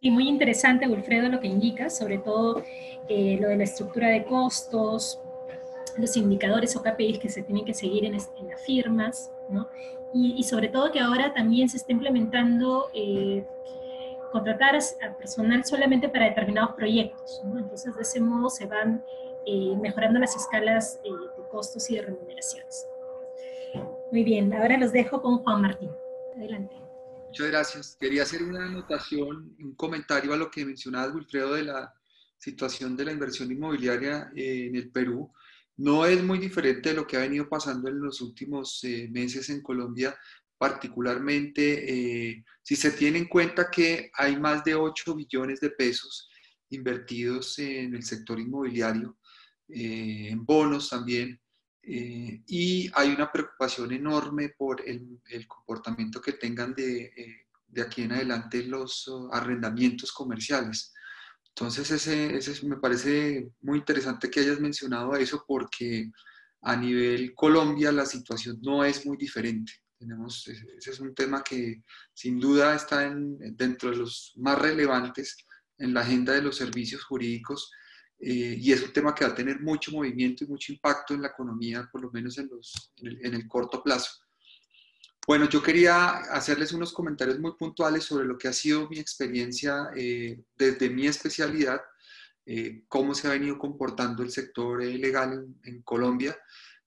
Y 0.00 0.12
muy 0.12 0.28
interesante, 0.28 0.86
Wilfredo, 0.86 1.28
lo 1.28 1.40
que 1.40 1.48
indica, 1.48 1.90
sobre 1.90 2.18
todo 2.18 2.62
eh, 3.08 3.38
lo 3.40 3.48
de 3.48 3.56
la 3.56 3.64
estructura 3.64 4.08
de 4.08 4.24
costos, 4.24 5.18
los 5.98 6.16
indicadores 6.16 6.76
o 6.76 6.82
KPIs 6.82 7.18
que 7.18 7.28
se 7.28 7.42
tienen 7.42 7.64
que 7.64 7.74
seguir 7.74 8.04
en, 8.04 8.14
en 8.14 8.48
las 8.48 8.64
firmas, 8.64 9.30
¿no? 9.48 9.68
Y, 10.14 10.34
y, 10.38 10.44
sobre 10.44 10.68
todo 10.68 10.92
que 10.92 11.00
ahora 11.00 11.34
también 11.34 11.68
se 11.68 11.76
está 11.76 11.92
implementando 11.92 12.90
eh, 12.94 13.44
contratar 14.32 14.76
a 14.76 15.16
personal 15.16 15.64
solamente 15.64 16.08
para 16.08 16.26
determinados 16.26 16.74
proyectos, 16.74 17.42
¿no? 17.44 17.58
Entonces, 17.58 17.94
de 17.94 18.02
ese 18.02 18.20
modo 18.20 18.48
se 18.48 18.66
van 18.66 19.02
eh, 19.46 19.76
mejorando 19.80 20.18
las 20.18 20.36
escalas 20.36 21.00
de 21.02 21.10
costos 21.50 21.88
y 21.90 21.96
de 21.96 22.02
remuneraciones. 22.02 22.86
Muy 24.10 24.24
bien, 24.24 24.52
ahora 24.52 24.78
los 24.78 24.92
dejo 24.92 25.20
con 25.20 25.38
Juan 25.38 25.62
Martín. 25.62 25.90
Adelante. 26.36 26.74
Muchas 27.28 27.46
gracias. 27.48 27.96
Quería 28.00 28.22
hacer 28.22 28.42
una 28.42 28.66
anotación, 28.66 29.54
un 29.58 29.74
comentario 29.74 30.32
a 30.32 30.36
lo 30.36 30.50
que 30.50 30.64
mencionaba 30.64 31.12
Wilfredo 31.12 31.54
de 31.54 31.64
la 31.64 31.94
situación 32.38 32.96
de 32.96 33.04
la 33.04 33.12
inversión 33.12 33.50
inmobiliaria 33.50 34.30
eh, 34.34 34.66
en 34.68 34.76
el 34.76 34.90
Perú. 34.90 35.30
No 35.78 36.06
es 36.06 36.22
muy 36.22 36.38
diferente 36.38 36.90
de 36.90 36.94
lo 36.94 37.06
que 37.06 37.16
ha 37.16 37.20
venido 37.20 37.48
pasando 37.48 37.88
en 37.88 38.00
los 38.00 38.20
últimos 38.20 38.82
eh, 38.84 39.08
meses 39.10 39.50
en 39.50 39.62
Colombia, 39.62 40.16
particularmente 40.58 42.30
eh, 42.30 42.44
si 42.62 42.76
se 42.76 42.92
tiene 42.92 43.18
en 43.18 43.26
cuenta 43.26 43.70
que 43.70 44.10
hay 44.14 44.38
más 44.38 44.64
de 44.64 44.74
8 44.74 45.14
billones 45.14 45.60
de 45.60 45.70
pesos 45.70 46.30
invertidos 46.70 47.58
en 47.58 47.94
el 47.94 48.02
sector 48.02 48.40
inmobiliario, 48.40 49.18
en 49.68 50.44
bonos 50.44 50.90
también, 50.90 51.40
eh, 51.88 52.42
y 52.48 52.90
hay 52.94 53.10
una 53.10 53.30
preocupación 53.30 53.92
enorme 53.92 54.48
por 54.58 54.82
el, 54.84 55.20
comportamiento 55.46 56.20
que 56.20 56.32
tengan 56.32 56.74
de, 56.74 57.04
eh, 57.16 57.80
aquí 57.80 58.02
en 58.02 58.12
adelante 58.12 58.64
los 58.64 59.06
uh, 59.06 59.28
arrendamientos 59.32 60.10
comerciales. 60.10 60.92
Entonces, 61.58 61.90
ese, 61.90 62.36
ese, 62.36 62.66
me 62.66 62.76
parece 62.76 63.50
muy 63.62 63.78
interesante 63.78 64.30
que 64.30 64.40
hayas 64.40 64.60
mencionado 64.60 65.16
eso 65.16 65.42
porque 65.48 66.10
a 66.60 66.76
nivel 66.76 67.34
Colombia 67.34 67.90
la 67.92 68.04
situación 68.04 68.58
no 68.60 68.84
es 68.84 69.06
muy 69.06 69.16
diferente. 69.16 69.72
Tenemos, 69.98 70.46
ese 70.48 70.90
es 70.90 71.00
un 71.00 71.14
tema 71.14 71.42
que 71.42 71.82
sin 72.12 72.38
duda 72.38 72.74
está 72.74 73.06
en, 73.06 73.38
dentro 73.56 73.90
de 73.90 73.96
los 73.96 74.34
más 74.36 74.58
relevantes 74.58 75.38
en 75.78 75.94
la 75.94 76.02
agenda 76.02 76.34
de 76.34 76.42
los 76.42 76.56
servicios 76.56 77.02
jurídicos 77.04 77.70
eh, 78.18 78.56
y 78.58 78.72
es 78.72 78.82
un 78.82 78.92
tema 78.92 79.14
que 79.14 79.24
va 79.24 79.30
a 79.30 79.34
tener 79.34 79.60
mucho 79.60 79.92
movimiento 79.92 80.44
y 80.44 80.48
mucho 80.48 80.72
impacto 80.74 81.14
en 81.14 81.22
la 81.22 81.28
economía, 81.28 81.88
por 81.90 82.02
lo 82.02 82.10
menos 82.10 82.36
en, 82.36 82.48
los, 82.48 82.92
en, 82.98 83.34
el, 83.34 83.48
corto 83.48 83.82
plazo. 83.82 84.25
Bueno, 85.26 85.48
yo 85.48 85.60
quería 85.60 86.18
hacerles 86.30 86.72
unos 86.72 86.92
comentarios 86.92 87.40
muy 87.40 87.56
puntuales 87.56 88.04
sobre 88.04 88.26
lo 88.26 88.38
que 88.38 88.46
ha 88.46 88.52
sido 88.52 88.88
mi 88.88 89.00
experiencia 89.00 89.90
eh, 89.96 90.40
desde 90.56 90.88
mi 90.88 91.08
especialidad 91.08 91.80
eh, 92.44 92.84
cómo 92.86 93.12
se 93.12 93.26
ha 93.26 93.32
venido 93.32 93.58
comportando 93.58 94.22
el 94.22 94.30
sector 94.30 94.80
eh, 94.84 94.96
legal 94.96 95.44
en, 95.64 95.82
Colombia 95.82 96.38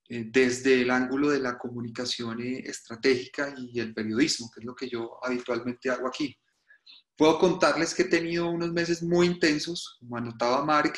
desde 0.08 0.82
el 0.82 0.90
ángulo 0.90 1.30
de 1.30 1.38
la 1.38 1.56
comunicación 1.56 2.40
estratégica 2.40 3.54
y 3.56 3.78
el 3.78 3.94
periodismo, 3.94 4.50
que 4.52 4.58
es 4.58 4.66
lo 4.66 4.74
que 4.74 4.88
yo 4.88 5.24
habitualmente 5.24 5.88
hago 5.88 6.08
aquí. 6.08 6.36
Puedo 7.16 7.38
contarles 7.38 7.94
que 7.94 8.02
he 8.02 8.06
tenido 8.06 8.50
unos 8.50 8.72
meses 8.72 9.04
muy 9.04 9.28
intensos, 9.28 9.98
como 10.00 10.16
anotaba 10.16 10.64
Mark, 10.64 10.94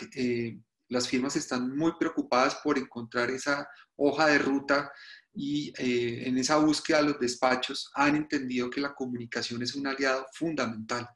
las 0.89 1.09
firmas 1.09 1.37
están 1.37 1.77
muy 1.77 1.93
preocupadas 1.99 2.55
por 2.65 2.79
encontrar 2.79 3.31
esa 3.31 3.69
hoja 3.97 4.29
de 4.29 4.39
ruta 4.39 4.91
y 5.35 5.73
eh, 5.79 6.29
en 6.29 6.39
esa 6.39 6.57
búsqueda 6.57 7.03
los 7.03 7.19
despachos 7.19 7.91
han 7.95 8.17
entendido 8.17 8.69
que 8.71 8.81
la 8.81 8.95
comunicación 8.95 9.63
es 9.63 9.75
un 9.75 9.87
aliado 9.87 10.27
fundamental. 10.33 11.09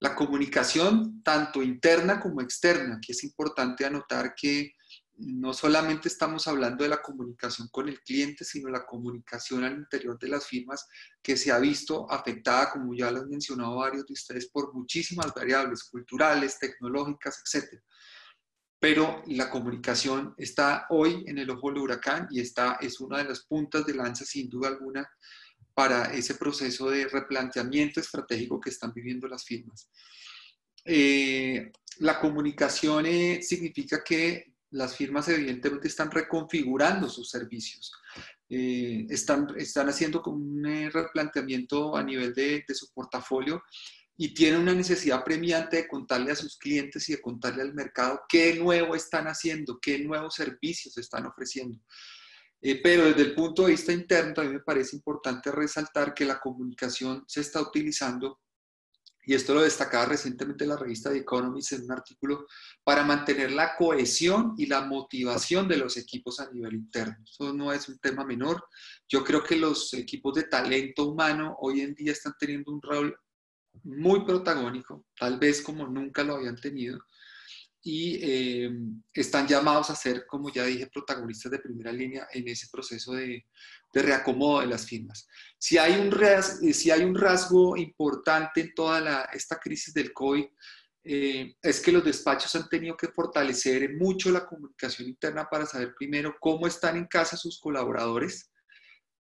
La 0.00 0.14
comunicación 0.14 1.22
tanto 1.24 1.62
interna 1.62 2.20
como 2.20 2.40
externa, 2.40 3.00
que 3.04 3.12
es 3.12 3.24
importante 3.24 3.84
anotar 3.84 4.34
que 4.34 4.74
no 5.20 5.52
solamente 5.52 6.06
estamos 6.06 6.46
hablando 6.46 6.84
de 6.84 6.90
la 6.90 7.02
comunicación 7.02 7.66
con 7.72 7.88
el 7.88 8.00
cliente, 8.02 8.44
sino 8.44 8.68
la 8.68 8.86
comunicación 8.86 9.64
al 9.64 9.76
interior 9.76 10.16
de 10.16 10.28
las 10.28 10.46
firmas 10.46 10.86
que 11.20 11.36
se 11.36 11.50
ha 11.50 11.58
visto 11.58 12.08
afectada, 12.08 12.70
como 12.70 12.94
ya 12.94 13.10
lo 13.10 13.22
han 13.22 13.28
mencionado 13.28 13.76
varios 13.78 14.06
de 14.06 14.12
ustedes, 14.12 14.48
por 14.48 14.72
muchísimas 14.72 15.34
variables 15.34 15.82
culturales, 15.82 16.60
tecnológicas, 16.60 17.42
etc 17.42 17.82
pero 18.80 19.22
la 19.26 19.50
comunicación 19.50 20.34
está 20.36 20.86
hoy 20.90 21.24
en 21.26 21.38
el 21.38 21.50
ojo 21.50 21.68
del 21.68 21.78
huracán 21.78 22.28
y 22.30 22.40
está, 22.40 22.78
es 22.80 23.00
una 23.00 23.18
de 23.18 23.24
las 23.24 23.44
puntas 23.44 23.84
de 23.84 23.94
lanza, 23.94 24.24
sin 24.24 24.48
duda 24.48 24.68
alguna, 24.68 25.08
para 25.74 26.12
ese 26.12 26.34
proceso 26.34 26.90
de 26.90 27.08
replanteamiento 27.08 28.00
estratégico 28.00 28.60
que 28.60 28.70
están 28.70 28.92
viviendo 28.92 29.26
las 29.26 29.44
firmas. 29.44 29.90
Eh, 30.84 31.72
la 31.98 32.20
comunicación 32.20 33.06
eh, 33.06 33.40
significa 33.42 34.02
que 34.04 34.54
las 34.70 34.96
firmas 34.96 35.28
evidentemente 35.28 35.88
están 35.88 36.10
reconfigurando 36.10 37.08
sus 37.08 37.30
servicios, 37.30 37.92
eh, 38.48 39.06
están, 39.08 39.48
están 39.56 39.88
haciendo 39.88 40.22
un 40.26 40.62
replanteamiento 40.92 41.96
a 41.96 42.02
nivel 42.04 42.32
de 42.34 42.64
su 42.74 42.92
portafolio 42.92 43.62
y 44.20 44.34
tienen 44.34 44.62
una 44.62 44.74
necesidad 44.74 45.22
premiante 45.22 45.76
de 45.76 45.88
contarle 45.88 46.32
a 46.32 46.36
sus 46.36 46.58
clientes 46.58 47.08
y 47.08 47.12
de 47.12 47.20
contarle 47.20 47.62
al 47.62 47.72
mercado 47.72 48.22
qué 48.28 48.56
nuevo 48.56 48.96
están 48.96 49.28
haciendo, 49.28 49.78
qué 49.80 50.00
nuevos 50.00 50.34
servicios 50.34 50.98
están 50.98 51.26
ofreciendo. 51.26 51.78
Eh, 52.60 52.80
pero 52.82 53.04
desde 53.04 53.22
el 53.22 53.34
punto 53.36 53.62
de 53.62 53.70
vista 53.70 53.92
interno, 53.92 54.42
mí 54.42 54.48
me 54.48 54.60
parece 54.60 54.96
importante 54.96 55.52
resaltar 55.52 56.14
que 56.14 56.24
la 56.24 56.40
comunicación 56.40 57.22
se 57.28 57.42
está 57.42 57.62
utilizando, 57.62 58.40
y 59.24 59.34
esto 59.34 59.54
lo 59.54 59.60
destacaba 59.60 60.06
recientemente 60.06 60.66
la 60.66 60.76
revista 60.76 61.10
The 61.10 61.18
Economist 61.18 61.74
en 61.74 61.84
un 61.84 61.92
artículo, 61.92 62.46
para 62.82 63.04
mantener 63.04 63.52
la 63.52 63.76
cohesión 63.76 64.54
y 64.58 64.66
la 64.66 64.80
motivación 64.80 65.68
de 65.68 65.76
los 65.76 65.96
equipos 65.96 66.40
a 66.40 66.50
nivel 66.50 66.74
interno. 66.74 67.18
Eso 67.24 67.52
no 67.52 67.72
es 67.72 67.88
un 67.88 68.00
tema 68.00 68.24
menor. 68.24 68.64
Yo 69.08 69.22
creo 69.22 69.44
que 69.44 69.54
los 69.54 69.94
equipos 69.94 70.34
de 70.34 70.44
talento 70.44 71.04
humano 71.06 71.56
hoy 71.60 71.82
en 71.82 71.94
día 71.94 72.10
están 72.10 72.34
teniendo 72.36 72.72
un 72.72 72.82
rol 72.82 73.16
muy 73.84 74.24
protagónico, 74.24 75.06
tal 75.18 75.38
vez 75.38 75.62
como 75.62 75.86
nunca 75.86 76.22
lo 76.22 76.36
habían 76.36 76.56
tenido, 76.56 76.98
y 77.82 78.18
eh, 78.22 78.70
están 79.12 79.46
llamados 79.46 79.88
a 79.90 79.94
ser, 79.94 80.26
como 80.26 80.52
ya 80.52 80.64
dije, 80.64 80.88
protagonistas 80.88 81.52
de 81.52 81.60
primera 81.60 81.92
línea 81.92 82.28
en 82.32 82.48
ese 82.48 82.68
proceso 82.70 83.12
de, 83.12 83.46
reacomodo 83.94 84.60
de 84.60 84.66
las 84.66 84.86
firmas. 84.86 85.26
Si 85.58 85.78
hay 85.78 85.94
un, 85.98 86.14
si 86.74 86.90
hay 86.90 87.02
un 87.02 87.14
rasgo 87.14 87.76
importante 87.76 88.60
en 88.60 88.74
toda 88.74 89.24
esta 89.32 89.58
crisis 89.58 89.94
del 89.94 90.12
COVID, 90.12 90.44
eh, 91.04 91.56
es 91.62 91.80
que 91.80 91.92
los 91.92 92.04
despachos 92.04 92.54
han 92.54 92.68
tenido 92.68 92.96
que 92.96 93.08
fortalecer 93.08 93.94
mucho 93.96 94.30
la 94.30 94.46
comunicación 94.46 95.08
interna 95.08 95.48
para 95.50 95.64
saber 95.64 95.94
primero 95.96 96.36
cómo 96.38 96.66
están 96.66 96.96
en 96.96 97.06
casa 97.06 97.36
sus 97.36 97.58
colaboradores, 97.58 98.50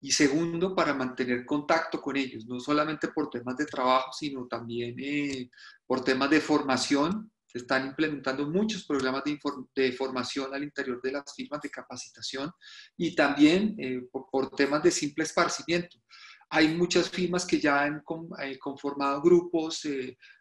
y 0.01 0.13
segundo, 0.13 0.75
para 0.75 0.95
mantener 0.95 1.47
contacto 1.47 2.01
con 2.01 2.17
ellos, 2.17 2.47
no 2.47 2.61
solamente 2.61 3.09
por 3.09 3.31
temas 3.31 3.57
de 3.57 3.67
trabajo, 3.67 4.13
sino 4.13 4.47
también 4.47 4.95
eh, 4.99 5.51
por 5.87 6.05
temas 6.05 6.31
de 6.31 6.41
formación. 6.41 7.33
Están 7.53 7.87
implementando 7.87 8.47
muchos 8.51 8.85
programas 8.85 9.23
de, 9.25 9.93
formación 9.93 10.53
al 10.53 10.63
interior 10.63 11.01
de 11.01 11.13
las 11.13 11.35
firmas 11.35 11.63
de 11.63 11.71
capacitación 11.71 12.53
y 12.99 13.15
también 13.15 13.75
eh, 13.79 14.03
por, 14.13 14.51
temas 14.51 14.83
de 14.83 14.91
simple 14.91 15.25
esparcimiento. 15.25 15.97
Hay 16.51 16.69
muchas 16.69 17.09
firmas 17.09 17.47
que 17.47 17.59
ya 17.59 17.83
han 17.83 18.03
eh, 18.43 18.59
conformado 18.59 19.23
grupos 19.23 19.89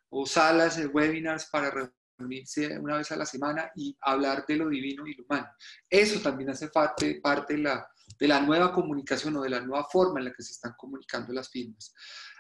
o 0.10 0.26
salas 0.26 0.76
de 0.76 0.88
webinars 0.88 1.46
para 1.50 1.72
reunirse 2.20 2.78
una 2.80 2.98
vez 2.98 3.10
a 3.14 3.16
la 3.16 3.26
semana 3.26 3.72
y 3.76 3.98
hablar 4.02 4.46
de 4.46 4.58
lo 4.58 4.68
divino 4.68 5.08
y 5.08 5.16
lo 5.16 5.24
humano. 5.24 5.48
Eso 5.90 6.20
también 6.20 6.50
hace 6.50 6.68
parte, 6.68 7.22
parte 7.22 7.54
de 7.54 7.64
la 7.64 7.88
de 8.20 8.28
la 8.28 8.42
nueva 8.42 8.72
comunicación 8.72 9.36
o 9.38 9.42
de 9.42 9.50
la 9.50 9.62
nueva 9.62 9.88
forma 9.92 10.20
en 10.20 10.26
la 10.26 10.34
que 10.34 10.44
se 10.44 10.54
están 10.54 10.74
comunicando 10.78 11.34
las 11.34 11.50
firmas. 11.50 11.94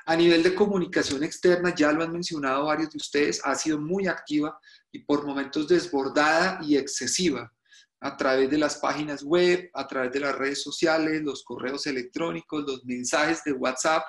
A 0.06 0.16
nivel 0.16 0.44
de 0.44 0.54
comunicación 0.54 1.24
externa, 1.24 1.74
ya 1.74 1.92
lo 1.92 2.04
han 2.04 2.12
mencionado 2.12 2.66
varios 2.66 2.92
de 2.92 2.98
ustedes, 2.98 3.42
ha 3.44 3.56
sido 3.56 3.80
muy 3.80 4.08
activa 4.08 4.58
y 4.92 5.00
por 5.00 5.26
momentos 5.26 5.68
desbordada 5.68 6.60
y 6.62 6.78
excesiva 6.78 7.52
a 8.02 8.16
través 8.16 8.52
de 8.52 8.60
las 8.60 8.78
páginas 8.78 9.24
web, 9.24 9.70
a 9.74 9.88
través 9.88 10.12
de 10.12 10.20
las 10.20 10.36
redes 10.36 10.62
sociales, 10.62 11.24
los 11.24 11.44
correos 11.44 11.88
electrónicos, 11.88 12.64
los 12.68 12.86
mensajes 12.86 13.44
de 13.44 13.54
WhatsApp 13.54 14.04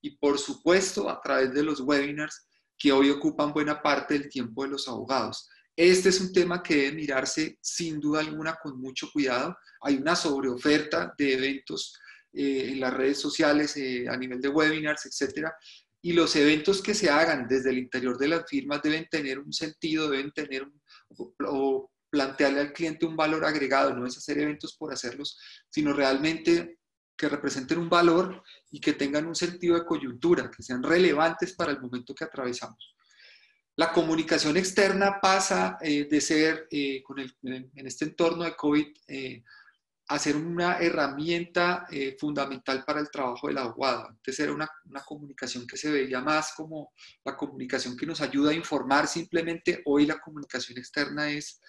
y 0.00 0.16
por 0.18 0.38
supuesto 0.38 1.08
a 1.08 1.20
través 1.20 1.54
de 1.54 1.62
los 1.62 1.80
webinars 1.80 2.48
que 2.76 2.92
hoy 2.92 3.10
ocupan 3.10 3.52
buena 3.52 3.80
parte 3.80 4.14
del 4.14 4.28
tiempo 4.28 4.64
de 4.64 4.70
los 4.70 4.88
abogados. 4.88 5.48
Este 5.76 6.08
es 6.08 6.20
un 6.22 6.32
tema 6.32 6.62
que 6.62 6.74
debe 6.74 6.92
mirarse 6.92 7.58
sin 7.60 8.00
duda 8.00 8.20
alguna 8.20 8.56
con 8.62 8.80
mucho 8.80 9.10
cuidado. 9.12 9.58
Hay 9.82 9.96
una 9.96 10.16
sobreoferta 10.16 11.14
de 11.18 11.34
eventos 11.34 12.00
eh, 12.32 12.70
en 12.70 12.80
las 12.80 12.94
redes 12.94 13.20
sociales 13.20 13.76
eh, 13.76 14.06
a 14.08 14.16
nivel 14.16 14.40
de 14.40 14.48
webinars, 14.48 15.04
etcétera. 15.04 15.54
Y 16.00 16.14
los 16.14 16.34
eventos 16.36 16.80
que 16.80 16.94
se 16.94 17.10
hagan 17.10 17.46
desde 17.46 17.70
el 17.70 17.78
interior 17.78 18.16
de 18.16 18.28
las 18.28 18.48
firmas 18.48 18.80
deben 18.82 19.06
tener 19.10 19.38
un 19.38 19.52
sentido, 19.52 20.08
deben 20.08 20.32
tener 20.32 20.62
un, 20.62 20.80
o 21.46 21.90
plantearle 22.08 22.60
al 22.60 22.72
cliente 22.72 23.04
un 23.04 23.16
valor 23.16 23.44
agregado. 23.44 23.94
No 23.94 24.06
es 24.06 24.16
hacer 24.16 24.38
eventos 24.38 24.76
por 24.78 24.94
hacerlos, 24.94 25.38
sino 25.68 25.92
realmente 25.92 26.78
que 27.18 27.28
representen 27.28 27.78
un 27.78 27.90
valor 27.90 28.42
y 28.70 28.80
que 28.80 28.94
tengan 28.94 29.26
un 29.26 29.34
sentido 29.34 29.74
de 29.74 29.84
coyuntura, 29.84 30.50
que 30.50 30.62
sean 30.62 30.82
relevantes 30.82 31.54
para 31.54 31.72
el 31.72 31.80
momento 31.80 32.14
que 32.14 32.24
atravesamos. 32.24 32.95
La 33.78 33.92
comunicación 33.92 34.56
externa 34.56 35.20
pasa 35.20 35.76
eh, 35.82 36.08
de 36.10 36.20
ser, 36.22 36.66
eh, 36.70 37.02
en 37.44 37.86
este 37.86 38.06
entorno 38.06 38.44
de 38.44 38.56
COVID, 38.56 38.86
eh, 39.06 39.44
a 40.08 40.18
ser 40.18 40.36
una 40.36 40.78
herramienta 40.78 41.84
fundamental 42.20 42.84
para 42.84 43.00
el 43.00 43.10
trabajo 43.10 43.48
del 43.48 43.58
abogado. 43.58 44.06
Antes 44.06 44.38
era 44.38 44.52
una, 44.52 44.70
una, 44.84 45.02
comunicación 45.02 45.66
que 45.66 45.76
se 45.76 45.90
veía 45.90 46.20
más 46.20 46.52
como 46.56 46.92
la 47.24 47.36
comunicación 47.36 47.96
que 47.96 48.06
nos 48.06 48.20
ayuda 48.20 48.52
a 48.52 48.54
informar 48.54 49.08
simplemente. 49.08 49.82
Hoy 49.84 50.06
la 50.06 50.20
comunicación 50.20 50.78
externa 50.78 51.28
es 51.28 51.60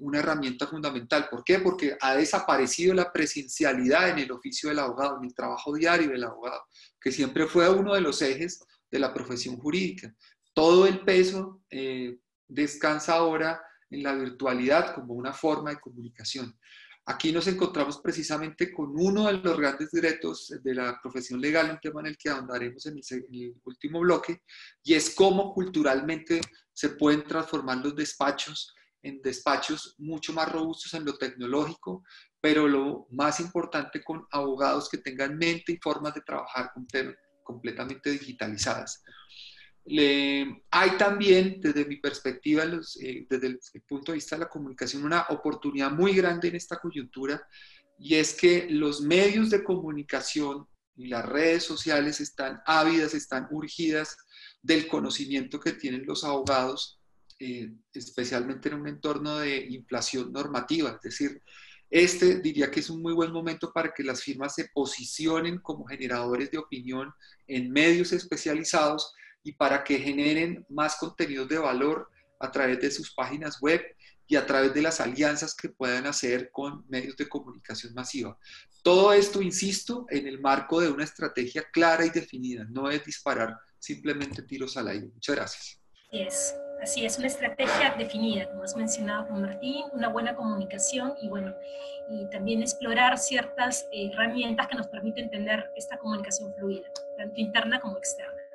una 0.00 0.20
herramienta 0.20 0.66
fundamental. 0.66 1.28
¿Por 1.30 1.44
qué? 1.44 1.58
Porque 1.58 1.98
ha 2.00 2.16
desaparecido 2.16 2.94
la 2.94 3.12
presencialidad 3.12 4.08
en 4.08 4.20
el 4.20 4.32
oficio 4.32 4.70
del 4.70 4.78
abogado, 4.78 5.18
en 5.18 5.26
el 5.26 5.34
trabajo 5.34 5.74
diario 5.74 6.08
del 6.08 6.24
abogado, 6.24 6.64
que 6.98 7.12
siempre 7.12 7.46
fue 7.46 7.68
uno 7.68 7.92
de 7.92 8.00
los 8.00 8.22
ejes 8.22 8.64
de 8.90 8.98
la 8.98 9.12
profesión 9.12 9.58
jurídica 9.58 10.16
todo 10.56 10.86
el 10.86 11.00
peso 11.00 11.60
eh, 11.68 12.18
descansa 12.48 13.16
ahora 13.16 13.62
en 13.90 14.02
la 14.02 14.14
virtualidad 14.14 14.94
como 14.94 15.12
una 15.12 15.34
forma 15.34 15.68
de 15.68 15.80
comunicación. 15.80 16.58
Aquí 17.04 17.30
nos 17.30 17.46
encontramos 17.46 18.00
precisamente 18.00 18.72
con 18.72 18.94
uno 18.96 19.26
de 19.26 19.34
los 19.34 19.58
grandes 19.58 19.90
retos 19.92 20.50
de 20.64 20.74
la 20.74 20.98
profesión 21.02 21.42
legal, 21.42 21.70
un 21.70 21.78
tema 21.78 22.00
en 22.00 22.06
el 22.06 22.16
que 22.16 22.30
ahondaremos 22.30 22.86
en 22.86 22.96
el, 22.96 23.54
último 23.64 24.00
bloque, 24.00 24.40
y 24.82 24.94
es 24.94 25.14
cómo 25.14 25.52
culturalmente 25.52 26.40
se 26.72 26.88
pueden 26.88 27.22
transformar 27.24 27.76
los 27.84 27.94
despachos 27.94 28.74
en 29.02 29.20
despachos 29.20 29.94
mucho 29.98 30.32
más 30.32 30.50
robustos 30.50 30.94
en 30.94 31.04
lo 31.04 31.18
tecnológico, 31.18 32.02
pero 32.40 32.66
lo 32.66 33.06
más 33.10 33.40
importante 33.40 34.02
con 34.02 34.26
abogados 34.30 34.88
que 34.88 34.98
tengan 34.98 35.36
mente 35.36 35.72
y 35.72 35.78
formas 35.82 36.14
de 36.14 36.22
trabajar 36.22 36.72
completamente 37.44 38.10
digitalizadas 38.10 39.02
hay 39.88 40.90
también, 40.98 41.60
desde 41.60 41.84
mi 41.84 41.96
perspectiva, 41.96 42.64
eh, 42.64 43.26
desde 43.28 43.46
el, 43.46 43.60
punto 43.86 44.12
de 44.12 44.16
vista 44.16 44.36
de 44.36 44.40
la 44.40 44.48
comunicación, 44.48 45.04
una 45.04 45.26
oportunidad 45.28 45.92
muy 45.92 46.14
grande 46.14 46.48
en 46.48 46.56
esta 46.56 46.78
coyuntura 46.78 47.40
y 47.98 48.16
es 48.16 48.34
que 48.34 48.66
los 48.68 49.00
medios 49.00 49.50
de 49.50 49.62
comunicación 49.62 50.66
y 50.96 51.06
las 51.08 51.24
redes 51.24 51.62
sociales 51.62 52.20
están 52.20 52.60
ávidas, 52.66 53.14
están 53.14 53.46
urgidas 53.50 54.16
del 54.60 54.88
conocimiento 54.88 55.60
que 55.60 55.72
tienen 55.72 56.04
los 56.04 56.24
abogados, 56.24 57.00
eh, 57.38 57.70
especialmente 57.92 58.68
en 58.68 58.80
un 58.80 58.88
entorno 58.88 59.38
de 59.38 59.66
inflación 59.66 60.32
normativa. 60.32 60.98
Es 61.02 61.02
decir, 61.02 61.42
este 61.90 62.40
diría 62.40 62.70
que 62.70 62.80
es 62.80 62.90
un 62.90 63.02
muy 63.02 63.12
buen 63.12 63.30
momento 63.30 63.72
para 63.72 63.92
que 63.94 64.02
las 64.02 64.22
firmas 64.22 64.54
se 64.54 64.68
posicionen 64.74 65.58
como 65.58 65.86
generadores 65.86 66.50
de 66.50 66.58
opinión 66.58 67.12
en 67.46 67.70
medios 67.70 68.12
especializados 68.12 69.14
y 69.46 69.52
para 69.52 69.84
que 69.84 69.98
generen 69.98 70.66
más 70.68 70.96
contenidos 70.96 71.48
de 71.48 71.58
valor 71.58 72.10
a 72.40 72.50
través 72.50 72.80
de 72.80 72.90
sus 72.90 73.14
páginas 73.14 73.60
web 73.60 73.80
y 74.26 74.34
a 74.34 74.44
través 74.44 74.74
de 74.74 74.82
las 74.82 75.00
alianzas 75.00 75.54
que 75.54 75.68
puedan 75.68 76.04
hacer 76.06 76.50
con 76.50 76.84
medios 76.88 77.16
de 77.16 77.28
comunicación 77.28 77.94
masiva. 77.94 78.36
Todo 78.82 79.12
esto, 79.12 79.40
insisto, 79.40 80.04
en 80.10 80.26
el 80.26 80.40
marco 80.40 80.80
de 80.80 80.90
una 80.90 81.04
estrategia 81.04 81.64
clara 81.72 82.04
y 82.04 82.10
definida, 82.10 82.66
no 82.68 82.90
es 82.90 83.04
disparar 83.04 83.56
simplemente 83.78 84.42
tiros 84.42 84.76
al 84.76 84.88
aire. 84.88 85.06
Muchas 85.14 85.36
gracias. 85.36 85.80
Así 86.08 86.20
es, 86.20 86.56
así 86.82 87.06
es, 87.06 87.18
una 87.18 87.28
estrategia 87.28 87.94
definida, 87.96 88.48
como 88.50 88.64
has 88.64 88.76
mencionado 88.76 89.26
Juan 89.26 89.42
Martín, 89.42 89.84
una 89.92 90.08
buena 90.08 90.34
comunicación 90.34 91.14
y 91.22 91.28
bueno, 91.28 91.54
y 92.10 92.28
también 92.30 92.62
explorar 92.62 93.16
ciertas 93.16 93.86
eh, 93.92 94.10
herramientas 94.12 94.66
que 94.66 94.76
nos 94.76 94.88
permiten 94.88 95.30
tener 95.30 95.70
esta 95.76 95.98
comunicación 95.98 96.52
fluida, 96.58 96.88
tanto 97.16 97.40
interna 97.40 97.80
como 97.80 97.96
externa. 97.96 98.45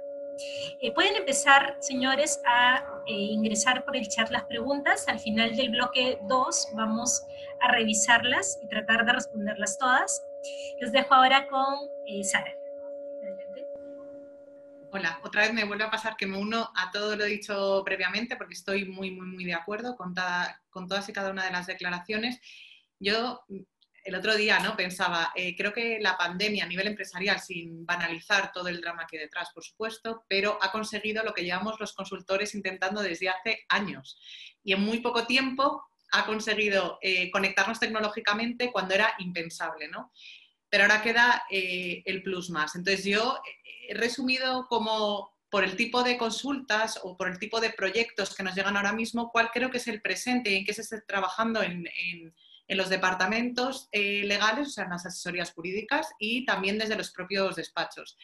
Eh, 0.82 0.92
pueden 0.94 1.16
empezar, 1.16 1.78
señores, 1.80 2.42
a 2.46 2.84
eh, 3.08 3.14
ingresar 3.14 3.86
por 3.86 3.96
el 3.96 4.08
chat 4.08 4.30
las 4.30 4.44
preguntas. 4.46 5.08
Al 5.08 5.20
final 5.20 5.56
del 5.56 5.70
bloque 5.70 6.20
2 6.24 6.70
vamos 6.74 7.24
a 7.62 7.72
revisarlas 7.72 8.60
y 8.64 8.68
tratar 8.68 9.06
de 9.06 9.14
responderlas 9.14 9.78
todas. 9.78 10.22
Los 10.80 10.92
dejo 10.92 11.14
ahora 11.14 11.48
con 11.48 11.76
eh, 12.08 12.24
Sara. 12.24 12.52
Hola, 14.94 15.20
otra 15.24 15.44
vez 15.44 15.54
me 15.54 15.64
vuelve 15.64 15.86
a 15.86 15.92
pasar 15.92 16.18
que 16.18 16.28
me 16.28 16.38
uno 16.38 16.70
a 16.76 16.92
todo 16.92 17.16
lo 17.16 17.24
dicho 17.24 17.82
previamente 17.86 18.36
porque 18.36 18.56
estoy 18.56 18.84
muy, 18.84 19.12
muy, 19.12 19.26
muy 19.26 19.46
de 19.46 19.54
acuerdo 19.54 19.96
con, 19.96 20.14
con 20.70 20.88
todas 20.88 21.08
y 21.08 21.14
cada 21.14 21.32
una 21.32 21.46
de 21.46 21.52
las 21.52 21.68
declaraciones. 21.68 22.42
Yo 23.00 23.42
el 24.04 24.16
otro 24.16 24.36
día 24.36 24.60
¿no? 24.60 24.76
pensaba, 24.76 25.32
eh, 25.36 25.56
creo 25.56 25.74
que 25.74 26.00
la 26.00 26.18
pandemia 26.18 26.66
a 26.66 26.68
nivel 26.68 26.88
empresarial, 26.88 27.40
sin 27.40 27.86
banalizar 27.86 28.52
todo 28.52 28.68
el 28.68 28.82
drama 28.82 29.06
que 29.06 29.18
hay 29.18 29.24
detrás, 29.24 29.50
por 29.54 29.64
supuesto, 29.64 30.26
pero 30.28 30.58
ha 30.62 30.72
conseguido 30.72 31.24
lo 31.24 31.34
que 31.34 31.44
llevamos 31.44 31.80
los 31.80 31.94
consultores 31.94 32.56
intentando 32.56 33.02
desde 33.02 33.30
hace 33.30 33.66
años. 33.70 34.18
Y 34.64 34.74
en 34.74 34.82
muy 34.82 35.00
poco 35.02 35.26
tiempo 35.26 35.86
ha 36.12 36.26
conseguido 36.26 36.98
eh, 37.02 37.30
conectarnos 37.32 37.80
tecnológicamente 37.80 38.72
cuando 38.72 38.96
era 38.96 39.14
impensable, 39.20 39.88
¿no? 39.88 40.12
Pero 40.70 40.84
ahora 40.84 41.02
queda 41.02 41.44
eh, 41.50 42.02
el 42.06 42.24
plus 42.24 42.50
más. 42.50 42.76
Entonces 42.76 43.06
yo 43.06 43.40
he 43.88 43.94
resumido 43.94 44.68
como 44.68 45.32
por 45.50 45.64
el 45.64 45.76
tipo 45.76 46.02
de 46.02 46.18
consultas 46.18 47.00
o 47.04 47.18
por 47.18 47.28
el 47.30 47.38
tipo 47.38 47.60
de 47.60 47.72
proyectos 47.72 48.36
que 48.36 48.44
nos 48.44 48.56
llegan 48.56 48.78
ahora 48.78 48.94
mismo, 48.94 49.32
cuál 49.32 49.52
creo 49.52 49.70
que 49.70 49.78
es 49.78 49.88
el 49.88 50.02
presente 50.02 50.50
y 50.50 50.56
en 50.56 50.66
qué 50.66 50.74
se 50.74 50.82
está 50.82 51.02
trabajando 51.02 51.62
en 51.62 51.86
los 52.78 52.90
departamentos 52.90 53.90
eh, 53.92 54.24
legales, 54.26 54.68
o 54.68 54.72
sea, 54.72 54.84
en 54.86 54.92
las 54.92 55.06
asesorías 55.06 55.52
jurídicas 55.52 56.12
y 56.20 56.46
también 56.46 56.78
desde 56.78 56.96
los 56.96 57.12
propios 57.12 57.56
despachos. 57.56 58.18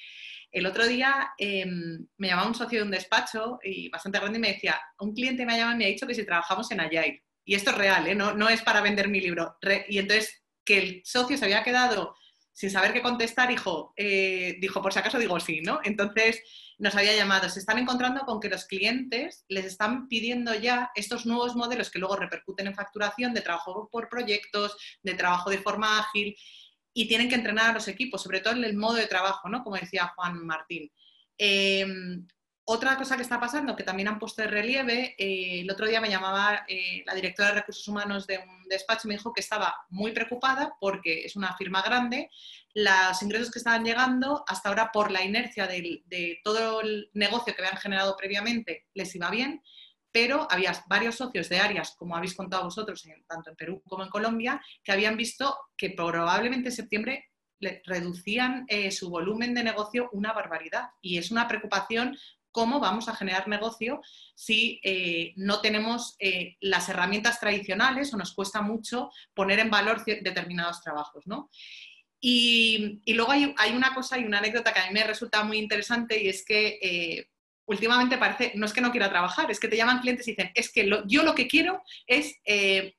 El 0.51 0.65
otro 0.65 0.87
día 0.87 1.31
em, 1.37 2.07
me 2.17 2.27
llamaba 2.29 2.47
un 2.47 2.55
socio 2.55 2.79
de 2.79 2.85
un 2.85 2.91
despacho 2.91 3.59
y 3.63 3.89
bastante 3.89 4.19
grande 4.19 4.37
y 4.37 4.41
me 4.41 4.53
decía, 4.53 4.79
un 4.99 5.13
cliente 5.13 5.45
me 5.45 5.53
ha 5.53 5.57
llamado 5.57 5.75
y 5.75 5.79
me 5.79 5.85
ha 5.85 5.89
dicho 5.89 6.07
que 6.07 6.15
si 6.15 6.25
trabajamos 6.25 6.71
en 6.71 6.79
Agile. 6.79 7.23
Y 7.43 7.55
esto 7.55 7.71
es 7.71 7.77
real, 7.77 8.07
¿eh? 8.07 8.15
no, 8.15 8.33
no, 8.33 8.49
es 8.49 8.61
para 8.61 8.81
vender 8.81 9.07
mi 9.07 9.21
libro. 9.21 9.57
y 9.87 9.97
entonces 9.97 10.43
que 10.63 10.77
el 10.77 11.01
socio 11.05 11.37
se 11.37 11.45
había 11.45 11.63
quedado 11.63 12.15
sin 12.57 12.71
saber 12.71 12.91
qué 12.91 13.03
contestar, 13.03 13.47
dijo, 13.49 13.93
eh, 13.95 14.57
dijo, 14.59 14.81
por 14.81 14.91
si 14.91 14.97
acaso 14.97 15.19
digo 15.19 15.39
sí, 15.39 15.61
¿no? 15.61 15.79
Entonces, 15.83 16.41
nos 16.77 16.95
había 16.95 17.15
llamado. 17.15 17.49
Se 17.49 17.59
están 17.59 17.77
encontrando 17.79 18.21
con 18.21 18.39
que 18.39 18.49
los 18.49 18.65
clientes 18.65 19.45
les 19.47 19.65
están 19.65 20.07
pidiendo 20.07 20.53
ya 20.53 20.91
estos 20.95 21.25
nuevos 21.25 21.55
modelos 21.55 21.89
que 21.89 21.99
luego 21.99 22.15
repercuten 22.15 22.67
en 22.67 22.75
facturación 22.75 23.33
de 23.33 23.41
trabajo 23.41 23.89
por 23.91 24.09
proyectos, 24.09 24.77
de 25.01 25.15
trabajo 25.15 25.49
de 25.49 25.59
forma 25.59 25.99
ágil 25.99 26.35
y 26.93 27.07
tienen 27.07 27.29
que 27.29 27.35
entrenar 27.35 27.71
a 27.71 27.73
los 27.73 27.87
equipos, 27.87 28.21
sobre 28.21 28.41
todo 28.41 28.53
en 28.53 28.63
el 28.63 28.75
modo 28.75 28.95
de 28.95 29.07
trabajo, 29.07 29.49
¿no? 29.49 29.63
Como 29.63 29.75
decía 29.75 30.11
Juan 30.15 30.45
Martín. 30.45 30.91
Em, 31.37 32.27
otra 32.69 32.97
cosa 32.97 33.15
que 33.15 33.21
está 33.21 33.39
pasando, 33.39 33.77
que 33.77 33.83
también 33.83 34.09
han 34.09 34.19
puesto 34.19 34.41
de 34.41 34.49
relieve, 34.49 35.15
eh, 35.17 35.61
el 35.61 35.71
otro 35.71 35.87
día 35.87 36.01
me 36.01 36.09
llamaba 36.09 36.65
eh, 36.67 37.01
la 37.05 37.15
directora 37.15 37.49
de 37.49 37.55
recursos 37.55 37.87
humanos 37.87 38.27
de 38.27 38.39
un 38.39 38.67
despacho 38.67 39.07
y 39.07 39.07
me 39.07 39.15
dijo 39.15 39.31
que 39.31 39.39
estaba 39.39 39.73
muy 39.89 40.11
preocupada 40.11 40.75
porque 40.81 41.23
es 41.23 41.37
una 41.37 41.55
firma 41.55 41.81
grande, 41.81 42.29
los 42.73 43.21
ingresos 43.21 43.51
que 43.51 43.59
estaban 43.59 43.85
llegando 43.85 44.43
hasta 44.47 44.67
ahora 44.67 44.91
por 44.91 45.11
la 45.11 45.23
inercia 45.23 45.65
de, 45.65 46.41
todo 46.43 46.81
el 46.81 47.09
negocio 47.13 47.55
que 47.55 47.61
habían 47.61 47.79
generado 47.79 48.17
previamente 48.17 48.87
les 48.93 49.15
iba 49.15 49.29
bien, 49.29 49.63
pero 50.11 50.45
había 50.51 50.73
varios 50.87 51.15
socios 51.15 51.47
de 51.47 51.59
áreas, 51.59 51.95
como 51.97 52.17
habéis 52.17 52.35
contado 52.35 52.65
vosotros, 52.65 53.01
tanto 53.29 53.49
en 53.49 53.55
Perú 53.55 53.81
como 53.87 54.03
en 54.03 54.09
Colombia, 54.09 54.61
que 54.83 54.91
habían 54.91 55.15
visto 55.15 55.57
que 55.77 55.91
probablemente 55.91 56.67
en 56.67 56.75
septiembre 56.75 57.29
reducían 57.59 58.65
eh, 58.67 58.91
su 58.91 59.09
volumen 59.09 59.53
de 59.53 59.63
negocio 59.63 60.09
una 60.11 60.33
barbaridad. 60.33 60.89
Y 61.01 61.17
es 61.17 61.31
una 61.31 61.47
preocupación 61.47 62.17
cómo 62.57 62.79
vamos 62.79 63.07
a 63.07 63.15
generar 63.15 63.47
negocio 63.47 64.01
si 64.33 64.81
eh, 64.83 65.33
no 65.35 65.61
tenemos 65.61 66.15
eh, 66.17 66.55
las 66.59 66.89
herramientas 66.89 67.39
tradicionales 67.39 68.11
o 68.11 68.17
nos 68.17 68.33
cuesta 68.33 68.63
mucho 68.63 69.11
poner 69.35 69.59
en 69.59 69.69
valor 69.69 70.03
determinados 70.03 70.81
trabajos. 70.81 71.23
Y, 72.19 72.99
luego 73.13 73.31
hay, 73.31 73.71
una 73.75 73.93
cosa 73.93 74.17
y 74.17 74.25
una 74.25 74.39
anécdota 74.39 74.73
que 74.73 74.79
a 74.79 74.87
mí 74.87 74.93
me 74.93 75.03
resulta 75.03 75.43
muy 75.43 75.59
interesante 75.59 76.19
y 76.19 76.29
es 76.29 76.43
que 76.43 76.79
eh, 76.81 77.29
últimamente 77.67 78.17
parece, 78.17 78.53
no 78.55 78.65
es 78.65 78.73
que 78.73 78.81
no 78.81 78.89
quiera 78.89 79.11
trabajar, 79.11 79.51
es 79.51 79.59
que 79.59 79.67
te 79.67 79.77
llaman 79.77 79.99
clientes 79.99 80.27
y 80.27 80.31
dicen, 80.31 80.49
es 80.55 80.71
que 80.71 80.89
yo 81.05 81.21
lo 81.21 81.35
que 81.35 81.47
quiero 81.47 81.83
es 82.07 82.37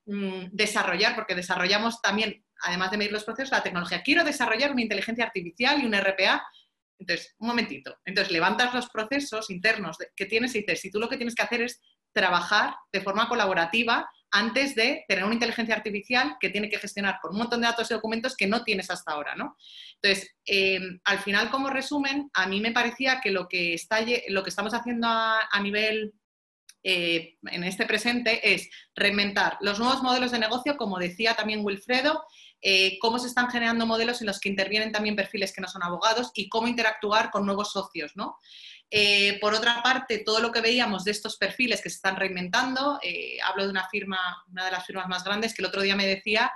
mm, 0.07 0.51
desarrollar, 0.53 1.17
porque 1.17 1.35
desarrollamos 1.35 2.01
también, 2.01 2.45
además 2.63 2.93
de 2.93 2.99
medir 2.99 3.13
los 3.13 3.25
procesos, 3.25 3.51
la 3.51 3.65
tecnología. 3.65 4.05
Quiero 4.05 4.23
desarrollar 4.23 4.71
una 4.71 4.83
inteligencia 4.83 5.25
artificial 5.25 5.83
y 5.83 5.85
un 5.85 5.95
RPA 5.95 6.47
entonces, 6.99 7.35
un 7.39 7.49
momentito. 7.49 7.97
Entonces, 8.05 8.33
levantas 8.33 8.75
los 8.75 8.89
procesos 8.89 9.51
internos 9.51 9.97
que 10.17 10.27
tienes 10.27 10.55
y 10.55 10.61
dices, 10.61 10.81
si 10.81 10.91
tú 10.91 10.99
lo 10.99 11.09
que 11.09 11.17
tienes 11.17 11.35
que 11.35 11.43
hacer 11.43 11.63
es 11.63 11.81
trabajar 12.13 12.75
de 12.93 13.01
forma 13.01 13.29
colaborativa 13.29 14.09
antes 14.31 14.75
de 14.75 15.05
tener 15.09 15.25
una 15.25 15.35
inteligencia 15.35 15.75
artificial 15.75 16.37
que 16.41 16.51
tiene 16.51 16.69
que 16.69 16.79
gestionar 16.79 17.19
con 17.21 17.33
un 17.33 17.39
montón 17.39 17.61
de 17.61 17.67
datos 17.67 17.91
y 17.91 17.95
documentos 17.95 18.37
que 18.37 18.47
no 18.47 18.63
tienes 18.63 18.91
hasta 18.91 19.13
ahora, 19.13 19.35
¿no? 19.37 19.57
Entonces, 20.03 20.37
em, 20.45 21.01
al 21.05 21.19
final, 21.21 21.51
como 21.51 21.71
resumen, 21.71 22.29
a 22.35 22.47
mí 22.47 22.61
me 22.61 22.73
parecía 22.73 23.21
que 23.21 23.31
lo 23.31 23.49
que, 23.49 23.75
está, 23.75 24.01
lo 24.29 24.43
que 24.43 24.51
estamos 24.51 24.75
haciendo 24.75 25.09
a, 25.09 25.61
nivel 25.63 26.13
eh, 26.83 27.37
en 27.43 27.65
este 27.65 27.87
presente 27.87 28.55
es 28.55 28.69
reinventar 28.95 29.57
los 29.61 29.79
nuevos 29.79 30.03
modelos 30.03 30.31
de 30.31 30.39
negocio, 30.39 30.77
como 30.77 30.99
decía 30.99 31.35
también 31.35 31.65
Wilfredo, 31.65 32.23
eh, 32.61 32.99
cómo 32.99 33.19
se 33.19 33.29
están 33.29 33.51
generando 33.51 33.87
modelos 33.87 34.21
en 34.21 34.27
los 34.27 34.41
que 34.41 34.49
intervienen 34.49 34.91
también 34.91 35.15
perfiles 35.15 35.53
que 35.53 35.61
no 35.61 35.69
son 35.69 35.83
abogados 35.83 36.33
y 36.35 36.49
cómo 36.49 36.67
interactuar 36.67 37.31
con 37.31 37.47
nuevos 37.47 37.73
socios, 37.73 38.13
¿no? 38.17 38.37
Eh, 38.91 39.39
por 39.41 39.55
otra 39.55 39.83
parte, 39.83 40.19
todo 40.19 40.41
lo 40.41 40.51
que 40.51 40.61
veíamos 40.61 41.05
de 41.05 41.13
estos 41.13 41.37
perfiles 41.37 41.81
que 41.83 41.91
se 41.91 41.97
están 41.97 42.17
reinventando, 42.17 42.99
eh, 43.03 43.39
hablo 43.45 43.65
de 43.65 43.71
una 43.71 43.89
firma, 43.89 44.19
una 44.51 44.65
de 44.65 44.71
las 44.73 44.87
firmas 44.87 45.09
más 45.09 45.23
grandes, 45.23 45.55
que 45.55 45.63
el 45.63 45.69
otro 45.69 45.83
día 45.83 45.95
me 45.95 46.07
decía 46.07 46.51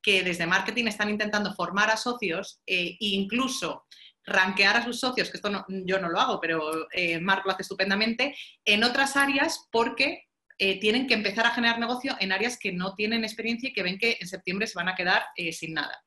que 0.00 0.22
desde 0.22 0.46
marketing 0.46 0.86
están 0.86 1.10
intentando 1.10 1.52
formar 1.54 1.90
a 1.90 1.96
socios 1.96 2.60
e 2.64 2.96
incluso 3.00 3.86
ranquear 4.24 4.76
a 4.76 4.84
sus 4.84 5.00
socios, 5.00 5.30
que 5.30 5.38
esto 5.38 5.66
yo 5.68 5.98
no 5.98 6.08
lo 6.08 6.20
hago, 6.20 6.38
pero 6.38 6.70
Marc 7.20 7.44
lo 7.44 7.52
hace 7.52 7.62
estupendamente, 7.62 8.36
en 8.64 8.84
otras 8.84 9.16
áreas 9.16 9.66
porque 9.72 10.27
eh, 10.58 10.80
tienen 10.80 11.06
que 11.06 11.14
empezar 11.14 11.46
a 11.46 11.50
generar 11.50 11.78
negocio 11.78 12.16
en 12.20 12.32
áreas 12.32 12.58
que 12.58 12.72
no 12.72 12.94
tienen 12.94 13.24
experiencia 13.24 13.68
y 13.68 13.72
que 13.72 13.82
ven 13.82 13.98
que 13.98 14.18
en 14.20 14.28
septiembre 14.28 14.66
se 14.66 14.78
van 14.78 14.88
a 14.88 14.94
quedar 14.94 15.24
eh, 15.36 15.52
sin 15.52 15.74
nada. 15.74 16.02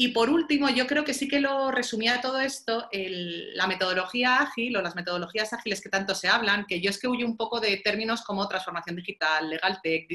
Y 0.00 0.12
por 0.12 0.30
último, 0.30 0.68
yo 0.68 0.86
creo 0.86 1.02
que 1.02 1.12
sí 1.12 1.26
que 1.26 1.40
lo 1.40 1.72
resumía 1.72 2.20
todo 2.20 2.38
esto, 2.38 2.88
la 2.92 3.66
metodología 3.66 4.36
ágil 4.36 4.76
o 4.76 4.80
las 4.80 4.94
metodologías 4.94 5.52
ágiles 5.52 5.80
que 5.80 5.88
tanto 5.88 6.14
se 6.14 6.28
hablan, 6.28 6.66
que 6.66 6.80
yo 6.80 6.88
es 6.88 7.00
que 7.00 7.08
huyo 7.08 7.26
un 7.26 7.36
poco 7.36 7.58
de 7.58 7.78
términos 7.78 8.22
como 8.22 8.46
transformación 8.46 8.94
digital, 8.94 9.50
legal 9.50 9.80
tech, 9.82 10.06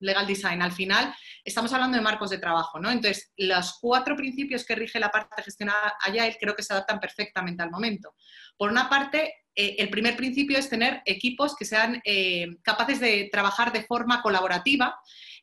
legal, 0.00 0.26
design. 0.26 0.60
Al 0.60 0.72
final, 0.72 1.14
estamos 1.44 1.72
hablando 1.72 1.96
de 1.96 2.02
marcos 2.02 2.30
de 2.30 2.38
trabajo, 2.38 2.80
¿no? 2.80 2.90
Entonces, 2.90 3.32
los 3.36 3.78
cuatro 3.80 4.16
principios 4.16 4.64
que 4.64 4.74
rige 4.74 4.98
la 4.98 5.12
parte 5.12 5.40
gestionada 5.40 5.94
allá 6.00 6.24
creo 6.40 6.56
que 6.56 6.64
se 6.64 6.72
adaptan 6.72 6.98
perfectamente 6.98 7.62
al 7.62 7.70
momento. 7.70 8.16
Por 8.56 8.72
una 8.72 8.90
parte, 8.90 9.41
eh, 9.54 9.76
el 9.78 9.90
primer 9.90 10.16
principio 10.16 10.58
es 10.58 10.68
tener 10.68 11.02
equipos 11.04 11.54
que 11.56 11.64
sean 11.64 12.00
eh, 12.04 12.56
capaces 12.62 13.00
de 13.00 13.28
trabajar 13.30 13.72
de 13.72 13.84
forma 13.84 14.22
colaborativa 14.22 14.98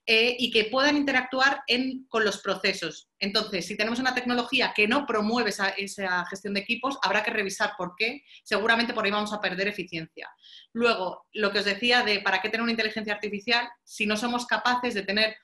eh, 0.05 0.35
y 0.39 0.49
que 0.49 0.65
puedan 0.65 0.97
interactuar 0.97 1.61
con 2.07 2.25
los 2.25 2.41
procesos. 2.41 3.09
Entonces, 3.19 3.67
si 3.67 3.77
tenemos 3.77 3.99
una 3.99 4.15
tecnología 4.15 4.73
que 4.75 4.87
no 4.87 5.05
promueve 5.05 5.51
esa, 5.51 5.69
esa, 5.69 6.25
gestión 6.25 6.55
de 6.55 6.61
equipos, 6.61 6.97
habrá 7.03 7.21
que 7.21 7.29
revisar 7.29 7.73
por 7.77 7.93
qué. 7.95 8.23
Seguramente 8.43 8.93
por 8.93 9.05
ahí 9.05 9.11
vamos 9.11 9.33
a 9.33 9.41
perder 9.41 9.67
eficiencia. 9.67 10.27
Luego, 10.73 11.27
lo 11.33 11.51
que 11.51 11.59
os 11.59 11.65
decía 11.65 12.01
de 12.01 12.21
para 12.21 12.41
qué 12.41 12.49
tener 12.49 12.63
una 12.63 12.71
inteligencia 12.71 13.13
artificial 13.13 13.69
si 13.83 14.07
no 14.07 14.17
somos 14.17 14.47
capaces 14.47 14.95
de 14.95 15.03
tener 15.03 15.35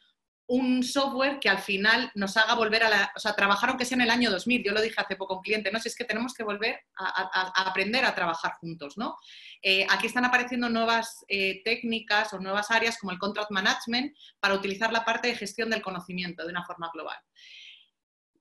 un 0.48 0.84
software 0.84 1.39
que 1.39 1.50
al 1.50 1.58
final 1.58 2.12
nos 2.14 2.38
haga 2.38 2.54
volver 2.54 2.84
a 2.84 2.89
la, 2.89 3.12
o 3.16 3.20
sea, 3.20 3.34
trabajar 3.34 3.70
aunque 3.70 3.86
sea 3.86 3.96
en 3.96 4.02
el 4.02 4.12
año 4.12 4.30
2000, 4.30 4.64
yo 4.64 4.74
lo 4.74 4.82
dije 4.82 4.96
hace 4.98 5.16
poco 5.16 5.34
a 5.34 5.38
un 5.38 5.43
cliente, 5.43 5.72
¿no? 5.72 5.80
Si 5.80 5.88
es 5.88 5.96
que 5.96 6.06
tenemos 6.06 6.34
que 6.34 6.43
volver 6.43 6.80
a, 6.98 7.68
aprender 7.68 8.06
a 8.06 8.14
trabajar 8.14 8.54
juntos, 8.60 8.98
¿no? 8.98 9.16
Eh, 9.62 9.88
aquí 9.89 10.08
están 10.08 10.26
apareciendo 10.26 10.70
nuevas 10.70 11.26
eh, 11.28 11.62
técnicas 11.64 12.32
o 12.34 12.39
nuevas 12.39 12.70
áreas 12.70 12.98
como 13.00 13.12
el 13.12 13.18
contract 13.18 13.50
management 13.50 14.16
para 14.39 14.54
utilizar 14.54 14.93
la 14.93 15.04
parte 15.04 15.30
de 15.30 15.36
gestión 15.36 15.70
del 15.70 15.82
conocimiento 15.82 16.43
de 16.43 16.52
una 16.52 16.64
forma 16.64 16.91
global. 16.93 17.18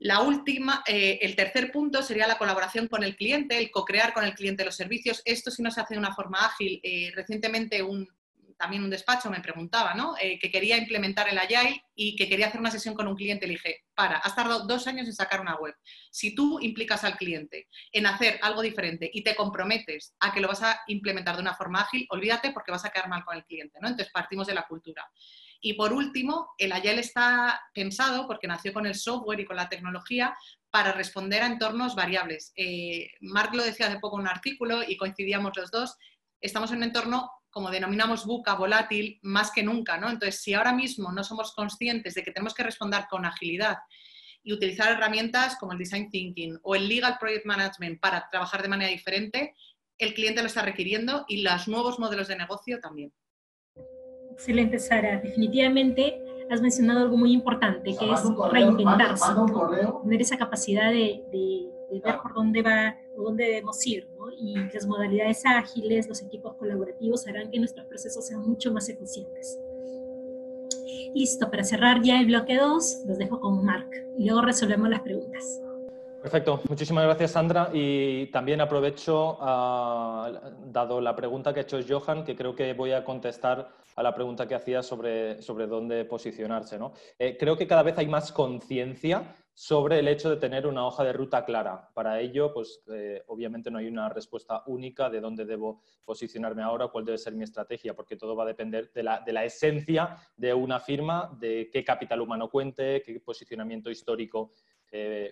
La 0.00 0.20
última, 0.20 0.82
eh, 0.86 1.20
el 1.22 1.34
tercer 1.34 1.72
punto 1.72 2.02
sería 2.02 2.26
la 2.26 2.36
colaboración 2.36 2.88
con 2.88 3.02
el 3.02 3.16
cliente, 3.16 3.56
el 3.56 3.70
co-crear 3.70 4.12
con 4.12 4.24
el 4.24 4.34
cliente 4.34 4.64
los 4.64 4.76
servicios. 4.76 5.22
Esto 5.24 5.50
si 5.50 5.62
no 5.62 5.70
se 5.70 5.80
hace 5.80 5.94
de 5.94 6.00
una 6.00 6.14
forma 6.14 6.44
ágil. 6.44 6.82
recientemente 7.14 7.82
un, 7.82 8.06
también 8.64 8.82
un 8.82 8.88
despacho 8.88 9.28
me 9.28 9.42
preguntaba, 9.42 9.92
¿no? 9.92 10.14
Eh, 10.18 10.38
que 10.38 10.50
quería 10.50 10.78
implementar 10.78 11.28
el 11.28 11.36
Agile 11.36 11.84
y 11.94 12.16
que 12.16 12.30
quería 12.30 12.46
hacer 12.46 12.60
una 12.60 12.70
sesión 12.70 12.94
con 12.94 13.06
un 13.06 13.14
cliente. 13.14 13.46
Le 13.46 13.52
dije, 13.52 13.84
para, 13.94 14.16
has 14.16 14.34
tardado 14.34 14.66
dos 14.66 14.86
años 14.86 15.06
en 15.06 15.12
sacar 15.12 15.42
una 15.42 15.56
web. 15.56 15.74
Si 16.10 16.34
tú 16.34 16.58
implicas 16.62 17.04
al 17.04 17.18
cliente 17.18 17.68
en 17.92 18.06
hacer 18.06 18.38
algo 18.40 18.62
diferente 18.62 19.10
y 19.12 19.22
te 19.22 19.36
comprometes 19.36 20.14
a 20.18 20.32
que 20.32 20.40
lo 20.40 20.48
vas 20.48 20.62
a 20.62 20.80
implementar 20.86 21.36
de 21.36 21.42
una 21.42 21.52
forma 21.52 21.82
ágil, 21.82 22.06
olvídate 22.08 22.52
porque 22.52 22.72
vas 22.72 22.86
a 22.86 22.88
quedar 22.88 23.06
mal 23.06 23.22
con 23.22 23.36
el 23.36 23.44
cliente, 23.44 23.78
¿no? 23.82 23.88
Entonces 23.88 24.10
partimos 24.10 24.46
de 24.46 24.54
la 24.54 24.66
cultura. 24.66 25.06
Y 25.60 25.74
por 25.74 25.92
último, 25.92 26.54
el 26.56 26.72
Agile 26.72 27.00
está 27.00 27.60
pensado, 27.74 28.26
porque 28.26 28.48
nació 28.48 28.72
con 28.72 28.86
el 28.86 28.94
software 28.94 29.40
y 29.40 29.44
con 29.44 29.56
la 29.56 29.68
tecnología, 29.68 30.34
para 30.70 30.92
responder 30.92 31.42
a 31.42 31.48
entornos 31.48 31.94
variables. 31.94 32.54
Eh, 32.56 33.10
Mark 33.20 33.54
lo 33.54 33.62
decía 33.62 33.88
hace 33.88 33.98
poco 33.98 34.16
en 34.16 34.22
un 34.22 34.28
artículo 34.28 34.82
y 34.82 34.96
coincidíamos 34.96 35.52
los 35.54 35.70
dos, 35.70 35.98
estamos 36.40 36.70
en 36.70 36.78
un 36.78 36.84
entorno, 36.84 37.30
como 37.54 37.70
denominamos 37.70 38.26
buca, 38.26 38.54
volátil, 38.54 39.20
más 39.22 39.52
que 39.52 39.62
nunca. 39.62 39.96
¿no? 39.96 40.10
Entonces, 40.10 40.42
si 40.42 40.54
ahora 40.54 40.72
mismo 40.72 41.12
no 41.12 41.22
somos 41.22 41.54
conscientes 41.54 42.14
de 42.14 42.24
que 42.24 42.32
tenemos 42.32 42.52
que 42.52 42.64
responder 42.64 43.06
con 43.08 43.24
agilidad 43.24 43.78
y 44.42 44.52
utilizar 44.52 44.90
herramientas 44.90 45.56
como 45.56 45.72
el 45.72 45.78
Design 45.78 46.10
Thinking 46.10 46.58
o 46.62 46.74
el 46.74 46.88
Legal 46.88 47.16
Project 47.18 47.46
Management 47.46 48.00
para 48.00 48.28
trabajar 48.28 48.60
de 48.60 48.68
manera 48.68 48.90
diferente, 48.90 49.54
el 49.98 50.14
cliente 50.14 50.40
lo 50.40 50.48
está 50.48 50.62
requiriendo 50.62 51.24
y 51.28 51.42
los 51.42 51.68
nuevos 51.68 52.00
modelos 52.00 52.26
de 52.26 52.36
negocio 52.36 52.80
también. 52.80 53.12
Excelente, 54.32 54.80
Sara. 54.80 55.20
Definitivamente 55.20 56.20
has 56.50 56.60
mencionado 56.60 57.02
algo 57.02 57.16
muy 57.16 57.32
importante, 57.32 57.96
que 57.96 58.12
es 58.12 58.20
reinventarse, 58.50 59.26
tener 60.02 60.20
esa 60.20 60.36
capacidad 60.36 60.90
de, 60.90 61.70
ver 62.00 62.18
por 62.22 62.34
dónde 62.34 62.62
va 62.62 62.96
o 63.16 63.22
dónde 63.22 63.44
debemos 63.44 63.86
ir, 63.86 64.08
¿no? 64.16 64.30
Y 64.32 64.54
las 64.72 64.86
modalidades 64.86 65.44
ágiles, 65.46 66.08
los 66.08 66.22
equipos 66.22 66.54
colaborativos 66.54 67.26
harán 67.26 67.50
que 67.50 67.58
nuestros 67.58 67.86
procesos 67.86 68.26
sean 68.26 68.46
mucho 68.46 68.72
más 68.72 68.88
eficientes. 68.88 69.58
Listo, 71.14 71.50
para 71.50 71.62
cerrar 71.62 72.02
ya 72.02 72.18
el 72.18 72.26
bloque 72.26 72.56
2, 72.56 73.04
los 73.06 73.18
dejo 73.18 73.40
con 73.40 73.64
Mark 73.64 73.88
y 74.18 74.24
luego 74.24 74.42
resolvemos 74.42 74.88
las 74.88 75.00
preguntas. 75.00 75.60
Perfecto, 76.24 76.62
muchísimas 76.70 77.04
gracias 77.04 77.32
Sandra 77.32 77.68
y 77.70 78.28
también 78.28 78.62
aprovecho, 78.62 79.36
ah, 79.40 80.32
dado 80.72 80.98
la 80.98 81.14
pregunta 81.14 81.52
que 81.52 81.60
ha 81.60 81.62
hecho 81.64 81.78
Johan, 81.86 82.24
que 82.24 82.34
creo 82.34 82.56
que 82.56 82.72
voy 82.72 82.92
a 82.92 83.04
contestar 83.04 83.68
a 83.94 84.02
la 84.02 84.14
pregunta 84.14 84.48
que 84.48 84.54
hacía 84.54 84.82
sobre, 84.82 85.42
sobre 85.42 85.66
dónde 85.66 86.06
posicionarse. 86.06 86.78
¿no? 86.78 86.94
Eh, 87.18 87.36
creo 87.38 87.58
que 87.58 87.66
cada 87.66 87.82
vez 87.82 87.98
hay 87.98 88.06
más 88.06 88.32
conciencia 88.32 89.34
sobre 89.54 90.00
el 90.00 90.08
hecho 90.08 90.28
de 90.28 90.36
tener 90.36 90.66
una 90.66 90.84
hoja 90.84 91.04
de 91.04 91.12
ruta 91.12 91.44
clara. 91.44 91.88
Para 91.94 92.20
ello, 92.20 92.52
pues 92.52 92.82
eh, 92.92 93.22
obviamente 93.28 93.70
no 93.70 93.78
hay 93.78 93.86
una 93.86 94.08
respuesta 94.08 94.64
única 94.66 95.08
de 95.08 95.20
dónde 95.20 95.44
debo 95.44 95.80
posicionarme 96.04 96.62
ahora, 96.62 96.88
cuál 96.88 97.04
debe 97.04 97.18
ser 97.18 97.34
mi 97.34 97.44
estrategia, 97.44 97.94
porque 97.94 98.16
todo 98.16 98.34
va 98.34 98.42
a 98.42 98.48
depender 98.48 98.92
de 98.92 99.02
la, 99.04 99.20
de 99.20 99.32
la 99.32 99.44
esencia 99.44 100.16
de 100.36 100.52
una 100.52 100.80
firma, 100.80 101.30
de 101.38 101.70
qué 101.72 101.84
capital 101.84 102.20
humano 102.20 102.50
cuente, 102.50 103.00
qué 103.02 103.20
posicionamiento 103.20 103.90
histórico 103.90 104.50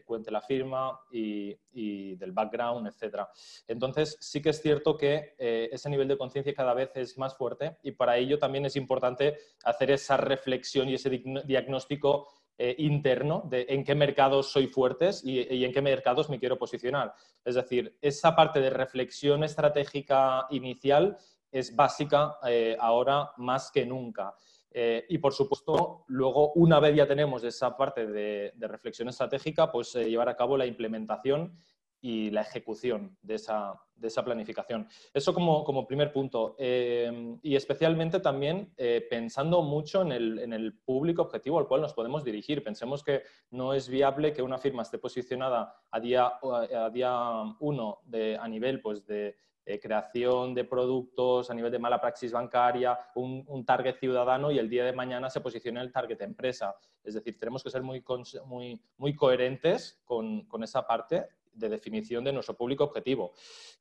cuente 0.05 0.31
la 0.31 0.41
firma 0.41 0.99
y, 1.11 2.17
del 2.17 2.33
background, 2.33 2.89
etc. 2.89 3.27
Entonces, 3.67 4.17
sí 4.21 4.43
que 4.43 4.51
es 4.51 4.61
cierto 4.61 4.97
que 4.97 5.35
eh, 5.39 5.69
ese 5.73 5.89
nivel 5.89 6.09
de 6.09 6.19
conciencia 6.19 6.55
cada 6.55 6.75
vez 6.75 6.91
es 6.95 7.17
más 7.17 7.37
fuerte 7.37 7.79
y 7.83 7.93
para 7.93 8.17
ello 8.17 8.39
también 8.39 8.67
es 8.67 8.77
importante 8.77 9.39
hacer 9.65 9.91
esa 9.91 10.17
reflexión 10.17 10.89
y 10.89 10.95
ese 10.95 11.11
diagnóstico 11.45 12.29
eh, 12.65 12.77
interno 12.79 13.43
de 13.51 13.67
en 13.69 13.83
qué 13.83 13.97
mercados 13.97 14.53
soy 14.53 14.69
fuertes 14.69 15.25
y, 15.25 15.65
en 15.65 15.73
qué 15.73 15.83
mercados 15.83 16.31
me 16.31 16.39
quiero 16.39 16.57
posicionar. 16.57 17.13
Es 17.45 17.57
decir, 17.57 17.99
esa 18.01 18.37
parte 18.37 18.61
de 18.61 18.71
reflexión 18.71 19.43
estratégica 19.43 20.47
inicial 20.51 21.17
es 21.51 21.75
básica 21.75 22.37
eh, 22.47 22.77
ahora 22.79 23.33
más 23.39 23.73
que 23.73 23.85
nunca. 23.85 24.37
Eh, 24.71 25.05
y 25.09 25.19
por 25.19 25.33
supuesto, 25.33 26.05
luego, 26.07 26.53
una 26.53 26.79
vez 26.79 26.95
ya 26.95 27.05
tenemos 27.05 27.43
esa 27.43 27.77
parte 27.77 28.07
de, 28.07 28.53
reflexión 28.61 29.09
estratégica, 29.09 29.73
pues 29.73 29.95
llevar 29.95 30.29
a 30.29 30.37
cabo 30.37 30.57
la 30.57 30.65
implementación 30.65 31.59
y 32.03 32.31
la 32.31 32.43
ejecución 32.43 33.17
de 33.23 33.37
esa, 33.37 33.81
planificación. 34.25 34.89
Eso 35.15 35.33
como, 35.33 35.87
primer 35.87 36.13
punto. 36.13 36.57
Eh, 36.59 37.39
y 37.43 37.55
especialmente 37.57 38.19
también 38.21 38.75
pensando 39.09 39.63
mucho 39.63 40.03
en 40.03 40.13
el, 40.53 40.81
público 40.85 41.23
objetivo 41.23 41.61
al 41.61 41.69
cual 41.69 41.81
nos 41.81 41.95
podemos 41.95 42.25
dirigir. 42.25 42.65
Pensemos 42.65 43.05
que 43.05 43.23
no 43.51 43.73
es 43.73 43.89
viable 43.89 44.33
que 44.33 44.43
una 44.43 44.59
firma 44.59 44.83
esté 44.83 44.99
posicionada 44.99 45.73
a 45.91 46.01
día, 46.01 46.33
a 46.43 46.91
día 46.91 47.55
uno 47.61 48.01
de, 48.05 48.37
a 48.37 48.49
nivel 48.49 48.81
pues, 48.81 49.07
de 49.07 49.37
eh, 49.65 49.79
creación 49.79 50.55
de 50.55 50.65
productos 50.65 51.49
a 51.49 51.55
nivel 51.55 51.71
de 51.71 51.79
mala 51.79 52.01
praxis 52.01 52.33
bancaria, 52.33 52.99
un, 53.15 53.65
target 53.65 53.97
ciudadano 53.97 54.51
y 54.51 54.59
el 54.59 54.69
día 54.69 54.85
de 54.85 54.93
mañana 54.93 55.31
se 55.31 55.41
posiciona 55.41 55.81
el 55.83 55.93
target 55.93 56.21
empresa. 56.21 56.75
Es 57.05 57.15
decir, 57.15 57.39
tenemos 57.39 57.63
que 57.63 57.71
ser 57.71 57.81
muy, 57.81 58.03
muy, 58.45 58.83
muy 58.97 59.15
coherentes 59.15 60.03
con, 60.05 60.47
con, 60.47 60.65
esa 60.65 60.85
parte 60.85 61.29
de 61.53 61.69
definición 61.69 62.25
de 62.25 62.33
nuestro 62.33 62.57
público 62.57 62.85
objetivo. 62.85 63.33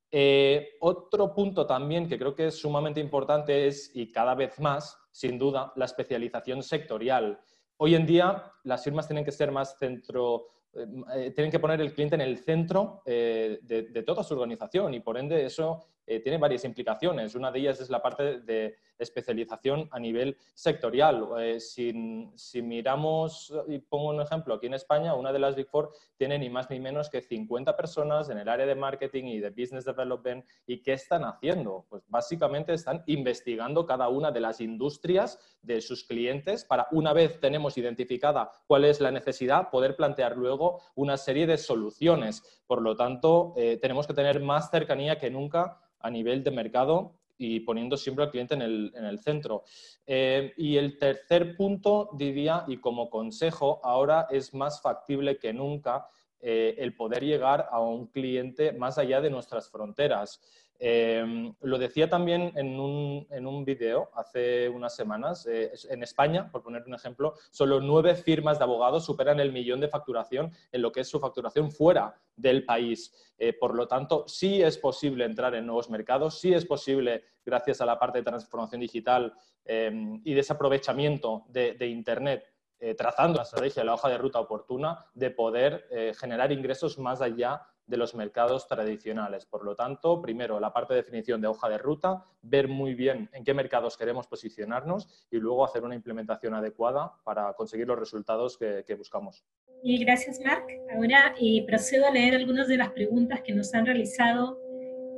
Eh, 0.10 0.78
otro 0.82 1.34
punto 1.34 1.66
también 1.66 2.08
que 2.08 2.18
creo 2.20 2.36
que 2.36 2.48
es 2.48 2.56
sumamente 2.56 3.00
importante 3.00 3.68
es, 3.68 3.92
y 3.94 4.12
cada 4.12 4.36
vez 4.36 4.60
más, 4.60 4.98
sin 5.12 5.38
duda, 5.40 5.72
la 5.76 5.86
especialización 5.86 6.64
sectorial. 6.64 7.40
Hoy 7.78 7.96
en 7.96 8.06
día 8.06 8.52
las 8.64 8.84
firmas 8.84 9.08
tienen 9.08 9.26
que 9.26 9.32
ser 9.32 9.52
más 9.52 9.78
centro 9.78 10.48
eh, 10.74 10.86
eh, 11.16 11.32
tienen 11.32 11.52
que 11.52 11.60
poner 11.60 11.82
el 11.82 11.94
cliente 11.94 12.16
en 12.16 12.22
el 12.22 12.38
centro 12.38 13.02
de, 13.06 14.04
toda 14.06 14.24
su 14.24 14.34
organización 14.34 14.94
y 14.94 15.02
por 15.02 15.18
ende 15.18 15.46
eso 15.46 15.86
tiene 16.20 16.38
varias 16.38 16.66
implicaciones. 16.66 17.36
Una 17.36 17.52
de 17.52 17.60
ellas 17.60 17.80
es 17.80 17.90
la 17.90 18.02
parte 18.02 18.42
de 18.42 18.76
especialización 18.98 19.88
a 19.92 20.00
nivel 20.00 20.38
sectorial. 20.54 21.28
si, 21.60 22.30
si, 22.36 22.62
miramos, 22.62 23.54
y 23.68 23.80
pongo 23.80 24.10
un 24.10 24.22
ejemplo, 24.22 24.56
aquí 24.56 24.68
en 24.68 24.76
España, 24.76 25.16
una 25.16 25.32
de 25.32 25.40
las 25.40 25.56
Big 25.56 25.68
Four 25.68 25.92
tiene 26.18 26.38
ni 26.38 26.50
más 26.50 26.70
ni 26.70 26.80
menos 26.80 27.10
que 27.10 27.22
50 27.22 27.76
personas 27.76 28.30
en 28.30 28.38
el 28.38 28.48
área 28.48 28.66
de 28.66 28.76
marketing 28.76 29.26
y 29.26 29.40
de 29.40 29.50
business 29.50 29.86
development. 29.86 30.46
¿Y 30.66 30.82
qué 30.82 30.94
están 30.94 31.24
haciendo? 31.24 31.86
Pues 31.90 32.04
básicamente 32.08 32.74
están 32.74 33.04
investigando 33.08 33.86
cada 33.86 34.10
una 34.10 34.32
de 34.32 34.42
las 34.42 34.62
industrias 34.62 35.40
de 35.62 35.82
sus 35.82 36.04
clientes 36.04 36.66
para, 36.66 36.88
una 36.92 37.14
vez 37.14 37.40
tenemos 37.40 37.78
identificada 37.78 38.52
cuál 38.68 38.86
es 38.86 39.00
la 39.00 39.12
necesidad, 39.12 39.70
poder 39.70 39.96
plantear 39.96 40.38
luego 40.38 40.82
una 40.96 41.18
serie 41.18 41.48
de 41.48 41.58
soluciones. 41.58 42.64
Por 42.68 42.82
lo 42.82 42.96
tanto, 42.96 43.54
eh, 43.58 43.78
tenemos 43.78 44.08
que 44.08 44.14
tener 44.14 44.42
más 44.42 44.70
cercanía 44.70 45.18
que 45.18 45.30
nunca 45.30 45.80
a 46.02 46.10
nivel 46.10 46.44
de 46.44 46.52
mercado 46.52 47.16
y 47.38 47.62
poniendo 47.62 47.98
siempre 47.98 48.24
al 48.24 48.32
cliente 48.32 48.54
en 48.54 48.62
el, 48.62 49.20
centro. 49.20 49.64
Eh, 50.06 50.54
y 50.58 50.78
el 50.78 51.00
tercer 51.00 51.56
punto, 51.58 52.10
diría, 52.14 52.66
y 52.68 52.78
como 52.78 53.10
consejo, 53.10 53.80
ahora 53.84 54.28
es 54.30 54.54
más 54.54 54.80
factible 54.80 55.40
que 55.40 55.52
nunca 55.52 56.08
eh, 56.40 56.76
el 56.78 56.96
poder 56.96 57.24
llegar 57.24 57.68
a 57.72 57.80
un 57.80 58.08
cliente 58.08 58.74
más 58.74 58.98
allá 58.98 59.22
de 59.22 59.32
nuestras 59.32 59.70
fronteras. 59.70 60.40
Em, 60.84 61.54
lo 61.62 61.78
decía 61.78 62.10
también 62.10 62.54
en 62.56 62.80
un, 62.80 63.28
en 63.30 63.46
un 63.46 63.64
video 63.64 64.10
hace 64.16 64.68
unas 64.68 64.96
semanas. 64.96 65.46
Eh, 65.46 65.72
en 65.92 66.02
España, 66.02 66.50
por 66.52 66.64
poner 66.64 66.82
un 66.88 66.96
ejemplo, 66.96 67.36
solo 67.52 67.80
nueve 67.80 68.16
firmas 68.16 68.58
de 68.58 68.64
abogados 68.64 69.06
superan 69.06 69.40
el 69.40 69.52
millón 69.52 69.80
de 69.80 69.88
facturación 69.88 70.52
en 70.72 70.82
lo 70.82 70.92
que 70.92 71.02
es 71.02 71.08
su 71.08 71.20
facturación 71.20 71.72
fuera 71.72 72.20
del 72.36 72.66
país. 72.66 73.14
Eh, 73.38 73.54
por 73.54 73.76
lo 73.76 73.88
tanto, 73.88 74.28
sí 74.28 74.64
es 74.64 74.80
posible 74.80 75.24
entrar 75.24 75.54
en 75.54 75.68
nuevos 75.68 75.88
mercados, 75.92 76.40
sí 76.40 76.52
es 76.52 76.66
posible, 76.66 77.26
gracias 77.46 77.80
a 77.82 77.86
la 77.86 78.00
parte 78.00 78.18
de 78.18 78.24
transformación 78.24 78.82
digital 78.82 79.36
em, 79.64 80.20
y 80.26 80.34
desaprovechamiento 80.34 81.44
de, 81.50 81.74
de 81.74 81.86
Internet, 81.90 82.44
eh, 82.80 82.96
trazando 82.96 83.38
la 83.38 83.44
estrategia, 83.44 83.84
la 83.84 83.94
hoja 83.94 84.10
de 84.10 84.18
ruta 84.18 84.40
oportuna, 84.40 85.06
de 85.14 85.30
poder 85.30 86.16
generar 86.20 86.52
ingresos 86.52 86.98
más 86.98 87.22
allá 87.22 87.62
de 87.92 87.98
los 87.98 88.16
mercados 88.16 88.68
tradicionales. 88.68 89.46
Por 89.46 89.66
lo 89.66 89.76
tanto, 89.76 90.22
primero 90.22 90.62
la 90.62 90.72
parte 90.72 90.94
de 90.94 91.02
definición 91.02 91.42
de 91.42 91.48
hoja 91.48 91.68
de 91.68 91.78
ruta, 91.78 92.26
ver 92.42 92.70
muy 92.70 92.96
bien 92.96 93.30
en 93.34 93.44
qué 93.44 93.54
mercados 93.54 93.98
queremos 93.98 94.28
posicionarnos 94.28 95.28
y 95.30 95.38
luego 95.38 95.66
hacer 95.66 95.84
una 95.84 95.94
implementación 95.94 96.54
adecuada 96.54 97.12
para 97.26 97.54
conseguir 97.54 97.88
los 97.88 98.00
resultados 98.00 98.58
que, 98.58 98.96
buscamos. 98.96 99.44
Y 99.84 100.04
gracias, 100.04 100.40
Marc. 100.40 100.70
Ahora 100.96 101.36
eh, 101.40 101.66
procedo 101.68 102.08
a 102.08 102.12
leer 102.12 102.36
algunas 102.36 102.70
de 102.70 102.78
las 102.78 102.92
preguntas 102.92 103.42
que 103.42 103.54
nos 103.54 103.74
han 103.74 103.86
realizado 103.86 104.58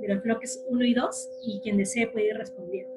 de 0.01 0.07
los 0.07 0.23
bloques 0.23 0.65
1 0.69 0.83
y 0.83 0.93
2 0.95 1.29
y 1.45 1.61
quien 1.61 1.77
desee 1.77 2.07
puede 2.07 2.29
ir 2.29 2.37
respondiendo. 2.37 2.91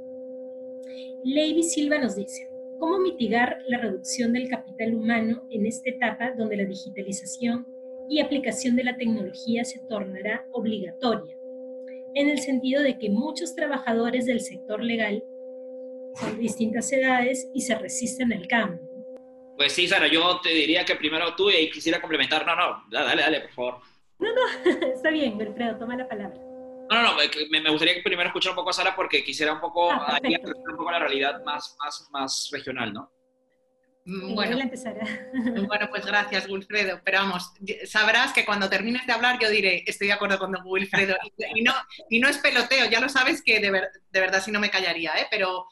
Levi 1.22 1.62
Silva 1.62 1.98
nos 1.98 2.16
dice, 2.16 2.48
¿cómo 2.78 2.98
mitigar 2.98 3.58
la 3.68 3.78
reducción 3.78 4.32
del 4.32 4.48
capital 4.48 4.94
humano 4.94 5.46
en 5.50 5.66
esta 5.66 5.90
etapa 5.90 6.32
donde 6.32 6.56
la 6.56 6.64
digitalización 6.64 7.66
y 8.08 8.20
aplicación 8.20 8.76
de 8.76 8.84
la 8.84 8.96
tecnología 8.96 9.64
se 9.64 9.80
tornará 9.88 10.44
obligatoria, 10.52 11.34
en 12.14 12.28
el 12.28 12.38
sentido 12.38 12.82
de 12.82 12.98
que 12.98 13.10
muchos 13.10 13.54
trabajadores 13.54 14.26
del 14.26 14.40
sector 14.40 14.82
legal 14.82 15.22
son 16.14 16.36
de 16.36 16.42
distintas 16.42 16.90
edades 16.92 17.48
y 17.54 17.60
se 17.60 17.76
resisten 17.76 18.32
al 18.32 18.46
cambio. 18.46 18.80
Pues 19.56 19.72
sí, 19.72 19.86
Sara, 19.88 20.06
yo 20.06 20.40
te 20.42 20.50
diría 20.50 20.84
que 20.84 20.96
primero 20.96 21.34
tú 21.34 21.50
y 21.50 21.70
quisiera 21.70 22.00
complementar. 22.00 22.46
No, 22.46 22.54
no, 22.54 22.84
dale, 22.90 23.22
dale, 23.22 23.40
por 23.40 23.50
favor. 23.52 23.80
No, 24.18 24.28
no, 24.34 24.70
está 24.94 25.10
bien, 25.10 25.36
Wilfredo, 25.36 25.78
toma 25.78 25.96
la 25.96 26.08
palabra. 26.08 26.38
No, 26.90 27.02
no, 27.02 27.02
no, 27.02 27.16
me, 27.50 27.70
gustaría 27.70 28.02
primero 28.02 28.28
escuchar 28.28 28.50
un 28.50 28.56
poco 28.56 28.70
a 28.70 28.72
Sara 28.72 28.94
porque 28.94 29.24
quisiera 29.24 29.52
un 29.52 29.60
poco, 29.60 29.90
ah, 29.90 30.20
un 30.22 30.76
poco 30.76 30.90
la 30.90 31.00
realidad 31.00 31.42
más, 31.44 31.76
más, 31.80 32.08
más 32.12 32.48
regional, 32.52 32.92
¿no? 32.92 33.10
Mm, 34.06 34.34
bueno, 34.34 34.56
bueno, 35.66 35.88
pues 35.90 36.06
gracias, 36.06 36.48
Wilfredo. 36.48 37.00
Pero 37.04 37.18
vamos, 37.18 37.52
sabrás 37.86 38.32
que 38.32 38.44
cuando 38.44 38.70
termines 38.70 39.06
de 39.06 39.12
hablar 39.12 39.38
yo 39.40 39.50
diré, 39.50 39.84
estoy 39.86 40.06
de 40.06 40.14
acuerdo 40.14 40.38
con 40.38 40.54
Wilfredo. 40.64 41.16
Y 41.54 41.62
no, 41.62 41.74
y 42.08 42.18
no 42.18 42.28
es 42.28 42.38
peloteo, 42.38 42.88
ya 42.88 43.00
lo 43.00 43.08
sabes 43.08 43.42
que 43.42 43.60
de, 43.60 43.70
de 43.70 44.20
verdad 44.20 44.42
si 44.42 44.50
no 44.50 44.60
me 44.60 44.70
callaría, 44.70 45.12
¿eh? 45.18 45.26
Pero 45.30 45.66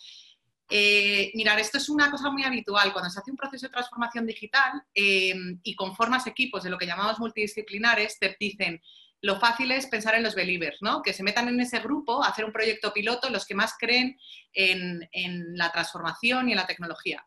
eh, 0.70 1.30
mirar, 1.35 1.61
esto 1.61 1.78
es 1.78 1.89
una 1.89 2.11
cosa 2.11 2.30
muy 2.30 2.43
habitual. 2.43 2.93
Cuando 2.93 3.11
se 3.11 3.18
hace 3.18 3.30
un 3.30 3.37
proceso 3.37 3.66
de 3.66 3.72
transformación 3.72 4.26
digital 4.26 4.82
eh, 4.95 5.35
y 5.62 5.74
conformas 5.74 6.26
equipos 6.26 6.62
de 6.62 6.70
lo 6.70 6.78
que 6.78 6.87
llamamos 6.87 7.18
multidisciplinares, 7.18 8.18
te 8.18 8.37
dicen, 8.39 8.80
lo 9.20 9.39
fácil 9.39 9.70
es 9.72 9.87
pensar 9.87 10.14
en 10.14 10.22
los 10.22 10.35
believers, 10.35 10.78
¿no? 10.82 11.03
Que 11.03 11.12
se 11.12 11.22
metan 11.22 11.49
en 11.49 11.61
ese 11.61 11.78
grupo, 11.80 12.22
hacer 12.22 12.45
un 12.45 12.53
proyecto 12.53 12.93
piloto, 12.93 13.30
los 13.30 13.47
que 13.47 13.55
más 13.55 13.74
creen 13.78 14.18
en, 14.53 15.09
la 15.57 15.70
transformación 15.70 16.49
y 16.49 16.53
en 16.53 16.59
la 16.59 16.66
tecnología. 16.66 17.24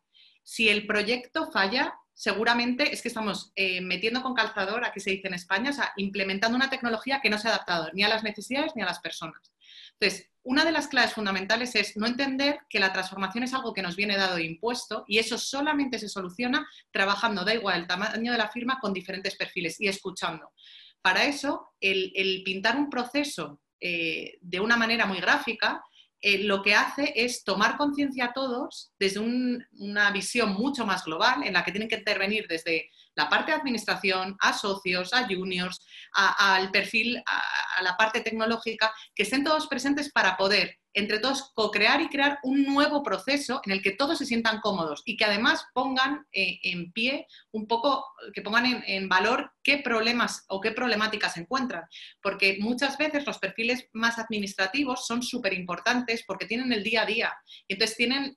Si 0.48 0.70
el 0.70 0.88
proyecto 0.88 1.52
falla, 1.52 1.94
seguramente 2.14 2.94
es 2.94 3.02
que 3.02 3.10
estamos 3.10 3.52
eh, 3.58 3.82
metiendo 3.82 4.24
con 4.24 4.34
calzador, 4.34 4.86
aquí 4.86 5.02
se 5.02 5.10
dice 5.10 5.28
en 5.28 5.34
España, 5.34 5.72
o 5.72 5.74
sea, 5.74 5.92
implementando 5.98 6.56
una 6.56 6.70
tecnología 6.70 7.20
que 7.22 7.30
no 7.30 7.38
se 7.38 7.50
ha 7.50 7.52
adaptado 7.52 7.90
ni 7.92 8.04
a 8.04 8.08
las 8.08 8.24
necesidades 8.24 8.72
ni 8.74 8.82
a 8.82 8.86
las 8.86 9.00
personas. 9.00 9.52
Entonces, 10.00 10.30
una 10.44 10.64
de 10.64 10.72
las 10.72 10.88
claves 10.88 11.12
fundamentales 11.12 11.76
es 11.76 11.98
no 11.98 12.08
entender 12.08 12.60
que 12.70 12.80
la 12.80 12.94
transformación 12.94 13.44
es 13.44 13.54
algo 13.54 13.74
que 13.74 13.82
nos 13.82 13.98
viene 13.98 14.16
dado 14.16 14.38
e 14.38 14.46
impuesto 14.46 15.04
y 15.06 15.18
eso 15.18 15.38
solamente 15.38 16.00
se 16.00 16.08
soluciona 16.08 16.66
trabajando, 16.92 17.44
da 17.44 17.54
igual 17.54 17.82
el 17.82 17.88
tamaño 17.88 18.32
de 18.32 18.38
la 18.38 18.48
firma, 18.48 18.80
con 18.80 18.94
diferentes 18.94 19.36
perfiles 19.36 19.82
y 19.82 19.90
escuchando. 19.90 20.54
Para 21.02 21.26
eso, 21.26 21.74
el, 21.82 22.42
pintar 22.46 22.78
un 22.78 22.90
proceso 22.90 23.60
eh, 23.82 24.38
de 24.40 24.62
una 24.62 24.78
manera 24.78 25.08
muy 25.08 25.20
gráfica 25.20 25.84
eh, 26.22 26.44
lo 26.44 26.64
que 26.64 26.74
hace 26.74 27.14
es 27.16 27.44
tomar 27.44 27.78
conciencia 27.78 28.26
a 28.26 28.34
todos 28.34 28.92
desde 28.98 29.20
una 29.20 30.12
visión 30.12 30.54
mucho 30.54 30.86
más 30.86 31.06
global 31.06 31.44
en 31.44 31.54
la 31.54 31.64
que 31.64 31.72
tienen 31.72 31.88
que 31.88 31.98
intervenir 31.98 32.48
desde 32.48 32.90
la 33.14 33.30
parte 33.30 33.52
de 33.52 33.58
administración, 33.58 34.36
a 34.40 34.54
socios, 34.54 35.14
a 35.14 35.28
juniors, 35.28 35.86
al 36.14 36.72
perfil, 36.72 37.22
a, 37.26 37.82
la 37.84 37.96
parte 37.98 38.22
tecnológica, 38.22 38.94
que 39.14 39.24
estén 39.24 39.44
todos 39.44 39.68
presentes 39.68 40.12
para 40.12 40.38
poder 40.38 40.78
entre 40.98 41.20
todos 41.20 41.52
co-crear 41.54 42.02
y 42.02 42.10
crear 42.10 42.40
un 42.42 42.64
nuevo 42.64 43.04
proceso 43.04 43.62
en 43.66 43.72
el 43.72 43.84
que 43.84 43.92
todos 43.92 44.18
se 44.18 44.26
sientan 44.26 44.62
cómodos 44.62 45.04
y 45.06 45.16
que 45.16 45.26
además 45.26 45.64
pongan 45.72 46.26
eh, 46.32 46.60
en 46.64 46.92
pie 46.92 47.28
un 47.52 47.68
poco, 47.68 48.04
que 48.34 48.42
pongan 48.42 48.84
en, 48.84 49.08
valor 49.08 49.52
qué 49.62 49.78
problemas 49.78 50.44
o 50.48 50.60
qué 50.60 50.72
problemáticas 50.72 51.36
se 51.36 51.42
encuentran. 51.42 51.84
Porque 52.20 52.58
muchas 52.60 52.98
veces 52.98 53.28
los 53.28 53.38
perfiles 53.38 53.88
más 53.94 54.18
administrativos 54.18 55.06
son 55.06 55.22
súper 55.22 55.54
importantes 55.54 56.24
porque 56.26 56.48
tienen 56.48 56.74
el 56.74 56.84
día 56.84 57.04
a 57.04 57.06
día. 57.06 57.34
Y 57.68 57.74
entonces 57.74 57.96
tienen 57.96 58.36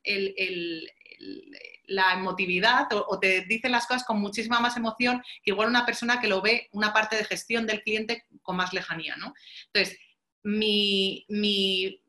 la 1.85 2.13
emotividad 2.13 2.89
o, 2.93 3.19
te 3.19 3.47
dicen 3.47 3.73
las 3.73 3.87
cosas 3.87 4.05
con 4.05 4.21
muchísima 4.21 4.61
más 4.61 4.77
emoción 4.77 5.23
que 5.43 5.53
igual 5.53 5.71
una 5.71 5.87
persona 5.87 6.21
que 6.21 6.29
lo 6.29 6.43
ve 6.43 6.69
una 6.73 6.93
parte 6.93 7.17
de 7.17 7.25
gestión 7.25 7.67
del 7.67 7.81
cliente 7.81 8.27
con 8.43 8.57
más 8.57 8.75
lejanía. 8.75 9.17
¿no? 9.17 9.33
Entonces, 9.73 9.99
mi, 10.43 11.25
mi 11.29 12.03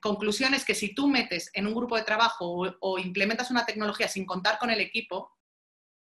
conclusión 0.00 0.54
es 0.54 0.64
que 0.64 0.74
si 0.74 0.94
tú 0.94 1.08
metes 1.08 1.50
en 1.54 1.66
un 1.66 1.74
grupo 1.74 1.96
de 1.96 2.02
trabajo 2.02 2.76
o, 2.80 2.98
implementas 2.98 3.50
una 3.50 3.66
tecnología 3.66 4.08
sin 4.08 4.26
contar 4.26 4.58
con 4.58 4.70
el 4.70 4.80
equipo, 4.80 5.36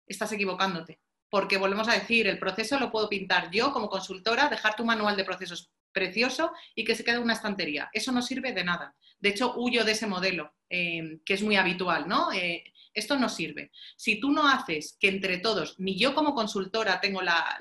estás 0.07 0.33
equivocándote. 0.33 1.01
Porque 1.29 1.57
volvemos 1.57 1.89
a 1.89 1.95
decir, 1.95 2.27
el 2.27 2.39
proceso 2.39 2.79
lo 2.79 2.91
puedo 2.91 3.09
pintar 3.09 3.51
yo 3.51 3.73
como 3.73 3.89
consultora, 3.89 4.49
dejar 4.49 4.77
tu 4.77 4.85
manual 4.85 5.17
de 5.17 5.25
procesos 5.25 5.73
precioso 5.93 6.53
y 6.75 6.85
que 6.85 6.95
se 6.95 7.05
quede 7.05 7.17
en 7.17 7.23
una 7.23 7.35
estantería. 7.35 7.91
Eso 7.93 8.13
no 8.13 8.23
sirve 8.23 8.53
de 8.53 8.65
nada. 8.65 8.95
De 9.19 9.31
hecho, 9.31 9.55
huyo 9.57 9.85
de 9.85 9.93
ese 9.93 10.07
modelo, 10.07 10.55
eh, 10.69 11.21
que 11.25 11.35
es 11.35 11.43
muy 11.43 11.57
habitual, 11.57 12.09
¿no? 12.09 12.33
Eh, 12.33 12.65
esto 12.95 13.17
no 13.19 13.29
sirve. 13.29 13.71
Si 13.97 14.21
tú 14.21 14.31
no 14.31 14.47
haces 14.47 14.97
que 15.01 15.09
entre 15.09 15.39
todos, 15.39 15.79
ni 15.79 15.99
yo 15.99 16.15
como 16.15 16.35
consultora 16.35 17.01
tengo 17.01 17.23
la, 17.23 17.59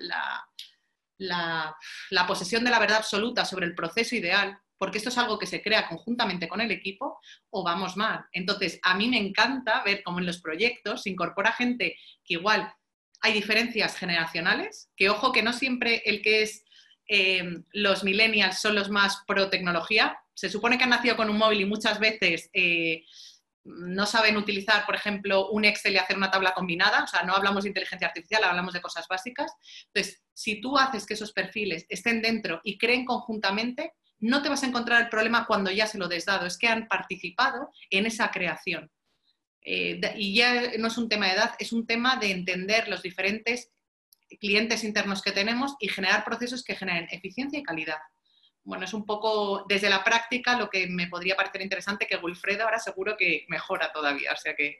la 1.17 2.27
posesión 2.27 2.63
de 2.63 2.71
la 2.71 2.79
verdad 2.79 2.97
absoluta 2.97 3.45
sobre 3.45 3.65
el 3.65 3.75
proceso 3.75 4.15
ideal, 4.15 4.59
porque 4.81 4.97
esto 4.97 5.09
es 5.09 5.17
algo 5.19 5.37
que 5.37 5.45
se 5.45 5.61
crea 5.61 5.87
conjuntamente 5.87 6.47
con 6.47 6.59
el 6.59 6.71
equipo, 6.71 7.19
o 7.51 7.63
vamos 7.63 7.97
mal. 7.97 8.25
Entonces, 8.31 8.79
a 8.81 8.95
mí 8.95 9.07
me 9.07 9.19
encanta 9.19 9.83
ver 9.83 10.01
cómo 10.01 10.17
en 10.17 10.25
los 10.25 10.41
proyectos 10.41 11.03
se 11.03 11.11
incorpora 11.11 11.51
gente 11.51 11.97
que 12.25 12.33
igual 12.33 12.73
hay 13.21 13.33
diferencias 13.33 13.95
generacionales, 13.95 14.89
que 14.97 15.11
ojo 15.11 15.31
que 15.31 15.43
no 15.43 15.53
siempre 15.53 16.01
el 16.05 16.23
que 16.23 16.41
es 16.41 16.65
eh, 17.07 17.59
los 17.73 18.03
millennials 18.03 18.59
son 18.59 18.73
los 18.73 18.89
más 18.89 19.21
pro 19.27 19.51
tecnología. 19.51 20.17
Se 20.33 20.49
supone 20.49 20.79
que 20.79 20.85
han 20.85 20.89
nacido 20.89 21.15
con 21.15 21.29
un 21.29 21.37
móvil 21.37 21.61
y 21.61 21.65
muchas 21.65 21.99
veces 21.99 22.49
eh, 22.51 23.03
no 23.63 24.07
saben 24.07 24.35
utilizar, 24.35 24.87
por 24.87 24.95
ejemplo, 24.95 25.51
un 25.51 25.63
Excel 25.63 25.93
y 25.93 25.97
hacer 25.97 26.17
una 26.17 26.31
tabla 26.31 26.55
combinada. 26.55 27.03
O 27.03 27.07
sea, 27.07 27.21
no 27.21 27.35
hablamos 27.35 27.65
de 27.65 27.69
inteligencia 27.69 28.07
artificial, 28.07 28.43
hablamos 28.45 28.73
de 28.73 28.81
cosas 28.81 29.07
básicas. 29.07 29.53
Entonces, 29.93 30.23
si 30.33 30.59
tú 30.59 30.75
haces 30.75 31.05
que 31.05 31.13
esos 31.13 31.33
perfiles 31.33 31.85
estén 31.87 32.23
dentro 32.23 32.61
y 32.63 32.79
creen 32.79 33.05
conjuntamente, 33.05 33.93
no 34.21 34.41
te 34.41 34.49
vas 34.49 34.63
a 34.63 34.67
encontrar 34.67 35.01
el 35.01 35.09
problema 35.09 35.45
cuando 35.45 35.71
ya 35.71 35.87
se 35.87 35.97
lo 35.97 36.07
des 36.07 36.25
dado, 36.25 36.45
es 36.45 36.57
que 36.57 36.67
han 36.67 36.87
participado 36.87 37.71
en 37.89 38.05
esa 38.05 38.31
creación. 38.31 38.89
Eh, 39.63 39.99
y 40.15 40.35
ya 40.35 40.77
no 40.77 40.87
es 40.87 40.97
un 40.97 41.09
tema 41.09 41.27
de 41.27 41.33
edad, 41.33 41.55
es 41.59 41.73
un 41.73 41.85
tema 41.85 42.15
de 42.15 42.31
entender 42.31 42.87
los 42.87 43.01
diferentes 43.01 43.71
clientes 44.39 44.83
internos 44.83 45.21
que 45.21 45.31
tenemos 45.31 45.75
y 45.79 45.89
generar 45.89 46.23
procesos 46.23 46.63
que 46.63 46.75
generen 46.75 47.07
eficiencia 47.11 47.59
y 47.59 47.63
calidad. 47.63 47.99
Bueno, 48.63 48.85
es 48.85 48.93
un 48.93 49.05
poco 49.05 49.65
desde 49.67 49.89
la 49.89 50.03
práctica 50.03 50.57
lo 50.57 50.69
que 50.69 50.87
me 50.87 51.07
podría 51.07 51.35
parecer 51.35 51.61
interesante, 51.61 52.05
que 52.05 52.17
Wilfredo 52.17 52.63
ahora 52.63 52.79
seguro 52.79 53.17
que 53.17 53.45
mejora 53.49 53.91
todavía, 53.91 54.31
o 54.33 54.37
sea 54.37 54.55
que... 54.55 54.79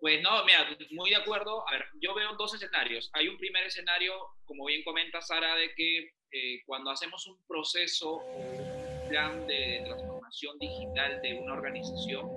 Pues 0.00 0.22
no, 0.22 0.44
mira, 0.44 0.68
muy 0.92 1.10
de 1.10 1.16
acuerdo. 1.16 1.68
A 1.68 1.72
ver, 1.72 1.86
yo 2.00 2.14
veo 2.14 2.34
dos 2.36 2.54
escenarios. 2.54 3.10
Hay 3.14 3.28
un 3.28 3.36
primer 3.36 3.64
escenario, 3.64 4.14
como 4.44 4.66
bien 4.66 4.82
comenta 4.84 5.20
Sara, 5.20 5.56
de 5.56 5.74
que 5.74 6.12
eh, 6.30 6.62
cuando 6.66 6.90
hacemos 6.90 7.26
un 7.26 7.36
proceso, 7.46 8.18
un 8.18 9.08
plan 9.08 9.46
de 9.46 9.82
transformación 9.84 10.58
digital 10.58 11.20
de 11.22 11.34
una 11.34 11.54
organización, 11.54 12.28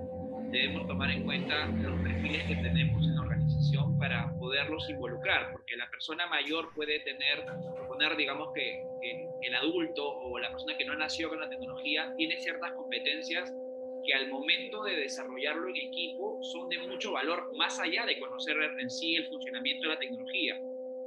debemos 0.51 0.87
tomar 0.87 1.11
en 1.11 1.23
cuenta 1.23 1.67
los 1.67 2.01
perfiles 2.01 2.43
que 2.47 2.55
tenemos 2.55 3.03
en 3.03 3.15
la 3.15 3.21
organización 3.21 3.97
para 3.99 4.33
poderlos 4.39 4.89
involucrar, 4.89 5.51
porque 5.51 5.77
la 5.77 5.89
persona 5.89 6.25
mayor 6.27 6.73
puede 6.73 6.99
tener, 7.01 7.45
poner, 7.87 8.17
digamos 8.17 8.53
que, 8.53 8.83
que 9.01 9.27
el 9.47 9.55
adulto 9.55 10.09
o 10.09 10.39
la 10.39 10.49
persona 10.49 10.75
que 10.77 10.85
no 10.85 10.95
nació 10.95 11.29
con 11.29 11.39
la 11.39 11.49
tecnología 11.49 12.13
tiene 12.17 12.41
ciertas 12.41 12.71
competencias 12.71 13.53
que 14.05 14.13
al 14.13 14.29
momento 14.29 14.83
de 14.83 14.95
desarrollarlo 14.95 15.69
en 15.69 15.77
equipo 15.77 16.39
son 16.43 16.69
de 16.69 16.79
mucho 16.79 17.11
valor, 17.11 17.55
más 17.55 17.79
allá 17.79 18.05
de 18.05 18.19
conocer 18.19 18.57
en 18.79 18.89
sí 18.89 19.15
el 19.15 19.27
funcionamiento 19.27 19.87
de 19.87 19.93
la 19.93 19.99
tecnología. 19.99 20.59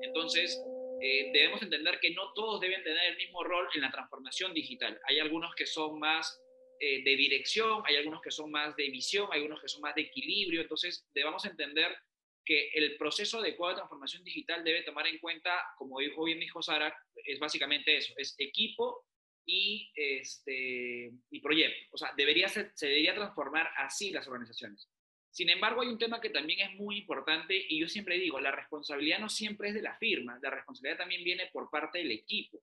Entonces, 0.02 0.62
eh, 1.00 1.30
debemos 1.32 1.62
entender 1.62 1.98
que 2.00 2.10
no 2.10 2.32
todos 2.34 2.60
deben 2.60 2.82
tener 2.82 3.10
el 3.10 3.16
mismo 3.16 3.42
rol 3.44 3.68
en 3.74 3.82
la 3.82 3.90
transformación 3.90 4.54
digital. 4.54 4.98
Hay 5.06 5.18
algunos 5.18 5.54
que 5.54 5.66
son 5.66 5.98
más 5.98 6.40
eh, 6.80 7.02
de 7.02 7.16
dirección, 7.16 7.82
hay 7.86 7.96
algunos 7.96 8.22
que 8.22 8.30
son 8.30 8.50
más 8.50 8.74
de 8.76 8.88
visión, 8.88 9.28
hay 9.30 9.40
algunos 9.40 9.60
que 9.60 9.68
son 9.68 9.82
más 9.82 9.94
de 9.94 10.02
equilibrio. 10.02 10.62
Entonces, 10.62 11.06
debemos 11.14 11.44
entender 11.44 11.96
que 12.44 12.70
el 12.74 12.96
proceso 12.96 13.38
adecuado 13.38 13.72
de 13.72 13.78
transformación 13.78 14.22
digital 14.22 14.62
debe 14.62 14.82
tomar 14.82 15.06
en 15.06 15.18
cuenta, 15.18 15.62
como 15.78 15.98
dijo 16.00 16.24
bien 16.24 16.40
dijo 16.40 16.62
Sara, 16.62 16.94
es 17.24 17.38
básicamente 17.38 17.96
eso, 17.96 18.12
es 18.18 18.34
equipo 18.38 19.06
y, 19.46 19.92
este, 19.94 21.12
y 21.30 21.40
proyecto. 21.40 21.88
O 21.92 21.98
sea, 21.98 22.12
debería 22.16 22.48
se 22.48 22.70
debería 22.80 23.14
transformar 23.14 23.70
así 23.76 24.10
las 24.10 24.26
organizaciones. 24.26 24.88
Sin 25.34 25.50
embargo, 25.50 25.82
hay 25.82 25.88
un 25.88 25.98
tema 25.98 26.20
que 26.20 26.30
también 26.30 26.60
es 26.60 26.78
muy 26.78 26.98
importante 26.98 27.66
y 27.68 27.80
yo 27.80 27.88
siempre 27.88 28.18
digo, 28.18 28.38
la 28.38 28.52
responsabilidad 28.52 29.18
no 29.18 29.28
siempre 29.28 29.68
es 29.68 29.74
de 29.74 29.82
la 29.82 29.96
firma, 29.96 30.38
la 30.40 30.50
responsabilidad 30.50 30.98
también 30.98 31.24
viene 31.24 31.50
por 31.52 31.70
parte 31.70 31.98
del 31.98 32.12
equipo. 32.12 32.62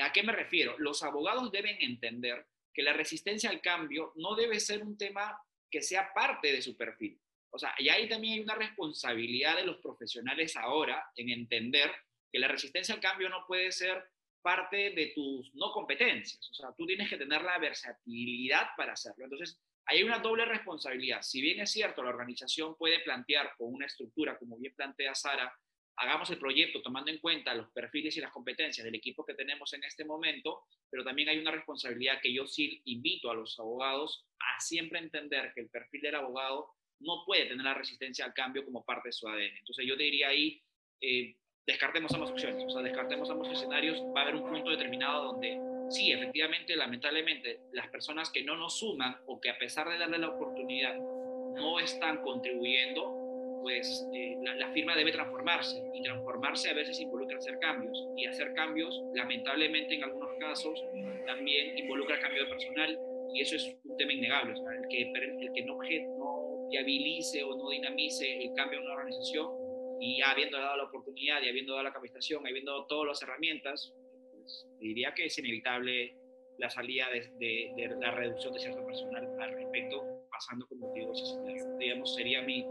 ¿A 0.00 0.12
qué 0.12 0.22
me 0.22 0.32
refiero? 0.32 0.76
Los 0.78 1.02
abogados 1.02 1.50
deben 1.50 1.76
entender 1.80 2.46
que 2.72 2.84
la 2.84 2.92
resistencia 2.92 3.50
al 3.50 3.60
cambio 3.60 4.12
no 4.14 4.36
debe 4.36 4.60
ser 4.60 4.82
un 4.82 4.96
tema 4.96 5.36
que 5.68 5.82
sea 5.82 6.12
parte 6.14 6.52
de 6.52 6.62
su 6.62 6.76
perfil. 6.76 7.20
O 7.50 7.58
sea, 7.58 7.74
y 7.78 7.88
ahí 7.88 8.08
también 8.08 8.34
hay 8.34 8.40
una 8.40 8.54
responsabilidad 8.54 9.56
de 9.56 9.66
los 9.66 9.78
profesionales 9.78 10.56
ahora 10.56 11.04
en 11.16 11.28
entender 11.28 11.92
que 12.30 12.38
la 12.38 12.46
resistencia 12.46 12.94
al 12.94 13.00
cambio 13.00 13.28
no 13.28 13.44
puede 13.48 13.72
ser 13.72 14.02
parte 14.42 14.90
de 14.90 15.12
tus 15.14 15.54
no 15.54 15.70
competencias. 15.72 16.50
O 16.50 16.54
sea, 16.54 16.74
tú 16.76 16.86
tienes 16.86 17.08
que 17.08 17.16
tener 17.16 17.42
la 17.42 17.58
versatilidad 17.58 18.68
para 18.76 18.92
hacerlo. 18.92 19.24
Entonces, 19.24 19.58
hay 19.86 20.02
una 20.02 20.18
doble 20.18 20.44
responsabilidad. 20.44 21.22
Si 21.22 21.40
bien 21.40 21.60
es 21.60 21.70
cierto, 21.70 22.02
la 22.02 22.10
organización 22.10 22.76
puede 22.76 23.00
plantear 23.00 23.54
con 23.56 23.72
una 23.72 23.86
estructura, 23.86 24.38
como 24.38 24.58
bien 24.58 24.74
plantea 24.74 25.14
Sara, 25.14 25.52
hagamos 25.96 26.30
el 26.30 26.38
proyecto 26.38 26.82
tomando 26.82 27.10
en 27.10 27.18
cuenta 27.18 27.54
los 27.54 27.70
perfiles 27.70 28.16
y 28.16 28.20
las 28.20 28.32
competencias 28.32 28.84
del 28.84 28.94
equipo 28.94 29.24
que 29.24 29.34
tenemos 29.34 29.72
en 29.74 29.84
este 29.84 30.04
momento, 30.04 30.62
pero 30.90 31.04
también 31.04 31.28
hay 31.28 31.38
una 31.38 31.50
responsabilidad 31.50 32.20
que 32.20 32.32
yo 32.32 32.46
sí 32.46 32.80
invito 32.86 33.30
a 33.30 33.34
los 33.34 33.58
abogados 33.58 34.26
a 34.38 34.60
siempre 34.60 34.98
entender 34.98 35.52
que 35.54 35.60
el 35.62 35.68
perfil 35.68 36.00
del 36.02 36.14
abogado 36.16 36.70
no 37.00 37.24
puede 37.26 37.46
tener 37.46 37.64
la 37.64 37.74
resistencia 37.74 38.24
al 38.24 38.34
cambio 38.34 38.64
como 38.64 38.84
parte 38.84 39.08
de 39.08 39.12
su 39.12 39.28
ADN. 39.28 39.56
Entonces 39.58 39.86
yo 39.86 39.96
diría 39.96 40.28
ahí, 40.28 40.62
eh, 41.00 41.36
descartemos 41.66 42.12
ambas 42.14 42.30
opciones, 42.30 42.64
o 42.64 42.70
sea, 42.70 42.82
descartemos 42.82 43.30
ambos 43.30 43.50
escenarios, 43.50 43.98
va 44.14 44.20
a 44.20 44.22
haber 44.24 44.36
un 44.36 44.48
punto 44.48 44.70
determinado 44.70 45.32
donde 45.32 45.60
sí, 45.90 46.12
efectivamente, 46.12 46.74
lamentablemente, 46.76 47.60
las 47.72 47.88
personas 47.88 48.30
que 48.30 48.42
no 48.42 48.56
nos 48.56 48.78
suman 48.78 49.16
o 49.26 49.40
que 49.40 49.50
a 49.50 49.58
pesar 49.58 49.88
de 49.88 49.98
darle 49.98 50.18
la 50.18 50.30
oportunidad 50.30 50.96
no 50.96 51.78
están 51.78 52.22
contribuyendo, 52.22 53.60
pues 53.62 54.08
eh, 54.12 54.36
la, 54.42 54.72
firma 54.72 54.96
debe 54.96 55.12
transformarse 55.12 55.80
y 55.94 56.02
transformarse 56.02 56.70
a 56.70 56.74
veces 56.74 56.98
involucra 56.98 57.36
hacer 57.36 57.58
cambios 57.60 58.08
y 58.16 58.26
hacer 58.26 58.54
cambios, 58.54 59.00
lamentablemente 59.14 59.94
en 59.94 60.04
algunos 60.04 60.30
casos, 60.40 60.82
también 61.26 61.78
involucra 61.78 62.18
cambio 62.18 62.44
de 62.44 62.50
personal 62.50 62.98
y 63.32 63.40
eso 63.40 63.54
es 63.56 63.76
un 63.84 63.96
tema 63.96 64.12
innegable. 64.12 64.54
el, 64.54 64.88
que, 64.88 65.02
el 65.02 65.52
que 65.52 65.62
no, 65.62 65.78
no 66.18 66.68
viabilice 66.70 67.44
o 67.44 67.56
no 67.56 67.70
dinamice 67.70 68.42
el 68.42 68.52
cambio 68.54 68.80
en 68.80 68.86
una 68.86 68.94
organización 68.94 69.61
y 70.02 70.18
ya 70.18 70.32
habiendo 70.32 70.58
dado 70.58 70.78
la 70.78 70.84
oportunidad 70.84 71.40
y 71.42 71.48
habiendo 71.48 71.74
dado 71.74 71.84
la 71.84 71.92
capacitación, 71.92 72.44
habiendo 72.44 72.72
dado 72.72 72.86
todas 72.86 73.06
las 73.06 73.22
herramientas, 73.22 73.94
pues, 74.32 74.66
diría 74.80 75.14
que 75.14 75.26
es 75.26 75.38
inevitable 75.38 76.16
la 76.58 76.68
salida 76.68 77.06
de, 77.10 77.72
de, 77.76 77.96
la 78.00 78.10
reducción 78.10 78.52
de 78.52 78.58
cierto 78.58 78.84
personal 78.84 79.28
al 79.40 79.52
respecto, 79.52 80.26
pasando 80.28 80.66
como 80.66 80.92
escenarios. 80.92 81.78
Digamos, 81.78 82.14
sería 82.16 82.42
mi, 82.42 82.66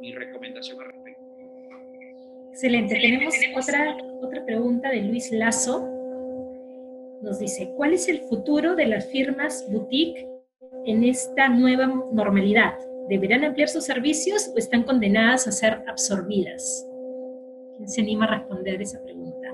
mi 0.00 0.12
recomendación 0.12 0.80
al 0.80 0.88
respecto. 0.88 1.22
Excelente. 2.50 2.94
Tenemos 2.96 3.34
otra, 3.56 3.96
otra 4.20 4.44
pregunta 4.44 4.90
de 4.90 5.02
Luis 5.02 5.30
Lazo. 5.30 5.88
Nos 7.22 7.38
dice, 7.38 7.70
¿cuál 7.76 7.92
es 7.92 8.08
el 8.08 8.22
futuro 8.22 8.74
de 8.74 8.86
las 8.86 9.08
firmas 9.12 9.64
boutique 9.70 10.26
en 10.84 11.04
esta 11.04 11.48
nueva 11.48 11.86
normalidad? 11.86 12.76
¿Deberán 13.08 13.44
ampliar 13.44 13.68
sus 13.68 13.84
servicios 13.84 14.50
o 14.52 14.58
están 14.58 14.82
condenadas 14.82 15.46
a 15.46 15.52
ser 15.52 15.84
absorbidas? 15.86 16.84
¿Quién 17.76 17.88
se 17.88 18.00
anima 18.00 18.24
a 18.24 18.38
responder 18.38 18.82
esa 18.82 19.00
pregunta? 19.04 19.48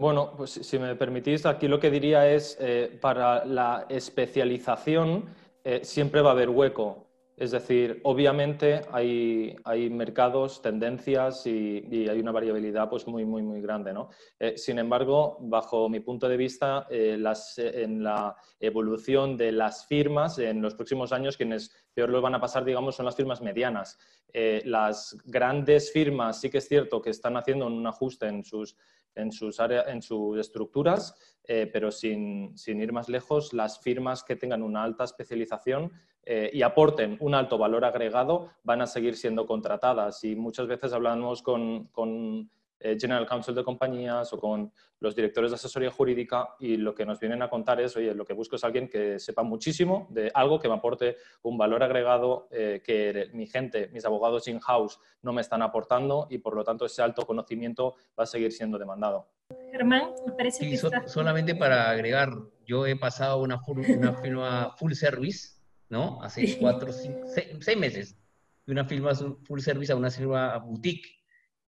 Bueno, 0.00 0.32
pues 0.36 0.50
si 0.50 0.78
me 0.78 0.96
permitís, 0.96 1.46
aquí 1.46 1.68
lo 1.68 1.78
que 1.78 1.90
diría 1.90 2.28
es, 2.28 2.56
eh, 2.60 2.98
para 3.00 3.44
la 3.44 3.86
especialización 3.88 5.26
eh, 5.62 5.80
siempre 5.84 6.22
va 6.22 6.30
a 6.30 6.32
haber 6.32 6.48
hueco. 6.48 7.06
Es 7.40 7.52
decir, 7.52 8.02
obviamente 8.04 8.82
hay, 8.92 9.56
mercados, 9.90 10.60
tendencias 10.60 11.46
y, 11.46 12.06
hay 12.06 12.20
una 12.20 12.32
variabilidad 12.32 12.90
pues, 12.90 13.06
muy, 13.06 13.24
muy, 13.24 13.42
muy 13.42 13.62
grande. 13.62 13.94
¿no? 13.94 14.10
Eh, 14.38 14.58
sin 14.58 14.78
embargo, 14.78 15.38
bajo 15.40 15.88
mi 15.88 16.00
punto 16.00 16.28
de 16.28 16.36
vista, 16.36 16.86
eh, 16.90 17.18
en 17.56 18.04
la 18.04 18.36
evolución 18.60 19.38
de 19.38 19.52
las 19.52 19.86
firmas 19.86 20.38
en 20.38 20.60
los 20.60 20.74
próximos 20.74 21.12
años, 21.12 21.38
quienes 21.38 21.74
peor 21.94 22.10
lo 22.10 22.20
van 22.20 22.34
a 22.34 22.40
pasar, 22.42 22.62
digamos, 22.62 22.96
son 22.96 23.06
las 23.06 23.16
firmas 23.16 23.40
medianas. 23.40 23.98
Eh, 24.34 24.60
las 24.66 25.16
grandes 25.24 25.90
firmas 25.92 26.42
sí 26.42 26.50
que 26.50 26.58
es 26.58 26.68
cierto 26.68 27.00
que 27.00 27.08
están 27.08 27.38
haciendo 27.38 27.66
un 27.66 27.86
ajuste 27.86 28.26
en 28.26 28.44
sus, 28.44 28.76
en 29.14 29.32
sus, 29.32 29.58
en 29.60 30.02
sus 30.02 30.38
estructuras, 30.38 31.14
pero 31.46 31.90
sin, 31.90 32.56
sin 32.56 32.80
ir 32.80 32.92
más 32.92 33.08
lejos, 33.08 33.52
las 33.52 33.80
firmas 33.80 34.22
que 34.22 34.36
tengan 34.36 34.62
una 34.62 34.84
alta 34.84 35.04
especialización 35.04 35.90
eh, 36.24 36.50
y 36.52 36.62
aporten 36.62 37.16
un 37.20 37.34
alto 37.34 37.56
valor 37.56 37.84
agregado 37.84 38.50
van 38.62 38.82
a 38.82 38.86
seguir 38.86 39.16
siendo 39.16 39.46
contratadas. 39.46 40.22
Y 40.24 40.36
muchas 40.36 40.66
veces 40.66 40.92
hablamos 40.92 41.42
con, 41.42 41.86
con 41.86 42.40
eh, 42.40 42.59
General 42.98 43.26
Counsel 43.26 43.54
de 43.54 43.64
compañías 43.64 44.32
o 44.32 44.38
con 44.38 44.72
los 45.00 45.14
directores 45.14 45.50
de 45.50 45.56
asesoría 45.56 45.90
jurídica 45.90 46.54
y 46.58 46.76
lo 46.76 46.94
que 46.94 47.04
nos 47.04 47.20
vienen 47.20 47.42
a 47.42 47.48
contar 47.50 47.80
es, 47.80 47.96
oye, 47.96 48.14
lo 48.14 48.24
que 48.24 48.32
busco 48.32 48.56
es 48.56 48.64
alguien 48.64 48.88
que 48.88 49.18
sepa 49.18 49.42
muchísimo 49.42 50.06
de 50.10 50.30
algo 50.34 50.58
que 50.58 50.68
me 50.68 50.74
aporte 50.74 51.16
un 51.42 51.56
valor 51.56 51.82
agregado 51.82 52.48
eh, 52.50 52.82
que 52.84 53.30
mi 53.32 53.46
gente, 53.46 53.88
mis 53.92 54.04
abogados 54.04 54.48
in-house 54.48 54.98
no 55.22 55.32
me 55.32 55.40
están 55.40 55.62
aportando 55.62 56.26
y 56.30 56.38
por 56.38 56.54
lo 56.54 56.64
tanto 56.64 56.86
ese 56.86 57.02
alto 57.02 57.26
conocimiento 57.26 57.96
va 58.18 58.24
a 58.24 58.26
seguir 58.26 58.52
siendo 58.52 58.78
demandado. 58.78 59.28
Germán, 59.72 60.10
me 60.26 60.32
parece 60.32 60.68
que 60.68 60.76
Solamente 61.06 61.54
para 61.54 61.90
agregar, 61.90 62.30
yo 62.64 62.86
he 62.86 62.96
pasado 62.96 63.42
una, 63.42 63.60
una 63.66 64.14
firma 64.14 64.74
full 64.76 64.92
service 64.92 65.60
¿no? 65.90 66.22
Hace 66.22 66.56
cuatro, 66.58 66.92
cinco, 66.92 67.26
seis, 67.60 67.76
meses. 67.76 68.16
De 68.64 68.72
una 68.72 68.84
firma 68.84 69.12
full 69.14 69.60
service 69.60 69.92
a 69.92 69.96
una 69.96 70.10
firma 70.10 70.56
boutique. 70.58 71.19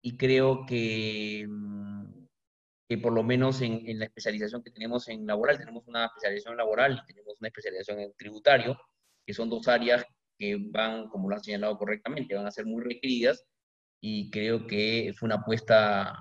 Y 0.02 0.18
creo 0.18 0.66
que, 0.66 1.46
mm, 1.48 2.28
que 2.90 2.98
por 2.98 3.14
lo 3.14 3.24
menos 3.24 3.62
en, 3.62 3.88
en, 3.88 4.00
la 4.00 4.06
especialización 4.06 4.64
que 4.64 4.72
tenemos 4.72 5.08
en 5.08 5.26
laboral, 5.26 5.58
tenemos 5.58 5.88
una 5.88 6.06
especialización 6.06 6.58
laboral 6.58 7.02
y 7.04 7.14
tenemos 7.14 7.38
una 7.40 7.48
especialización 7.50 8.00
en 8.00 8.14
tributario, 8.18 8.78
que 9.26 9.34
son 9.34 9.50
dos 9.50 9.68
áreas 9.68 10.04
que 10.38 10.58
van, 10.60 11.08
como 11.10 11.30
lo 11.30 11.36
han 11.36 11.44
señalado 11.44 11.78
correctamente, 11.78 12.36
van 12.36 12.48
a 12.48 12.52
ser 12.52 12.66
muy 12.66 12.84
requeridas. 12.84 13.44
Y 14.02 14.32
creo 14.32 14.66
que 14.66 15.14
fue 15.16 15.28
una 15.28 15.36
apuesta 15.36 16.18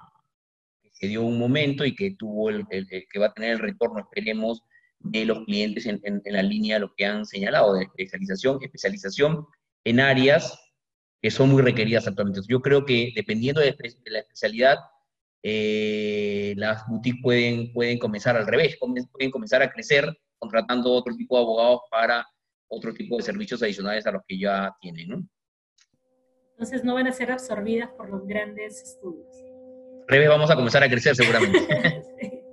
que 0.82 0.90
se 0.92 1.06
dio 1.08 1.22
un 1.22 1.38
momento 1.38 1.84
y 1.84 1.94
que 1.94 2.14
tuvo 2.16 2.50
el, 2.50 2.66
el 2.70 2.86
que 2.88 3.18
va 3.18 3.26
a 3.26 3.32
tener 3.32 3.52
el 3.52 3.58
retorno, 3.58 4.00
esperemos, 4.00 4.62
de 5.00 5.24
los 5.24 5.44
clientes 5.44 5.86
en, 5.86 6.00
la 6.24 6.42
línea 6.42 6.76
de 6.76 6.80
lo 6.80 6.94
que 6.94 7.06
han 7.06 7.24
señalado, 7.24 7.74
de 7.74 7.84
especialización, 7.84 8.58
especialización 8.62 9.46
en 9.84 10.00
áreas 10.00 10.58
que 11.20 11.30
son 11.30 11.50
muy 11.50 11.62
requeridas 11.62 12.06
actualmente. 12.06 12.40
Yo 12.48 12.60
creo 12.60 12.84
que 12.84 13.12
dependiendo 13.14 13.60
de, 13.60 13.76
la 14.06 14.18
especialidad, 14.20 14.78
eh, 15.42 16.54
las 16.56 16.86
boutiques 16.88 17.20
pueden, 17.22 17.72
pueden 17.72 17.98
comenzar 17.98 18.36
al 18.36 18.46
revés, 18.46 18.78
pueden 18.78 19.30
comenzar 19.30 19.62
a 19.62 19.70
crecer 19.70 20.16
contratando 20.38 20.90
otro 20.92 21.14
tipo 21.14 21.36
de 21.36 21.42
abogados 21.42 21.80
para 21.90 22.26
otro 22.68 22.94
tipo 22.94 23.16
de 23.16 23.22
servicios 23.22 23.62
adicionales 23.62 24.06
a 24.06 24.12
los 24.12 24.22
que 24.26 24.38
ya 24.38 24.74
tienen. 24.80 25.08
¿no? 25.08 25.28
Entonces 26.52 26.84
no 26.84 26.94
van 26.94 27.06
a 27.06 27.12
ser 27.12 27.30
absorbidas 27.30 27.90
por 27.90 28.08
los 28.08 28.26
grandes 28.26 28.82
estudios. 28.82 29.26
Al 30.02 30.08
revés, 30.08 30.28
vamos 30.28 30.50
a 30.50 30.56
comenzar 30.56 30.82
a 30.82 30.88
crecer 30.88 31.14
seguramente. 31.14 31.58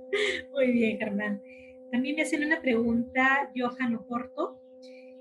Muy 0.52 0.72
bien, 0.72 0.98
Germán. 0.98 1.42
También 1.90 2.16
me 2.16 2.22
hacen 2.22 2.44
una 2.44 2.60
pregunta, 2.60 3.50
Johan 3.56 3.96
Oporto. 3.96 4.57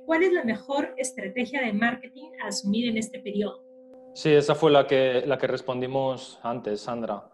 ¿Cuál 0.07 0.23
es 0.23 0.31
la 0.31 0.45
mejor 0.45 0.93
estrategia 0.95 1.61
de 1.61 1.73
marketing 1.73 2.29
a 2.41 2.47
asumir 2.47 2.88
en 2.88 2.95
este 2.95 3.19
periodo? 3.19 3.61
Sí, 4.13 4.29
esa 4.31 4.55
fue 4.55 4.71
la 4.71 4.88
que, 4.88 5.25
la 5.27 5.38
que 5.38 5.47
respondimos 5.47 6.39
antes, 6.43 6.79
Sandra. 6.79 7.29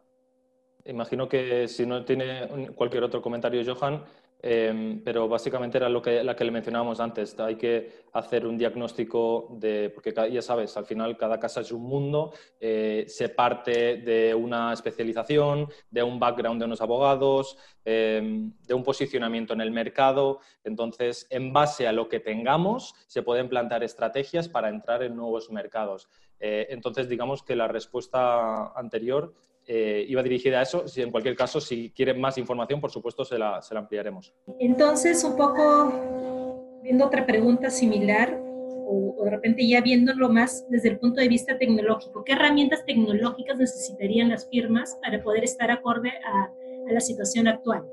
Imagino 0.86 1.30
que 1.30 1.68
si 1.68 1.86
no 1.86 2.04
tiene 2.04 2.72
cualquier 2.74 3.04
otro 3.04 3.22
comentario, 3.22 3.62
Johan, 3.64 4.04
Em, 4.46 5.02
pero 5.02 5.30
básicamente 5.30 5.78
era 5.78 5.88
lo 5.88 6.02
que, 6.02 6.22
la 6.22 6.36
que 6.36 6.44
le 6.44 6.52
mencionábamos 6.52 7.00
antes. 7.00 7.40
Hay 7.40 7.56
que 7.56 8.04
hacer 8.12 8.46
un 8.46 8.58
diagnóstico 8.58 9.48
de, 9.52 9.90
porque 9.90 10.14
ya 10.30 10.42
sabes, 10.42 10.76
al 10.76 10.86
final 10.86 11.16
cada 11.16 11.40
casa 11.40 11.62
es 11.62 11.72
un 11.72 11.84
mundo, 11.84 12.34
eh, 12.60 13.06
se 13.08 13.30
parte 13.30 13.96
de 13.98 14.36
una 14.36 14.74
especialización, 14.74 15.70
de 15.90 16.04
un 16.04 16.20
background 16.20 16.60
de 16.60 16.66
unos 16.66 16.82
abogados, 16.82 17.58
em, 17.86 18.52
de 18.68 18.74
un 18.74 18.84
posicionamiento 18.84 19.54
en 19.54 19.62
el 19.62 19.72
mercado. 19.72 20.40
Entonces, 20.66 21.26
en 21.30 21.54
base 21.54 21.88
a 21.88 21.94
lo 21.94 22.10
que 22.10 22.20
tengamos, 22.20 22.96
se 23.08 23.22
pueden 23.22 23.48
plantear 23.48 23.82
estrategias 23.86 24.50
para 24.50 24.68
entrar 24.68 25.04
en 25.04 25.16
nuevos 25.16 25.50
mercados. 25.52 26.10
Eh, 26.42 26.68
entonces, 26.70 27.08
digamos 27.08 27.44
que 27.44 27.56
la 27.56 27.70
respuesta 27.70 28.74
anterior 28.78 29.34
eh, 29.68 30.06
iba 30.08 30.22
dirigida 30.24 30.60
a 30.60 30.64
eso. 30.64 30.88
Si 30.88 31.02
en 31.02 31.12
cualquier 31.12 31.36
caso, 31.36 31.62
si 31.62 31.92
quieren 31.92 32.20
más 32.20 32.38
información, 32.38 32.82
por 32.82 32.92
supuesto, 32.92 33.24
se 33.24 33.38
la, 33.38 33.62
se 33.62 33.74
la 33.74 33.82
ampliaremos. 33.82 34.34
Entonces, 34.60 35.24
un 35.24 35.36
poco 35.36 36.80
viendo 36.84 37.06
otra 37.06 37.26
pregunta 37.26 37.70
similar, 37.70 38.40
o, 38.86 39.16
de 39.24 39.32
repente 39.32 39.68
ya 39.68 39.82
viéndolo 39.82 40.30
más 40.30 40.66
desde 40.70 40.90
el 40.90 41.00
punto 41.00 41.22
de 41.22 41.28
vista 41.28 41.58
tecnológico, 41.58 42.24
¿qué 42.24 42.34
herramientas 42.34 42.86
tecnológicas 42.86 43.58
necesitarían 43.58 44.30
las 44.30 44.50
firmas 44.50 44.98
para 45.02 45.24
poder 45.24 45.44
estar 45.44 45.72
acorde 45.72 46.10
a, 46.10 46.52
a 46.90 46.94
la 46.94 47.00
situación 47.00 47.48
actual? 47.48 47.84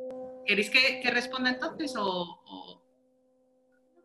¿Queréis 0.45 0.71
que, 0.71 1.01
que 1.01 1.11
responda 1.11 1.51
entonces 1.51 1.95
o, 1.97 2.41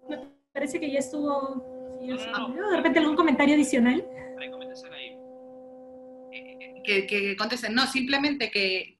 Me 0.07 0.19
parece 0.53 0.79
que 0.79 0.91
ya 0.91 0.99
estuvo... 0.99 1.97
¿De 1.99 2.77
repente 2.77 2.99
algún 2.99 3.15
comentario 3.15 3.55
adicional? 3.55 4.05
Hay 4.39 4.51
ahí 6.91 7.07
que, 7.07 7.35
contesten. 7.35 7.73
No, 7.73 7.87
simplemente 7.87 8.51
que, 8.51 8.97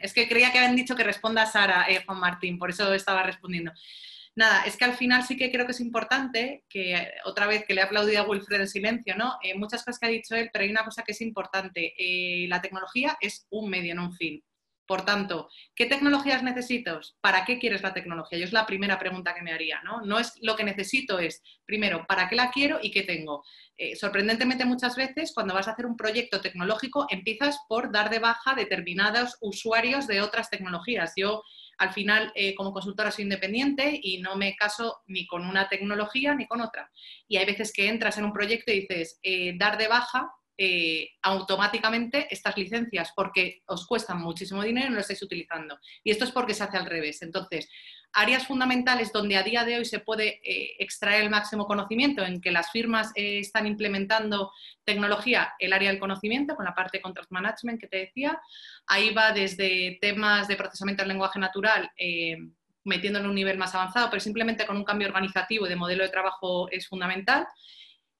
es 0.00 0.12
que 0.12 0.28
creía 0.28 0.52
que 0.52 0.58
habían 0.58 0.76
dicho 0.76 0.96
que 0.96 1.04
responda 1.04 1.46
Sara, 1.46 1.86
eh, 1.88 2.02
Juan 2.04 2.20
Martín, 2.20 2.58
por 2.58 2.70
eso 2.70 2.92
estaba 2.92 3.22
respondiendo. 3.22 3.72
Nada, 4.38 4.62
es 4.62 4.76
que 4.76 4.84
al 4.84 4.94
final 4.94 5.24
sí 5.24 5.36
que 5.36 5.50
creo 5.50 5.66
que 5.66 5.72
es 5.72 5.80
importante, 5.80 6.64
que 6.68 7.10
otra 7.24 7.48
vez 7.48 7.64
que 7.66 7.74
le 7.74 7.80
he 7.80 7.84
aplaudido 7.84 8.22
a 8.22 8.28
Wilfred 8.28 8.60
en 8.60 8.68
silencio, 8.68 9.16
¿no? 9.16 9.36
Eh, 9.42 9.58
muchas 9.58 9.84
cosas 9.84 9.98
que 9.98 10.06
ha 10.06 10.10
dicho 10.10 10.36
él, 10.36 10.50
pero 10.52 10.62
hay 10.62 10.70
una 10.70 10.84
cosa 10.84 11.02
que 11.02 11.10
es 11.10 11.20
importante. 11.20 11.92
Eh, 11.98 12.46
la 12.46 12.62
tecnología 12.62 13.16
es 13.20 13.48
un 13.50 13.68
medio, 13.68 13.96
no 13.96 14.04
un 14.04 14.12
fin. 14.12 14.44
Por 14.88 15.04
tanto, 15.04 15.50
¿qué 15.76 15.84
tecnologías 15.84 16.42
necesito? 16.42 16.98
¿Para 17.20 17.44
qué 17.44 17.58
quieres 17.58 17.82
la 17.82 17.92
tecnología? 17.92 18.38
Yo 18.38 18.46
es 18.46 18.54
la 18.54 18.64
primera 18.64 18.98
pregunta 18.98 19.34
que 19.34 19.42
me 19.42 19.52
haría, 19.52 19.82
¿no? 19.82 20.00
No 20.00 20.18
es 20.18 20.32
lo 20.40 20.56
que 20.56 20.64
necesito, 20.64 21.18
es 21.18 21.42
primero, 21.66 22.06
¿para 22.08 22.26
qué 22.26 22.36
la 22.36 22.50
quiero 22.50 22.78
y 22.80 22.90
qué 22.90 23.02
tengo? 23.02 23.44
Eh, 23.76 23.96
sorprendentemente 23.96 24.64
muchas 24.64 24.96
veces 24.96 25.32
cuando 25.34 25.52
vas 25.52 25.68
a 25.68 25.72
hacer 25.72 25.84
un 25.84 25.98
proyecto 25.98 26.40
tecnológico 26.40 27.06
empiezas 27.10 27.58
por 27.68 27.92
dar 27.92 28.08
de 28.08 28.18
baja 28.18 28.54
determinados 28.54 29.36
usuarios 29.42 30.06
de 30.06 30.22
otras 30.22 30.48
tecnologías. 30.48 31.12
Yo 31.16 31.42
al 31.76 31.92
final 31.92 32.32
eh, 32.34 32.54
como 32.54 32.72
consultora 32.72 33.10
soy 33.10 33.24
independiente 33.24 34.00
y 34.02 34.22
no 34.22 34.36
me 34.36 34.56
caso 34.56 35.02
ni 35.06 35.26
con 35.26 35.44
una 35.44 35.68
tecnología 35.68 36.34
ni 36.34 36.46
con 36.46 36.62
otra. 36.62 36.90
Y 37.28 37.36
hay 37.36 37.44
veces 37.44 37.74
que 37.74 37.88
entras 37.88 38.16
en 38.16 38.24
un 38.24 38.32
proyecto 38.32 38.72
y 38.72 38.80
dices, 38.80 39.20
eh, 39.22 39.52
dar 39.58 39.76
de 39.76 39.88
baja 39.88 40.32
eh, 40.60 41.10
automáticamente 41.22 42.26
estas 42.30 42.56
licencias 42.56 43.12
porque 43.14 43.62
os 43.66 43.86
cuestan 43.86 44.20
muchísimo 44.20 44.64
dinero 44.64 44.88
y 44.88 44.90
no 44.90 44.96
lo 44.96 45.02
estáis 45.02 45.22
utilizando. 45.22 45.78
Y 46.02 46.10
esto 46.10 46.24
es 46.24 46.32
porque 46.32 46.52
se 46.52 46.64
hace 46.64 46.76
al 46.76 46.86
revés. 46.86 47.22
Entonces, 47.22 47.70
áreas 48.12 48.44
fundamentales 48.44 49.12
donde 49.12 49.36
a 49.36 49.44
día 49.44 49.64
de 49.64 49.78
hoy 49.78 49.84
se 49.84 50.00
puede 50.00 50.40
eh, 50.42 50.74
extraer 50.80 51.22
el 51.22 51.30
máximo 51.30 51.68
conocimiento, 51.68 52.24
en 52.24 52.40
que 52.40 52.50
las 52.50 52.72
firmas 52.72 53.12
eh, 53.14 53.38
están 53.38 53.68
implementando 53.68 54.50
tecnología, 54.82 55.52
el 55.60 55.72
área 55.72 55.90
del 55.90 56.00
conocimiento, 56.00 56.56
con 56.56 56.64
la 56.64 56.74
parte 56.74 56.98
de 56.98 57.02
contract 57.02 57.30
management 57.30 57.80
que 57.80 57.86
te 57.86 57.98
decía. 57.98 58.40
Ahí 58.88 59.14
va 59.14 59.30
desde 59.30 59.98
temas 60.00 60.48
de 60.48 60.56
procesamiento 60.56 61.02
del 61.02 61.10
lenguaje 61.10 61.38
natural, 61.38 61.88
metiéndolo 62.82 63.26
en 63.26 63.30
un 63.30 63.36
nivel 63.36 63.58
más 63.58 63.76
avanzado, 63.76 64.10
pero 64.10 64.18
simplemente 64.18 64.66
con 64.66 64.76
un 64.76 64.84
cambio 64.84 65.06
organizativo 65.06 65.66
y 65.66 65.68
de 65.68 65.76
modelo 65.76 66.02
de 66.02 66.10
trabajo 66.10 66.68
es 66.70 66.88
fundamental. 66.88 67.46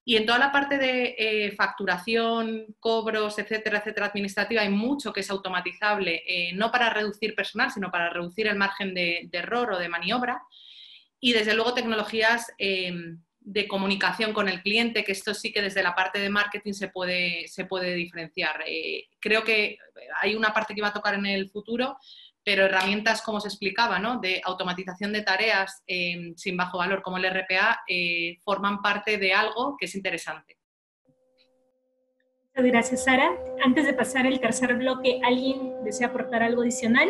Y 0.08 0.16
en 0.16 0.24
toda 0.24 0.38
la 0.38 0.50
parte 0.50 0.78
de 0.78 1.16
eh, 1.18 1.52
facturación, 1.52 2.74
cobros, 2.80 3.38
etcétera, 3.38 3.80
etcétera, 3.80 4.06
administrativa, 4.06 4.62
hay 4.62 4.70
mucho 4.70 5.12
que 5.12 5.20
es 5.20 5.28
automatizable, 5.28 6.22
eh, 6.26 6.54
no 6.54 6.72
para 6.72 6.88
reducir 6.88 7.34
personal, 7.34 7.70
sino 7.70 7.90
para 7.90 8.08
reducir 8.08 8.46
el 8.46 8.56
margen 8.56 8.94
de, 8.94 9.28
error 9.30 9.70
o 9.70 9.78
de 9.78 9.90
maniobra. 9.90 10.40
Y 11.20 11.34
desde 11.34 11.52
luego 11.52 11.74
tecnologías 11.74 12.50
eh, 12.56 12.90
de 13.40 13.68
comunicación 13.68 14.32
con 14.32 14.48
el 14.48 14.62
cliente, 14.62 15.04
que 15.04 15.12
esto 15.12 15.34
sí 15.34 15.52
que 15.52 15.60
desde 15.60 15.82
la 15.82 15.94
parte 15.94 16.18
de 16.18 16.30
marketing 16.30 16.72
se 16.72 16.88
puede, 16.88 17.46
se 17.46 17.66
puede 17.66 17.92
diferenciar. 17.92 18.64
creo 19.20 19.44
que 19.44 19.76
hay 20.22 20.34
una 20.34 20.54
parte 20.54 20.74
que 20.74 20.80
va 20.80 20.88
a 20.88 20.94
tocar 20.94 21.16
en 21.16 21.26
el 21.26 21.50
futuro, 21.50 21.98
pero 22.44 22.64
herramientas, 22.64 23.22
como 23.22 23.40
se 23.40 23.48
explicaba, 23.48 23.98
¿no? 23.98 24.20
de 24.20 24.40
automatización 24.44 25.12
de 25.12 25.22
tareas 25.22 25.82
eh, 25.86 26.32
sin 26.36 26.56
bajo 26.56 26.78
valor 26.78 27.02
como 27.02 27.18
el 27.18 27.24
RPA, 27.30 27.80
eh, 27.86 28.38
forman 28.42 28.80
parte 28.80 29.18
de 29.18 29.32
algo 29.32 29.76
que 29.78 29.86
es 29.86 29.94
interesante. 29.94 30.56
Muchas 32.54 32.72
gracias, 32.72 33.04
Sara. 33.04 33.30
Antes 33.64 33.86
de 33.86 33.92
pasar 33.92 34.26
al 34.26 34.40
tercer 34.40 34.74
bloque, 34.74 35.20
¿alguien 35.24 35.84
desea 35.84 36.08
aportar 36.08 36.42
algo 36.42 36.62
adicional? 36.62 37.08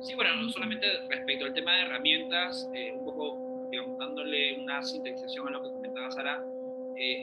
Sí, 0.00 0.14
bueno, 0.14 0.36
no 0.36 0.48
solamente 0.50 0.86
respecto 1.08 1.44
al 1.44 1.54
tema 1.54 1.76
de 1.76 1.82
herramientas, 1.82 2.70
eh, 2.74 2.92
un 2.92 3.04
poco, 3.04 3.68
digamos, 3.70 3.98
dándole 3.98 4.60
una 4.62 4.82
sintetización 4.82 5.48
a 5.48 5.50
lo 5.50 5.62
que 5.62 5.68
comentaba 5.68 6.10
Sara. 6.12 6.40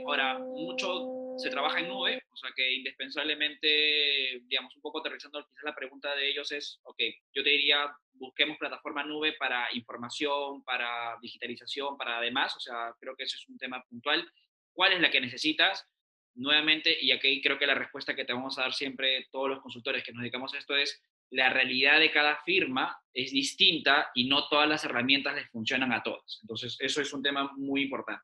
ahora, 0.06 0.40
mucho 0.40 1.15
se 1.38 1.50
trabaja 1.50 1.80
en 1.80 1.88
nube, 1.88 2.22
o 2.32 2.38
sea 2.38 2.52
que 2.56 2.74
indispensablemente, 2.74 4.42
digamos, 4.44 4.76
un 4.76 4.82
poco 4.82 5.00
aterrizando 5.00 5.46
quizás 5.46 5.64
la 5.64 5.76
pregunta 5.76 6.16
de 6.16 6.30
ellos 6.30 6.52
es, 6.52 6.80
ok, 6.84 6.98
yo 7.34 7.44
te 7.44 7.50
diría, 7.50 7.92
busquemos 8.14 8.58
plataforma 8.58 9.04
nube 9.04 9.34
para 9.34 9.68
información, 9.74 10.64
para 10.64 11.18
digitalización, 11.22 11.98
para 11.98 12.22
demás, 12.22 12.56
o 12.56 12.60
sea, 12.60 12.94
creo 13.00 13.16
que 13.16 13.24
ese 13.24 13.38
es 13.38 13.50
un 13.50 13.58
tema 13.58 13.84
puntual. 13.90 14.30
¿Cuál 14.74 14.94
es 14.94 15.02
la 15.02 15.12
que 15.12 15.22
necesitas? 15.22 15.88
Nuevamente, 16.36 16.98
y 17.00 17.12
aquí 17.12 17.42
creo 17.42 17.58
que 17.58 17.68
la 17.68 17.76
respuesta 17.76 18.16
que 18.16 18.26
te 18.26 18.34
vamos 18.34 18.58
a 18.58 18.64
dar 18.64 18.74
siempre 18.74 19.28
todos 19.32 19.50
los 19.50 19.62
consultores 19.62 20.04
que 20.04 20.12
nos 20.12 20.22
dedicamos 20.22 20.54
a 20.54 20.58
esto 20.58 20.76
es, 20.76 21.02
la 21.32 21.50
realidad 21.50 22.00
de 22.00 22.12
cada 22.12 22.38
firma 22.44 22.98
es 23.14 23.32
distinta 23.32 24.12
y 24.14 24.28
no 24.28 24.48
todas 24.48 24.70
las 24.70 24.84
herramientas 24.86 25.36
les 25.36 25.50
funcionan 25.50 25.92
a 25.92 26.04
todas. 26.04 26.40
Entonces, 26.44 26.78
eso 26.80 27.02
es 27.02 27.14
un 27.14 27.24
tema 27.24 27.52
muy 27.56 27.84
importante. 27.84 28.24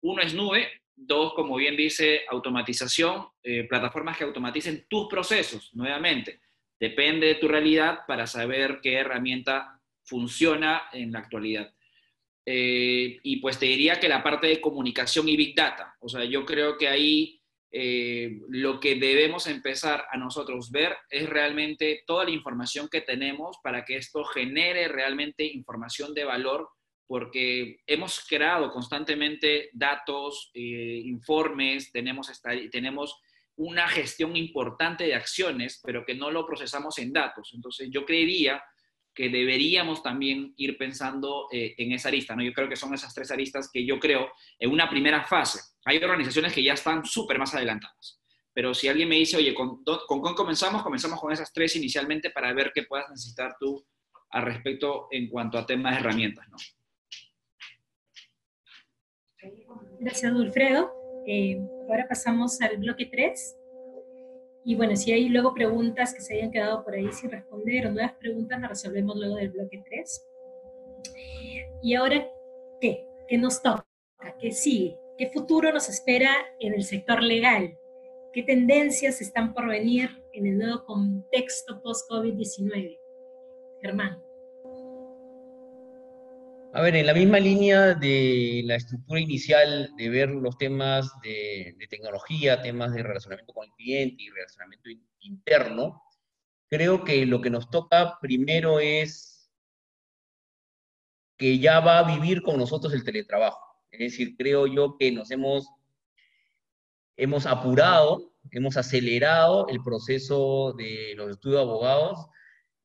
Uno 0.00 0.22
es 0.22 0.34
nube, 0.34 0.82
Dos, 1.06 1.34
como 1.34 1.56
bien 1.56 1.76
dice, 1.76 2.22
automatización, 2.28 3.26
eh, 3.42 3.64
plataformas 3.64 4.16
que 4.16 4.24
automaticen 4.24 4.86
tus 4.88 5.08
procesos, 5.08 5.70
nuevamente. 5.74 6.40
Depende 6.78 7.26
de 7.26 7.34
tu 7.36 7.48
realidad 7.48 8.00
para 8.06 8.26
saber 8.26 8.80
qué 8.82 8.94
herramienta 8.94 9.80
funciona 10.04 10.84
en 10.92 11.12
la 11.12 11.20
actualidad. 11.20 11.72
Eh, 12.44 13.18
y 13.22 13.36
pues 13.36 13.58
te 13.58 13.66
diría 13.66 14.00
que 14.00 14.08
la 14.08 14.22
parte 14.22 14.48
de 14.48 14.60
comunicación 14.60 15.28
y 15.28 15.36
big 15.36 15.54
data, 15.54 15.96
o 16.00 16.08
sea, 16.08 16.24
yo 16.24 16.44
creo 16.44 16.76
que 16.76 16.88
ahí 16.88 17.40
eh, 17.70 18.40
lo 18.48 18.80
que 18.80 18.96
debemos 18.96 19.46
empezar 19.46 20.04
a 20.10 20.18
nosotros 20.18 20.70
ver 20.70 20.94
es 21.08 21.28
realmente 21.28 22.02
toda 22.06 22.24
la 22.24 22.30
información 22.30 22.88
que 22.88 23.00
tenemos 23.00 23.56
para 23.62 23.84
que 23.84 23.96
esto 23.96 24.24
genere 24.24 24.88
realmente 24.88 25.44
información 25.44 26.12
de 26.12 26.24
valor 26.24 26.68
porque 27.12 27.80
hemos 27.86 28.24
creado 28.26 28.72
constantemente 28.72 29.68
datos, 29.74 30.50
eh, 30.54 31.02
informes, 31.04 31.92
tenemos, 31.92 32.30
tenemos 32.70 33.20
una 33.54 33.86
gestión 33.86 34.34
importante 34.34 35.04
de 35.04 35.14
acciones, 35.14 35.78
pero 35.84 36.06
que 36.06 36.14
no 36.14 36.30
lo 36.30 36.46
procesamos 36.46 36.96
en 36.96 37.12
datos. 37.12 37.50
Entonces, 37.52 37.90
yo 37.92 38.06
creería 38.06 38.64
que 39.14 39.28
deberíamos 39.28 40.02
también 40.02 40.54
ir 40.56 40.78
pensando 40.78 41.48
eh, 41.52 41.74
en 41.76 41.92
esa 41.92 42.08
arista, 42.08 42.34
¿no? 42.34 42.42
Yo 42.42 42.54
creo 42.54 42.66
que 42.66 42.76
son 42.76 42.94
esas 42.94 43.12
tres 43.12 43.30
aristas 43.30 43.68
que 43.70 43.84
yo 43.84 43.98
creo 43.98 44.32
en 44.58 44.70
una 44.70 44.88
primera 44.88 45.22
fase. 45.22 45.60
Hay 45.84 45.98
organizaciones 45.98 46.54
que 46.54 46.62
ya 46.62 46.72
están 46.72 47.04
súper 47.04 47.38
más 47.38 47.54
adelantadas, 47.54 48.22
pero 48.54 48.72
si 48.72 48.88
alguien 48.88 49.10
me 49.10 49.16
dice, 49.16 49.36
oye, 49.36 49.52
¿con, 49.52 49.84
¿con 49.84 50.22
con 50.22 50.34
comenzamos? 50.34 50.82
Comenzamos 50.82 51.20
con 51.20 51.30
esas 51.30 51.52
tres 51.52 51.76
inicialmente 51.76 52.30
para 52.30 52.54
ver 52.54 52.72
qué 52.74 52.84
puedas 52.84 53.10
necesitar 53.10 53.54
tú 53.60 53.86
al 54.30 54.44
respecto 54.44 55.08
en 55.10 55.28
cuanto 55.28 55.58
a 55.58 55.66
temas 55.66 55.92
de 55.92 56.00
herramientas, 56.00 56.48
¿no? 56.48 56.56
Gracias, 60.02 60.34
Dulfredo. 60.34 60.92
Eh, 61.28 61.64
ahora 61.88 62.08
pasamos 62.08 62.60
al 62.60 62.76
bloque 62.78 63.06
3. 63.06 63.56
Y 64.64 64.74
bueno, 64.74 64.96
si 64.96 65.12
hay 65.12 65.28
luego 65.28 65.54
preguntas 65.54 66.12
que 66.12 66.20
se 66.20 66.34
hayan 66.34 66.50
quedado 66.50 66.82
por 66.82 66.94
ahí 66.94 67.12
sin 67.12 67.30
responder 67.30 67.86
o 67.86 67.92
nuevas 67.92 68.14
preguntas, 68.14 68.60
las 68.60 68.70
resolvemos 68.70 69.16
luego 69.16 69.36
del 69.36 69.50
bloque 69.50 69.80
3. 69.84 70.26
Y 71.84 71.94
ahora, 71.94 72.28
¿qué? 72.80 73.06
¿Qué 73.28 73.38
nos 73.38 73.62
toca? 73.62 73.86
¿Qué 74.40 74.50
sigue? 74.50 74.98
¿Qué 75.16 75.28
futuro 75.28 75.72
nos 75.72 75.88
espera 75.88 76.34
en 76.58 76.74
el 76.74 76.82
sector 76.82 77.22
legal? 77.22 77.78
¿Qué 78.32 78.42
tendencias 78.42 79.20
están 79.20 79.54
por 79.54 79.68
venir 79.68 80.10
en 80.32 80.48
el 80.48 80.58
nuevo 80.58 80.84
contexto 80.84 81.80
post-COVID-19? 81.80 82.98
Germán. 83.80 84.21
A 86.74 86.80
ver, 86.80 86.96
en 86.96 87.04
la 87.04 87.12
misma 87.12 87.38
línea 87.38 87.92
de 87.92 88.62
la 88.64 88.76
estructura 88.76 89.20
inicial 89.20 89.92
de 89.94 90.08
ver 90.08 90.30
los 90.30 90.56
temas 90.56 91.12
de, 91.22 91.76
tecnología, 91.90 92.62
temas 92.62 92.94
de 92.94 93.02
relacionamiento 93.02 93.52
con 93.52 93.66
el 93.66 93.72
cliente 93.72 94.22
y 94.22 94.30
relacionamiento 94.30 94.88
interno, 95.20 96.02
creo 96.70 97.04
que 97.04 97.26
lo 97.26 97.42
que 97.42 97.50
nos 97.50 97.68
toca 97.68 98.16
primero 98.22 98.80
es 98.80 99.50
que 101.36 101.58
ya 101.58 101.80
va 101.80 101.98
a 101.98 102.16
vivir 102.16 102.40
con 102.40 102.56
nosotros 102.56 102.94
el 102.94 103.04
teletrabajo. 103.04 103.60
Es 103.90 103.98
decir, 103.98 104.34
creo 104.38 104.66
yo 104.66 104.96
que 104.96 105.12
nos 105.12 105.30
hemos, 105.30 105.68
hemos 107.18 107.44
apurado, 107.44 108.32
hemos 108.50 108.78
acelerado 108.78 109.68
el 109.68 109.82
proceso 109.82 110.72
de 110.72 111.12
los 111.16 111.32
estudios 111.32 111.58
de 111.58 111.68
abogados 111.68 112.30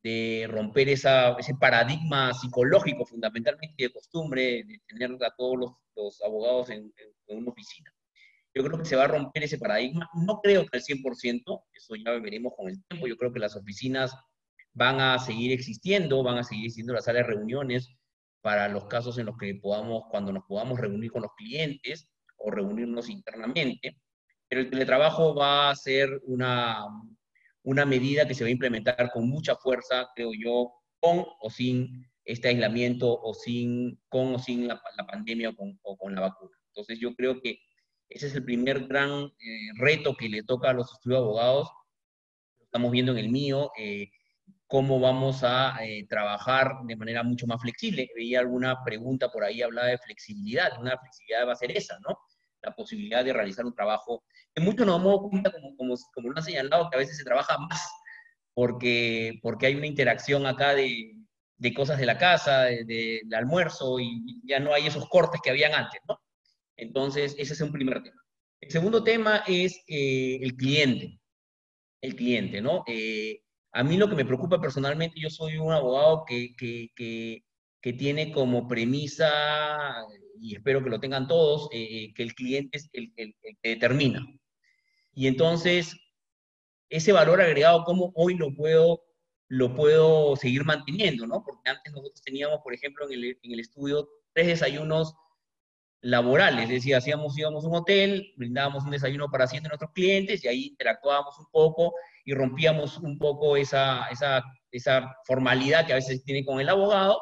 de 0.08 0.48
romper 0.48 0.88
esa, 0.88 1.34
ese 1.34 1.54
paradigma 1.56 2.34
psicológico 2.34 3.06
fundamentalmente 3.06 3.84
de 3.84 3.92
costumbre 3.92 4.64
de 4.64 4.80
tener 4.88 5.12
a 5.22 5.36
todos 5.36 5.76
los, 5.96 6.22
abogados 6.24 6.70
en, 6.70 6.94
una 7.28 7.52
oficina. 7.52 7.92
Yo 8.54 8.64
creo 8.64 8.80
que 8.80 8.86
se 8.86 8.96
va 8.96 9.04
a 9.04 9.08
romper 9.08 9.44
ese 9.44 9.58
paradigma. 9.58 10.10
No 10.26 10.40
creo 10.42 10.66
que 10.66 10.78
al 10.78 10.84
100%, 10.84 11.64
eso 11.74 11.96
ya 11.96 12.12
veremos 12.20 12.54
con 12.56 12.70
el 12.70 12.82
tiempo. 12.86 13.08
Yo 13.08 13.18
creo 13.18 13.34
que 13.34 13.40
las 13.40 13.56
oficinas 13.58 14.16
van 14.74 15.02
a 15.02 15.20
seguir 15.20 15.52
existiendo, 15.52 16.24
van 16.24 16.38
a 16.38 16.44
seguir 16.44 16.72
siendo 16.72 16.94
las 16.94 17.06
salas 17.06 17.28
de 17.28 17.34
reuniones 17.34 17.90
para 18.42 18.70
los 18.70 18.86
casos 18.86 19.18
en 19.18 19.26
los 19.26 19.38
que 19.38 19.56
podamos, 19.56 20.04
cuando 20.10 20.32
nos 20.32 20.46
podamos 20.46 20.80
reunir 20.80 21.12
con 21.12 21.24
los 21.24 21.32
clientes 21.36 22.10
o 22.38 22.50
reunirnos 22.50 23.10
internamente. 23.10 23.98
Pero 24.48 24.62
el 24.62 24.70
teletrabajo 24.70 25.36
va 25.36 25.70
a 25.70 25.76
ser 25.76 26.22
una, 26.24 26.86
una 27.68 27.86
medida 27.86 28.26
que 28.26 28.34
se 28.34 28.46
va 28.46 28.48
a 28.48 28.52
implementar 28.52 29.12
con 29.12 29.28
mucha 29.28 29.58
fuerza, 29.58 30.08
creo 30.16 30.32
yo, 30.34 30.72
con 31.02 31.26
o 31.42 31.50
sin 31.50 32.08
este 32.24 32.48
aislamiento, 32.48 33.20
o 33.22 33.34
sin, 33.34 34.00
con 34.08 34.36
o 34.36 34.40
sin 34.40 34.70
la, 34.70 34.82
pandemia 35.06 35.50
o 35.84 35.98
con, 35.98 36.16
la 36.16 36.22
vacuna. 36.22 36.58
Entonces 36.70 36.98
yo 36.98 37.14
creo 37.14 37.42
que 37.42 37.60
ese 38.08 38.28
es 38.28 38.36
el 38.36 38.46
primer 38.46 38.88
gran 38.88 39.26
eh, 39.26 39.72
reto 39.76 40.16
que 40.16 40.30
le 40.30 40.44
toca 40.44 40.70
a 40.70 40.74
los 40.74 40.94
estudios 40.94 41.20
abogados. 41.20 41.68
estamos 42.62 42.90
viendo 42.90 43.12
en 43.12 43.18
el 43.18 43.30
mío, 43.30 43.72
eh, 43.78 44.12
cómo 44.68 45.02
vamos 45.02 45.44
a 45.44 45.78
eh, 45.86 46.06
trabajar 46.08 46.72
de 46.86 46.96
manera 46.96 47.22
mucho 47.24 47.48
más 47.48 47.62
flexible. 47.62 48.10
Veía 48.16 48.40
alguna 48.40 48.82
pregunta 48.86 49.30
por 49.30 49.44
ahí, 49.44 49.62
hablaba 49.62 49.90
de 49.90 49.98
flexibilidad. 49.98 50.80
Una 50.80 50.98
flexibilidad 50.98 51.46
va 51.46 51.52
a 51.52 51.58
ser 51.58 51.76
esa, 51.76 52.00
¿no? 52.00 52.18
La 52.68 52.76
posibilidad 52.76 53.24
de 53.24 53.34
realizar 53.34 53.66
un 53.66 53.74
trabajo 53.74 54.24
que 54.54 54.62
muchos 54.62 54.86
nos 54.86 54.98
damos 54.98 55.30
cuenta, 55.30 55.52
como, 55.52 55.76
como, 55.76 55.96
como 56.14 56.30
lo 56.30 56.38
han 56.38 56.44
señalado, 56.44 56.90
que 56.90 56.98
a 56.98 57.00
veces 57.00 57.18
se 57.18 57.24
trabaja 57.24 57.58
más 57.58 57.82
porque, 58.58 59.40
porque 59.44 59.68
hay 59.68 59.76
una 59.76 59.86
interacción 59.86 60.48
acá 60.48 60.74
de, 60.74 61.14
de 61.58 61.74
cosas 61.76 62.00
de 62.00 62.08
la 62.08 62.18
casa, 62.18 62.64
del 62.64 63.32
almuerzo, 63.36 64.00
y 64.00 64.42
ya 64.44 64.60
no 64.60 64.74
hay 64.74 64.88
esos 64.88 65.08
cortes 65.10 65.40
que 65.44 65.52
habían 65.52 65.76
antes, 65.76 66.02
¿no? 66.10 66.20
Entonces, 66.76 67.36
ese 67.38 67.54
es 67.54 67.62
un 67.62 67.72
primer 67.72 68.02
tema. 68.02 68.20
El 68.60 68.72
segundo 68.72 69.04
tema 69.04 69.44
es 69.46 69.84
eh, 69.88 70.40
el 70.42 70.56
cliente. 70.56 71.20
El 72.02 72.16
cliente, 72.16 72.60
¿no? 72.60 72.84
Eh, 72.88 73.42
a 73.74 73.84
mí 73.84 73.96
lo 73.96 74.10
que 74.10 74.16
me 74.16 74.26
preocupa 74.26 74.60
personalmente, 74.60 75.20
yo 75.20 75.30
soy 75.30 75.58
un 75.58 75.72
abogado 75.72 76.24
que, 76.26 76.56
que, 76.58 76.90
que, 76.96 77.44
que 77.80 77.94
tiene 77.94 78.32
como 78.32 78.68
premisa, 78.68 79.32
y 80.42 80.56
espero 80.56 80.84
que 80.84 80.90
lo 80.90 81.00
tengan 81.00 81.28
todos, 81.28 81.70
eh, 81.72 82.14
que 82.14 82.24
el 82.24 82.36
cliente 82.36 82.78
es 82.78 82.90
el 82.94 83.14
que 83.14 83.36
determina. 83.64 84.26
Y 85.14 85.28
entonces, 85.28 85.96
ese 86.90 87.12
valor 87.12 87.42
agregado, 87.42 87.84
¿cómo 87.84 88.12
hoy 88.16 88.36
lo 88.36 88.54
puedo, 88.54 89.02
lo 89.48 89.74
puedo 89.74 90.36
seguir 90.36 90.64
manteniendo? 90.64 91.26
¿no? 91.26 91.44
Porque 91.44 91.70
antes 91.70 91.92
nosotros 91.92 92.22
teníamos, 92.24 92.60
por 92.64 92.74
ejemplo, 92.74 93.06
en 93.06 93.14
el, 93.14 93.40
en 93.42 93.52
el 93.52 93.60
estudio, 93.60 94.08
tres 94.34 94.48
desayunos 94.48 95.16
laborales, 96.02 96.66
es 96.66 96.70
decir, 96.70 96.96
hacíamos, 96.96 97.38
íbamos 97.38 97.66
a 97.66 97.68
un 97.68 97.76
hotel, 97.78 98.32
brindábamos 98.38 98.84
un 98.84 98.92
desayuno 98.92 99.30
para 99.30 99.48
100 99.48 99.64
de 99.64 99.70
nuestros 99.70 99.92
clientes 99.92 100.44
y 100.44 100.48
ahí 100.48 100.68
interactuábamos 100.68 101.38
un 101.40 101.48
poco 101.52 101.96
y 102.24 102.34
rompíamos 102.34 102.98
un 103.00 103.18
poco 103.18 103.58
esa, 103.58 104.06
esa, 104.12 104.44
esa 104.72 105.16
formalidad 105.26 105.88
que 105.88 105.94
a 105.94 105.96
veces 105.96 106.24
tiene 106.24 106.46
con 106.46 106.60
el 106.60 106.70
abogado 106.70 107.20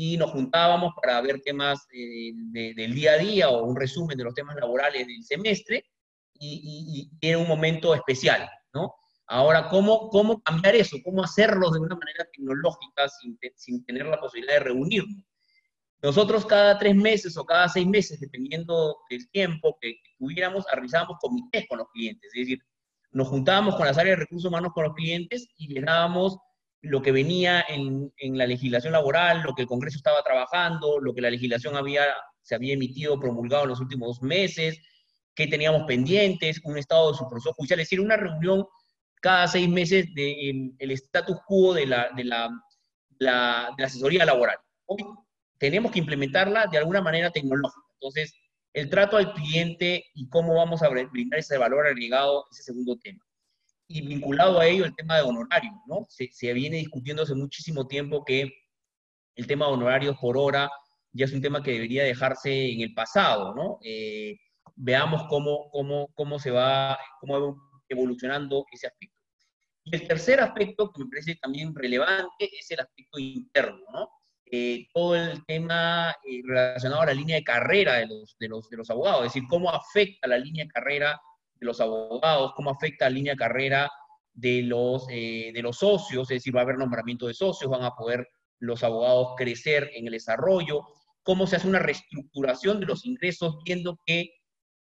y 0.00 0.16
nos 0.16 0.30
juntábamos 0.30 0.94
para 0.94 1.20
ver 1.20 1.40
temas 1.40 1.88
eh, 1.92 2.30
del 2.52 2.94
día 2.94 3.14
a 3.14 3.18
día 3.18 3.50
o 3.50 3.64
un 3.64 3.74
resumen 3.74 4.16
de 4.16 4.22
los 4.22 4.32
temas 4.32 4.54
laborales 4.54 5.04
del 5.04 5.24
semestre 5.24 5.84
y, 6.34 7.10
y, 7.20 7.28
era 7.28 7.38
un 7.38 7.48
momento 7.48 7.92
especial, 7.96 8.48
¿no? 8.72 8.94
Ahora, 9.26 9.68
¿cómo, 9.68 10.08
¿cómo 10.08 10.40
cambiar 10.40 10.76
eso? 10.76 10.98
¿Cómo 11.04 11.24
hacerlo 11.24 11.72
de 11.72 11.80
una 11.80 11.96
manera 11.96 12.24
tecnológica 12.32 13.08
sin, 13.08 13.36
sin 13.56 13.84
tener 13.84 14.06
la 14.06 14.20
posibilidad 14.20 14.54
de 14.54 14.64
reunirnos? 14.66 15.24
Nosotros 16.00 16.46
cada 16.46 16.78
tres 16.78 16.94
meses 16.94 17.36
o 17.36 17.44
cada 17.44 17.68
seis 17.68 17.88
meses, 17.88 18.20
dependiendo 18.20 18.98
del 19.10 19.28
tiempo 19.30 19.78
que, 19.80 19.96
tuviéramos, 20.16 20.64
realizábamos 20.72 21.16
comités 21.20 21.66
con 21.68 21.78
los 21.78 21.88
clientes. 21.88 22.30
Es 22.34 22.46
decir, 22.46 22.62
nos 23.10 23.26
juntábamos 23.26 23.74
con 23.74 23.84
las 23.84 23.98
áreas 23.98 24.16
de 24.16 24.24
recursos 24.26 24.48
humanos 24.48 24.70
con 24.72 24.84
los 24.84 24.94
clientes 24.94 25.48
y 25.56 25.74
les 25.74 25.84
dábamos 25.84 26.38
lo 26.82 27.02
que 27.02 27.12
venía 27.12 27.64
en, 27.68 28.12
en, 28.18 28.38
la 28.38 28.46
legislación 28.46 28.92
laboral, 28.92 29.42
lo 29.42 29.54
que 29.54 29.62
el 29.62 29.68
Congreso 29.68 29.96
estaba 29.96 30.22
trabajando, 30.22 31.00
lo 31.00 31.14
que 31.14 31.20
la 31.20 31.30
legislación 31.30 31.76
había, 31.76 32.04
se 32.40 32.54
había 32.54 32.74
emitido, 32.74 33.18
promulgado 33.18 33.64
en 33.64 33.70
los 33.70 33.80
últimos 33.80 34.22
meses, 34.22 34.80
qué 35.34 35.46
teníamos 35.46 35.84
pendientes, 35.86 36.60
un 36.64 36.78
estado 36.78 37.12
de 37.12 37.18
su 37.18 37.28
proceso 37.28 37.52
judicial, 37.54 37.80
es 37.80 37.86
decir, 37.86 38.00
una 38.00 38.16
reunión 38.16 38.66
cada 39.20 39.48
seis 39.48 39.68
meses 39.68 40.06
del 40.14 40.76
de 40.76 40.94
status 40.94 41.38
quo 41.46 41.74
de 41.74 41.86
la, 41.86 42.10
de 42.14 42.24
la, 42.24 42.48
la, 43.18 43.72
de 43.76 43.82
la 43.82 43.86
asesoría 43.86 44.24
laboral. 44.24 44.58
Hoy 44.86 45.04
tenemos 45.58 45.92
que 45.92 45.98
implementarla 45.98 46.66
de 46.66 46.78
alguna 46.78 47.00
manera 47.00 47.30
tecnológica. 47.30 47.86
Entonces, 47.94 48.32
el 48.72 48.88
trato 48.88 49.16
al 49.16 49.32
cliente 49.34 50.04
y 50.14 50.28
cómo 50.28 50.54
vamos 50.54 50.82
a 50.82 50.88
brindar 50.88 51.40
ese 51.40 51.58
valor 51.58 51.86
agregado, 51.86 52.44
ese 52.52 52.62
segundo 52.62 52.96
tema. 52.96 53.24
Y 53.88 54.06
vinculado 54.06 54.60
a 54.60 54.66
ello, 54.66 54.84
el 54.84 54.94
tema 54.94 55.16
de 55.16 55.22
honorarios, 55.22 55.74
¿no? 55.86 56.06
Se, 56.08 56.28
se 56.30 56.52
viene 56.52 56.76
discutiendo 56.76 57.22
hace 57.22 57.34
muchísimo 57.34 57.86
tiempo 57.86 58.24
que 58.24 58.52
el 59.34 59.46
tema 59.46 59.66
de 59.66 59.72
honorarios 59.72 60.16
por 60.18 60.36
hora 60.36 60.70
ya 61.12 61.24
es 61.24 61.32
un 61.32 61.40
tema 61.40 61.62
que 61.62 61.72
debería 61.72 62.04
dejarse 62.04 62.72
en 62.72 62.80
el 62.80 62.94
pasado, 62.94 63.54
¿no? 63.54 63.78
Eh, 63.82 64.36
veamos 64.76 65.24
cómo, 65.28 65.70
cómo, 65.70 66.08
cómo 66.14 66.38
se 66.38 66.50
va, 66.50 66.98
cómo 67.20 67.56
evolucionando 67.88 68.66
ese 68.70 68.86
aspecto. 68.86 69.16
Y 69.84 69.96
el 69.96 70.06
tercer 70.06 70.40
aspecto 70.40 70.90
que 70.92 71.02
me 71.02 71.10
parece 71.10 71.36
también 71.36 71.74
relevante 71.74 72.50
es 72.52 72.70
el 72.70 72.80
aspecto 72.80 73.18
interno, 73.18 73.80
¿no? 73.92 74.10
Eh, 74.50 74.86
todo 74.94 75.14
el 75.14 75.44
tema 75.44 76.16
eh, 76.24 76.40
relacionado 76.44 77.02
a 77.02 77.06
la 77.06 77.14
línea 77.14 77.36
de 77.36 77.44
carrera 77.44 77.94
de 77.94 78.06
los, 78.06 78.36
de, 78.38 78.48
los, 78.48 78.68
de 78.70 78.76
los 78.78 78.88
abogados, 78.88 79.26
es 79.26 79.34
decir, 79.34 79.48
cómo 79.48 79.70
afecta 79.70 80.26
la 80.26 80.38
línea 80.38 80.64
de 80.64 80.70
carrera 80.70 81.20
de 81.60 81.66
los 81.66 81.80
abogados, 81.80 82.52
cómo 82.54 82.70
afecta 82.70 83.06
la 83.06 83.10
línea 83.10 83.36
carrera 83.36 83.90
de 84.32 84.62
los, 84.62 85.06
eh, 85.10 85.50
de 85.52 85.62
los 85.62 85.78
socios, 85.78 86.30
es 86.30 86.36
decir, 86.36 86.54
va 86.54 86.60
a 86.60 86.62
haber 86.62 86.78
nombramiento 86.78 87.26
de 87.26 87.34
socios, 87.34 87.70
van 87.70 87.84
a 87.84 87.94
poder 87.94 88.28
los 88.60 88.82
abogados 88.82 89.34
crecer 89.36 89.90
en 89.94 90.06
el 90.06 90.12
desarrollo, 90.12 90.82
cómo 91.22 91.46
se 91.46 91.56
hace 91.56 91.68
una 91.68 91.78
reestructuración 91.78 92.80
de 92.80 92.86
los 92.86 93.04
ingresos, 93.04 93.56
viendo 93.64 93.98
que 94.06 94.30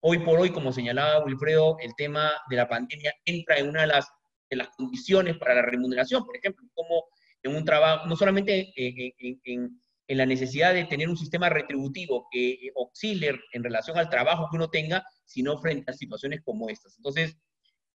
hoy 0.01 0.19
por 0.19 0.39
hoy, 0.39 0.51
como 0.51 0.71
señalaba 0.71 1.23
Wilfredo, 1.25 1.77
el 1.79 1.93
tema 1.95 2.31
de 2.49 2.55
la 2.55 2.69
pandemia 2.69 3.13
entra 3.25 3.57
en 3.57 3.69
una 3.69 3.81
de 3.81 3.87
las, 3.87 4.07
de 4.49 4.57
las 4.57 4.69
condiciones 4.69 5.37
para 5.37 5.55
la 5.55 5.63
remuneración, 5.63 6.23
por 6.25 6.37
ejemplo, 6.37 6.65
cómo 6.73 7.05
en 7.43 7.55
un 7.55 7.65
trabajo, 7.65 8.07
no 8.07 8.15
solamente 8.15 8.71
en, 8.75 9.81
la 10.17 10.25
necesidad 10.25 10.73
de 10.73 10.85
tener 10.85 11.07
un 11.07 11.17
sistema 11.17 11.49
retributivo 11.49 12.27
que 12.31 12.71
oscile 12.75 13.39
en 13.53 13.63
relación 13.63 13.97
al 13.97 14.09
trabajo 14.09 14.47
que 14.49 14.57
uno 14.57 14.69
tenga, 14.69 15.05
sino 15.25 15.59
frente 15.59 15.91
a 15.91 15.93
situaciones 15.93 16.41
como 16.43 16.69
estas. 16.69 16.97
Entonces, 16.97 17.37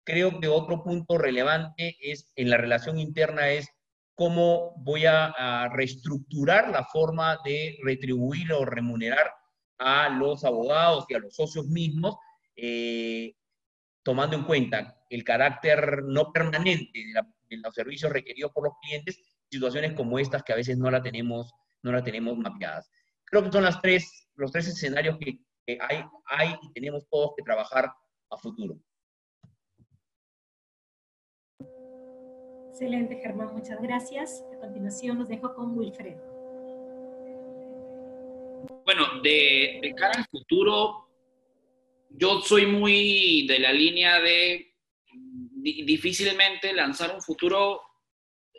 creo 0.04 0.38
que 0.38 0.48
otro 0.48 0.82
punto 0.84 1.18
relevante 1.18 1.96
es 2.00 2.30
en 2.36 2.50
la 2.50 2.56
relación 2.56 2.98
interna 2.98 3.50
es 3.50 3.68
cómo 4.14 4.74
voy 4.76 5.06
a, 5.06 5.68
reestructurar 5.72 6.70
la 6.70 6.84
forma 6.84 7.38
de 7.44 7.78
retribuir 7.82 8.52
o 8.52 8.64
remunerar 8.64 9.32
a 9.78 10.08
los 10.08 10.44
abogados 10.44 11.06
y 11.08 11.14
a 11.14 11.18
los 11.18 11.34
socios 11.34 11.66
mismos, 11.66 12.16
eh, 12.54 13.34
tomando 14.04 14.36
en 14.36 14.44
cuenta 14.44 14.96
el 15.10 15.24
carácter 15.24 16.04
no 16.04 16.32
permanente 16.32 16.90
de 17.48 17.56
los 17.56 17.74
servicios 17.74 18.12
requeridos 18.12 18.52
por 18.52 18.64
los 18.64 18.74
clientes 18.80 19.18
situaciones 19.50 19.92
como 19.94 20.18
estas 20.18 20.42
que 20.42 20.52
a 20.52 20.56
veces 20.56 20.78
no 20.78 20.90
la 20.90 21.02
tenemos, 21.02 21.52
no 21.84 21.92
la 21.92 22.02
tenemos 22.02 22.36
mapeadas. 22.36 22.90
Creo 23.24 23.44
que 23.44 23.52
son 23.52 23.62
las 23.62 23.80
tres, 23.80 24.28
los 24.34 24.50
tres 24.50 24.66
escenarios 24.66 25.16
que, 25.18 25.38
hay, 25.80 26.02
hay 26.26 26.54
y 26.62 26.72
tenemos 26.72 27.06
todos 27.08 27.32
que 27.36 27.42
trabajar 27.42 27.92
a 28.30 28.38
futuro. 28.38 28.76
Excelente, 32.70 33.16
Germán, 33.22 33.54
muchas 33.54 33.80
gracias. 33.80 34.44
A 34.56 34.60
continuación 34.60 35.18
nos 35.18 35.28
dejo 35.28 35.54
con 35.54 35.78
Wilfredo. 35.78 36.34
Bueno, 38.84 39.20
de, 39.22 39.78
de, 39.82 39.94
cara 39.94 40.18
al 40.18 40.24
futuro, 40.26 41.08
yo 42.10 42.40
soy 42.40 42.66
muy 42.66 43.46
de 43.46 43.58
la 43.58 43.72
línea 43.72 44.20
de 44.20 44.74
difícilmente 45.62 46.72
lanzar 46.72 47.14
un 47.14 47.22
futuro 47.22 47.80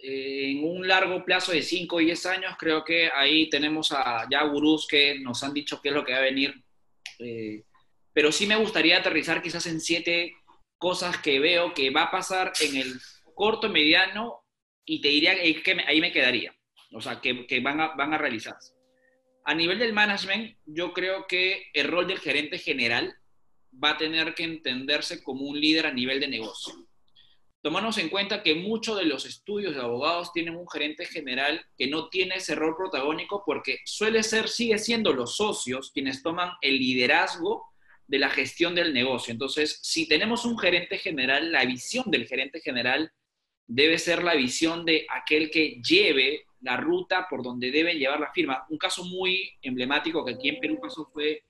en 0.02 0.64
un 0.64 0.88
largo 0.88 1.24
plazo 1.24 1.52
de 1.52 1.62
5 1.62 1.96
o 1.96 2.00
10 2.00 2.26
años, 2.26 2.56
creo 2.60 2.84
que 2.84 3.10
ahí 3.14 3.50
tenemos 3.50 3.92
a 3.92 4.28
ya 4.30 4.44
gurús 4.44 4.88
que 4.88 5.20
nos 5.20 5.44
han 5.44 5.54
dicho 5.54 5.82
qué 5.82 5.90
es 5.90 5.96
lo 5.96 6.04
que 6.04 6.12
va 6.12 6.20
a 6.20 6.24
venir. 6.24 6.54
Eh, 7.20 7.64
pero 8.14 8.32
sí 8.32 8.46
me 8.46 8.56
gustaría 8.56 8.98
aterrizar 8.98 9.42
quizás 9.42 9.66
en 9.68 9.82
siete 9.82 10.36
cosas 10.78 11.18
que 11.18 11.40
veo 11.40 11.74
que 11.74 11.90
va 11.90 12.04
a 12.04 12.12
pasar 12.12 12.54
en 12.62 12.78
el 12.78 12.94
corto, 13.34 13.70
mediano, 13.70 14.44
y 14.86 15.02
te 15.02 15.10
diría 15.10 15.36
que 15.36 15.78
ahí 15.88 16.00
me 16.00 16.12
quedaría. 16.12 16.56
O 16.92 17.02
sea, 17.02 17.20
que, 17.20 17.60
van, 17.62 17.82
a, 17.82 17.96
van 17.96 18.14
a 18.14 18.18
realizarse. 18.18 18.74
A 19.44 19.54
nivel 19.54 19.80
del 19.80 19.94
management, 19.94 20.58
yo 20.66 20.94
creo 20.94 21.26
que 21.28 21.70
el 21.74 21.88
rol 21.88 22.08
del 22.08 22.20
gerente 22.20 22.58
general 22.58 23.14
va 23.84 23.92
a 23.92 23.98
tener 23.98 24.34
que 24.34 24.44
entenderse 24.44 25.24
como 25.24 25.46
un 25.46 25.60
líder 25.60 25.88
a 25.88 25.94
nivel 25.94 26.20
de 26.20 26.28
negocio 26.28 26.85
tomamos 27.66 27.98
en 27.98 28.10
cuenta 28.10 28.44
que 28.44 28.54
muchos 28.54 28.96
de 29.00 29.06
los 29.06 29.26
estudios 29.26 29.74
de 29.74 29.82
abogados 29.82 30.32
tienen 30.32 30.56
un 30.56 30.70
gerente 30.70 31.04
general 31.04 31.66
que 31.76 31.88
no 31.88 32.10
tiene 32.10 32.36
ese 32.36 32.54
rol 32.54 32.76
protagónico 32.78 33.42
porque 33.44 33.80
suele 33.86 34.22
ser, 34.22 34.50
sigue 34.50 34.78
siendo 34.78 35.14
los 35.14 35.38
socios 35.38 35.90
quienes 35.92 36.22
toman 36.22 36.52
el 36.62 36.78
liderazgo 36.78 37.66
de 38.06 38.20
la 38.20 38.30
gestión 38.30 38.76
del 38.76 38.94
negocio. 38.94 39.32
Entonces, 39.32 39.80
si 39.82 40.08
tenemos 40.08 40.46
un 40.46 40.60
gerente 40.60 41.00
general, 41.00 41.52
la 41.52 41.66
visión 41.66 42.06
del 42.12 42.28
gerente 42.28 42.60
general 42.60 43.12
debe 43.66 43.98
ser 43.98 44.24
la 44.24 44.36
visión 44.36 44.86
de 44.86 45.08
aquel 45.10 45.50
que 45.50 45.82
lleve 45.82 46.46
la 46.62 46.78
ruta 46.78 47.26
por 47.28 47.42
donde 47.42 47.72
deben 47.72 47.98
llevar 47.98 48.20
la 48.20 48.32
firma. 48.32 48.64
Un 48.70 48.78
caso 48.78 49.04
muy 49.06 49.50
emblemático 49.64 50.24
que 50.24 50.36
aquí 50.36 50.50
en 50.50 50.60
Perú 50.60 50.78
pasó 50.80 51.10
fue 51.12 51.42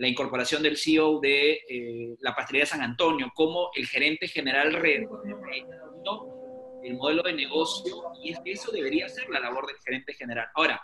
la 0.00 0.08
incorporación 0.08 0.62
del 0.62 0.78
CEO 0.78 1.20
de 1.20 1.60
eh, 1.68 2.16
la 2.20 2.34
pastelería 2.34 2.64
San 2.64 2.80
Antonio, 2.80 3.30
como 3.34 3.68
el 3.74 3.86
gerente 3.86 4.28
general 4.28 4.74
el 4.82 5.06
modelo 6.94 7.22
de 7.22 7.34
negocio, 7.34 8.04
y 8.24 8.32
eso 8.50 8.72
debería 8.72 9.10
ser 9.10 9.28
la 9.28 9.40
labor 9.40 9.66
del 9.66 9.76
gerente 9.84 10.14
general. 10.14 10.46
Ahora, 10.54 10.80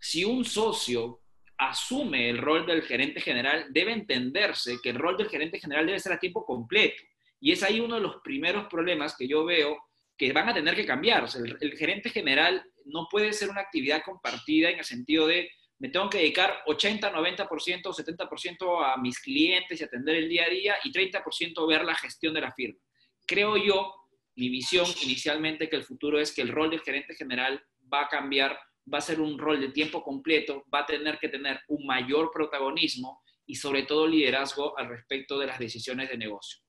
si 0.00 0.24
un 0.24 0.44
socio 0.44 1.20
asume 1.56 2.28
el 2.28 2.38
rol 2.38 2.66
del 2.66 2.82
gerente 2.82 3.20
general, 3.20 3.66
debe 3.70 3.92
entenderse 3.92 4.78
que 4.82 4.90
el 4.90 4.98
rol 4.98 5.16
del 5.16 5.28
gerente 5.28 5.60
general 5.60 5.86
debe 5.86 6.00
ser 6.00 6.14
a 6.14 6.18
tiempo 6.18 6.44
completo. 6.44 7.04
Y 7.38 7.52
es 7.52 7.62
ahí 7.62 7.78
uno 7.78 7.94
de 7.94 8.00
los 8.00 8.16
primeros 8.16 8.66
problemas 8.66 9.16
que 9.16 9.28
yo 9.28 9.44
veo 9.44 9.78
que 10.18 10.32
van 10.32 10.48
a 10.48 10.54
tener 10.54 10.74
que 10.74 10.84
cambiarse. 10.84 11.38
El, 11.38 11.56
el 11.60 11.76
gerente 11.76 12.10
general 12.10 12.64
no 12.84 13.06
puede 13.08 13.32
ser 13.32 13.48
una 13.48 13.60
actividad 13.60 14.02
compartida 14.04 14.70
en 14.70 14.80
el 14.80 14.84
sentido 14.84 15.28
de 15.28 15.48
me 15.78 15.90
tengo 15.90 16.08
que 16.08 16.18
dedicar 16.18 16.62
80, 16.66 17.12
90% 17.12 17.86
o 17.86 17.92
70% 17.92 18.84
a 18.84 18.96
mis 18.96 19.20
clientes 19.20 19.80
y 19.80 19.84
atender 19.84 20.16
el 20.16 20.28
día 20.28 20.44
a 20.44 20.48
día 20.48 20.76
y 20.84 20.92
30% 20.92 21.68
ver 21.68 21.84
la 21.84 21.94
gestión 21.94 22.32
de 22.32 22.40
la 22.40 22.52
firma. 22.52 22.80
Creo 23.26 23.56
yo, 23.56 23.92
mi 24.36 24.48
visión 24.48 24.86
inicialmente, 25.02 25.68
que 25.68 25.76
el 25.76 25.84
futuro 25.84 26.18
es 26.18 26.34
que 26.34 26.42
el 26.42 26.48
rol 26.48 26.70
del 26.70 26.80
gerente 26.80 27.14
general 27.14 27.62
va 27.92 28.02
a 28.02 28.08
cambiar, 28.08 28.58
va 28.92 28.98
a 28.98 29.02
ser 29.02 29.20
un 29.20 29.38
rol 29.38 29.60
de 29.60 29.68
tiempo 29.68 30.02
completo, 30.02 30.64
va 30.72 30.80
a 30.80 30.86
tener 30.86 31.18
que 31.18 31.28
tener 31.28 31.60
un 31.68 31.86
mayor 31.86 32.30
protagonismo 32.32 33.22
y 33.44 33.56
sobre 33.56 33.82
todo 33.82 34.06
liderazgo 34.06 34.78
al 34.78 34.88
respecto 34.88 35.38
de 35.38 35.46
las 35.46 35.58
decisiones 35.58 36.08
de 36.08 36.16
negocio. 36.16 36.65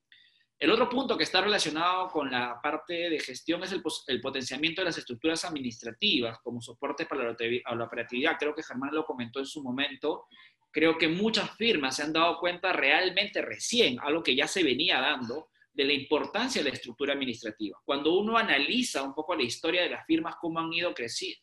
El 0.59 0.71
otro 0.71 0.89
punto 0.89 1.15
que 1.15 1.23
está 1.23 1.39
relacionado 1.39 2.07
con 2.07 2.31
la 2.31 2.59
parte 2.59 3.11
de 3.11 3.19
gestión 3.19 3.63
es 3.63 3.71
el, 3.71 4.21
potenciamiento 4.21 4.81
de 4.81 4.85
las 4.85 4.97
estructuras 4.97 5.45
administrativas 5.45 6.39
como 6.39 6.61
soporte 6.61 7.05
para 7.05 7.25
la, 7.25 7.85
operatividad. 7.85 8.37
Creo 8.39 8.55
que 8.55 8.63
Germán 8.63 8.89
lo 8.91 9.05
comentó 9.05 9.39
en 9.39 9.45
su 9.45 9.61
momento. 9.61 10.25
Creo 10.71 10.97
que 10.97 11.07
muchas 11.07 11.55
firmas 11.57 11.97
se 11.97 12.03
han 12.03 12.11
dado 12.11 12.39
cuenta 12.39 12.73
realmente 12.73 13.39
recién, 13.43 13.99
algo 13.99 14.23
que 14.23 14.35
ya 14.35 14.47
se 14.47 14.63
venía 14.63 14.99
dando, 14.99 15.49
de 15.71 15.85
la 15.85 15.93
importancia 15.93 16.63
de 16.63 16.69
la 16.69 16.75
estructura 16.75 17.13
administrativa. 17.13 17.79
Cuando 17.85 18.17
uno 18.17 18.35
analiza 18.35 19.03
un 19.03 19.13
poco 19.13 19.35
la 19.35 19.43
historia 19.43 19.83
de 19.83 19.91
las 19.91 20.07
firmas, 20.07 20.37
cómo 20.41 20.59
han 20.59 20.73
ido 20.73 20.91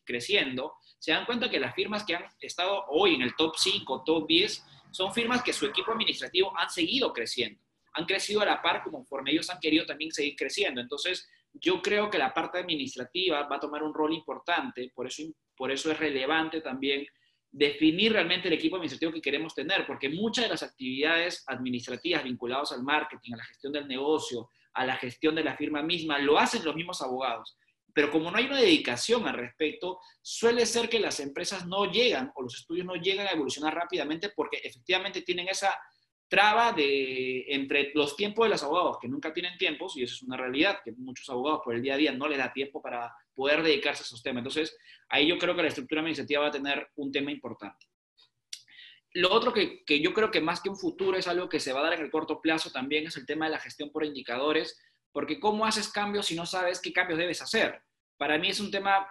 creciendo, 0.03 0.73
se 0.99 1.13
dan 1.13 1.25
cuenta 1.25 1.49
que 1.49 1.61
las 1.61 1.73
firmas 1.73 2.03
que 2.03 2.15
han 2.15 2.25
estado 2.41 2.83
hoy 2.89 3.15
en 3.15 3.21
el 3.21 3.33
top 3.37 3.55
5, 3.55 4.03
top 4.05 4.27
10, 4.27 4.65
son 4.91 5.13
firmas 5.13 5.41
que 5.41 5.53
su 5.53 5.65
equipo 5.65 5.93
administrativo 5.93 6.51
han 6.57 6.69
seguido 6.69 7.13
creciendo. 7.13 7.64
Han 7.95 8.05
crecido 8.05 8.41
a 8.41 8.45
la 8.45 8.61
par 8.61 8.83
conforme 8.83 9.31
ellos 9.31 9.49
han 9.49 9.59
querido 9.59 9.85
también 9.85 10.11
seguir 10.11 10.35
creciendo. 10.35 10.81
Entonces, 10.81 11.27
yo 11.53 11.81
creo 11.81 12.09
que 12.09 12.17
la 12.17 12.33
parte 12.33 12.59
administrativa 12.59 13.47
va 13.47 13.55
a 13.57 13.59
tomar 13.59 13.83
un 13.83 13.93
rol 13.93 14.13
importante, 14.13 14.91
por 14.93 15.07
eso, 15.07 15.23
por 15.55 15.71
eso 15.71 15.91
es 15.91 15.99
relevante 15.99 16.61
también 16.61 17.05
definir 17.51 18.11
realmente 18.11 18.49
el 18.49 18.55
equipo 18.55 18.75
administrativo 18.75 19.13
que 19.13 19.21
queremos 19.21 19.55
tener, 19.55 19.87
porque 19.87 20.09
muchas 20.09 20.43
de 20.43 20.49
las 20.49 20.63
actividades 20.63 21.43
administrativas 21.47 22.23
vinculadas 22.23 22.73
al 22.73 22.83
marketing, 22.83 23.33
a 23.33 23.37
la 23.37 23.45
gestión 23.45 23.71
del 23.71 23.87
negocio, 23.87 24.49
a 24.73 24.85
la 24.85 24.97
gestión 24.97 25.35
de 25.35 25.43
la 25.45 25.55
firma 25.55 25.81
misma, 25.81 26.19
lo 26.19 26.37
hacen 26.37 26.65
los 26.65 26.75
mismos 26.75 27.01
abogados. 27.01 27.57
Pero 27.93 28.11
como 28.11 28.29
no 28.29 28.37
hay 28.37 28.45
una 28.45 28.59
dedicación 28.59 29.25
al 29.25 29.35
respecto, 29.35 29.99
suele 30.21 30.65
ser 30.65 30.89
que 30.89 30.99
las 30.99 31.21
empresas 31.21 31.65
no 31.65 31.89
llegan 31.89 32.29
o 32.35 32.43
los 32.43 32.55
estudios 32.55 32.85
no 32.85 32.95
llegan 32.95 33.25
a 33.25 33.31
evolucionar 33.31 33.73
rápidamente 33.73 34.33
porque 34.35 34.57
efectivamente 34.57 35.21
tienen 35.21 35.47
esa 35.47 35.73
traba 36.27 36.71
de, 36.71 37.45
entre 37.53 37.91
los 37.93 38.15
tiempos 38.15 38.45
de 38.45 38.49
los 38.49 38.63
abogados, 38.63 38.97
que 38.99 39.07
nunca 39.07 39.33
tienen 39.33 39.57
tiempos, 39.57 39.95
y 39.95 40.03
eso 40.03 40.15
es 40.15 40.23
una 40.23 40.37
realidad, 40.37 40.79
que 40.83 40.91
muchos 40.93 41.29
abogados 41.29 41.61
por 41.63 41.75
el 41.75 41.81
día 41.81 41.93
a 41.93 41.97
día 41.97 42.11
no 42.11 42.27
les 42.27 42.37
da 42.37 42.51
tiempo 42.51 42.81
para 42.81 43.13
poder 43.33 43.61
dedicarse 43.63 44.01
a 44.01 44.05
esos 44.05 44.23
temas. 44.23 44.41
Entonces, 44.41 44.77
ahí 45.09 45.27
yo 45.27 45.37
creo 45.37 45.55
que 45.55 45.61
la 45.61 45.67
estructura 45.67 46.01
administrativa 46.01 46.41
va 46.41 46.47
a 46.47 46.51
tener 46.51 46.87
un 46.95 47.11
tema 47.11 47.31
importante. 47.31 47.85
Lo 49.13 49.31
otro 49.31 49.53
que, 49.53 49.83
que 49.85 50.01
yo 50.01 50.13
creo 50.13 50.29
que 50.29 50.41
más 50.41 50.59
que 50.61 50.69
un 50.69 50.75
futuro 50.75 51.17
es 51.17 51.27
algo 51.27 51.47
que 51.47 51.59
se 51.59 51.71
va 51.71 51.79
a 51.79 51.83
dar 51.83 51.93
en 51.93 52.01
el 52.01 52.11
corto 52.11 52.41
plazo 52.41 52.71
también 52.71 53.07
es 53.07 53.15
el 53.15 53.25
tema 53.25 53.45
de 53.45 53.51
la 53.51 53.59
gestión 53.59 53.91
por 53.91 54.03
indicadores, 54.03 54.77
porque 55.11 55.39
¿cómo 55.39 55.65
haces 55.65 55.89
cambios 55.89 56.25
si 56.25 56.35
no 56.35 56.45
sabes 56.45 56.81
qué 56.81 56.91
cambios 56.91 57.19
debes 57.19 57.41
hacer? 57.41 57.81
Para 58.17 58.37
mí 58.37 58.49
es 58.49 58.59
un 58.59 58.71
tema 58.71 59.07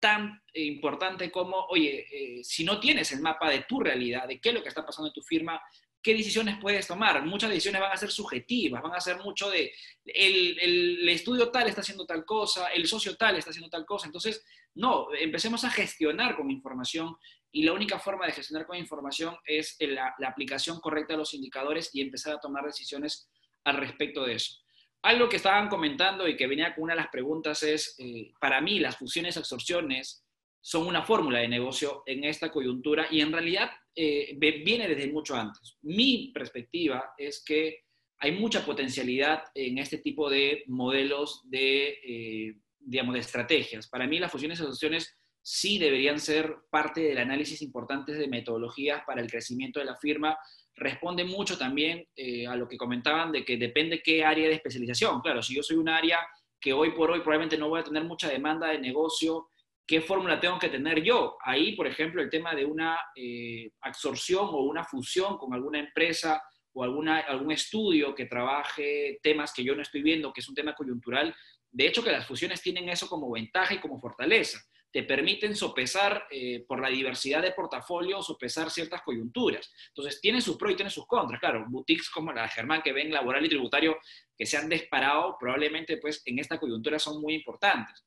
tan 0.00 0.42
importante 0.52 1.30
como, 1.30 1.56
oye, 1.70 2.06
eh, 2.12 2.44
si 2.44 2.64
no 2.64 2.78
tienes 2.78 3.10
el 3.12 3.20
mapa 3.20 3.50
de 3.50 3.64
tu 3.68 3.80
realidad, 3.80 4.28
de 4.28 4.40
qué 4.40 4.50
es 4.50 4.54
lo 4.54 4.62
que 4.62 4.68
está 4.68 4.84
pasando 4.84 5.08
en 5.08 5.14
tu 5.14 5.22
firma, 5.22 5.60
qué 6.02 6.14
decisiones 6.14 6.58
puedes 6.60 6.86
tomar. 6.86 7.24
Muchas 7.24 7.50
decisiones 7.50 7.80
van 7.80 7.92
a 7.92 7.96
ser 7.96 8.10
subjetivas, 8.10 8.82
van 8.82 8.94
a 8.94 9.00
ser 9.00 9.18
mucho 9.18 9.50
de 9.50 9.72
el, 10.04 11.08
estudio 11.08 11.50
tal 11.50 11.68
está 11.68 11.80
haciendo 11.80 12.06
tal 12.06 12.24
cosa, 12.24 12.68
el 12.68 12.86
socio 12.86 13.16
tal 13.16 13.36
está 13.36 13.50
haciendo 13.50 13.70
tal 13.70 13.84
cosa. 13.84 14.06
Entonces, 14.06 14.44
no, 14.74 15.08
empecemos 15.14 15.64
a 15.64 15.70
gestionar 15.70 16.36
con 16.36 16.50
información 16.50 17.16
y 17.50 17.62
la 17.62 17.72
única 17.72 17.98
forma 17.98 18.26
de 18.26 18.32
gestionar 18.32 18.66
con 18.66 18.76
información 18.76 19.36
es 19.44 19.76
la, 19.80 20.14
aplicación 20.26 20.80
correcta 20.80 21.14
de 21.14 21.18
los 21.18 21.34
indicadores 21.34 21.90
y 21.94 22.00
empezar 22.00 22.34
a 22.34 22.40
tomar 22.40 22.64
decisiones 22.64 23.28
al 23.64 23.76
respecto 23.76 24.24
de 24.24 24.34
eso. 24.34 24.56
Algo 25.02 25.28
que 25.28 25.36
estaban 25.36 25.68
comentando 25.68 26.26
y 26.28 26.36
que 26.36 26.46
venía 26.46 26.74
con 26.74 26.84
una 26.84 26.94
de 26.94 27.00
las 27.00 27.08
preguntas 27.08 27.62
es, 27.62 27.94
eh, 27.98 28.32
para 28.40 28.60
mí 28.60 28.80
las 28.80 28.96
fusiones 28.96 29.36
absorciones 29.36 30.24
son 30.68 30.86
una 30.86 31.02
fórmula 31.02 31.38
de 31.38 31.48
negocio 31.48 32.02
en 32.04 32.24
esta 32.24 32.52
coyuntura 32.52 33.06
y 33.10 33.22
en 33.22 33.32
realidad 33.32 33.70
eh, 33.96 34.36
viene 34.38 34.86
desde 34.86 35.10
mucho 35.10 35.34
antes. 35.34 35.78
Mi 35.80 36.30
perspectiva 36.34 37.14
es 37.16 37.42
que 37.42 37.84
hay 38.18 38.32
mucha 38.32 38.66
potencialidad 38.66 39.44
en 39.54 39.78
este 39.78 39.96
tipo 39.96 40.28
de 40.28 40.64
modelos 40.66 41.40
de, 41.48 41.98
eh, 42.04 42.56
digamos, 42.80 43.14
de 43.14 43.20
estrategias. 43.20 43.88
Para 43.88 44.06
mí 44.06 44.18
las 44.18 44.30
fusiones 44.30 44.60
y 44.60 44.62
asociaciones 44.62 45.16
sí 45.40 45.78
deberían 45.78 46.20
ser 46.20 46.54
parte 46.70 47.00
del 47.00 47.16
análisis 47.16 47.62
importante 47.62 48.12
de 48.12 48.28
metodologías 48.28 49.02
para 49.06 49.22
el 49.22 49.30
crecimiento 49.30 49.80
de 49.80 49.86
la 49.86 49.96
firma. 49.96 50.36
Responde 50.74 51.24
mucho 51.24 51.56
también 51.56 52.06
eh, 52.14 52.46
a 52.46 52.54
lo 52.56 52.68
que 52.68 52.76
comentaban 52.76 53.32
de 53.32 53.42
que 53.42 53.56
depende 53.56 54.02
qué 54.02 54.22
área 54.22 54.46
de 54.46 54.56
especialización. 54.56 55.22
Claro, 55.22 55.42
si 55.42 55.54
yo 55.54 55.62
soy 55.62 55.78
un 55.78 55.88
área 55.88 56.18
que 56.60 56.74
hoy 56.74 56.90
por 56.90 57.10
hoy 57.10 57.20
probablemente 57.20 57.56
no 57.56 57.70
voy 57.70 57.80
a 57.80 57.84
tener 57.84 58.04
mucha 58.04 58.28
demanda 58.28 58.68
de 58.68 58.78
negocio 58.80 59.48
¿Qué 59.88 60.02
fórmula 60.02 60.38
tengo 60.38 60.58
que 60.58 60.68
tener 60.68 61.02
yo? 61.02 61.38
Ahí, 61.42 61.74
por 61.74 61.86
ejemplo, 61.86 62.20
el 62.20 62.28
tema 62.28 62.54
de 62.54 62.66
una 62.66 62.98
eh, 63.16 63.70
absorción 63.80 64.46
o 64.50 64.64
una 64.64 64.84
fusión 64.84 65.38
con 65.38 65.54
alguna 65.54 65.78
empresa 65.78 66.42
o 66.74 66.84
alguna, 66.84 67.20
algún 67.20 67.52
estudio 67.52 68.14
que 68.14 68.26
trabaje 68.26 69.18
temas 69.22 69.50
que 69.50 69.64
yo 69.64 69.74
no 69.74 69.80
estoy 69.80 70.02
viendo, 70.02 70.30
que 70.30 70.42
es 70.42 70.48
un 70.48 70.54
tema 70.54 70.74
coyuntural. 70.74 71.34
De 71.70 71.86
hecho, 71.86 72.04
que 72.04 72.12
las 72.12 72.26
fusiones 72.26 72.60
tienen 72.60 72.86
eso 72.90 73.08
como 73.08 73.30
ventaja 73.30 73.72
y 73.72 73.80
como 73.80 73.98
fortaleza. 73.98 74.60
Te 74.92 75.04
permiten 75.04 75.56
sopesar 75.56 76.26
eh, 76.30 76.66
por 76.68 76.82
la 76.82 76.90
diversidad 76.90 77.40
de 77.40 77.52
portafolios, 77.52 78.26
sopesar 78.26 78.70
ciertas 78.70 79.00
coyunturas. 79.00 79.72
Entonces, 79.88 80.20
tienen 80.20 80.42
sus 80.42 80.58
pros 80.58 80.72
y 80.72 80.76
tienen 80.76 80.90
sus 80.90 81.06
contras. 81.06 81.40
Claro, 81.40 81.64
boutiques 81.66 82.10
como 82.10 82.30
la 82.30 82.46
Germán, 82.48 82.82
que 82.82 82.92
ven 82.92 83.10
laboral 83.10 83.46
y 83.46 83.48
tributario, 83.48 83.96
que 84.36 84.44
se 84.44 84.58
han 84.58 84.68
disparado, 84.68 85.38
probablemente 85.40 85.96
pues 85.96 86.20
en 86.26 86.40
esta 86.40 86.58
coyuntura 86.58 86.98
son 86.98 87.22
muy 87.22 87.32
importantes. 87.32 88.04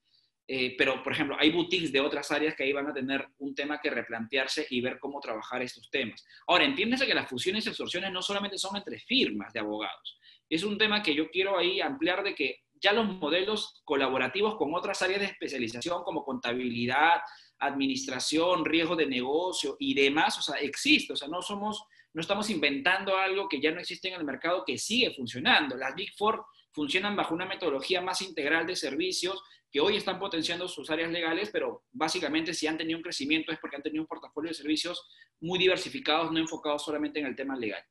Eh, 0.48 0.76
pero, 0.78 1.02
por 1.04 1.14
ejemplo, 1.14 1.38
hay 1.40 1.52
boutiques 1.52 1.92
de 1.92 2.02
otras 2.02 2.32
áreas 2.32 2.56
que 2.56 2.64
ahí 2.64 2.74
van 2.74 2.88
a 2.88 2.94
tener 2.94 3.26
un 3.38 3.56
tema 3.56 3.80
que 3.80 3.90
replantearse 3.90 4.68
y 4.70 4.82
ver 4.82 5.00
cómo 5.00 5.20
trabajar 5.20 5.62
estos 5.62 5.90
temas. 5.90 6.26
Ahora, 6.48 6.66
entiéndese 6.66 7.06
que 7.06 7.14
las 7.14 7.30
fusiones 7.30 7.66
y 7.66 7.70
absorciones 7.70 8.12
no 8.12 8.22
solamente 8.22 8.58
son 8.58 8.76
entre 8.76 9.00
firmas 9.00 9.54
de 9.54 9.60
abogados. 9.60 10.20
Es 10.50 10.64
un 10.64 10.78
tema 10.78 11.02
que 11.02 11.16
yo 11.16 11.30
quiero 11.30 11.58
ahí 11.58 11.80
ampliar 11.80 12.24
de 12.24 12.36
que 12.36 12.64
ya 12.82 12.92
los 12.94 13.08
modelos 13.08 13.82
colaborativos 13.86 14.56
con 14.56 14.74
otras 14.74 15.02
áreas 15.02 15.22
de 15.22 15.28
especialización 15.28 16.04
como 16.04 16.26
contabilidad, 16.26 17.22
administración, 17.60 18.66
riesgo 18.66 18.96
de 18.96 19.06
negocio 19.06 19.78
y 19.80 19.94
demás, 19.94 20.38
o 20.40 20.42
sea, 20.42 20.60
existe, 20.60 21.14
o 21.14 21.16
sea, 21.16 21.28
no 21.28 21.42
somos, 21.42 21.84
no 22.14 22.22
estamos 22.22 22.50
inventando 22.50 23.16
algo 23.16 23.48
que 23.48 23.62
ya 23.62 23.72
no 23.72 23.80
existe 23.80 24.10
en 24.10 24.16
el 24.16 24.26
mercado 24.26 24.64
que 24.66 24.78
sigue 24.78 25.14
funcionando. 25.14 25.78
Las 25.78 25.96
Big 25.96 26.12
Four 26.18 26.44
funcionan 26.72 27.16
bajo 27.16 27.36
una 27.36 27.46
metodología 27.46 28.02
más 28.02 28.22
integral 28.22 28.66
de 28.66 28.76
servicios 28.76 29.42
que 29.72 29.80
hoy 29.80 29.95
están 29.95 30.19
potenciando 30.19 30.68
sus 30.68 30.89
áreas 30.89 31.11
legales, 31.11 31.49
pero 31.52 31.85
básicamente 31.91 32.53
si 32.53 32.68
han 32.68 32.77
tenido 32.77 32.98
un 32.98 33.03
crecimiento 33.03 33.52
es 33.52 33.60
porque 33.60 33.77
han 33.77 33.81
tenido 33.81 34.03
un 34.03 34.07
portafolio 34.07 34.49
de 34.49 34.56
servicios 34.56 35.07
muy 35.39 35.57
diversificados, 35.57 36.31
no 36.31 36.39
enfocados 36.39 36.84
solamente 36.84 37.19
en 37.19 37.27
el 37.27 37.35
tema 37.35 37.56
legal. 37.56 37.81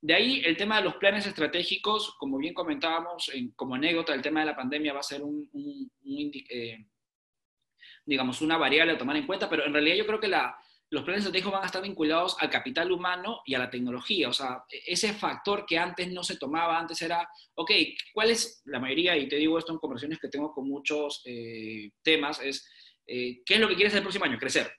De 0.00 0.14
ahí 0.14 0.42
el 0.44 0.56
tema 0.56 0.78
de 0.78 0.84
los 0.84 0.96
planes 0.96 1.26
estratégicos, 1.26 2.16
como 2.18 2.38
bien 2.38 2.54
comentábamos, 2.54 3.30
como 3.54 3.76
anécdota, 3.76 4.14
el 4.14 4.22
tema 4.22 4.40
de 4.40 4.46
la 4.46 4.56
pandemia 4.56 4.92
va 4.92 5.00
a 5.00 5.04
ser 5.04 5.22
un, 5.22 5.48
eh, 6.50 6.86
digamos, 8.04 8.42
una 8.42 8.58
variable 8.58 8.92
a 8.92 8.98
tomar 8.98 9.16
en 9.16 9.26
cuenta, 9.26 9.48
pero 9.48 9.64
en 9.64 9.72
realidad 9.72 9.96
yo 9.96 10.06
creo 10.06 10.20
que 10.20 10.28
la, 10.28 10.58
los 10.90 11.02
planes 11.02 11.20
estratégicos 11.20 11.52
van 11.52 11.62
a 11.64 11.66
estar 11.66 11.82
vinculados 11.82 12.36
al 12.38 12.50
capital 12.50 12.92
humano 12.92 13.40
y 13.44 13.54
a 13.54 13.58
la 13.58 13.70
tecnología. 13.70 14.28
O 14.28 14.32
sea, 14.32 14.64
e-, 14.70 14.92
ese 14.92 15.12
factor 15.12 15.66
que 15.66 15.78
antes 15.78 16.10
no 16.12 16.22
se 16.22 16.36
tomaba, 16.36 16.78
antes 16.78 17.00
era, 17.02 17.28
ok, 17.54 17.70
¿cuál 18.12 18.30
es 18.30 18.62
la 18.66 18.78
mayoría? 18.78 19.16
Y 19.16 19.28
te 19.28 19.36
digo 19.36 19.58
esto 19.58 19.72
en 19.72 19.78
conversaciones 19.78 20.18
que 20.18 20.28
tengo 20.28 20.52
con 20.52 20.68
muchos 20.68 21.22
eh, 21.24 21.90
temas, 22.02 22.40
es, 22.40 22.68
eh, 23.06 23.42
¿qué 23.44 23.54
es 23.54 23.60
lo 23.60 23.68
que 23.68 23.74
quieres 23.74 23.94
el 23.94 24.02
próximo 24.02 24.24
año? 24.24 24.38
Crecer. 24.38 24.72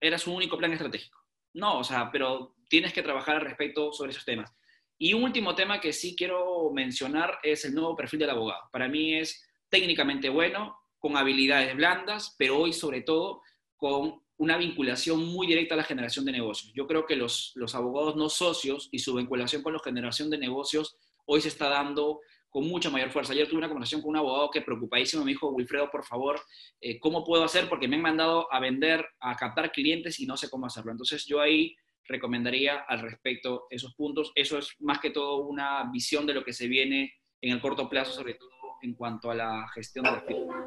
Era 0.00 0.18
su 0.18 0.34
único 0.34 0.58
plan 0.58 0.72
estratégico. 0.72 1.18
No, 1.54 1.78
o 1.78 1.84
sea, 1.84 2.10
pero 2.12 2.54
tienes 2.68 2.92
que 2.92 3.02
trabajar 3.02 3.36
al 3.36 3.42
respecto 3.42 3.92
sobre 3.92 4.10
esos 4.10 4.24
temas. 4.24 4.52
Y 4.98 5.14
un 5.14 5.24
último 5.24 5.54
tema 5.54 5.80
que 5.80 5.92
sí 5.92 6.14
quiero 6.16 6.70
mencionar 6.70 7.38
es 7.42 7.64
el 7.64 7.74
nuevo 7.74 7.96
perfil 7.96 8.20
del 8.20 8.30
abogado. 8.30 8.68
Para 8.72 8.88
mí 8.88 9.14
es 9.14 9.46
técnicamente 9.68 10.28
bueno, 10.28 10.78
con 10.98 11.16
habilidades 11.16 11.74
blandas, 11.76 12.34
pero 12.38 12.58
hoy 12.58 12.72
sobre 12.72 13.02
todo 13.02 13.42
con 13.76 14.25
una 14.38 14.56
vinculación 14.56 15.24
muy 15.24 15.46
directa 15.46 15.74
a 15.74 15.78
la 15.78 15.84
generación 15.84 16.24
de 16.24 16.32
negocios. 16.32 16.72
Yo 16.74 16.86
creo 16.86 17.06
que 17.06 17.16
los, 17.16 17.52
los 17.54 17.74
abogados 17.74 18.16
no 18.16 18.28
socios 18.28 18.88
y 18.92 18.98
su 18.98 19.14
vinculación 19.14 19.62
con 19.62 19.72
la 19.72 19.78
generación 19.78 20.30
de 20.30 20.38
negocios 20.38 20.96
hoy 21.24 21.40
se 21.40 21.48
está 21.48 21.68
dando 21.68 22.20
con 22.50 22.66
mucha 22.66 22.90
mayor 22.90 23.10
fuerza. 23.10 23.32
Ayer 23.32 23.48
tuve 23.48 23.58
una 23.58 23.68
conversación 23.68 24.00
con 24.00 24.10
un 24.10 24.16
abogado 24.16 24.50
que 24.50 24.62
preocupadísimo 24.62 25.24
me 25.24 25.32
dijo, 25.32 25.48
Wilfredo, 25.48 25.90
por 25.90 26.04
favor, 26.04 26.40
eh, 26.80 26.98
¿cómo 27.00 27.24
puedo 27.24 27.44
hacer? 27.44 27.68
Porque 27.68 27.88
me 27.88 27.96
han 27.96 28.02
mandado 28.02 28.52
a 28.52 28.60
vender, 28.60 29.04
a 29.20 29.34
captar 29.36 29.72
clientes 29.72 30.20
y 30.20 30.26
no 30.26 30.36
sé 30.36 30.48
cómo 30.48 30.66
hacerlo. 30.66 30.92
Entonces 30.92 31.26
yo 31.26 31.40
ahí 31.40 31.74
recomendaría 32.04 32.76
al 32.88 33.00
respecto 33.00 33.66
esos 33.68 33.94
puntos. 33.94 34.32
Eso 34.34 34.58
es 34.58 34.74
más 34.78 35.00
que 35.00 35.10
todo 35.10 35.46
una 35.46 35.90
visión 35.92 36.26
de 36.26 36.34
lo 36.34 36.44
que 36.44 36.52
se 36.52 36.68
viene 36.68 37.12
en 37.40 37.52
el 37.52 37.60
corto 37.60 37.88
plazo, 37.88 38.12
sobre 38.12 38.34
todo 38.34 38.50
en 38.82 38.94
cuanto 38.94 39.30
a 39.30 39.34
la 39.34 39.66
gestión 39.74 40.04
de 40.04 40.20
firma. 40.22 40.66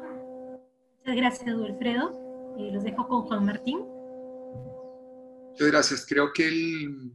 Muchas 0.98 1.16
gracias, 1.16 1.56
Wilfredo 1.56 2.29
los 2.72 2.84
dejo 2.84 3.06
con 3.08 3.22
Juan 3.22 3.44
Martín. 3.44 3.78
Muchas 5.50 5.68
gracias. 5.68 6.06
Creo 6.06 6.32
que 6.32 6.48
el 6.48 7.12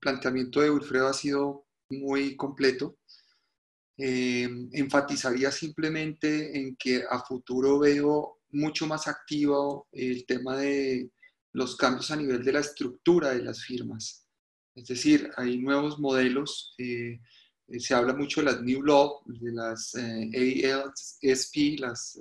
planteamiento 0.00 0.60
de 0.60 0.70
Wilfredo 0.70 1.08
ha 1.08 1.12
sido 1.12 1.66
muy 1.90 2.36
completo. 2.36 2.96
Eh, 3.96 4.48
enfatizaría 4.72 5.50
simplemente 5.50 6.58
en 6.58 6.76
que 6.76 7.04
a 7.08 7.20
futuro 7.20 7.78
veo 7.78 8.40
mucho 8.50 8.86
más 8.86 9.06
activo 9.06 9.88
el 9.92 10.24
tema 10.26 10.56
de 10.56 11.10
los 11.52 11.76
cambios 11.76 12.10
a 12.10 12.16
nivel 12.16 12.42
de 12.42 12.52
la 12.52 12.60
estructura 12.60 13.30
de 13.30 13.42
las 13.42 13.62
firmas. 13.62 14.26
Es 14.74 14.86
decir, 14.86 15.30
hay 15.36 15.58
nuevos 15.58 15.98
modelos. 15.98 16.74
Eh, 16.78 17.20
se 17.78 17.94
habla 17.94 18.14
mucho 18.14 18.40
de 18.40 18.46
las 18.46 18.62
New 18.62 18.82
Law, 18.82 19.22
de 19.26 19.52
las 19.52 19.94
eh, 19.94 20.72
ALSP, 20.72 21.78
las 21.78 22.18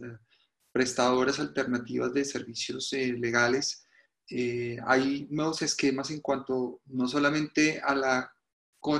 prestadoras 0.71 1.39
alternativas 1.39 2.13
de 2.13 2.25
servicios 2.25 2.91
eh, 2.93 3.13
legales. 3.13 3.85
Eh, 4.29 4.77
hay 4.85 5.27
nuevos 5.29 5.61
esquemas 5.61 6.09
en 6.11 6.21
cuanto 6.21 6.81
no 6.85 7.07
solamente 7.07 7.81
a 7.81 7.93
la, 7.93 8.31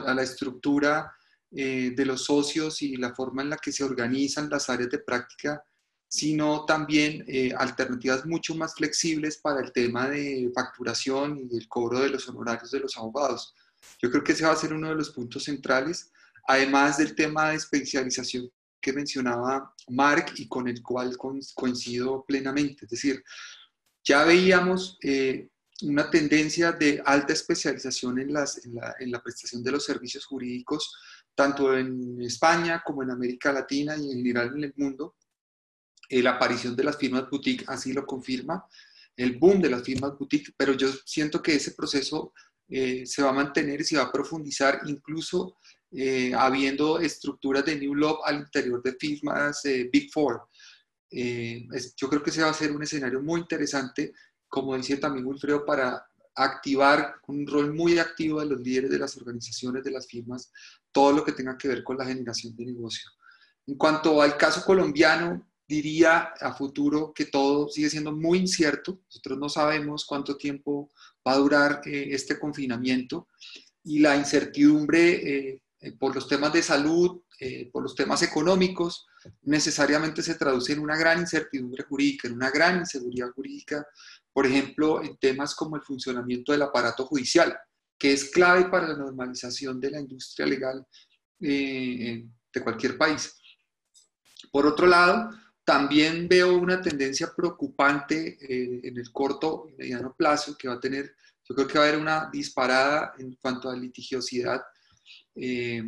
a 0.06 0.14
la 0.14 0.23
estructura 0.23 1.15
eh, 1.53 1.91
de 1.93 2.06
los 2.06 2.23
socios 2.23 2.81
y 2.81 2.95
la 2.95 3.14
forma 3.14 3.41
en 3.41 3.49
la 3.49 3.57
que 3.57 3.73
se 3.73 3.84
organizan 3.84 4.49
las 4.49 4.69
áreas 4.69 4.89
de 4.89 4.99
práctica, 4.99 5.61
sino 6.07 6.64
también 6.64 7.26
eh, 7.27 7.53
alternativas 7.57 8.26
mucho 8.26 8.56
más 8.56 8.73
flexibles 8.73 9.38
para 9.38 9.60
el 9.60 9.73
tema 9.73 10.07
de 10.07 10.49
facturación 10.56 11.49
y 11.52 11.57
el 11.57 11.68
cobro 11.68 11.99
de 11.99 12.10
los 12.10 12.27
honorarios 12.30 12.72
de 12.72 12.80
los 12.80 12.95
abogados. 12.95 13.53
Yo 14.02 14.10
creo 14.10 14.23
que 14.23 14.31
ese 14.31 14.45
va 14.45 14.53
a 14.53 14.56
ser 14.56 14.72
uno 14.72 14.89
de 14.89 14.95
los 14.95 15.10
puntos 15.10 15.43
centrales, 15.43 16.10
además 16.48 16.98
del 16.98 17.15
tema 17.15 17.49
de 17.49 17.57
especialización 17.57 18.49
que 18.82 18.94
mencionaba 18.94 19.74
Mark 19.90 20.34
y 20.38 20.48
con 20.48 20.68
el 20.68 20.82
cual 20.82 21.16
coincido 21.18 22.26
plenamente. 22.26 22.86
Es 22.86 22.91
decir, 22.91 23.24
ya 24.03 24.24
veíamos 24.24 24.98
eh, 25.03 25.49
una 25.84 26.10
tendencia 26.10 26.72
de 26.72 27.02
alta 27.06 27.34
especialización 27.34 28.20
en, 28.20 28.34
las, 28.34 28.66
en, 28.66 28.76
la, 28.76 28.95
en, 28.99 29.12
la, 29.12 29.22
prestación 29.22 29.64
de 29.64 29.72
los 29.72 29.86
servicios 29.86 30.26
jurídicos, 30.26 30.95
tanto 31.36 31.76
en 31.78 32.22
España 32.22 32.82
como 32.86 33.03
en 33.03 33.12
América 33.12 33.52
Latina 33.52 33.95
y 33.98 34.12
en 34.12 34.18
general 34.18 34.53
en 34.56 34.64
el 34.64 34.74
mundo. 34.76 35.16
Eh, 36.10 36.22
la 36.22 36.32
aparición 36.32 36.76
de 36.76 36.84
las 36.84 36.98
firmas 36.98 37.30
boutique 37.30 37.64
así 37.68 37.94
lo 37.94 38.06
confirma, 38.06 38.66
el 39.16 39.38
boom 39.38 39.62
de 39.62 39.70
las 39.70 39.84
firmas 39.84 40.18
boutique, 40.18 40.53
pero 40.58 40.74
yo 40.74 40.91
siento 41.06 41.41
que 41.41 41.56
ese 41.56 41.72
proceso 41.72 42.34
eh, 42.68 43.06
se 43.06 43.22
va 43.22 43.30
a 43.30 43.34
mantener 43.34 43.82
y 43.82 43.84
se 43.84 43.98
va 43.98 44.03
a 44.03 44.12
profundizar 44.12 44.82
incluso 44.86 45.58
eh, 45.92 46.34
habiendo 46.34 47.00
estructuras 47.00 47.66
de 47.66 47.78
New 47.78 47.96
Love 47.96 48.20
al 48.26 48.40
interior 48.40 48.82
de 48.82 48.94
firmas 48.94 49.62
Big 49.92 50.12
Four. 50.12 50.48
yo 51.12 52.10
creo 52.10 52.24
que 52.24 52.30
ese 52.30 52.44
va 52.44 52.50
a 52.50 52.54
ser 52.54 52.72
un 52.72 52.84
escenario 52.84 53.22
muy 53.22 53.42
interesante 53.42 54.14
como 54.52 54.76
decía 54.76 55.00
también 55.00 55.26
Wilfredo, 55.26 55.66
para 55.66 56.06
activar 56.36 57.16
un 57.28 57.48
rol 57.48 57.74
muy 57.74 57.98
activo 57.98 58.42
de 58.42 58.48
los 58.48 58.60
líderes 58.60 58.92
de 58.92 59.00
las 59.00 59.16
organizaciones, 59.16 59.84
de 59.84 59.92
las 59.92 60.08
firmas, 60.08 60.52
todo 60.92 61.14
lo 61.14 61.24
que 61.24 61.32
tenga 61.32 61.58
que 61.58 61.70
ver 61.70 61.84
con 61.84 61.98
la 61.98 62.06
generación 62.06 62.56
de 62.56 62.66
negocio. 62.66 63.10
En 63.66 63.76
cuanto 63.76 64.22
al 64.22 64.36
caso 64.38 64.64
colombiano, 64.66 65.48
diría 65.66 66.34
a 66.42 66.54
futuro 66.54 67.14
que 67.14 67.26
todo 67.26 67.70
sigue 67.70 67.90
siendo 67.90 68.12
muy 68.12 68.40
incierto. 68.40 69.00
Nosotros 69.06 69.40
no 69.40 69.48
sabemos 69.48 70.06
cuánto 70.06 70.36
tiempo 70.36 70.92
va 71.26 71.32
a 71.32 71.38
durar 71.38 71.82
eh, 71.86 72.10
este 72.12 72.38
confinamiento 72.38 73.30
y 73.86 74.00
la 74.00 74.18
incertidumbre 74.18 75.12
eh, 75.12 75.50
eh, 75.50 75.62
por 75.99 76.14
los 76.14 76.28
temas 76.28 76.53
de 76.53 76.62
salud, 76.62 77.22
por 77.72 77.82
los 77.82 77.95
temas 77.95 78.22
económicos, 78.22 79.08
necesariamente 79.41 80.22
se 80.22 80.36
traduce 80.36 80.74
en 80.74 80.80
una 80.80 80.95
gran 80.95 81.20
incertidumbre 81.20 81.84
jurídica, 81.84 82.28
en 82.28 82.36
una 82.36 82.52
gran 82.52 82.80
inseguridad 82.80 83.32
jurídica 83.32 83.86
por 84.34 84.45
ejemplo, 84.45 85.03
en 85.03 85.18
temas 85.18 85.53
como 85.53 85.76
el 85.76 85.82
funcionamiento 85.82 86.52
del 86.52 86.62
aparato 86.62 87.06
judicial, 87.06 87.58
que 87.98 88.14
es 88.14 88.30
clave 88.30 88.70
para 88.70 88.88
la 88.88 88.98
normalización 88.98 89.80
de 89.80 89.91
la 89.91 89.99
industria 89.99 90.45
legal 90.45 90.86
eh, 91.40 92.26
de 92.53 92.64
cualquier 92.64 92.98
país. 92.98 93.34
Por 94.52 94.66
otro 94.66 94.88
lado, 94.88 95.32
también 95.64 96.28
veo 96.28 96.58
una 96.58 96.82
tendencia 96.82 97.32
preocupante 97.36 98.38
eh, 98.41 98.82
en 98.84 98.98
el 98.98 99.12
corto 99.12 99.68
y 99.70 99.74
mediano 99.74 100.16
plazo 100.16 100.58
que 100.58 100.68
va 100.68 100.76
a 100.76 100.80
tener, 100.80 101.16
yo 101.44 101.56
creo 101.56 101.68
que 101.68 101.78
va 101.78 101.86
a 101.86 101.88
haber 101.90 101.99
una 101.99 102.30
disparada 102.32 103.14
en 103.20 103.36
cuanto 103.36 103.70
a 103.70 103.76
litigiosidad 103.76 104.62
eh, 105.36 105.84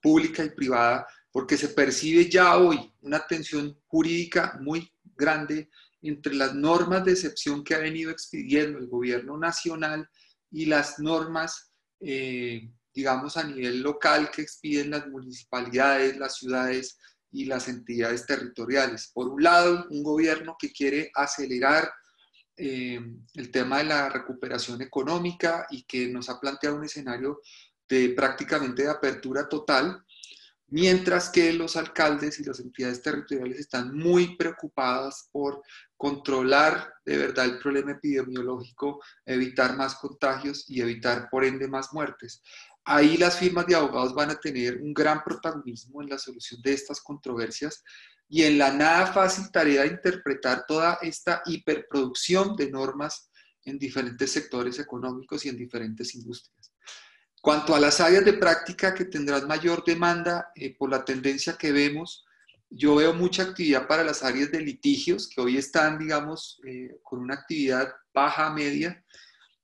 pública 0.00 0.44
y 0.44 0.50
privada, 0.50 1.06
porque 1.30 1.56
se 1.56 1.68
percibe 1.68 2.28
ya 2.30 2.56
hoy 2.56 2.92
una 3.02 3.26
tensión 3.26 3.78
jurídica 3.86 4.58
muy 4.60 4.90
grande 5.16 5.68
entre 6.02 6.34
las 6.34 6.54
normas 6.54 7.04
de 7.04 7.12
excepción 7.12 7.64
que 7.64 7.74
ha 7.74 7.78
venido 7.78 8.10
expidiendo 8.10 8.78
el 8.78 8.86
gobierno 8.86 9.36
nacional 9.36 10.08
y 10.50 10.66
las 10.66 10.98
normas, 10.98 11.72
eh, 12.00 12.70
digamos, 12.94 13.36
a 13.36 13.44
nivel 13.44 13.82
local 13.82 14.30
que 14.30 14.42
expiden 14.42 14.90
las 14.90 15.06
municipalidades, 15.08 16.16
las 16.16 16.36
ciudades 16.36 16.98
y 17.32 17.44
las 17.46 17.68
entidades 17.68 18.24
territoriales. 18.26 19.10
Por 19.12 19.28
un 19.28 19.42
lado, 19.42 19.86
un 19.90 20.02
gobierno 20.02 20.56
que 20.58 20.72
quiere 20.72 21.10
acelerar 21.14 21.90
eh, 22.56 22.98
el 23.34 23.50
tema 23.50 23.78
de 23.78 23.84
la 23.84 24.08
recuperación 24.08 24.80
económica 24.80 25.66
y 25.70 25.82
que 25.82 26.08
nos 26.08 26.30
ha 26.30 26.40
planteado 26.40 26.76
un 26.76 26.84
escenario 26.84 27.40
de 27.88 28.10
prácticamente 28.10 28.82
de 28.82 28.90
apertura 28.90 29.48
total, 29.48 30.04
mientras 30.68 31.28
que 31.30 31.52
los 31.52 31.76
alcaldes 31.76 32.40
y 32.40 32.44
las 32.44 32.58
entidades 32.60 33.00
territoriales 33.00 33.60
están 33.60 33.96
muy 33.96 34.36
preocupadas 34.36 35.28
por 35.30 35.62
controlar 35.96 36.92
de 37.04 37.16
verdad 37.16 37.44
el 37.44 37.58
problema 37.58 37.92
epidemiológico, 37.92 39.00
evitar 39.24 39.76
más 39.76 39.94
contagios 39.96 40.64
y 40.68 40.80
evitar 40.80 41.28
por 41.30 41.44
ende 41.44 41.68
más 41.68 41.92
muertes. 41.92 42.42
Ahí 42.84 43.16
las 43.16 43.38
firmas 43.38 43.66
de 43.66 43.74
abogados 43.74 44.14
van 44.14 44.30
a 44.30 44.38
tener 44.38 44.76
un 44.76 44.92
gran 44.92 45.22
protagonismo 45.24 46.02
en 46.02 46.10
la 46.10 46.18
solución 46.18 46.60
de 46.62 46.72
estas 46.72 47.00
controversias 47.00 47.82
y 48.28 48.42
en 48.42 48.58
la 48.58 48.72
nada 48.72 49.06
fácil 49.12 49.50
tarea 49.50 49.82
de 49.82 49.88
interpretar 49.88 50.64
toda 50.66 50.98
esta 51.02 51.42
hiperproducción 51.46 52.56
de 52.56 52.70
normas 52.70 53.30
en 53.64 53.78
diferentes 53.78 54.30
sectores 54.30 54.78
económicos 54.78 55.44
y 55.44 55.48
en 55.48 55.56
diferentes 55.56 56.14
industrias. 56.14 56.72
Cuanto 57.46 57.76
a 57.76 57.78
las 57.78 58.00
áreas 58.00 58.24
de 58.24 58.32
práctica 58.32 58.92
que 58.92 59.04
tendrán 59.04 59.46
mayor 59.46 59.84
demanda 59.84 60.50
eh, 60.56 60.76
por 60.76 60.90
la 60.90 61.04
tendencia 61.04 61.56
que 61.56 61.70
vemos, 61.70 62.24
yo 62.68 62.96
veo 62.96 63.14
mucha 63.14 63.44
actividad 63.44 63.86
para 63.86 64.02
las 64.02 64.24
áreas 64.24 64.50
de 64.50 64.60
litigios 64.62 65.28
que 65.28 65.40
hoy 65.40 65.56
están, 65.56 65.96
digamos, 65.96 66.60
eh, 66.66 66.98
con 67.04 67.20
una 67.20 67.34
actividad 67.34 67.94
baja, 68.12 68.50
media, 68.50 69.00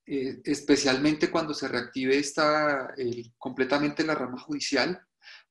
eh, 0.06 0.40
especialmente 0.44 1.28
cuando 1.28 1.54
se 1.54 1.66
reactive 1.66 2.16
esta, 2.16 2.94
completamente 3.36 4.04
la 4.04 4.14
rama 4.14 4.38
judicial. 4.38 5.04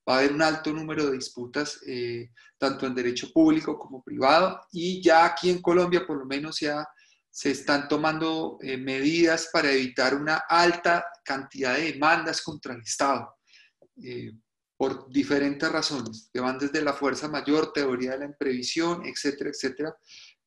Va 0.08 0.14
a 0.14 0.18
haber 0.20 0.32
un 0.32 0.40
alto 0.40 0.72
número 0.72 1.10
de 1.10 1.18
disputas, 1.18 1.80
eh, 1.86 2.30
tanto 2.56 2.86
en 2.86 2.94
derecho 2.94 3.30
público 3.30 3.78
como 3.78 4.02
privado, 4.02 4.58
y 4.72 5.02
ya 5.02 5.26
aquí 5.26 5.50
en 5.50 5.60
Colombia, 5.60 6.06
por 6.06 6.16
lo 6.16 6.24
menos, 6.24 6.60
ya 6.60 6.88
se 7.34 7.50
están 7.50 7.88
tomando 7.88 8.58
medidas 8.60 9.48
para 9.50 9.72
evitar 9.72 10.14
una 10.14 10.42
alta 10.48 11.04
cantidad 11.24 11.76
de 11.76 11.92
demandas 11.92 12.42
contra 12.42 12.74
el 12.74 12.82
Estado 12.82 13.34
por 14.82 15.08
diferentes 15.08 15.70
razones, 15.70 16.28
que 16.32 16.40
van 16.40 16.58
desde 16.58 16.82
la 16.82 16.92
fuerza 16.92 17.28
mayor, 17.28 17.72
teoría 17.72 18.10
de 18.10 18.18
la 18.18 18.24
imprevisión, 18.24 19.06
etcétera, 19.06 19.50
etcétera, 19.50 19.96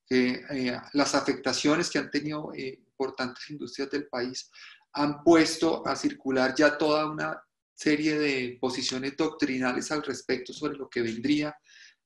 eh, 0.10 0.78
las 0.92 1.16
afectaciones 1.16 1.90
que 1.90 2.00
han 2.00 2.12
tenido 2.12 2.52
eh, 2.54 2.80
importantes 2.86 3.50
industrias 3.50 3.90
del 3.90 4.08
país 4.08 4.52
han 4.92 5.24
puesto 5.24 5.88
a 5.88 5.96
circular 5.96 6.54
ya 6.54 6.78
toda 6.78 7.10
una 7.10 7.42
serie 7.74 8.20
de 8.20 8.58
posiciones 8.60 9.16
doctrinales 9.16 9.90
al 9.92 10.04
respecto 10.04 10.52
sobre 10.52 10.78
lo 10.78 10.90
que 10.90 11.02
vendría 11.02 11.56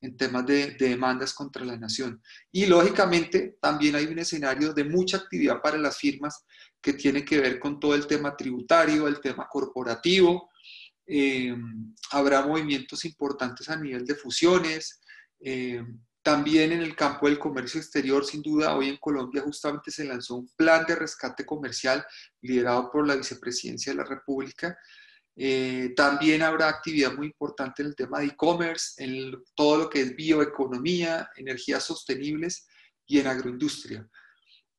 en 0.01 0.15
temas 0.17 0.45
de, 0.45 0.71
de, 0.71 0.89
demandas 0.89 1.33
contra 1.33 1.65
la 1.65 1.77
nación. 1.77 2.21
Y 2.51 2.65
lógicamente 2.65 3.57
también 3.61 3.95
hay 3.95 4.05
un 4.05 4.19
escenario 4.19 4.73
de 4.73 4.83
mucha 4.83 5.17
actividad 5.17 5.61
para 5.61 5.77
las 5.77 5.97
firmas 5.97 6.45
que 6.81 6.93
tiene 6.93 7.25
que 7.25 7.39
ver 7.39 7.59
con 7.59 7.79
todo 7.79 7.95
el 7.95 8.07
tema 8.07 8.37
tributario, 8.37 9.07
el 9.07 9.19
tema 9.19 9.47
corporativo, 9.49 10.49
eh, 11.11 11.55
habrá 12.11 12.45
movimientos 12.45 13.03
importantes 13.03 13.67
a 13.67 13.75
nivel 13.75 14.05
de 14.05 14.13
fusiones. 14.13 15.01
Eh, 15.39 15.83
también 16.21 16.71
en 16.71 16.81
el 16.81 16.95
campo 16.95 17.27
del 17.27 17.39
comercio 17.39 17.79
exterior, 17.79 18.23
sin 18.23 18.43
duda, 18.43 18.75
hoy 18.75 18.89
en 18.89 18.97
Colombia 18.97 19.41
justamente 19.41 19.89
se 19.89 20.05
lanzó 20.05 20.35
un 20.35 20.49
plan 20.55 20.85
de 20.85 20.95
rescate 20.95 21.45
comercial 21.45 22.05
liderado 22.41 22.91
por 22.91 23.07
la 23.07 23.15
Vicepresidencia 23.15 23.91
de 23.91 23.97
la 23.97 24.03
República. 24.03 24.77
Eh, 25.41 25.93
también 25.95 26.41
habrá 26.41 26.67
actividad 26.67 27.13
muy 27.13 27.27
importante 27.27 27.81
en 27.81 27.87
el 27.87 27.95
tema 27.95 28.19
de 28.19 28.25
e-commerce, 28.25 29.01
en 29.01 29.31
todo 29.55 29.77
lo 29.77 29.89
que 29.89 30.01
es 30.01 30.13
bioeconomía, 30.13 31.29
energías 31.37 31.85
sostenibles 31.85 32.67
y 33.07 33.19
en 33.19 33.27
agroindustria. 33.27 34.05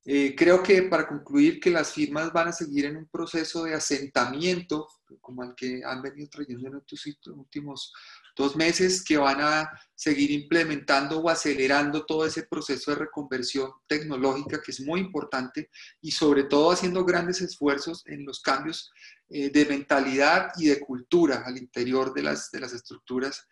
Eh, 0.05 0.35
creo 0.37 0.63
que 0.63 0.83
para 0.83 1.09
concluir 1.09 1.61
que 1.61 1.71
las 1.71 1.95
firmas 1.95 2.31
van 2.31 2.49
a 2.49 2.53
seguir 2.53 2.85
en 2.85 2.99
un 2.99 3.09
proceso 3.09 3.65
de 3.65 3.73
asentamiento, 3.73 4.87
como 5.23 5.45
el 5.45 5.55
que 5.55 5.81
han 5.83 6.03
venido 6.03 6.29
trayendo 6.29 6.69
en 6.69 6.77
estos 6.77 7.07
últimos 7.29 7.91
dos 8.41 8.57
meses, 8.57 9.05
que 9.05 9.17
van 9.17 9.41
a 9.41 9.71
seguir 9.95 10.31
implementando 10.31 11.21
o 11.21 11.29
acelerando 11.29 12.05
todo 12.07 12.25
ese 12.25 12.45
proceso 12.45 12.91
de 12.91 12.97
reconversión 12.97 13.71
tecnológica 13.87 14.61
que 14.61 14.73
es 14.73 14.81
muy 14.81 15.01
importante 15.01 15.71
y 16.01 16.11
sobre 16.11 16.45
todo 16.45 16.73
haciendo 16.73 17.05
grandes 17.05 17.43
esfuerzos 17.43 18.03
en 18.07 18.25
los 18.25 18.41
cambios 18.41 18.91
eh, 19.29 19.51
de 19.51 19.67
mentalidad 19.67 20.53
y 20.57 20.69
de 20.69 20.81
cultura 20.81 21.43
al 21.45 21.59
interior 21.59 22.13
de 22.15 22.23
las, 22.23 22.51
de 22.51 22.61
las 22.61 22.73
estructuras 22.73 23.47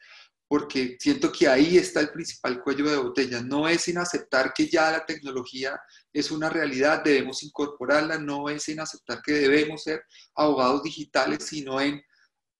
porque 0.48 0.96
siento 0.98 1.30
que 1.30 1.46
ahí 1.46 1.76
está 1.76 2.00
el 2.00 2.10
principal 2.10 2.62
cuello 2.62 2.90
de 2.90 2.96
botella. 2.96 3.42
No 3.42 3.68
es 3.68 3.86
en 3.88 3.98
aceptar 3.98 4.54
que 4.54 4.66
ya 4.66 4.90
la 4.90 5.04
tecnología 5.04 5.78
es 6.10 6.30
una 6.30 6.48
realidad, 6.48 7.04
debemos 7.04 7.42
incorporarla, 7.42 8.18
no 8.18 8.48
es 8.48 8.66
en 8.70 8.80
aceptar 8.80 9.20
que 9.22 9.32
debemos 9.32 9.82
ser 9.82 10.02
abogados 10.34 10.82
digitales, 10.82 11.44
sino 11.44 11.78
en 11.78 12.02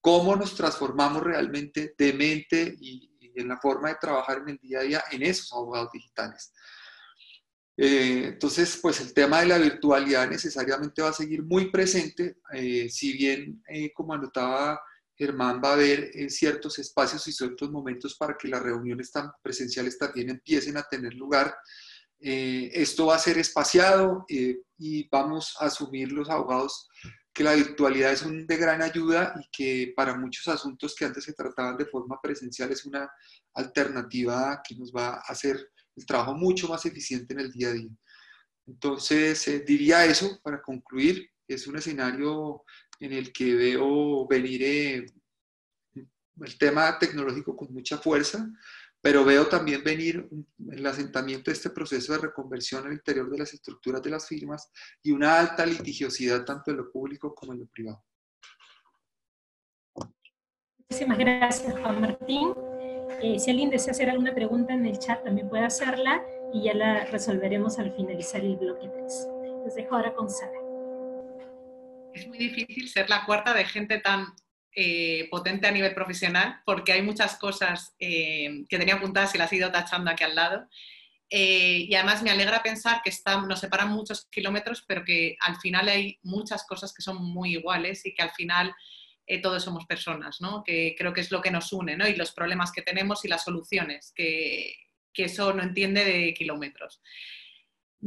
cómo 0.00 0.36
nos 0.36 0.54
transformamos 0.54 1.22
realmente 1.22 1.94
de 1.96 2.12
mente 2.12 2.74
y, 2.80 3.10
en 3.34 3.48
la 3.48 3.58
forma 3.58 3.90
de 3.90 3.96
trabajar 4.00 4.38
en 4.38 4.48
el 4.48 4.58
día 4.58 4.80
a 4.80 4.82
día 4.82 5.04
en 5.12 5.22
esos 5.22 5.52
abogados 5.52 5.92
digitales. 5.92 6.52
Eh, 7.76 8.30
entonces, 8.32 8.76
pues 8.82 9.00
el 9.00 9.14
tema 9.14 9.40
de 9.40 9.46
la 9.46 9.58
virtualidad 9.58 10.28
necesariamente 10.28 11.02
va 11.02 11.10
a 11.10 11.12
seguir 11.12 11.44
muy 11.44 11.70
presente, 11.70 12.38
eh, 12.52 12.88
si 12.90 13.12
bien, 13.12 13.62
eh, 13.68 13.92
como 13.92 14.12
anotaba 14.12 14.80
Germán 15.18 15.60
va 15.62 15.70
a 15.70 15.74
haber 15.74 16.10
eh, 16.14 16.30
ciertos 16.30 16.78
espacios 16.78 17.26
y 17.26 17.32
ciertos 17.32 17.70
momentos 17.70 18.14
para 18.16 18.36
que 18.36 18.46
las 18.46 18.62
reuniones 18.62 19.10
tan 19.10 19.30
presenciales 19.42 19.98
también 19.98 20.30
empiecen 20.30 20.76
a 20.76 20.84
tener 20.84 21.12
lugar. 21.14 21.54
Eh, 22.20 22.70
esto 22.72 23.06
va 23.06 23.16
a 23.16 23.18
ser 23.18 23.36
espaciado 23.38 24.24
eh, 24.28 24.58
y 24.78 25.08
vamos 25.08 25.56
a 25.58 25.66
asumir 25.66 26.12
los 26.12 26.30
abogados 26.30 26.88
que 27.38 27.44
la 27.44 27.54
virtualidad 27.54 28.10
es 28.10 28.22
un, 28.22 28.48
de 28.48 28.56
gran 28.56 28.82
ayuda 28.82 29.32
y 29.40 29.48
que 29.52 29.92
para 29.94 30.18
muchos 30.18 30.48
asuntos 30.48 30.92
que 30.96 31.04
antes 31.04 31.22
se 31.22 31.34
trataban 31.34 31.76
de 31.76 31.86
forma 31.86 32.20
presencial 32.20 32.72
es 32.72 32.84
una 32.84 33.08
alternativa 33.54 34.60
que 34.66 34.74
nos 34.74 34.90
va 34.90 35.10
a 35.10 35.20
hacer 35.20 35.70
el 35.94 36.04
trabajo 36.04 36.34
mucho 36.34 36.66
más 36.66 36.84
eficiente 36.84 37.34
en 37.34 37.38
el 37.38 37.52
día 37.52 37.68
a 37.68 37.74
día. 37.74 37.90
Entonces, 38.66 39.64
diría 39.64 40.04
eso 40.04 40.40
para 40.42 40.60
concluir. 40.60 41.30
Es 41.46 41.68
un 41.68 41.76
escenario 41.76 42.64
en 42.98 43.12
el 43.12 43.32
que 43.32 43.54
veo 43.54 44.26
venir 44.26 44.62
eh, 44.64 45.06
el 45.94 46.58
tema 46.58 46.98
tecnológico 46.98 47.56
con 47.56 47.72
mucha 47.72 47.98
fuerza, 47.98 48.50
pero 49.00 49.24
veo 49.24 49.46
también 49.46 49.82
venir 49.84 50.28
el 50.70 50.86
asentamiento 50.86 51.50
de 51.50 51.56
este 51.56 51.70
proceso 51.70 52.12
de 52.12 52.18
reconversión 52.18 52.86
al 52.86 52.92
interior 52.92 53.30
de 53.30 53.38
las 53.38 53.52
estructuras 53.54 54.02
de 54.02 54.10
las 54.10 54.26
firmas 54.26 54.70
y 55.02 55.12
una 55.12 55.38
alta 55.38 55.64
litigiosidad 55.64 56.44
tanto 56.44 56.70
en 56.70 56.78
lo 56.78 56.90
público 56.90 57.34
como 57.34 57.52
en 57.52 57.60
lo 57.60 57.66
privado. 57.66 58.04
Muchísimas 60.78 61.18
gracias, 61.18 61.78
Juan 61.80 62.00
Martín. 62.00 62.54
Eh, 63.22 63.38
si 63.38 63.50
alguien 63.50 63.70
desea 63.70 63.92
hacer 63.92 64.10
alguna 64.10 64.34
pregunta 64.34 64.72
en 64.72 64.86
el 64.86 64.98
chat, 64.98 65.22
también 65.24 65.48
puede 65.48 65.64
hacerla 65.64 66.22
y 66.52 66.64
ya 66.64 66.74
la 66.74 67.04
resolveremos 67.06 67.78
al 67.78 67.94
finalizar 67.94 68.42
el 68.42 68.56
bloque 68.56 68.88
3. 68.88 69.28
Les 69.66 69.74
dejo 69.74 69.96
ahora 69.96 70.14
con 70.14 70.30
Sara 70.30 70.68
es 72.18 72.26
muy 72.26 72.38
difícil 72.38 72.88
ser 72.88 73.08
la 73.08 73.24
cuarta 73.24 73.54
de 73.54 73.64
gente 73.64 73.98
tan 73.98 74.26
eh, 74.80 75.26
potente 75.28 75.66
a 75.66 75.72
nivel 75.72 75.92
profesional, 75.92 76.60
porque 76.64 76.92
hay 76.92 77.02
muchas 77.02 77.36
cosas 77.36 77.96
eh, 77.98 78.64
que 78.68 78.78
tenía 78.78 78.94
apuntadas 78.94 79.34
y 79.34 79.38
las 79.38 79.52
he 79.52 79.56
ido 79.56 79.72
tachando 79.72 80.08
aquí 80.08 80.22
al 80.22 80.36
lado. 80.36 80.68
Eh, 81.28 81.86
y 81.88 81.94
además 81.96 82.22
me 82.22 82.30
alegra 82.30 82.62
pensar 82.62 83.02
que 83.02 83.10
nos 83.48 83.58
separan 83.58 83.88
muchos 83.88 84.26
kilómetros, 84.26 84.84
pero 84.86 85.04
que 85.04 85.36
al 85.40 85.56
final 85.56 85.88
hay 85.88 86.20
muchas 86.22 86.64
cosas 86.64 86.94
que 86.94 87.02
son 87.02 87.16
muy 87.24 87.54
iguales 87.54 88.06
y 88.06 88.14
que 88.14 88.22
al 88.22 88.30
final 88.30 88.72
todos 89.42 89.64
somos 89.64 89.84
personas, 89.84 90.40
¿no? 90.40 90.62
que 90.64 90.94
creo 90.96 91.12
que 91.12 91.22
es 91.22 91.32
lo 91.32 91.42
que 91.42 91.50
nos 91.50 91.72
une, 91.72 91.96
¿no? 91.96 92.06
y 92.06 92.14
los 92.14 92.30
problemas 92.30 92.70
que 92.70 92.80
tenemos 92.80 93.24
y 93.24 93.28
las 93.28 93.42
soluciones, 93.44 94.12
que, 94.14 94.74
que 95.12 95.24
eso 95.24 95.52
no 95.52 95.64
entiende 95.64 96.04
de 96.04 96.32
kilómetros 96.34 97.02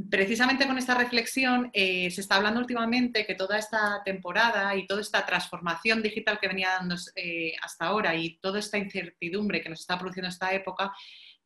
precisamente 0.09 0.65
con 0.65 0.77
esta 0.77 0.95
reflexión 0.95 1.69
eh, 1.73 2.09
se 2.11 2.21
está 2.21 2.35
hablando 2.35 2.61
últimamente 2.61 3.25
que 3.25 3.35
toda 3.35 3.57
esta 3.57 4.01
temporada 4.05 4.75
y 4.75 4.87
toda 4.87 5.01
esta 5.01 5.25
transformación 5.25 6.01
digital 6.01 6.39
que 6.39 6.47
venía 6.47 6.69
dando 6.69 6.95
eh, 7.15 7.53
hasta 7.61 7.85
ahora 7.87 8.15
y 8.15 8.37
toda 8.37 8.59
esta 8.59 8.77
incertidumbre 8.77 9.61
que 9.61 9.69
nos 9.69 9.81
está 9.81 9.99
produciendo 9.99 10.29
esta 10.29 10.53
época, 10.53 10.93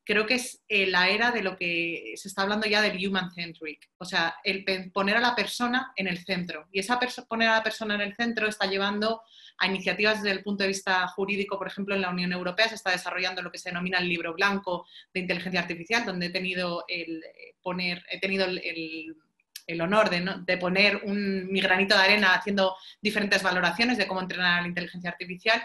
creo 0.05 0.25
que 0.27 0.35
es 0.35 0.63
eh, 0.69 0.85
la 0.85 1.09
era 1.09 1.31
de 1.31 1.41
lo 1.41 1.57
que 1.57 2.13
se 2.15 2.27
está 2.27 2.43
hablando 2.43 2.67
ya 2.67 2.81
del 2.81 3.05
human 3.05 3.31
centric, 3.31 3.89
o 3.97 4.05
sea, 4.05 4.35
el 4.43 4.63
poner 4.93 5.17
a 5.17 5.19
la 5.19 5.35
persona 5.35 5.91
en 5.95 6.07
el 6.07 6.23
centro. 6.23 6.67
Y 6.71 6.79
esa 6.79 6.99
poner 7.27 7.49
a 7.49 7.55
la 7.55 7.63
persona 7.63 7.95
en 7.95 8.01
el 8.01 8.15
centro 8.15 8.47
está 8.47 8.67
llevando 8.67 9.23
a 9.57 9.67
iniciativas 9.67 10.21
desde 10.21 10.35
el 10.35 10.43
punto 10.43 10.63
de 10.63 10.69
vista 10.69 11.07
jurídico, 11.07 11.57
por 11.57 11.67
ejemplo, 11.67 11.95
en 11.95 12.01
la 12.01 12.09
Unión 12.09 12.31
Europea 12.31 12.69
se 12.69 12.75
está 12.75 12.91
desarrollando 12.91 13.41
lo 13.41 13.51
que 13.51 13.57
se 13.57 13.69
denomina 13.69 13.97
el 13.97 14.07
libro 14.07 14.33
blanco 14.33 14.85
de 15.13 15.21
inteligencia 15.21 15.61
artificial, 15.61 16.05
donde 16.05 16.27
he 16.27 16.29
tenido 16.29 16.85
el 16.87 17.23
eh, 17.23 17.55
poner, 17.61 18.03
he 18.09 18.19
tenido 18.19 18.45
el, 18.45 19.81
honor 19.81 20.09
de, 20.11 20.57
poner 20.57 20.97
un, 21.03 21.51
mi 21.51 21.59
granito 21.61 21.95
de 21.95 22.03
arena 22.03 22.35
haciendo 22.35 22.75
diferentes 23.01 23.41
valoraciones 23.41 23.97
de 23.97 24.05
cómo 24.05 24.21
entrenar 24.21 24.59
a 24.59 24.61
la 24.61 24.67
inteligencia 24.67 25.09
artificial. 25.09 25.63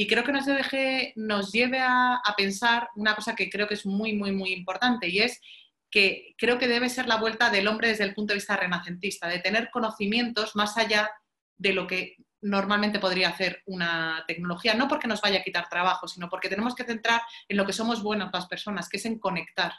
Y 0.00 0.06
creo 0.06 0.22
que 0.22 0.30
nos, 0.30 0.46
deje, 0.46 1.12
nos 1.16 1.50
lleve 1.50 1.80
a, 1.80 2.14
a 2.14 2.36
pensar 2.36 2.88
una 2.94 3.16
cosa 3.16 3.34
que 3.34 3.50
creo 3.50 3.66
que 3.66 3.74
es 3.74 3.84
muy, 3.84 4.12
muy, 4.12 4.30
muy 4.30 4.52
importante 4.52 5.08
y 5.08 5.18
es 5.18 5.40
que 5.90 6.36
creo 6.38 6.56
que 6.56 6.68
debe 6.68 6.88
ser 6.88 7.08
la 7.08 7.16
vuelta 7.16 7.50
del 7.50 7.66
hombre 7.66 7.88
desde 7.88 8.04
el 8.04 8.14
punto 8.14 8.32
de 8.32 8.36
vista 8.36 8.56
renacentista, 8.56 9.26
de 9.26 9.40
tener 9.40 9.70
conocimientos 9.72 10.54
más 10.54 10.76
allá 10.76 11.10
de 11.56 11.72
lo 11.72 11.88
que 11.88 12.14
normalmente 12.40 13.00
podría 13.00 13.30
hacer 13.30 13.60
una 13.66 14.22
tecnología, 14.28 14.74
no 14.74 14.86
porque 14.86 15.08
nos 15.08 15.20
vaya 15.20 15.40
a 15.40 15.42
quitar 15.42 15.68
trabajo, 15.68 16.06
sino 16.06 16.28
porque 16.28 16.48
tenemos 16.48 16.76
que 16.76 16.84
centrar 16.84 17.20
en 17.48 17.56
lo 17.56 17.66
que 17.66 17.72
somos 17.72 18.00
buenas 18.00 18.30
las 18.32 18.46
personas, 18.46 18.88
que 18.88 18.98
es 18.98 19.04
en 19.04 19.18
conectar, 19.18 19.72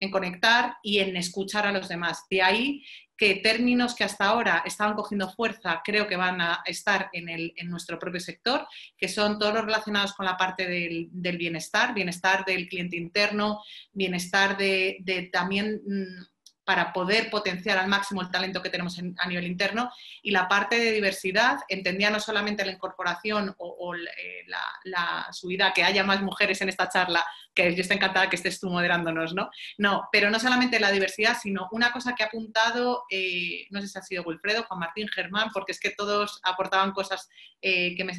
en 0.00 0.10
conectar 0.10 0.76
y 0.82 0.98
en 0.98 1.16
escuchar 1.16 1.66
a 1.66 1.72
los 1.72 1.88
demás. 1.88 2.24
De 2.30 2.42
ahí 2.42 2.84
que 3.16 3.36
términos 3.36 3.94
que 3.94 4.04
hasta 4.04 4.26
ahora 4.26 4.62
estaban 4.66 4.94
cogiendo 4.94 5.30
fuerza 5.30 5.80
creo 5.82 6.06
que 6.06 6.16
van 6.16 6.40
a 6.40 6.62
estar 6.66 7.08
en, 7.12 7.50
nuestro 7.68 7.98
propio 7.98 8.20
sector, 8.20 8.66
que 8.96 9.08
son 9.08 9.38
todos 9.38 9.54
los 9.54 9.64
relacionados 9.64 10.12
con 10.12 10.26
la 10.26 10.36
parte 10.36 10.68
del, 10.68 11.08
bienestar, 11.38 11.94
bienestar 11.94 12.44
del 12.44 12.68
cliente 12.68 12.96
interno, 12.96 13.62
bienestar 13.92 14.56
de, 14.58 14.98
de 15.00 15.22
también 15.32 15.80
mm, 15.86 16.35
para 16.66 16.92
poder 16.92 17.30
potenciar 17.30 17.78
al 17.78 17.86
máximo 17.86 18.20
el 18.20 18.30
talento 18.30 18.60
que 18.60 18.70
tenemos 18.70 18.98
a 18.98 19.28
nivel 19.28 19.46
interno. 19.46 19.92
Y 20.20 20.32
la 20.32 20.48
parte 20.48 20.76
de 20.76 20.90
diversidad 20.90 21.60
entendía 21.68 22.10
no 22.10 22.18
solamente 22.18 22.64
la 22.64 22.72
incorporación 22.72 23.54
o, 23.58 23.94
eh, 23.94 24.44
la, 24.84 25.28
subida, 25.30 25.72
que 25.72 25.84
haya 25.84 26.02
más 26.02 26.20
mujeres 26.22 26.60
en 26.62 26.68
esta 26.68 26.88
charla, 26.88 27.24
que 27.54 27.72
yo 27.72 27.82
estoy 27.82 27.98
encantada 27.98 28.28
que 28.28 28.34
estés 28.34 28.58
tú 28.58 28.68
moderándonos, 28.68 29.32
¿no? 29.32 29.48
No, 29.78 30.08
pero 30.10 30.28
no 30.28 30.40
solamente 30.40 30.80
la 30.80 30.90
diversidad, 30.90 31.36
sino 31.40 31.68
una 31.70 31.92
cosa 31.92 32.16
que 32.16 32.24
ha 32.24 32.26
apuntado, 32.26 33.04
eh, 33.10 33.66
no 33.70 33.80
sé 33.80 33.86
si 33.86 33.98
ha 33.98 34.02
sido 34.02 34.24
Wilfredo, 34.24 34.64
Juan 34.64 34.80
Martín, 34.80 35.06
Germán, 35.06 35.50
porque 35.54 35.70
es 35.70 35.78
que 35.78 35.90
todos 35.90 36.40
aportaban 36.42 36.90
cosas 36.90 37.28
eh, 37.62 37.94
que 37.96 38.02
me, 38.02 38.12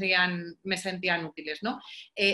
me 0.63 0.77
sentían 0.77 1.25
útiles, 1.25 1.61
¿no? 1.63 1.81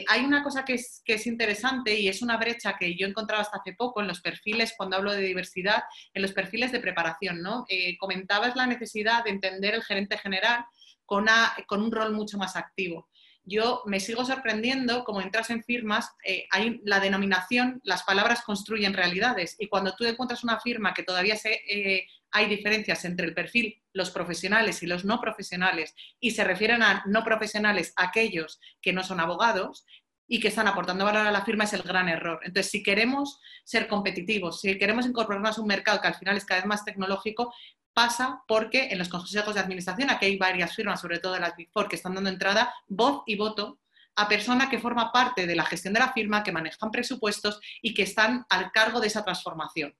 hay 0.08 0.22
una 0.24 0.44
cosa 0.44 0.64
que 0.64 0.76
es, 0.76 1.02
que 1.04 1.16
es 1.16 1.28
interesante 1.28 2.00
y 2.00 2.08
es 2.08 2.22
una 2.22 2.38
brecha 2.38 2.78
que 2.78 2.96
yo 2.96 3.06
he 3.06 3.10
encontrado 3.10 3.42
hasta 3.42 3.58
hace 3.58 3.74
poco 3.74 4.02
en 4.02 4.08
los 4.08 4.22
perfiles 4.22 4.74
cuando 4.78 4.96
hablo 4.96 5.12
de 5.12 5.22
diversidad 5.22 5.84
en 6.14 6.22
los 6.22 6.34
perfiles 6.34 6.72
de 6.72 6.80
preparación. 6.80 7.42
¿no? 7.42 7.66
Eh, 7.70 7.98
comentabas 7.98 8.56
la 8.56 8.68
necesidad 8.68 9.24
de 9.24 9.32
entender 9.32 9.76
el 9.76 9.84
gerente 9.84 10.18
general 10.18 10.66
con, 11.06 11.28
un 11.70 11.92
rol 11.92 12.14
mucho 12.14 12.38
más 12.38 12.56
activo 12.56 13.10
yo 13.46 13.82
me 13.86 14.00
sigo 14.00 14.24
sorprendiendo, 14.24 15.04
como 15.04 15.22
entras 15.22 15.50
en 15.50 15.64
firmas, 15.64 16.10
eh, 16.26 16.48
hay 16.50 16.80
la 16.86 17.00
denominación, 17.00 17.82
las 17.84 18.04
palabras 18.04 18.42
construyen 18.42 18.94
realidades. 18.94 19.58
Y 19.60 19.68
cuando 19.68 19.94
tú 19.96 20.06
encuentras 20.06 20.44
una 20.44 20.60
firma 20.62 20.94
que 20.94 21.04
todavía 21.04 21.36
se, 21.36 21.62
eh, 21.68 22.08
hay 22.32 22.48
diferencias 22.48 23.04
entre 23.06 23.28
el 23.28 23.34
perfil, 23.34 23.82
los 23.92 24.12
profesionales 24.12 24.82
y 24.82 24.88
los 24.88 25.04
no 25.04 25.20
profesionales, 25.20 25.94
y 26.20 26.32
se 26.32 26.44
refieren 26.44 26.82
a 26.82 27.04
no 27.06 27.24
profesionales 27.24 27.94
aquellos 27.98 28.60
que 28.82 28.94
no 28.94 29.04
son 29.04 29.20
abogados, 29.20 29.86
y 30.34 30.40
que 30.40 30.48
están 30.48 30.68
aportando 30.68 31.06
valor 31.06 31.28
a 31.28 31.32
la 31.32 31.46
firma 31.46 31.66
es 31.66 31.74
el 31.74 31.84
gran 31.84 32.10
error. 32.10 32.40
Entonces, 32.42 32.72
si 32.72 32.82
queremos 32.82 33.40
ser 33.64 33.88
competitivos, 33.88 34.62
si 34.62 34.80
queremos 34.80 35.06
incorporarnos 35.06 35.60
a 35.60 35.62
un 35.62 35.68
mercado 35.68 36.02
que 36.02 36.08
al 36.08 36.16
final 36.16 36.36
es 36.36 36.44
cada 36.44 36.62
vez 36.62 36.68
más 36.68 36.84
tecnológico, 36.84 37.54
pasa 37.94 38.42
porque 38.48 38.88
en 38.90 38.98
los 38.98 39.10
consejos 39.10 39.54
de 39.54 39.60
administración, 39.60 40.10
aquí 40.10 40.26
hay 40.26 40.38
varias 40.38 40.76
firmas, 40.76 41.02
sobre 41.02 41.20
todo 41.20 41.38
las 41.38 41.56
Big 41.56 41.70
Four, 41.72 41.88
que 41.88 41.98
están 41.98 42.16
dando 42.16 42.32
entrada 42.32 42.74
voz 42.88 43.22
y 43.28 43.36
voto 43.36 43.78
a 44.16 44.28
persona 44.28 44.72
que 44.72 44.80
forma 44.80 45.12
parte 45.12 45.46
de 45.46 45.56
la 45.56 45.66
gestión 45.66 45.94
de 45.94 46.00
la 46.00 46.14
firma, 46.14 46.42
que 46.42 46.52
manejan 46.52 46.90
presupuestos 46.90 47.60
y 47.84 47.94
que 47.94 48.02
están 48.02 48.44
al 48.50 48.72
cargo 48.72 49.00
de 49.00 49.08
esa 49.10 49.24
transformación. 49.24 49.96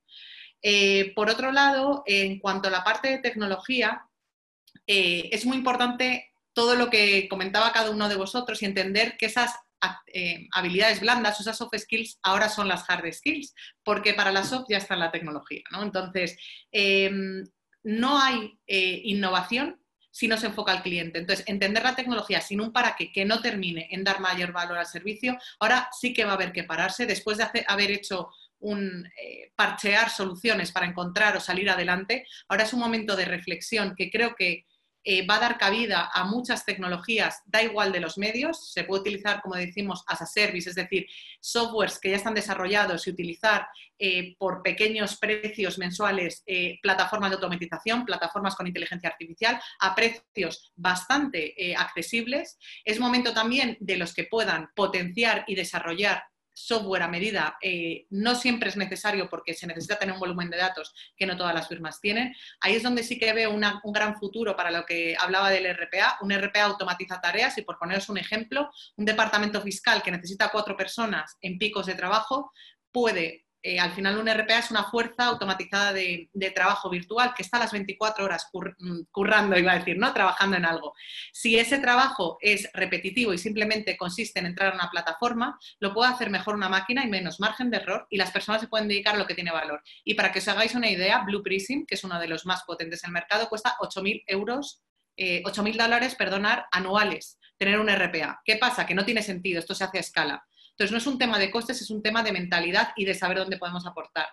Eh, 0.64 1.14
por 1.14 1.30
otro 1.30 1.52
lado, 1.52 2.02
en 2.08 2.40
cuanto 2.40 2.70
a 2.70 2.72
la 2.72 2.84
parte 2.84 3.08
de 3.08 3.20
tecnología, 3.20 4.08
eh, 4.88 5.30
es 5.32 5.46
muy 5.46 5.58
importante 5.58 6.32
todo 6.54 6.74
lo 6.74 6.90
que 6.90 7.28
comentaba 7.30 7.72
cada 7.72 7.92
uno 7.92 8.10
de 8.10 8.16
vosotros 8.16 8.64
y 8.64 8.66
entender 8.66 9.16
que 9.18 9.28
esas 9.28 9.54
eh, 10.08 10.48
habilidades 10.52 11.00
blandas, 11.00 11.40
esas 11.40 11.58
soft 11.58 11.78
skills, 11.78 12.20
ahora 12.24 12.50
son 12.50 12.68
las 12.68 12.90
hard 12.90 13.12
skills, 13.12 13.54
porque 13.84 14.14
para 14.14 14.32
las 14.32 14.50
soft 14.50 14.66
ya 14.70 14.78
está 14.78 14.96
la 14.96 15.12
tecnología. 15.12 15.64
¿no? 15.72 15.84
Entonces, 15.84 16.38
em, 16.72 17.44
no 17.84 18.20
hay 18.20 18.58
eh, 18.68 19.02
innovación 19.06 19.80
si 20.12 20.28
no 20.28 20.38
se 20.38 20.46
enfoca 20.46 20.72
al 20.72 20.84
cliente. 20.84 21.18
Entonces, 21.18 21.44
entender 21.48 21.84
la 21.84 21.96
tecnología 21.96 22.40
sin 22.40 22.62
un 22.62 22.72
para 22.72 22.96
qué 22.96 23.12
que 23.12 23.26
no 23.26 23.42
termine 23.42 23.88
en 23.90 24.04
dar 24.04 24.20
mayor 24.20 24.52
valor 24.52 24.78
al 24.78 24.86
servicio, 24.86 25.38
ahora 25.60 25.90
sí 25.92 26.14
que 26.14 26.24
va 26.24 26.32
a 26.32 26.36
haber 26.36 26.52
que 26.52 26.64
pararse 26.64 27.08
después 27.08 27.40
de 27.40 27.66
haber 27.68 27.90
hecho 27.90 28.30
un 28.60 29.06
eh, 29.22 29.52
parchear 29.56 30.10
soluciones 30.12 30.72
para 30.72 30.86
encontrar 30.86 31.36
o 31.36 31.40
salir 31.40 31.70
adelante. 31.70 32.28
Ahora 32.48 32.64
es 32.64 32.74
un 32.74 32.80
momento 32.80 33.16
de 33.16 33.26
reflexión 33.26 33.96
que 33.96 34.12
creo 34.12 34.36
que 34.36 34.66
eh, 35.04 35.26
va 35.26 35.36
a 35.36 35.40
dar 35.40 35.58
cabida 35.58 36.10
a 36.14 36.24
muchas 36.26 36.66
tecnologías, 36.66 37.42
da 37.46 37.62
igual 37.62 37.92
de 37.92 38.00
los 38.00 38.18
medios, 38.18 38.72
se 38.72 38.84
puede 38.84 39.02
utilizar, 39.02 39.42
como 39.42 39.56
decimos, 39.56 40.04
as 40.08 40.22
a 40.22 40.26
service, 40.26 40.70
es 40.70 40.76
decir, 40.76 41.06
softwares 41.40 42.00
que 42.00 42.12
ya 42.12 42.18
están 42.18 42.34
desarrollados 42.34 43.06
y 43.06 43.10
utilizar 43.10 43.68
eh, 44.00 44.36
por 44.38 44.62
pequeños 44.64 45.18
precios 45.18 45.78
mensuales 45.78 46.44
eh, 46.46 46.80
plataformas 46.82 47.30
de 47.30 47.36
automatización, 47.36 48.06
plataformas 48.06 48.56
con 48.56 48.68
inteligencia 48.68 49.10
artificial, 49.10 49.60
a 49.80 49.96
precios 49.96 50.72
bastante 50.76 51.76
accesibles. 51.78 52.58
Es 52.84 53.00
momento 53.00 53.34
también 53.34 53.78
de 53.80 53.98
los 53.98 54.14
que 54.14 54.26
puedan 54.26 54.70
potenciar 54.76 55.44
y 55.48 55.56
desarrollar 55.56 56.24
software 56.54 57.04
a 57.04 57.08
medida 57.08 57.58
eh, 57.62 58.06
no 58.12 58.36
siempre 58.36 58.70
es 58.70 58.78
necesario 58.78 59.30
porque 59.30 59.54
se 59.54 59.68
necesita 59.68 59.98
tener 59.98 60.14
un 60.14 60.20
volumen 60.20 60.50
de 60.50 60.58
datos 60.58 60.94
que 61.16 61.26
no 61.26 61.36
todas 61.36 61.54
las 61.54 61.68
firmas 61.68 62.00
tienen. 62.00 62.36
Ahí 62.62 62.76
es 62.76 62.84
donde 62.84 63.04
sí 63.04 63.18
que 63.18 63.34
veo 63.34 63.52
un 63.52 63.94
gran 63.94 64.16
futuro 64.18 64.56
para 64.56 64.72
lo 64.72 64.86
que 64.86 65.16
hablaba 65.20 65.50
del 65.50 65.66
RPA. 65.66 66.18
Un 66.22 66.32
RPA 66.32 66.64
automatiza 66.64 67.20
tareas 67.20 67.58
y 67.58 67.64
por 67.64 67.78
poneros 67.78 68.10
un 68.10 68.18
ejemplo, 68.18 68.70
un 68.98 69.06
departamento 69.06 69.62
fiscal 69.62 70.02
que 70.04 70.12
necesita 70.12 70.50
cuatro 70.50 70.78
personas 70.78 71.38
en 71.42 71.58
picos 71.58 71.86
de 71.86 71.96
trabajo 71.96 72.52
puede 72.92 73.43
eh, 73.66 73.80
al 73.80 73.94
final 73.94 74.18
un 74.18 74.28
RPA 74.28 74.60
es 74.60 74.72
una 74.72 74.84
fuerza 74.84 75.28
automatizada 75.28 75.94
de, 75.94 76.30
trabajo 76.54 76.90
virtual 76.90 77.34
que 77.34 77.44
está 77.44 77.56
a 77.56 77.62
las 77.62 77.72
24 77.72 78.26
horas 78.26 78.50
mm, 78.52 79.04
currando, 79.10 79.58
iba 79.58 79.72
a 79.72 79.80
decir, 79.80 79.98
¿no? 79.98 80.14
Trabajando 80.14 80.58
en 80.58 80.66
algo. 80.66 80.94
Si 81.32 81.58
ese 81.58 81.80
trabajo 81.80 82.38
es 82.42 82.70
repetitivo 82.74 83.34
y 83.34 83.38
simplemente 83.38 83.96
consiste 83.96 84.40
en 84.40 84.48
entrar 84.48 84.74
a 84.74 84.76
una 84.76 84.90
plataforma, 84.90 85.58
lo 85.80 85.94
puede 85.94 86.12
hacer 86.12 86.30
mejor 86.30 86.56
una 86.56 86.68
máquina 86.68 87.06
y 87.06 87.10
menos 87.10 87.40
margen 87.40 87.72
de 87.72 87.78
error 87.78 88.06
y 88.10 88.18
las 88.18 88.32
personas 88.32 88.60
se 88.60 88.68
pueden 88.68 88.90
dedicar 88.90 89.16
a 89.16 89.18
lo 89.18 89.26
que 89.26 89.34
tiene 89.34 89.52
valor. 89.52 89.82
Y 90.04 90.16
para 90.16 90.34
que 90.34 90.40
os 90.40 90.48
hagáis 90.50 90.76
una 90.76 90.90
idea, 90.90 91.20
Blue 91.20 91.42
Prism, 91.42 91.86
que 91.88 91.96
es 91.96 92.04
uno 92.04 92.20
de 92.20 92.28
los 92.28 92.46
más 92.46 92.64
potentes 92.64 93.02
en 93.06 93.12
el 93.12 93.14
mercado, 93.14 93.48
cuesta 93.48 93.78
8.000 93.80 94.26
euros, 94.28 94.84
eh, 95.16 95.42
8.000 95.46 95.78
dólares, 95.78 96.16
perdonar, 96.16 96.66
anuales 96.74 97.40
tener 97.58 97.80
un 97.80 97.90
RPA. 97.90 98.42
¿Qué 98.44 98.58
pasa? 98.58 98.86
Que 98.86 98.96
no 98.96 99.06
tiene 99.06 99.22
sentido, 99.22 99.60
esto 99.60 99.74
se 99.74 99.86
hace 99.86 99.98
a 99.98 100.02
escala. 100.02 100.46
Entonces, 100.74 100.92
no 100.92 100.98
es 100.98 101.08
un 101.08 101.18
tema 101.18 101.40
de 101.40 101.52
costes, 101.52 101.82
es 101.82 101.90
un 101.90 102.02
tema 102.02 102.24
de 102.24 102.32
mentalidad 102.32 102.90
y 102.96 103.06
de 103.06 103.14
saber 103.14 103.38
dónde 103.38 103.58
podemos 103.58 103.86
aportar. 103.86 104.28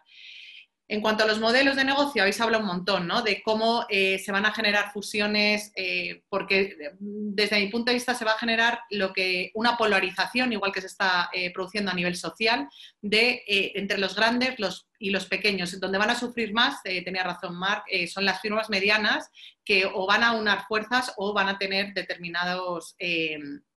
En 0.90 1.00
cuanto 1.00 1.22
a 1.22 1.26
los 1.28 1.38
modelos 1.38 1.76
de 1.76 1.84
negocio, 1.84 2.20
habéis 2.20 2.40
hablado 2.40 2.64
un 2.64 2.68
montón, 2.68 3.06
¿no? 3.06 3.22
De 3.22 3.42
cómo 3.44 3.86
eh, 3.88 4.18
se 4.18 4.32
van 4.32 4.44
a 4.44 4.52
generar 4.52 4.90
fusiones, 4.90 5.70
eh, 5.76 6.24
porque 6.28 6.76
desde 6.98 7.60
mi 7.60 7.68
punto 7.68 7.90
de 7.90 7.94
vista 7.94 8.12
se 8.12 8.24
va 8.24 8.32
a 8.32 8.38
generar 8.38 8.80
lo 8.90 9.12
que 9.12 9.52
una 9.54 9.76
polarización, 9.76 10.52
igual 10.52 10.72
que 10.72 10.80
se 10.80 10.88
está 10.88 11.30
eh, 11.32 11.52
produciendo 11.52 11.92
a 11.92 11.94
nivel 11.94 12.16
social, 12.16 12.68
de 13.00 13.44
entre 13.46 13.98
los 13.98 14.16
grandes 14.16 14.56
y 15.01 15.10
los 15.10 15.27
pequeños. 15.27 15.81
Donde 15.81 15.98
van 15.98 16.10
a 16.10 16.14
sufrir 16.14 16.52
más, 16.52 16.81
tenía 16.85 17.24
razón 17.24 17.56
Mark, 17.56 17.85
son 18.12 18.24
las 18.24 18.40
firmas 18.40 18.70
medianas 18.70 19.28
que 19.64 19.85
o 19.86 20.06
van 20.06 20.22
a 20.22 20.32
unar 20.32 20.66
fuerzas 20.68 21.12
o 21.16 21.32
van 21.32 21.48
a 21.48 21.59
tener 21.59 21.93
determinados 21.94 22.94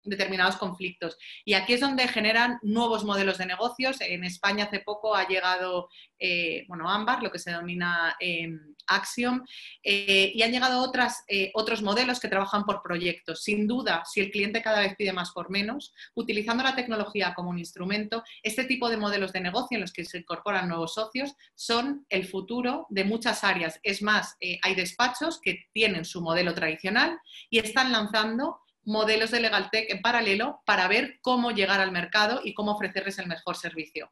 determinados 0.04 0.56
conflictos. 0.56 1.16
Y 1.44 1.54
aquí 1.54 1.74
es 1.74 1.80
donde 1.80 2.08
generan 2.08 2.58
nuevos 2.62 3.04
modelos 3.04 3.38
de 3.38 3.46
negocios. 3.46 4.00
En 4.00 4.24
España 4.24 4.64
hace 4.64 4.80
poco 4.80 5.14
ha 5.14 5.26
llegado, 5.26 5.88
eh, 6.18 6.64
bueno, 6.68 6.88
Ámbar, 6.88 7.22
lo 7.22 7.30
que 7.30 7.38
se 7.38 7.50
denomina 7.50 8.16
eh, 8.20 8.48
Axiom, 8.86 9.44
eh, 9.82 10.32
y 10.34 10.42
han 10.42 10.50
llegado 10.50 10.82
otras, 10.82 11.24
otros 11.54 11.82
modelos 11.82 12.20
que 12.20 12.28
trabajan 12.28 12.64
por 12.64 12.82
proyectos. 12.82 13.42
Sin 13.42 13.66
duda, 13.66 14.02
si 14.04 14.20
el 14.20 14.30
cliente 14.30 14.62
cada 14.62 14.80
vez 14.80 14.96
pide 14.96 15.12
más 15.12 15.30
por 15.30 15.50
menos, 15.50 15.94
utilizando 16.14 16.64
la 16.64 16.74
tecnología 16.74 17.32
como 17.34 17.50
un 17.50 17.58
instrumento, 17.58 18.22
este 18.42 18.64
tipo 18.64 18.88
de 18.88 18.96
modelos 18.96 19.32
de 19.32 19.40
negocio 19.40 19.76
en 19.76 19.82
los 19.82 19.92
que 19.92 20.04
se 20.04 20.18
incorporan 20.18 20.68
nuevos 20.68 20.94
socios 20.94 21.11
son 21.54 22.06
el 22.08 22.26
futuro 22.26 22.86
de 22.90 23.04
muchas 23.04 23.44
áreas. 23.44 23.80
Es 23.82 24.02
más, 24.02 24.36
hay 24.62 24.74
despachos 24.74 25.40
que 25.40 25.66
tienen 25.72 26.04
su 26.04 26.20
modelo 26.20 26.54
tradicional 26.54 27.18
y 27.50 27.58
están 27.58 27.92
lanzando 27.92 28.60
modelos 28.84 29.30
de 29.30 29.40
legal 29.40 29.70
tech 29.70 29.90
en 29.90 30.02
paralelo 30.02 30.60
para 30.66 30.88
ver 30.88 31.18
cómo 31.20 31.50
llegar 31.50 31.80
al 31.80 31.92
mercado 31.92 32.40
y 32.44 32.54
cómo 32.54 32.72
ofrecerles 32.72 33.18
el 33.18 33.28
mejor 33.28 33.56
servicio. 33.56 34.10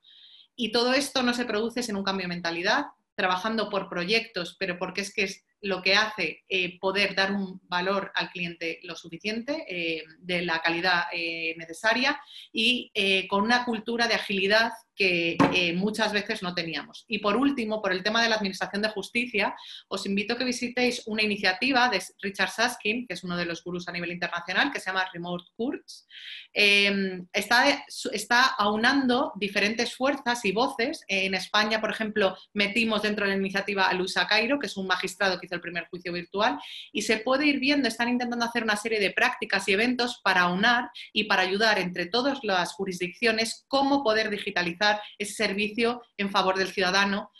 Y 0.55 0.73
todo 0.73 0.93
esto 0.95 1.23
no 1.23 1.35
se 1.35 1.45
produce 1.45 1.83
sin 1.83 1.97
un 1.97 2.05
cambio 2.05 2.25
de 2.25 2.35
mentalidad, 2.35 2.87
trabajando 3.15 3.69
por 3.69 3.89
proyectos, 3.89 4.57
pero 4.59 4.79
porque 4.79 5.01
es 5.01 5.13
que 5.13 5.25
es 5.25 5.45
lo 5.63 5.83
que 5.83 5.95
hace 5.95 6.45
eh, 6.49 6.79
poder 6.79 7.15
dar 7.15 7.33
un 7.33 7.61
valor 7.65 8.13
al 8.15 8.31
cliente 8.31 8.81
lo 8.83 8.97
suficiente, 8.97 9.65
eh, 9.69 10.05
de 10.19 10.43
la 10.43 10.61
calidad 10.61 11.05
eh, 11.13 11.55
necesaria 11.57 12.21
y 12.53 12.91
con 13.29 13.43
una 13.43 13.65
cultura 13.65 14.09
de 14.09 14.15
agilidad 14.15 14.73
que 14.95 15.39
muchas 15.77 16.13
veces 16.13 16.43
no 16.43 16.55
teníamos. 16.55 17.07
Y 17.09 17.21
por 17.21 17.35
último, 17.37 17.81
por 17.81 17.93
el 17.93 18.03
tema 18.03 18.23
de 18.23 18.29
la 18.29 18.37
Administración 18.37 18.83
de 18.83 18.91
Justicia, 18.91 19.55
os 19.89 20.05
invito 20.05 20.35
a 20.35 20.39
que 20.39 20.45
visitéis 20.45 21.03
una 21.07 21.23
iniciativa 21.23 21.89
de 21.89 22.03
Richard 22.21 22.51
Saskin, 22.51 23.07
que 23.07 23.15
es 23.15 23.25
uno 23.25 23.37
de 23.39 23.47
los 23.47 23.65
gurús 23.65 23.89
a 23.89 23.93
nivel 23.93 24.13
internacional, 24.13 24.71
que 24.71 24.79
se 24.79 24.91
llama 24.91 25.09
Remote 25.11 25.45
Courts. 25.57 26.07
Em, 26.53 27.27
está, 27.33 27.87
está 28.13 28.45
aunando 28.59 29.33
diferentes 29.37 29.95
fuerzas 29.97 30.45
y 30.45 30.53
voces. 30.53 31.03
En 31.09 31.35
España, 31.35 31.81
por 31.81 31.91
ejemplo, 31.91 32.37
metimos 32.53 33.01
dentro 33.01 33.25
de 33.25 33.33
la 33.33 33.39
iniciativa 33.39 33.89
a 33.89 33.95
Luisa 33.95 34.27
Cairo, 34.27 34.59
que 34.59 34.67
es 34.67 34.77
un 34.77 34.87
magistrado 34.87 35.41
que 35.41 35.47
el 35.55 35.61
primer 35.61 35.87
juicio 35.89 36.13
virtual, 36.13 36.59
y 36.93 37.03
se 37.03 37.19
puede 37.19 37.47
ir 37.47 37.61
viendo, 37.61 37.89
están 37.89 38.09
intentando 38.09 38.45
hacer 38.45 38.63
una 38.63 38.77
serie 38.77 39.01
de 39.01 39.11
prácticas 39.11 39.69
y 39.69 39.73
eventos 39.73 40.21
para 40.23 40.43
aunar 40.43 40.91
y 41.13 41.25
para 41.25 41.43
ayudar 41.43 41.79
entre 41.79 42.07
todas 42.07 42.39
las 42.43 42.73
jurisdicciones 42.73 43.65
cómo 43.69 44.03
poder 44.03 44.31
digitalizar 44.31 45.01
ese 45.19 45.35
servicio 45.35 46.03
en 46.17 46.31
favor 46.31 46.57
del 46.57 46.69
ciudadano, 46.69 47.31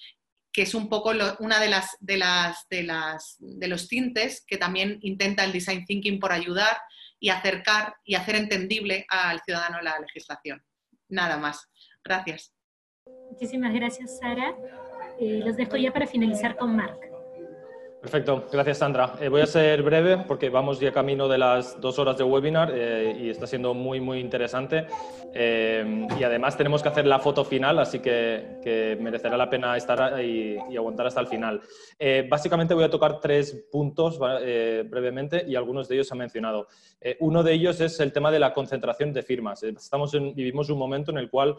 que 0.53 0.63
es 0.63 0.75
un 0.75 0.89
poco 0.89 1.13
una 1.39 1.61
de 1.61 1.69
las, 1.69 1.97
de 2.01 2.17
las, 2.17 2.67
de 2.69 2.83
las 2.83 3.37
de 3.39 3.69
los 3.69 3.89
tintes 3.89 4.45
que 4.47 4.57
también 4.57 4.99
intenta 5.03 5.45
el 5.45 5.53
design 5.53 5.85
thinking 5.85 6.19
por 6.19 6.33
ayudar 6.33 6.77
y 7.21 7.29
acercar 7.29 7.95
y 8.05 8.15
hacer 8.15 8.35
entendible 8.35 9.07
al 9.09 9.41
ciudadano 9.41 9.81
la 9.81 9.99
legislación. 9.99 10.65
Nada 11.09 11.37
más. 11.37 11.69
Gracias. 12.03 12.53
Muchísimas 13.31 13.73
gracias, 13.75 14.19
Sara. 14.19 14.57
Eh, 15.21 15.43
los 15.45 15.57
dejo 15.57 15.77
ya 15.77 15.93
para 15.93 16.07
finalizar 16.07 16.57
con 16.57 16.75
Marc. 16.75 17.10
Perfecto, 18.01 18.47
gracias 18.51 18.79
Sandra. 18.79 19.13
Eh, 19.21 19.29
voy 19.29 19.43
a 19.43 19.47
ser 19.47 19.83
breve 19.83 20.25
porque 20.27 20.49
vamos 20.49 20.81
ya 20.81 20.91
camino 20.91 21.29
de 21.29 21.37
las 21.37 21.79
dos 21.83 21.99
horas 21.99 22.17
de 22.17 22.25
webinar 22.25 22.73
eh, 22.75 23.15
y 23.21 23.29
está 23.29 23.47
siendo 23.47 23.75
muy, 23.75 24.01
muy 24.01 24.21
interesante. 24.21 24.87
Eh, 25.35 26.09
y 26.19 26.25
además 26.25 26.57
tenemos 26.57 26.83
que 26.83 26.89
hacer 26.89 27.07
la 27.07 27.19
foto 27.19 27.45
final, 27.45 27.79
así 27.79 27.99
que, 27.99 28.97
merecerá 28.99 29.37
la 29.37 29.51
pena 29.51 29.77
estar 29.77 30.19
y, 30.25 30.57
aguantar 30.75 31.09
hasta 31.09 31.21
el 31.21 31.27
final. 31.27 31.61
básicamente 32.31 32.73
voy 32.73 32.85
a 32.85 32.91
tocar 32.91 33.21
tres 33.21 33.67
puntos 33.71 34.19
brevemente 34.19 35.45
y 35.47 35.55
algunos 35.55 35.87
de 35.87 35.97
ellos 35.97 36.09
se 36.09 36.15
han 36.15 36.19
mencionado. 36.19 36.69
uno 37.19 37.43
de 37.43 37.53
ellos 37.53 37.81
es 37.83 38.01
el 38.01 38.13
tema 38.13 38.31
de 38.31 38.39
la 38.39 38.55
concentración 38.55 39.13
de 39.13 39.23
firmas. 39.23 39.63
Estamos 39.63 40.13
vivimos 40.13 40.71
un 40.71 40.79
momento 40.79 41.11
en 41.11 41.19
el 41.19 41.29
cual 41.29 41.57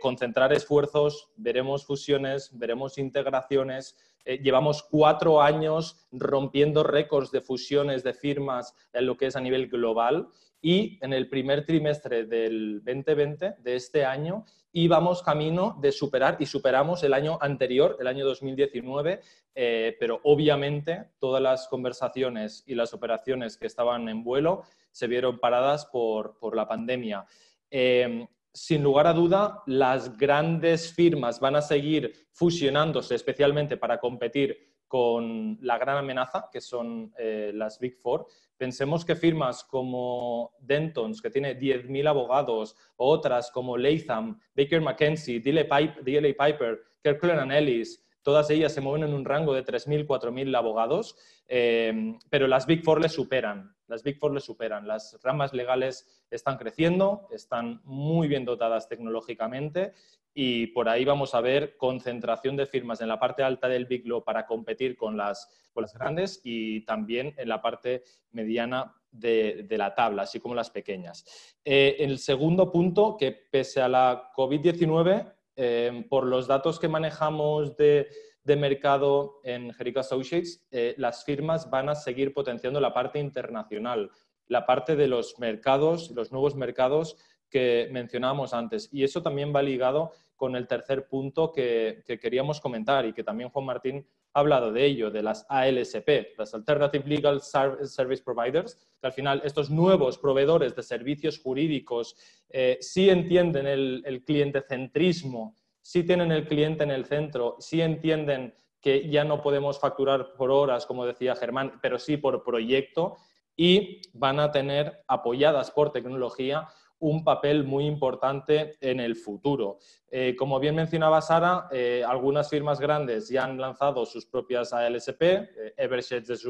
concentrar 0.00 0.54
esfuerzos, 0.54 1.28
veremos 1.36 1.84
fusiones, 1.84 2.50
veremos 2.54 2.96
integraciones, 2.96 3.94
eh, 4.26 4.40
llevamos 4.42 4.82
cuatro 4.82 5.40
años 5.40 6.06
rompiendo 6.10 6.82
récords 6.82 7.30
de 7.30 7.40
fusiones 7.40 8.02
de 8.02 8.12
firmas 8.12 8.74
en 8.92 9.06
lo 9.06 9.16
que 9.16 9.26
es 9.26 9.36
a 9.36 9.40
nivel 9.40 9.68
global 9.68 10.28
y 10.60 10.98
en 11.00 11.12
el 11.12 11.28
primer 11.28 11.64
trimestre 11.64 12.24
del 12.24 12.82
2020, 12.84 13.54
de 13.60 13.76
este 13.76 14.04
año, 14.04 14.44
íbamos 14.72 15.22
camino 15.22 15.78
de 15.80 15.92
superar 15.92 16.38
y 16.40 16.46
superamos 16.46 17.04
el 17.04 17.14
año 17.14 17.38
anterior, 17.40 17.96
el 18.00 18.08
año 18.08 18.26
2019, 18.26 19.20
eh, 19.54 19.96
pero 20.00 20.20
obviamente 20.24 21.10
todas 21.20 21.40
las 21.40 21.68
conversaciones 21.68 22.64
y 22.66 22.74
las 22.74 22.94
operaciones 22.94 23.56
que 23.56 23.66
estaban 23.66 24.08
en 24.08 24.24
vuelo 24.24 24.64
se 24.90 25.06
vieron 25.06 25.38
paradas 25.38 25.86
por, 25.86 26.36
la 26.52 26.66
pandemia. 26.66 27.26
Eh, 27.70 28.26
sin 28.56 28.82
lugar 28.82 29.06
a 29.06 29.12
duda, 29.12 29.62
las 29.66 30.16
grandes 30.16 30.90
firmas 30.90 31.40
van 31.40 31.56
a 31.56 31.62
seguir 31.62 32.10
fusionándose, 32.32 33.14
especialmente 33.14 33.76
para 33.76 33.98
competir 33.98 34.56
con 34.88 35.58
la 35.60 35.76
gran 35.76 35.98
amenaza, 35.98 36.48
que 36.50 36.62
son 36.62 37.12
eh, 37.18 37.50
las 37.54 37.78
Big 37.78 37.98
Four. 37.98 38.26
Pensemos 38.56 39.04
que 39.04 39.14
firmas 39.14 39.62
como 39.62 40.54
Dentons, 40.60 41.20
que 41.20 41.28
tiene 41.28 41.58
10.000 41.58 42.08
abogados, 42.08 42.74
o 42.96 43.10
otras 43.10 43.50
como 43.50 43.76
Latham, 43.76 44.40
Baker 44.56 44.80
McKenzie, 44.80 45.40
DLA 45.40 46.34
Piper, 46.34 46.80
Kirkland 47.02 47.52
Ellis, 47.52 48.02
todas 48.22 48.48
ellas 48.48 48.72
se 48.72 48.80
mueven 48.80 49.06
en 49.06 49.14
un 49.14 49.26
rango 49.26 49.52
de 49.52 49.64
3.000, 49.64 50.06
4.000 50.06 50.56
abogados, 50.56 51.14
eh, 51.46 52.14
pero 52.30 52.46
las 52.46 52.66
Big 52.66 52.82
Four 52.82 53.02
les 53.02 53.12
superan. 53.12 53.75
Las 53.88 54.02
Big 54.02 54.18
Four 54.18 54.34
le 54.34 54.40
superan. 54.40 54.86
Las 54.86 55.18
ramas 55.22 55.52
legales 55.52 56.24
están 56.30 56.56
creciendo, 56.56 57.28
están 57.30 57.80
muy 57.84 58.28
bien 58.28 58.44
dotadas 58.44 58.88
tecnológicamente 58.88 59.92
y 60.34 60.66
por 60.68 60.88
ahí 60.88 61.04
vamos 61.04 61.34
a 61.34 61.40
ver 61.40 61.78
concentración 61.78 62.56
de 62.56 62.66
firmas 62.66 63.00
en 63.00 63.08
la 63.08 63.18
parte 63.18 63.42
alta 63.42 63.68
del 63.68 63.86
Big 63.86 64.06
Law 64.06 64.22
para 64.22 64.46
competir 64.46 64.94
con 64.96 65.16
las, 65.16 65.48
las 65.74 65.94
grandes 65.94 66.40
y 66.44 66.84
también 66.84 67.34
en 67.38 67.48
la 67.48 67.62
parte 67.62 68.02
mediana 68.32 68.94
de, 69.10 69.66
la 69.70 69.94
tabla, 69.94 70.22
así 70.22 70.38
como 70.40 70.54
las 70.54 70.70
pequeñas. 70.70 71.24
Eh, 71.64 71.96
el 72.00 72.18
segundo 72.18 72.70
punto, 72.70 73.16
que 73.16 73.32
pese 73.32 73.80
a 73.80 73.88
la 73.88 74.30
COVID-19, 74.36 75.32
eh, 75.56 76.04
por 76.10 76.26
los 76.26 76.46
datos 76.46 76.78
que 76.78 76.88
manejamos 76.88 77.74
de 77.78 78.08
de 78.46 78.56
mercado 78.56 79.40
en 79.42 79.72
Jericho 79.74 80.00
Associates, 80.00 80.64
eh, 80.70 80.94
las 80.98 81.24
firmas 81.24 81.68
van 81.68 81.88
a 81.88 81.96
seguir 81.96 82.32
potenciando 82.32 82.80
la 82.80 82.94
parte 82.94 83.18
internacional, 83.18 84.10
la 84.46 84.64
parte 84.64 84.94
de 84.94 85.08
los 85.08 85.38
mercados, 85.40 86.12
los 86.12 86.30
nuevos 86.30 86.54
mercados 86.54 87.16
que 87.50 87.88
mencionábamos 87.90 88.54
antes. 88.54 88.88
Y 88.92 89.02
eso 89.02 89.20
también 89.20 89.52
va 89.54 89.62
ligado 89.62 90.12
con 90.36 90.54
el 90.54 90.68
tercer 90.68 91.08
punto 91.08 91.52
que, 91.52 92.04
queríamos 92.20 92.60
comentar 92.60 93.04
y 93.04 93.12
que 93.12 93.24
también 93.24 93.50
Juan 93.50 93.64
Martín 93.64 94.06
ha 94.32 94.40
hablado 94.40 94.70
de 94.70 94.84
ello, 94.84 95.10
de 95.10 95.22
las 95.22 95.44
ALSP, 95.48 96.38
las 96.38 96.54
Alternative 96.54 97.08
Legal 97.08 97.40
Service 97.40 98.22
Providers, 98.22 98.76
que 99.00 99.06
al 99.06 99.12
final 99.12 99.42
estos 99.44 99.70
nuevos 99.70 100.18
proveedores 100.18 100.76
de 100.76 100.82
servicios 100.82 101.40
jurídicos 101.40 102.16
eh, 102.50 102.78
sí 102.80 103.08
entienden 103.10 103.66
el, 103.66 104.02
el 104.04 104.22
cliente 104.24 104.60
centrismo, 104.60 105.56
sí 105.86 106.02
tienen 106.02 106.32
el 106.32 106.48
cliente 106.48 106.82
en 106.82 106.90
el 106.90 107.04
centro, 107.04 107.54
sí 107.60 107.80
entienden 107.80 108.52
que 108.80 109.08
ya 109.08 109.22
no 109.22 109.40
podemos 109.40 109.78
facturar 109.78 110.32
por 110.32 110.50
horas, 110.50 110.84
como 110.84 111.06
decía 111.06 111.36
Germán, 111.36 111.78
pero 111.80 111.96
sí 112.00 112.16
por 112.16 112.42
proyecto 112.42 113.16
y 113.54 114.00
van 114.12 114.40
a 114.40 114.50
tener 114.50 115.04
apoyadas 115.06 115.70
por 115.70 115.92
tecnología 115.92 116.66
un 117.00 117.24
papel 117.24 117.64
muy 117.64 117.86
importante 117.86 118.76
en 118.80 119.00
el 119.00 119.16
futuro. 119.16 119.78
Eh, 120.10 120.34
como 120.36 120.58
bien 120.58 120.74
mencionaba 120.74 121.20
Sara, 121.20 121.68
eh, 121.70 122.02
algunas 122.06 122.48
firmas 122.48 122.80
grandes 122.80 123.28
ya 123.28 123.44
han 123.44 123.58
lanzado 123.58 124.06
sus 124.06 124.26
propias 124.26 124.72
ALSP, 124.72 125.22
eh, 125.22 125.74
es 125.76 126.46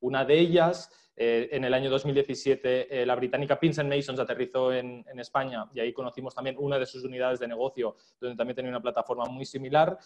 una 0.00 0.24
de 0.24 0.38
ellas. 0.38 0.90
en 1.22 1.64
el 1.64 1.74
año 1.74 1.90
2017 1.90 3.04
la 3.04 3.14
británica 3.14 3.60
Pins 3.60 3.84
Masons 3.84 4.20
aterrizó 4.20 4.72
en, 4.72 5.04
en, 5.06 5.20
España 5.20 5.68
y 5.74 5.80
ahí 5.80 5.92
conocimos 5.92 6.34
también 6.34 6.56
una 6.58 6.78
de 6.78 6.86
sus 6.86 7.04
unidades 7.04 7.38
de 7.40 7.46
negocio, 7.46 7.94
donde 8.18 8.36
también 8.36 8.56
tenía 8.56 8.70
una 8.70 8.80
plataforma 8.80 9.26
muy 9.26 9.44
similar. 9.44 9.98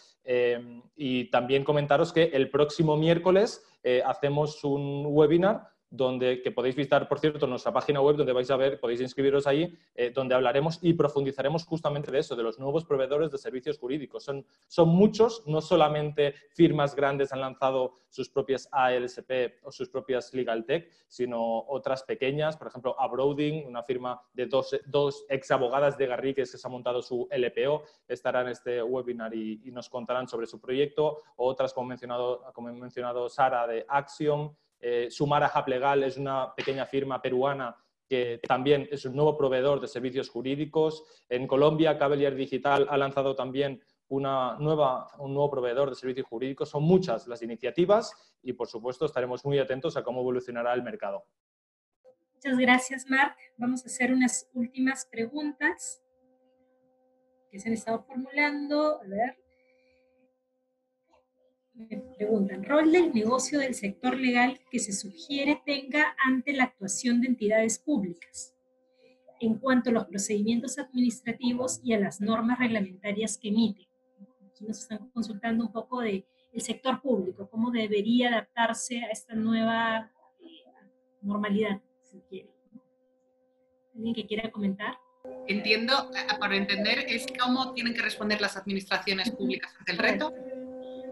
y 0.97 1.31
también 1.31 1.63
comentaros 1.63 2.13
que 2.13 2.25
el 2.33 2.51
próximo 2.51 2.97
miércoles 2.97 3.63
hacemos 4.05 4.65
un 4.65 5.07
webinar 5.07 5.74
donde, 5.97 6.43
que 6.43 6.51
podéis 6.51 6.75
visitar, 6.75 7.09
por 7.09 7.21
cierto, 7.21 7.47
nuestra 7.47 7.73
página 7.73 8.01
web, 8.01 8.17
donde 8.17 8.33
vais 8.33 8.51
a 8.51 8.57
ver, 8.57 8.81
podéis 8.81 9.01
inscribiros 9.01 9.47
ahí, 9.47 9.77
eh, 9.95 10.11
donde 10.11 10.35
hablaremos 10.35 10.79
y 10.83 10.95
profundizaremos 10.95 11.65
justamente 11.65 12.11
de 12.11 12.19
eso, 12.19 12.35
de 12.35 12.43
los 12.43 12.59
nuevos 12.59 12.85
proveedores 12.85 13.31
de 13.31 13.39
servicios 13.39 13.79
jurídicos. 13.79 14.25
Son, 14.25 14.45
son 14.67 14.89
muchos, 14.89 15.45
no 15.47 15.61
solamente 15.61 16.35
firmas 16.51 16.95
grandes 16.95 17.33
han 17.33 17.41
lanzado 17.41 17.95
sus 18.09 18.29
propias 18.29 18.69
ALSP 18.73 19.63
o 19.63 19.71
sus 19.71 19.89
propias 19.89 20.35
Legal 20.35 20.65
Tech, 20.65 20.91
sino 21.09 21.65
otras 21.69 22.03
pequeñas, 22.03 22.57
por 22.57 22.69
ejemplo, 22.69 22.97
Abroading, 22.99 23.67
una 23.67 23.83
firma 23.83 24.21
de 24.33 24.47
dos, 24.47 24.77
dos 24.87 25.25
ex 25.29 25.51
abogadas 25.51 25.97
de 25.97 26.07
Garriques 26.07 26.51
que 26.51 26.59
se 26.59 26.67
ha 26.67 26.71
montado 26.71 27.03
su 27.03 27.29
LPO, 27.31 27.83
estará 28.09 28.43
en 28.43 28.49
este 28.49 28.83
webinar 28.83 29.35
y, 29.35 29.61
y 29.65 29.71
nos 29.71 29.89
contarán 29.89 30.29
sobre 30.29 30.47
su 30.47 30.61
proyecto, 30.61 31.23
otras, 31.37 31.73
como, 31.73 31.89
mencionado, 31.89 32.43
como 32.53 32.69
he 32.69 32.73
mencionado 32.73 33.29
Sara, 33.29 33.67
de 33.67 33.85
Axiom, 33.89 34.55
eh, 34.87 35.11
Sumara 35.11 35.51
Hub 35.55 35.67
Legal 35.67 36.03
es 36.03 36.19
una 36.19 36.55
pequeña 36.55 36.85
firma 36.85 37.23
peruana 37.23 37.75
que 38.07 38.39
también 38.47 38.87
es 38.91 39.07
un 39.07 39.17
nuevo 39.17 39.35
proveedor 39.35 39.81
de 39.81 39.89
servicios 39.89 40.29
jurídicos. 40.29 41.05
En 41.31 41.47
Colombia, 41.47 41.97
Cavalier 41.97 42.35
Digital 42.35 42.87
ha 42.91 42.99
lanzado 42.99 43.35
también 43.35 43.83
una 44.09 44.59
nueva, 44.59 45.09
un 45.19 45.33
nuevo 45.33 45.51
proveedor 45.51 45.89
de 45.89 45.95
servicios 45.95 46.27
jurídicos. 46.27 46.69
Son 46.69 46.83
muchas 46.83 47.27
las 47.27 47.41
iniciativas 47.41 48.37
y, 48.43 48.53
por 48.53 48.69
supuesto, 48.69 49.07
estaremos 49.07 49.43
muy 49.47 49.59
atentos 49.59 49.97
a 49.97 50.05
cómo 50.05 50.21
evolucionará 50.21 50.75
el 50.75 50.83
mercado. 50.83 51.25
Muchas 52.35 52.59
gracias, 52.59 53.09
Marc. 53.09 53.39
Vamos 53.57 53.85
a 53.85 53.87
hacer 53.87 54.13
unas 54.13 54.51
últimas 54.53 55.07
preguntas 55.07 56.03
que 57.51 57.59
se 57.59 57.69
han 57.69 57.75
estado 57.75 58.03
formulando. 58.03 59.01
A 59.01 59.07
ver. 59.07 59.44
Me 61.75 61.97
preguntan, 62.17 62.65
rol 62.65 62.93
del 62.93 63.13
negocio 63.13 63.59
del 63.59 63.75
sector 63.75 64.17
legal 64.17 64.61
que 64.71 64.79
se 64.79 64.93
sugiere 64.93 65.61
tenga 65.67 66.15
ante 66.25 66.53
la 66.53 66.65
actuación 66.65 67.21
de 67.21 67.29
entidades 67.29 67.79
públicas 67.79 68.55
en 69.41 69.59
cuanto 69.59 69.91
a 69.91 69.93
los 69.93 70.05
procedimientos 70.07 70.79
administrativos 70.79 71.81
y 71.83 71.93
a 71.93 71.99
las 71.99 72.21
normas 72.21 72.59
reglamentarias 72.59 73.37
que 73.37 73.49
emite. 73.49 73.89
Aquí 74.49 74.65
nos 74.65 74.79
están 74.79 75.11
consultando 75.11 75.65
un 75.65 75.73
poco 75.73 76.01
del 76.01 76.25
el 76.55 76.63
sector 76.63 77.01
público, 77.03 77.49
cómo 77.51 77.73
debería 77.73 78.29
adaptarse 78.29 79.03
a 79.03 79.09
esta 79.09 79.35
nueva 79.35 80.13
eh, 80.41 80.47
normalidad, 81.21 81.81
si 82.05 82.21
quiere. 82.31 82.49
¿Alguien 83.97 84.15
que 84.15 84.25
quiera 84.25 84.51
comentar? 84.53 84.97
Entiendo, 85.49 86.11
eh, 86.15 86.39
para 86.39 86.57
entender, 86.57 87.07
es 87.09 87.27
cómo 87.39 87.73
tienen 87.73 87.93
que 87.93 88.03
responder 88.03 88.41
las 88.41 88.57
administraciones 88.57 89.33
públicas 89.33 89.75
ante 89.79 89.93
el 89.93 89.99
reto. 89.99 90.33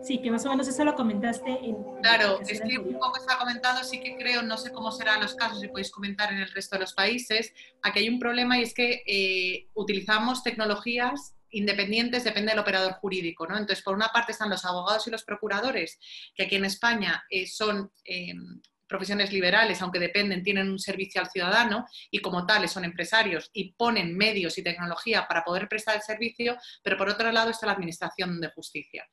Sí, 0.02 0.20
que 0.20 0.30
más 0.32 0.44
o 0.46 0.50
menos 0.50 0.66
eso 0.66 0.84
lo 0.84 0.94
comentaste 0.94 1.50
en... 1.50 1.76
Claro, 2.02 2.40
es 2.40 2.60
que 2.60 2.78
un 2.78 2.98
poco 2.98 3.18
está 3.18 3.38
comentado, 3.38 3.84
sí 3.84 4.00
que 4.00 4.16
creo, 4.16 4.42
no 4.42 4.56
sé 4.56 4.72
cómo 4.72 4.90
serán 4.90 5.20
los 5.20 5.34
casos, 5.34 5.60
si 5.60 5.68
podéis 5.68 5.92
comentar 5.92 6.32
en 6.32 6.40
el 6.40 6.50
resto 6.50 6.74
de 6.74 6.80
los 6.80 6.92
países, 6.92 7.54
aquí 7.82 8.00
hay 8.00 8.08
un 8.08 8.18
problema 8.18 8.58
y 8.58 8.62
es 8.62 8.74
que 8.74 9.02
eh, 9.06 9.68
utilizamos 9.74 10.42
tecnologías 10.42 11.34
independientes, 11.50 12.24
depende 12.24 12.50
del 12.50 12.58
operador 12.58 12.94
jurídico, 12.94 13.46
¿no? 13.46 13.56
Entonces, 13.56 13.84
por 13.84 13.94
una 13.94 14.08
parte 14.08 14.32
están 14.32 14.50
los 14.50 14.64
abogados 14.64 15.06
y 15.06 15.10
los 15.10 15.22
procuradores, 15.22 16.00
que 16.34 16.44
aquí 16.44 16.56
en 16.56 16.64
España 16.64 17.24
eh, 17.30 17.46
son... 17.46 17.92
Em, 18.04 18.60
profesiones 18.88 19.32
liberales, 19.32 19.80
aunque 19.80 19.98
dependen, 19.98 20.42
tienen 20.42 20.68
un 20.68 20.78
servicio 20.78 21.18
al 21.18 21.30
ciudadano 21.30 21.86
y 22.10 22.18
como 22.18 22.44
tales 22.44 22.72
son 22.72 22.84
empresarios 22.84 23.48
y 23.54 23.72
ponen 23.72 24.14
medios 24.14 24.58
y 24.58 24.62
tecnología 24.62 25.26
para 25.26 25.42
poder 25.44 25.66
prestar 25.66 25.96
el 25.96 26.02
servicio, 26.02 26.58
pero 26.82 26.98
por 26.98 27.08
otro 27.08 27.32
lado 27.32 27.48
está 27.48 27.64
la 27.64 27.72
Administración 27.72 28.38
de 28.38 28.50
Justicia. 28.50 29.08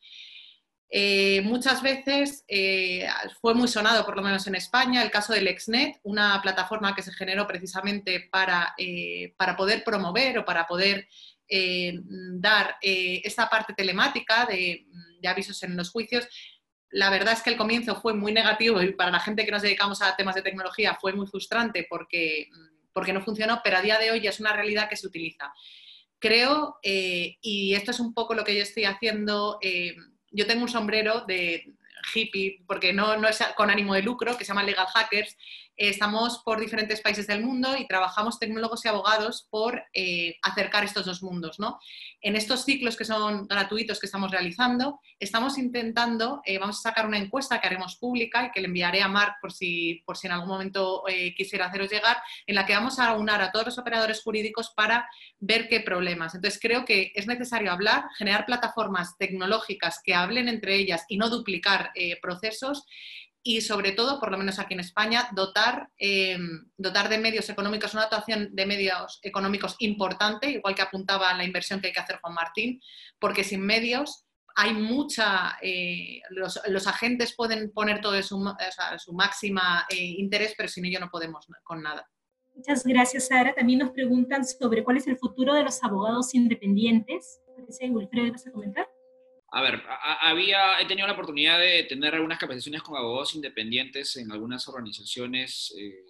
Eh, 0.91 1.41
muchas 1.43 1.83
veces 1.83 2.43
eh, 2.47 3.07
fue 3.39 3.53
muy 3.53 3.67
sonado, 3.67 4.03
por 4.05 4.15
lo 4.15 4.23
menos 4.23 4.47
en 4.47 4.55
España, 4.55 5.03
el 5.03 5.11
caso 5.11 5.33
del 5.33 5.47
Exnet, 5.47 5.99
una 6.01 6.41
plataforma 6.41 6.95
que 6.95 7.03
se 7.03 7.13
generó 7.13 7.45
precisamente 7.45 8.27
para, 8.31 8.73
eh, 8.75 9.35
para 9.37 9.55
poder 9.55 9.83
promover 9.83 10.39
o 10.39 10.45
para 10.45 10.65
poder 10.65 11.07
dar 11.51 12.75
esta 12.79 13.49
parte 13.49 13.73
telemática 13.73 14.45
de, 14.45 14.85
de, 15.19 15.27
avisos 15.27 15.63
en 15.63 15.75
los 15.75 15.89
juicios. 15.89 16.27
La 16.91 17.09
verdad 17.09 17.33
es 17.33 17.41
que 17.41 17.49
el 17.49 17.57
comienzo 17.57 17.99
fue 17.99 18.13
muy 18.13 18.31
negativo 18.31 18.79
y 18.83 18.93
para 18.93 19.09
la 19.09 19.19
gente 19.19 19.45
que 19.45 19.51
nos 19.51 19.63
dedicamos 19.63 19.99
a 20.03 20.15
temas 20.15 20.35
de 20.35 20.43
tecnología 20.43 20.95
fue 21.01 21.11
muy 21.13 21.25
frustrante 21.25 21.87
porque, 21.89 22.49
porque 22.93 23.13
no 23.13 23.21
funcionó, 23.21 23.61
pero 23.63 23.77
a 23.77 23.81
día 23.81 23.97
de 23.97 24.11
hoy 24.11 24.21
ya 24.21 24.29
es 24.29 24.39
una 24.39 24.53
realidad 24.53 24.87
que 24.87 24.95
se 24.95 25.07
utiliza. 25.07 25.51
Creo, 26.19 26.77
y 26.83 27.73
esto 27.73 27.89
es 27.89 27.99
un 27.99 28.13
poco 28.13 28.35
lo 28.35 28.43
que 28.43 28.55
yo 28.55 28.61
estoy 28.61 28.85
haciendo 28.85 29.57
yo 30.31 30.47
tengo 30.47 30.63
un 30.63 30.69
sombrero 30.69 31.21
de 31.21 31.73
hippie, 32.13 32.61
porque 32.67 32.93
no, 32.93 33.17
no 33.17 33.27
es 33.27 33.43
con 33.55 33.69
ánimo 33.69 33.93
de 33.93 34.01
lucro, 34.01 34.37
que 34.37 34.45
se 34.45 34.49
llama 34.49 34.63
Legal 34.63 34.87
Hackers, 34.87 35.37
estamos 35.79 36.39
por 36.39 36.59
diferentes 36.59 36.99
países 36.99 37.25
del 37.25 37.41
mundo 37.41 37.77
y 37.77 37.87
trabajamos 37.87 38.37
tecnólogos 38.37 38.83
y 38.83 38.89
abogados 38.89 39.47
por 39.49 39.81
eh, 39.93 40.35
acercar 40.41 40.83
estos 40.83 41.05
dos 41.05 41.23
mundos. 41.23 41.57
¿no? 41.57 41.79
En 42.21 42.35
estos 42.35 42.65
ciclos 42.65 42.97
que 42.97 43.05
son 43.05 43.47
gratuitos 43.47 43.97
que 43.97 44.05
estamos 44.05 44.29
realizando, 44.29 44.99
estamos 45.19 45.57
intentando, 45.57 46.41
eh, 46.45 46.57
vamos 46.59 46.79
a 46.79 46.89
sacar 46.89 47.07
una 47.07 47.17
encuesta 47.17 47.61
que 47.61 47.67
haremos 47.67 47.95
pública 47.95 48.47
y 48.47 48.51
que 48.51 48.59
le 48.59 48.67
enviaré 48.67 49.01
a 49.01 49.07
Marc 49.07 49.37
por 49.41 49.53
si, 49.53 50.03
por 50.05 50.17
si 50.17 50.27
en 50.27 50.33
algún 50.33 50.49
momento 50.49 51.07
eh, 51.07 51.33
quisiera 51.33 51.67
haceros 51.67 51.89
llegar, 51.89 52.17
en 52.45 52.55
la 52.55 52.65
que 52.65 52.73
vamos 52.73 52.99
a 52.99 53.07
aunar 53.07 53.41
a 53.41 53.51
todos 53.51 53.67
los 53.67 53.77
operadores 53.77 54.21
jurídicos 54.21 54.73
para 54.75 55.09
ver 55.39 55.69
qué 55.69 55.79
problemas. 55.79 56.35
Entonces 56.35 56.59
creo 56.61 56.83
que 56.83 57.13
es 57.15 57.25
necesario 57.25 57.71
hablar, 57.71 58.03
generar 58.17 58.45
plataformas 58.45 59.17
tecnológicas 59.17 60.01
que 60.03 60.13
hablen 60.13 60.49
entre 60.49 60.75
ellas 60.75 61.05
y 61.07 61.17
no 61.17 61.29
duplicar 61.29 61.91
procesos 62.21 62.85
y 63.41 63.61
sobre 63.61 63.93
todo, 63.93 64.19
por 64.19 64.31
lo 64.31 64.37
menos 64.37 64.59
aquí 64.59 64.73
en 64.73 64.81
España, 64.81 65.29
dotar, 65.33 65.89
em, 65.97 66.69
dotar 66.77 67.09
de 67.09 67.17
medios 67.17 67.49
económicos, 67.49 67.93
una 67.93 68.03
dotación 68.03 68.49
de 68.53 68.65
medios 68.65 69.19
económicos 69.23 69.75
importante, 69.79 70.49
igual 70.49 70.75
que 70.75 70.81
apuntaba 70.81 71.33
la 71.33 71.45
inversión 71.45 71.79
que 71.79 71.87
hay 71.87 71.93
que 71.93 71.99
hacer 71.99 72.19
Juan 72.21 72.33
Martín, 72.33 72.81
porque 73.17 73.43
sin 73.43 73.61
medios 73.61 74.25
hay 74.55 74.73
mucha, 74.73 75.57
eh, 75.61 76.21
los, 76.31 76.57
agentes 76.87 77.33
pueden 77.35 77.71
poner 77.71 78.01
todo 78.01 78.21
su, 78.21 78.43
su 78.97 79.13
máxima 79.13 79.85
eh, 79.89 79.95
interés, 79.95 80.53
pero 80.57 80.67
sin 80.67 80.85
ello 80.85 80.99
no 80.99 81.09
podemos 81.09 81.47
con 81.63 81.81
nada. 81.81 82.09
Muchas 82.55 82.83
gracias, 82.83 83.27
Sara. 83.27 83.53
También 83.53 83.79
nos 83.79 83.91
preguntan 83.91 84.43
sobre 84.43 84.83
cuál 84.83 84.97
es 84.97 85.07
el 85.07 85.17
futuro 85.17 85.53
de 85.53 85.63
los 85.63 85.81
abogados 85.81 86.35
independientes. 86.35 87.39
Parece, 87.55 87.89
Wilfredo, 87.89 88.33
¿vas 88.33 88.47
a 88.47 88.51
comentar? 88.51 88.85
A 89.51 89.61
ver, 89.61 89.81
había, 90.21 90.79
he 90.79 90.85
tenido 90.85 91.07
la 91.07 91.13
oportunidad 91.13 91.59
de 91.59 91.83
tener 91.83 92.13
algunas 92.13 92.37
capacitaciones 92.37 92.83
con 92.83 92.97
abogados 92.97 93.33
independientes 93.35 94.15
en 94.17 94.31
algunas 94.31 94.67
organizaciones, 94.67 95.73
eh, 95.77 96.05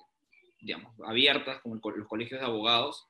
digamos, 0.59 0.93
abiertas, 1.05 1.61
como 1.61 1.75
los 1.75 2.07
colegios 2.07 2.41
de 2.41 2.45
abogados. 2.45 3.07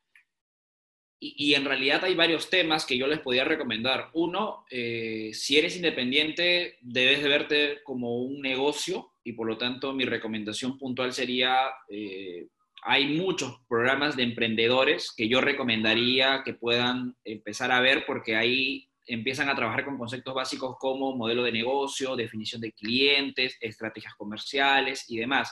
Y, 1.21 1.53
en 1.53 1.65
realidad 1.65 2.05
hay 2.05 2.15
varios 2.15 2.49
temas 2.49 2.85
que 2.85 2.97
yo 2.97 3.05
les 3.05 3.19
podía 3.19 3.43
recomendar. 3.43 4.09
Uno, 4.13 4.63
eh, 4.69 5.31
si 5.33 5.57
eres 5.57 5.75
independiente, 5.75 6.77
debes 6.79 7.21
de 7.21 7.27
verte 7.27 7.83
como 7.83 8.21
un 8.21 8.41
negocio 8.41 9.11
y 9.23 9.33
por 9.33 9.47
lo 9.47 9.57
tanto 9.57 9.91
mi 9.93 10.05
recomendación 10.05 10.77
puntual 10.77 11.11
sería, 11.11 11.57
eh, 11.89 12.47
hay 12.83 13.17
muchos 13.17 13.59
programas 13.67 14.15
de 14.15 14.23
emprendedores 14.23 15.11
que 15.11 15.27
yo 15.27 15.41
recomendaría 15.41 16.41
que 16.45 16.53
puedan 16.53 17.17
empezar 17.25 17.73
a 17.73 17.81
ver 17.81 18.05
porque 18.05 18.37
hay 18.37 18.88
empiezan 19.09 19.49
a 19.49 19.55
trabajar 19.55 19.85
con 19.85 19.97
conceptos 19.97 20.33
básicos 20.33 20.77
como 20.79 21.15
modelo 21.15 21.43
de 21.43 21.51
negocio, 21.51 22.15
definición 22.15 22.61
de 22.61 22.71
clientes, 22.71 23.57
estrategias 23.59 24.15
comerciales 24.15 25.05
y 25.09 25.17
demás. 25.17 25.51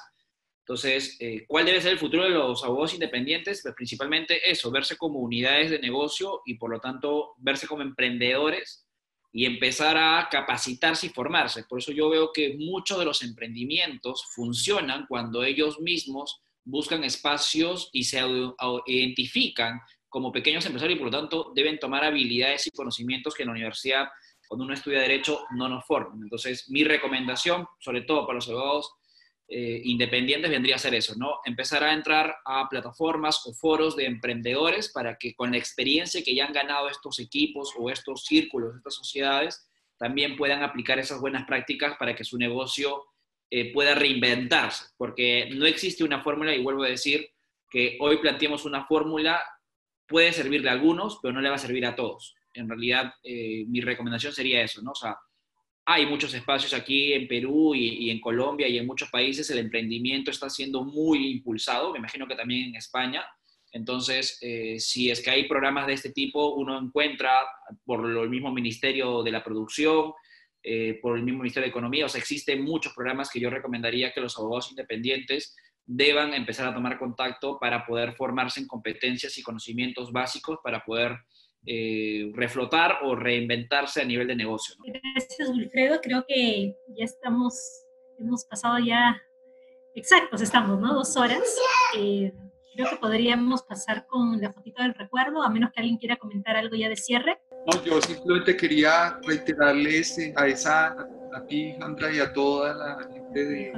Entonces, 0.60 1.16
eh, 1.20 1.46
¿cuál 1.48 1.66
debe 1.66 1.82
ser 1.82 1.94
el 1.94 1.98
futuro 1.98 2.24
de 2.24 2.32
los 2.32 2.64
abogados 2.64 2.94
independientes? 2.94 3.62
Pues 3.64 3.74
principalmente 3.74 4.50
eso, 4.50 4.70
verse 4.70 4.98
como 4.98 5.20
unidades 5.20 5.72
de 5.72 5.80
negocio 5.80 6.42
y 6.46 6.56
por 6.56 6.72
lo 6.72 6.80
tanto 6.80 7.36
verse 7.38 7.68
como 7.68 7.82
emprendedores 7.82 8.86
y 9.32 9.46
empezar 9.46 9.98
a 9.98 10.28
capacitarse 10.30 11.08
y 11.08 11.10
formarse. 11.10 11.64
Por 11.64 11.80
eso 11.80 11.92
yo 11.92 12.10
veo 12.10 12.32
que 12.34 12.58
muchos 12.58 13.00
de 13.00 13.06
los 13.06 13.22
emprendimientos 13.24 14.26
funcionan 14.34 15.06
cuando 15.08 15.44
ellos 15.44 15.80
mismos 15.80 16.42
buscan 16.66 17.04
espacios 17.04 17.90
y 17.94 18.04
se 18.04 18.22
identifican 18.88 19.80
como 20.18 20.32
pequeños 20.32 20.66
empresarios 20.66 20.96
y 20.96 21.00
por 21.00 21.12
lo 21.14 21.20
tanto 21.20 21.52
deben 21.54 21.78
tomar 21.78 22.04
habilidades 22.04 22.66
y 22.66 22.72
conocimientos 22.72 23.36
que 23.36 23.44
en 23.44 23.50
la 23.50 23.54
universidad, 23.54 24.08
cuando 24.48 24.66
uno 24.66 24.74
estudia 24.74 25.00
derecho, 25.00 25.46
no 25.52 25.70
nos 25.70 25.86
forman. 25.86 26.24
Entonces, 26.24 26.68
mi 26.72 26.84
recomendación, 26.84 27.68
sobre 27.80 28.02
todo 28.02 28.26
para 28.26 28.38
los 28.38 28.50
abogados 28.50 28.96
eh, 29.48 29.80
independientes, 29.84 30.50
vendría 30.50 30.74
a 30.74 30.80
ser 30.80 30.96
eso, 30.96 31.14
¿no? 31.18 31.38
Empezar 31.46 31.84
a 31.84 31.94
entrar 31.94 32.36
a 32.46 32.68
plataformas 32.68 33.46
o 33.46 33.54
foros 33.54 33.96
de 33.96 34.08
emprendedores 34.08 34.92
para 34.92 35.20
que 35.20 35.36
con 35.36 35.52
la 35.52 35.60
experiencia 35.60 36.24
que 36.24 36.34
ya 36.34 36.48
han 36.48 36.54
ganado 36.54 36.90
estos 36.90 37.20
equipos 37.20 37.72
o 37.78 37.92
estos 37.92 38.26
círculos, 38.26 38.76
estas 38.76 38.96
sociedades, 38.96 39.70
también 40.00 40.36
puedan 40.36 40.64
aplicar 40.64 40.98
esas 40.98 41.22
buenas 41.22 41.46
prácticas 41.46 41.96
para 42.00 42.16
que 42.16 42.24
su 42.24 42.40
negocio 42.40 43.06
eh, 43.52 43.72
pueda 43.72 43.94
reinventarse, 43.94 44.86
porque 44.98 45.48
no 45.54 45.68
existe 45.68 46.04
una 46.04 46.24
fórmula, 46.24 46.56
y 46.56 46.64
vuelvo 46.64 46.86
a 46.86 46.90
decir 46.90 47.30
que 47.70 47.98
hoy 48.00 48.18
planteamos 48.18 48.66
una 48.66 48.88
fórmula, 48.88 49.44
puede 50.08 50.34
servirle 50.34 50.70
a 50.70 50.74
algunos, 50.74 51.20
pero 51.22 51.34
no 51.34 51.42
le 51.42 51.50
va 51.50 51.56
a 51.56 51.60
servir 51.60 51.86
a 51.86 51.96
todos. 51.96 52.36
En 52.54 52.68
realidad, 52.68 53.14
eh, 53.24 53.66
mi 53.68 53.82
recomendación 53.82 54.34
sería 54.34 54.64
eso, 54.64 54.82
¿no? 54.82 54.92
O 54.92 54.96
sea, 54.96 55.18
hay 55.86 56.06
muchos 56.06 56.34
espacios 56.34 56.74
aquí 56.74 57.14
en 57.14 57.28
Perú 57.28 57.74
y, 57.74 58.10
en 58.10 58.20
Colombia 58.20 58.68
y 58.68 58.78
en 58.78 58.86
muchos 58.86 59.10
países, 59.10 59.50
el 59.50 59.60
emprendimiento 59.60 60.32
está 60.32 60.50
siendo 60.50 60.84
muy 60.84 61.32
impulsado, 61.32 61.94
me 61.94 62.00
imagino 62.00 62.28
que 62.28 62.36
también 62.36 62.70
en 62.70 62.76
España. 62.76 63.26
Entonces, 63.72 64.38
eh, 64.42 64.80
si 64.80 65.10
es 65.12 65.22
que 65.22 65.30
hay 65.30 65.48
programas 65.48 65.88
de 65.88 65.94
este 65.94 66.12
tipo, 66.12 66.56
uno 66.56 66.78
encuentra 66.78 67.32
por 67.86 68.06
el 68.06 68.30
mismo 68.30 68.52
Ministerio 68.52 69.24
de 69.24 69.32
la 69.32 69.44
Producción, 69.44 70.14
eh, 70.64 71.00
por 71.02 71.18
el 71.18 71.24
mismo 71.24 71.40
Ministerio 71.40 71.68
de 71.68 71.70
Economía. 71.70 72.06
O 72.06 72.10
sea, 72.10 72.20
existen 72.20 72.62
muchos 72.64 72.94
programas 72.94 73.30
que 73.30 73.40
yo 73.40 73.50
recomendaría 73.50 74.12
que 74.12 74.20
los 74.20 74.38
abogados 74.38 74.70
independientes 74.72 75.56
deban 75.88 76.34
empezar 76.34 76.68
a 76.68 76.74
tomar 76.74 77.00
contacto 77.00 77.58
para 77.58 77.86
poder 77.86 78.14
formarse 78.14 78.60
en 78.60 78.68
competencias 78.68 79.38
y 79.38 79.44
conocimientos 79.44 80.12
básicos 80.12 80.60
para 80.62 80.84
poder 80.84 81.18
eh, 81.66 82.30
reflotar 82.34 83.00
o 83.04 83.16
reinventarse 83.16 84.02
a 84.02 84.06
nivel 84.06 84.28
de 84.28 84.36
negocio. 84.36 84.76
Gracias, 84.86 85.50
Wilfredo. 85.50 86.00
Creo 86.02 86.26
que 86.28 86.76
ya 86.98 87.06
estamos, 87.06 87.56
hemos 88.20 88.46
pasado 88.46 88.80
ya, 88.80 89.22
exactos 89.96 90.42
estamos, 90.42 90.80
¿no? 90.80 90.94
Dos 90.94 91.16
horas. 91.16 91.42
Eh, 91.98 92.34
creo 92.76 92.90
que 92.90 92.96
podríamos 92.98 93.64
pasar 93.64 94.06
con 94.08 94.40
la 94.42 94.52
fotito 94.52 94.84
del 94.84 94.94
recuerdo, 94.94 95.42
a 95.42 95.50
menos 95.50 95.72
que 95.72 95.80
alguien 95.80 95.98
quiera 95.98 96.18
comentar 96.18 96.58
algo 96.58 96.76
ya 96.76 96.90
de 96.90 96.98
cierre. 96.98 97.40
No, 97.66 97.84
yo 97.84 98.02
simplemente 98.02 98.58
quería 98.58 99.20
reiterarles 99.26 100.18
eh, 100.20 100.34
a 100.36 100.48
esa, 100.48 100.96
a, 101.34 101.46
ti, 101.48 101.74
Sandra, 101.80 102.14
y 102.14 102.20
a 102.20 102.32
toda 102.32 102.74
la 102.74 103.04
gente 103.12 103.46
de, 103.46 103.74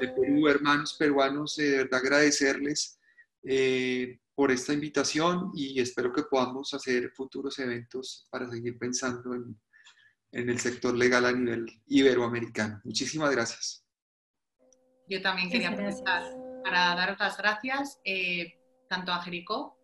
de 0.00 0.08
Perú, 0.08 0.48
hermanos 0.48 0.94
peruanos, 0.94 1.58
eh, 1.58 1.62
de 1.62 1.76
verdad 1.78 2.00
agradecerles 2.00 2.98
eh, 3.42 4.18
por 4.34 4.50
esta 4.50 4.72
invitación 4.72 5.50
y 5.54 5.80
espero 5.80 6.12
que 6.12 6.24
podamos 6.24 6.74
hacer 6.74 7.10
futuros 7.10 7.58
eventos 7.58 8.26
para 8.30 8.48
seguir 8.50 8.78
pensando 8.78 9.34
en, 9.34 9.58
en 10.32 10.50
el 10.50 10.60
sector 10.60 10.94
legal 10.96 11.24
a 11.24 11.32
nivel 11.32 11.66
iberoamericano. 11.86 12.80
Muchísimas 12.84 13.30
gracias. 13.30 13.84
Yo 15.08 15.22
también 15.22 15.50
quería 15.50 15.70
aprovechar 15.70 16.24
para 16.64 16.94
daros 16.94 17.18
las 17.18 17.36
gracias 17.38 18.00
tanto 18.88 19.12
a 19.12 19.22
Jericó 19.22 19.76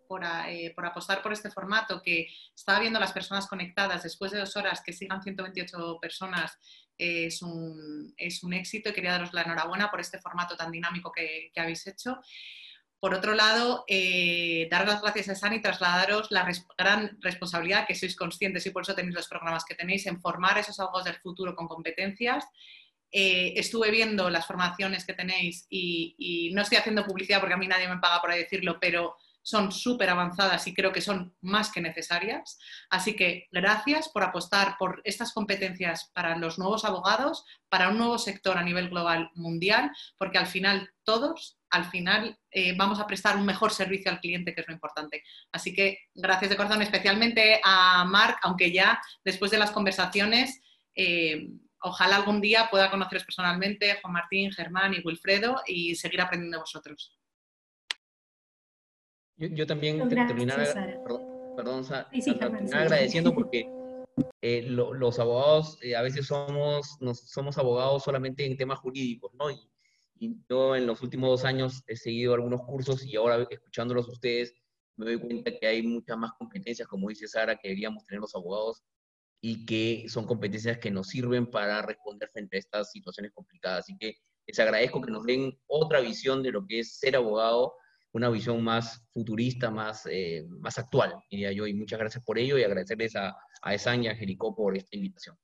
eh, 0.47 0.73
por, 0.75 0.85
apostar 0.85 1.23
por 1.23 1.33
este 1.33 1.51
formato, 1.51 2.03
que 2.03 2.27
estaba 2.55 2.81
viendo 2.81 3.01
las 3.01 3.13
personas 3.13 3.47
conectadas 3.47 4.03
después 4.03 4.31
de 4.31 4.39
dos 4.39 4.57
horas, 4.57 4.83
que 4.85 4.93
sigan 4.93 5.23
128 5.23 5.99
personas, 6.01 6.59
es, 7.03 7.43
un, 7.43 8.15
es, 8.17 8.43
un, 8.43 8.53
éxito 8.53 8.91
y 8.91 8.93
quería 8.93 9.13
daros 9.13 9.33
la 9.33 9.43
enhorabuena 9.43 9.91
por 9.91 10.01
este 10.01 10.21
formato 10.21 10.57
tan 10.57 10.71
dinámico 10.71 11.13
que, 11.13 11.51
habéis 11.57 11.87
hecho. 11.87 12.21
Por 13.01 13.15
otro 13.15 13.35
lado, 13.35 13.85
eh, 13.89 14.69
dar 14.71 14.87
las 14.87 15.03
gracias 15.03 15.29
a 15.29 15.35
Sani 15.35 15.57
y 15.57 15.63
trasladaros 15.63 16.31
la 16.31 16.49
gran 16.79 17.19
responsabilidad 17.21 17.87
que 17.87 17.97
sois 17.97 18.15
conscientes 18.15 18.65
y 18.67 18.71
por 18.71 18.83
eso 18.83 18.95
tenéis 18.95 19.17
los 19.17 19.29
programas 19.29 19.65
que 19.65 19.75
tenéis 19.75 20.07
en 20.07 20.21
formar 20.21 20.59
esos 20.59 20.79
abogados 20.79 21.07
del 21.07 21.17
futuro 21.17 21.57
con 21.57 21.67
competencias. 21.67 22.45
Eh, 23.11 23.55
estuve 23.57 23.91
viendo 23.91 24.31
las 24.31 24.47
formaciones 24.47 25.05
que 25.05 25.15
tenéis 25.15 25.67
y, 25.69 26.15
y, 26.17 26.55
no 26.55 26.63
estoy 26.63 26.79
haciendo 26.79 27.05
publicidad 27.05 27.41
porque 27.41 27.55
a 27.55 27.59
mí 27.59 27.67
nadie 27.67 27.89
me 27.89 27.99
paga 27.99 28.23
por 28.23 28.33
decirlo, 28.33 28.79
pero 28.81 29.17
son 29.43 29.73
súper 29.73 30.11
avanzadas 30.11 30.67
y 30.67 30.75
creo 30.75 30.93
que 30.93 31.01
son 31.01 31.35
más 31.41 31.71
que 31.71 31.81
necesarias. 31.81 32.59
Así 32.91 33.15
que 33.15 33.49
gracias 33.51 34.09
por 34.09 34.23
apostar 34.23 34.77
por 34.79 35.01
estas 35.05 35.33
competencias 35.33 36.11
para 36.15 36.37
los 36.37 36.59
nuevos 36.59 36.85
abogados, 36.85 37.45
para 37.69 37.89
un 37.89 37.99
nuevo 37.99 38.19
sector 38.19 38.57
a 38.57 38.63
nivel 38.63 38.89
global 38.89 39.31
mundial, 39.35 39.91
porque 40.17 40.39
al 40.39 40.47
final 40.47 40.91
todos, 41.05 41.59
al 41.71 41.87
final 41.87 42.39
eh, 42.51 42.75
vamos 42.77 43.01
a 43.01 43.07
prestar 43.07 43.37
un 43.37 43.45
mejor 43.45 43.73
servicio 43.73 44.11
al 44.11 44.21
cliente, 44.21 44.55
que 44.55 44.61
es 44.61 44.69
lo 44.69 44.75
importante. 44.75 45.23
Así 45.51 45.75
que 45.75 45.99
gracias 46.15 46.51
de 46.51 46.57
corazón, 46.57 46.83
especialmente 46.83 47.61
a 47.65 48.05
Marc, 48.05 48.39
aunque 48.43 48.73
ya 48.73 49.01
después 49.25 49.51
de 49.51 49.59
las 49.59 49.71
conversaciones... 49.71 50.61
Eh, 50.95 51.49
ojalá 51.83 52.17
algún 52.17 52.41
día 52.41 52.69
pueda 52.71 52.91
conoceros 52.91 53.25
personalmente, 53.25 53.99
Juan 54.01 54.15
Martín, 54.15 54.53
Germán 54.53 54.95
y 54.95 55.01
Wilfredo, 55.01 55.63
y 55.67 55.97
seguir 55.97 56.21
aprendiendo 56.21 56.59
de 56.59 56.61
vosotros. 56.61 57.19
Yo, 59.37 59.67
también 59.67 60.09
terminar, 60.09 61.03
perdón, 61.57 61.85
agradeciendo 62.73 63.35
porque 63.35 63.67
eh, 64.41 64.63
los 64.63 65.19
abogados 65.19 65.79
eh, 65.83 65.97
a 65.97 66.03
veces 66.03 66.27
somos, 66.27 66.99
somos 67.25 67.59
abogados 67.59 68.03
solamente 68.05 68.45
en 68.45 68.57
temas 68.57 68.79
jurídicos, 68.79 69.33
¿no? 69.35 69.51
Y, 69.51 69.69
yo 70.49 70.77
en 70.77 70.87
los 70.87 71.03
últimos 71.03 71.31
dos 71.31 71.45
años 71.45 71.83
he 71.89 71.97
seguido 71.97 72.35
algunos 72.35 72.63
cursos 72.63 73.05
y 73.05 73.17
ahora 73.17 73.45
escuchándolos 73.51 74.09
a 74.09 74.13
ustedes 74.13 74.55
me 74.97 75.07
doy 75.07 75.19
cuenta 75.19 75.51
que 75.59 75.67
hay 75.67 75.83
muchas 75.83 76.17
más 76.17 76.31
competencias, 76.39 76.87
como 76.87 77.09
dice 77.09 77.27
Sara, 77.27 77.57
que 77.57 77.69
deberíamos 77.69 78.05
tener 78.05 78.21
los 78.21 78.33
abogados 78.37 78.85
y 79.41 79.67
que 79.67 80.09
son 80.09 80.25
competencias 80.25 80.79
que 80.79 80.93
nos 80.93 81.09
sirven 81.09 81.47
para 81.47 81.83
responder 81.83 82.31
frente 82.33 82.57
a 82.57 82.61
estas 82.61 82.93
situaciones 82.93 83.33
complicadas. 83.33 83.81
Así 83.81 83.97
que 83.99 84.15
les 84.47 84.59
agradezco 84.61 85.01
que 85.01 85.11
nos 85.11 85.25
den 85.25 85.59
otra 85.67 86.01
visión 86.01 86.43
de 86.43 86.53
lo 86.53 86.65
que 86.67 86.81
es 86.81 86.99
ser 86.99 87.17
abogado 87.17 87.75
una 88.13 88.29
visión 88.29 88.63
más 88.63 89.05
futurista, 89.13 89.71
más, 89.71 90.07
eh, 90.11 90.47
más 90.61 90.79
actual, 90.79 91.15
diría 91.31 91.53
yo. 91.53 91.67
Y 91.67 91.75
muchas 91.75 91.99
gracias 91.99 92.25
por 92.25 92.39
ello 92.39 92.59
y 92.59 92.65
agradecerles 92.65 93.17
a, 93.17 93.37
a 93.63 93.75
Esan 93.75 94.05
y 94.05 94.09
a 94.09 94.15
Jericó 94.15 94.55
por 94.55 94.77
esta 94.77 94.97
invitación. 94.97 95.37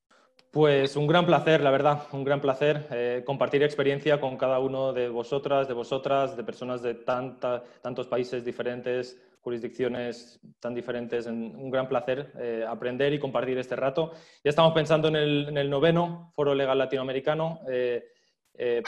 Pues 0.50 0.96
un 0.96 1.06
gran 1.06 1.26
placer, 1.26 1.60
la 1.60 1.70
verdad, 1.70 2.04
un 2.12 2.24
gran 2.24 2.40
placer 2.40 2.86
eh, 2.90 3.22
compartir 3.26 3.62
experiencia 3.62 4.18
con 4.18 4.38
cada 4.38 4.58
uno 4.60 4.94
de 4.94 5.08
vosotras, 5.10 5.68
de 5.68 5.74
vosotras, 5.74 6.36
de 6.36 6.44
personas 6.44 6.82
de 6.82 6.94
tanta, 6.94 7.62
tantos 7.82 8.06
países 8.06 8.44
diferentes, 8.46 9.20
jurisdicciones 9.42 10.40
tan 10.58 10.74
diferentes. 10.74 11.26
Un 11.26 11.70
gran 11.70 11.86
placer 11.86 12.32
eh, 12.38 12.64
aprender 12.66 13.12
y 13.12 13.18
compartir 13.18 13.58
este 13.58 13.76
rato. 13.76 14.12
Ya 14.42 14.48
estamos 14.48 14.72
pensando 14.72 15.08
en 15.08 15.16
el, 15.16 15.48
en 15.50 15.58
el 15.58 15.68
noveno 15.68 16.32
Foro 16.34 16.54
Legal 16.54 16.78
Latinoamericano. 16.78 17.60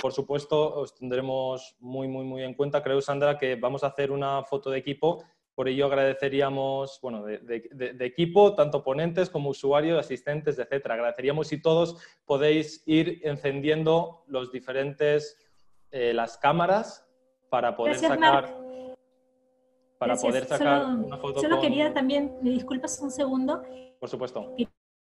Por 0.01 0.13
supuesto, 0.13 0.75
os 0.75 0.95
tendremos 0.95 1.77
muy, 1.81 2.09
muy, 2.09 2.25
muy 2.25 2.43
en 2.43 2.55
cuenta. 2.55 2.83
Creo, 2.83 3.01
Sandra, 3.01 3.39
que 3.39 3.55
vamos 3.55 3.85
a 3.85 3.89
hacer 3.89 4.11
una 4.11 4.43
foto 4.45 4.71
de 4.71 4.79
equipo. 4.79 5.25
Por 5.55 5.69
ello 5.69 5.87
agradeceríamos, 5.87 6.99
bueno, 7.03 7.25
de, 7.25 7.97
equipo, 8.01 8.55
tanto 8.55 8.83
ponentes 8.83 9.29
como 9.29 9.51
usuarios, 9.51 9.99
asistentes, 9.99 10.59
etcétera. 10.59 10.95
Agradeceríamos 10.95 11.49
si 11.49 11.61
todos 11.61 11.97
podéis 12.25 12.83
ir 12.87 13.21
encendiendo 13.25 14.25
los 14.27 14.51
diferentes, 14.51 15.37
eh, 15.91 16.13
las 16.15 16.39
cámaras 16.39 17.07
para 17.49 17.77
poder 17.77 17.97
sacar... 17.97 18.57
Para 19.99 20.17
poder 20.17 20.47
sacar 20.47 20.87
una 20.87 21.19
foto 21.19 21.43
Solo 21.43 21.61
quería 21.61 21.93
también, 21.93 22.39
me 22.41 22.51
disculpas 22.51 22.99
un 23.03 23.11
segundo. 23.11 23.63
Por 23.99 24.09
supuesto 24.09 24.57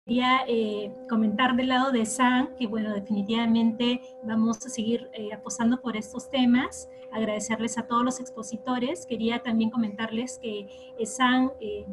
quería 0.05 0.41
eh, 0.47 0.93
comentar 1.09 1.57
del 1.57 1.69
lado 1.69 1.91
de 1.91 2.05
SAN 2.05 2.55
que, 2.59 2.67
bueno, 2.67 2.93
definitivamente 2.93 4.03
vamos 4.23 4.65
a 4.67 4.69
seguir 4.69 5.09
eh, 5.15 5.33
apostando 5.33 5.81
por 5.81 5.97
estos 5.97 6.29
temas. 6.31 6.91
Agradecerles 7.11 7.79
a 7.79 7.87
todos 7.87 8.05
los 8.05 8.21
expositores. 8.21 9.07
Quería 9.07 9.43
también 9.43 9.71
comentarles 9.71 10.39
que 10.43 10.69
eh, 10.99 11.07
SAN 11.07 11.53
eh, 11.61 11.87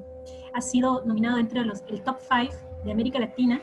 ha 0.54 0.62
sido 0.62 1.06
nominado 1.06 1.38
dentro 1.38 1.64
del 1.64 2.04
top 2.04 2.18
5 2.20 2.84
de 2.84 2.92
América 2.92 3.20
Latina 3.20 3.62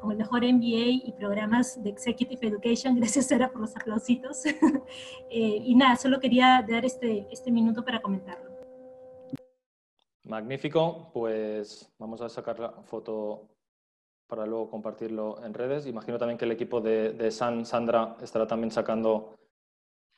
como 0.00 0.10
el 0.10 0.18
mejor 0.18 0.42
MBA 0.42 1.04
y 1.04 1.14
programas 1.16 1.80
de 1.80 1.90
Executive 1.90 2.48
Education. 2.48 2.96
Gracias, 3.00 3.28
Sara, 3.28 3.48
por 3.48 3.60
los 3.60 3.76
aplausitos. 3.76 4.42
y 5.30 5.74
nada, 5.76 5.94
solo 5.94 6.18
quería 6.18 6.64
dar 6.68 6.84
este, 6.84 7.28
este 7.30 7.52
minuto 7.52 7.84
para 7.84 8.02
comentarlo. 8.02 8.51
Magnífico, 10.24 11.10
pues 11.12 11.90
vamos 11.98 12.20
a 12.20 12.28
sacar 12.28 12.58
la 12.60 12.70
foto 12.70 13.48
para 14.28 14.46
luego 14.46 14.70
compartirlo 14.70 15.44
en 15.44 15.52
redes. 15.52 15.86
Imagino 15.86 16.18
también 16.18 16.38
que 16.38 16.44
el 16.44 16.52
equipo 16.52 16.80
de, 16.80 17.30
San 17.30 17.66
Sandra 17.66 18.16
estará 18.22 18.46
también 18.46 18.70
sacando 18.70 19.34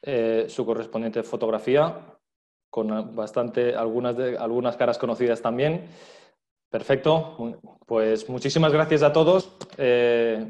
eh, 0.03 0.47
su 0.49 0.67
correspondiente 0.67 1.23
fotografía 1.23 2.01
con 2.71 3.15
bastante, 3.17 3.75
algunas, 3.75 4.17
de, 4.17 4.37
algunas 4.37 4.77
caras 4.77 4.99
conocidas 4.99 5.41
también. 5.41 5.87
Perfecto. 6.71 7.37
Pues 7.87 8.29
muchísimas 8.29 8.73
gracias 8.73 9.03
a 9.03 9.13
todos. 9.13 9.57
Eh, 9.79 10.45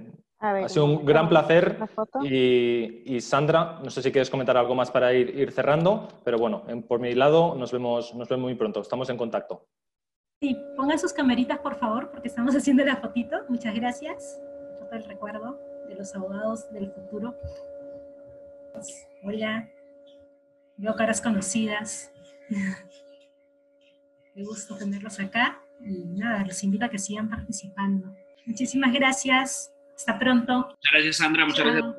ha 0.45 0.69
sido 0.69 0.85
un 0.85 1.05
gran 1.05 1.29
placer. 1.29 1.79
Y, 2.23 3.21
Sandra, 3.21 3.79
no 3.83 3.91
sé 3.91 4.03
si 4.03 4.13
quieres 4.13 4.31
comentar 4.31 4.57
algo 4.57 4.75
más 4.75 4.91
para 4.91 5.13
ir, 5.15 5.51
cerrando, 5.53 6.09
pero 6.25 6.39
bueno, 6.39 6.65
por 6.87 7.01
mi 7.01 7.15
lado 7.15 7.55
nos 7.55 7.73
vemos, 7.73 8.15
nos 8.15 8.29
vemos 8.29 8.45
muy 8.45 8.55
pronto. 8.55 8.81
Estamos 8.81 9.09
en 9.11 9.17
contacto. 9.17 9.67
Sí, 10.41 10.57
pongan 10.77 10.99
sus 10.99 11.13
cameritas, 11.13 11.59
por 11.59 11.77
favor, 11.77 12.11
porque 12.11 12.29
estamos 12.29 12.55
haciendo 12.57 12.85
la 12.85 12.97
fotito. 12.97 13.37
Muchas 13.49 13.75
gracias. 13.75 14.41
Foto 14.79 14.95
del 14.95 15.05
recuerdo 15.05 15.59
de 15.89 15.95
los 15.95 16.15
abogados 16.15 16.71
del 16.73 16.91
futuro. 16.91 17.35
Hola. 19.23 19.69
Veo 20.77 20.95
caras 20.97 21.21
conocidas. 21.21 22.13
Me 24.35 24.43
gusto 24.45 24.77
tenerlos 24.77 25.21
acá. 25.21 25.61
Y 25.81 26.05
nada, 26.07 26.45
los 26.45 26.63
invito 26.65 26.85
a 26.85 26.89
que 26.89 26.99
sigan 26.99 27.31
participando. 27.31 28.15
Muchísimas 28.47 28.93
gracias. 28.93 29.74
Hasta 29.97 30.19
pronto. 30.19 30.53
Muchas 30.53 30.93
gracias, 30.93 31.17
Sandra. 31.17 31.47
Muchas 31.47 31.65
gracias 31.65 31.95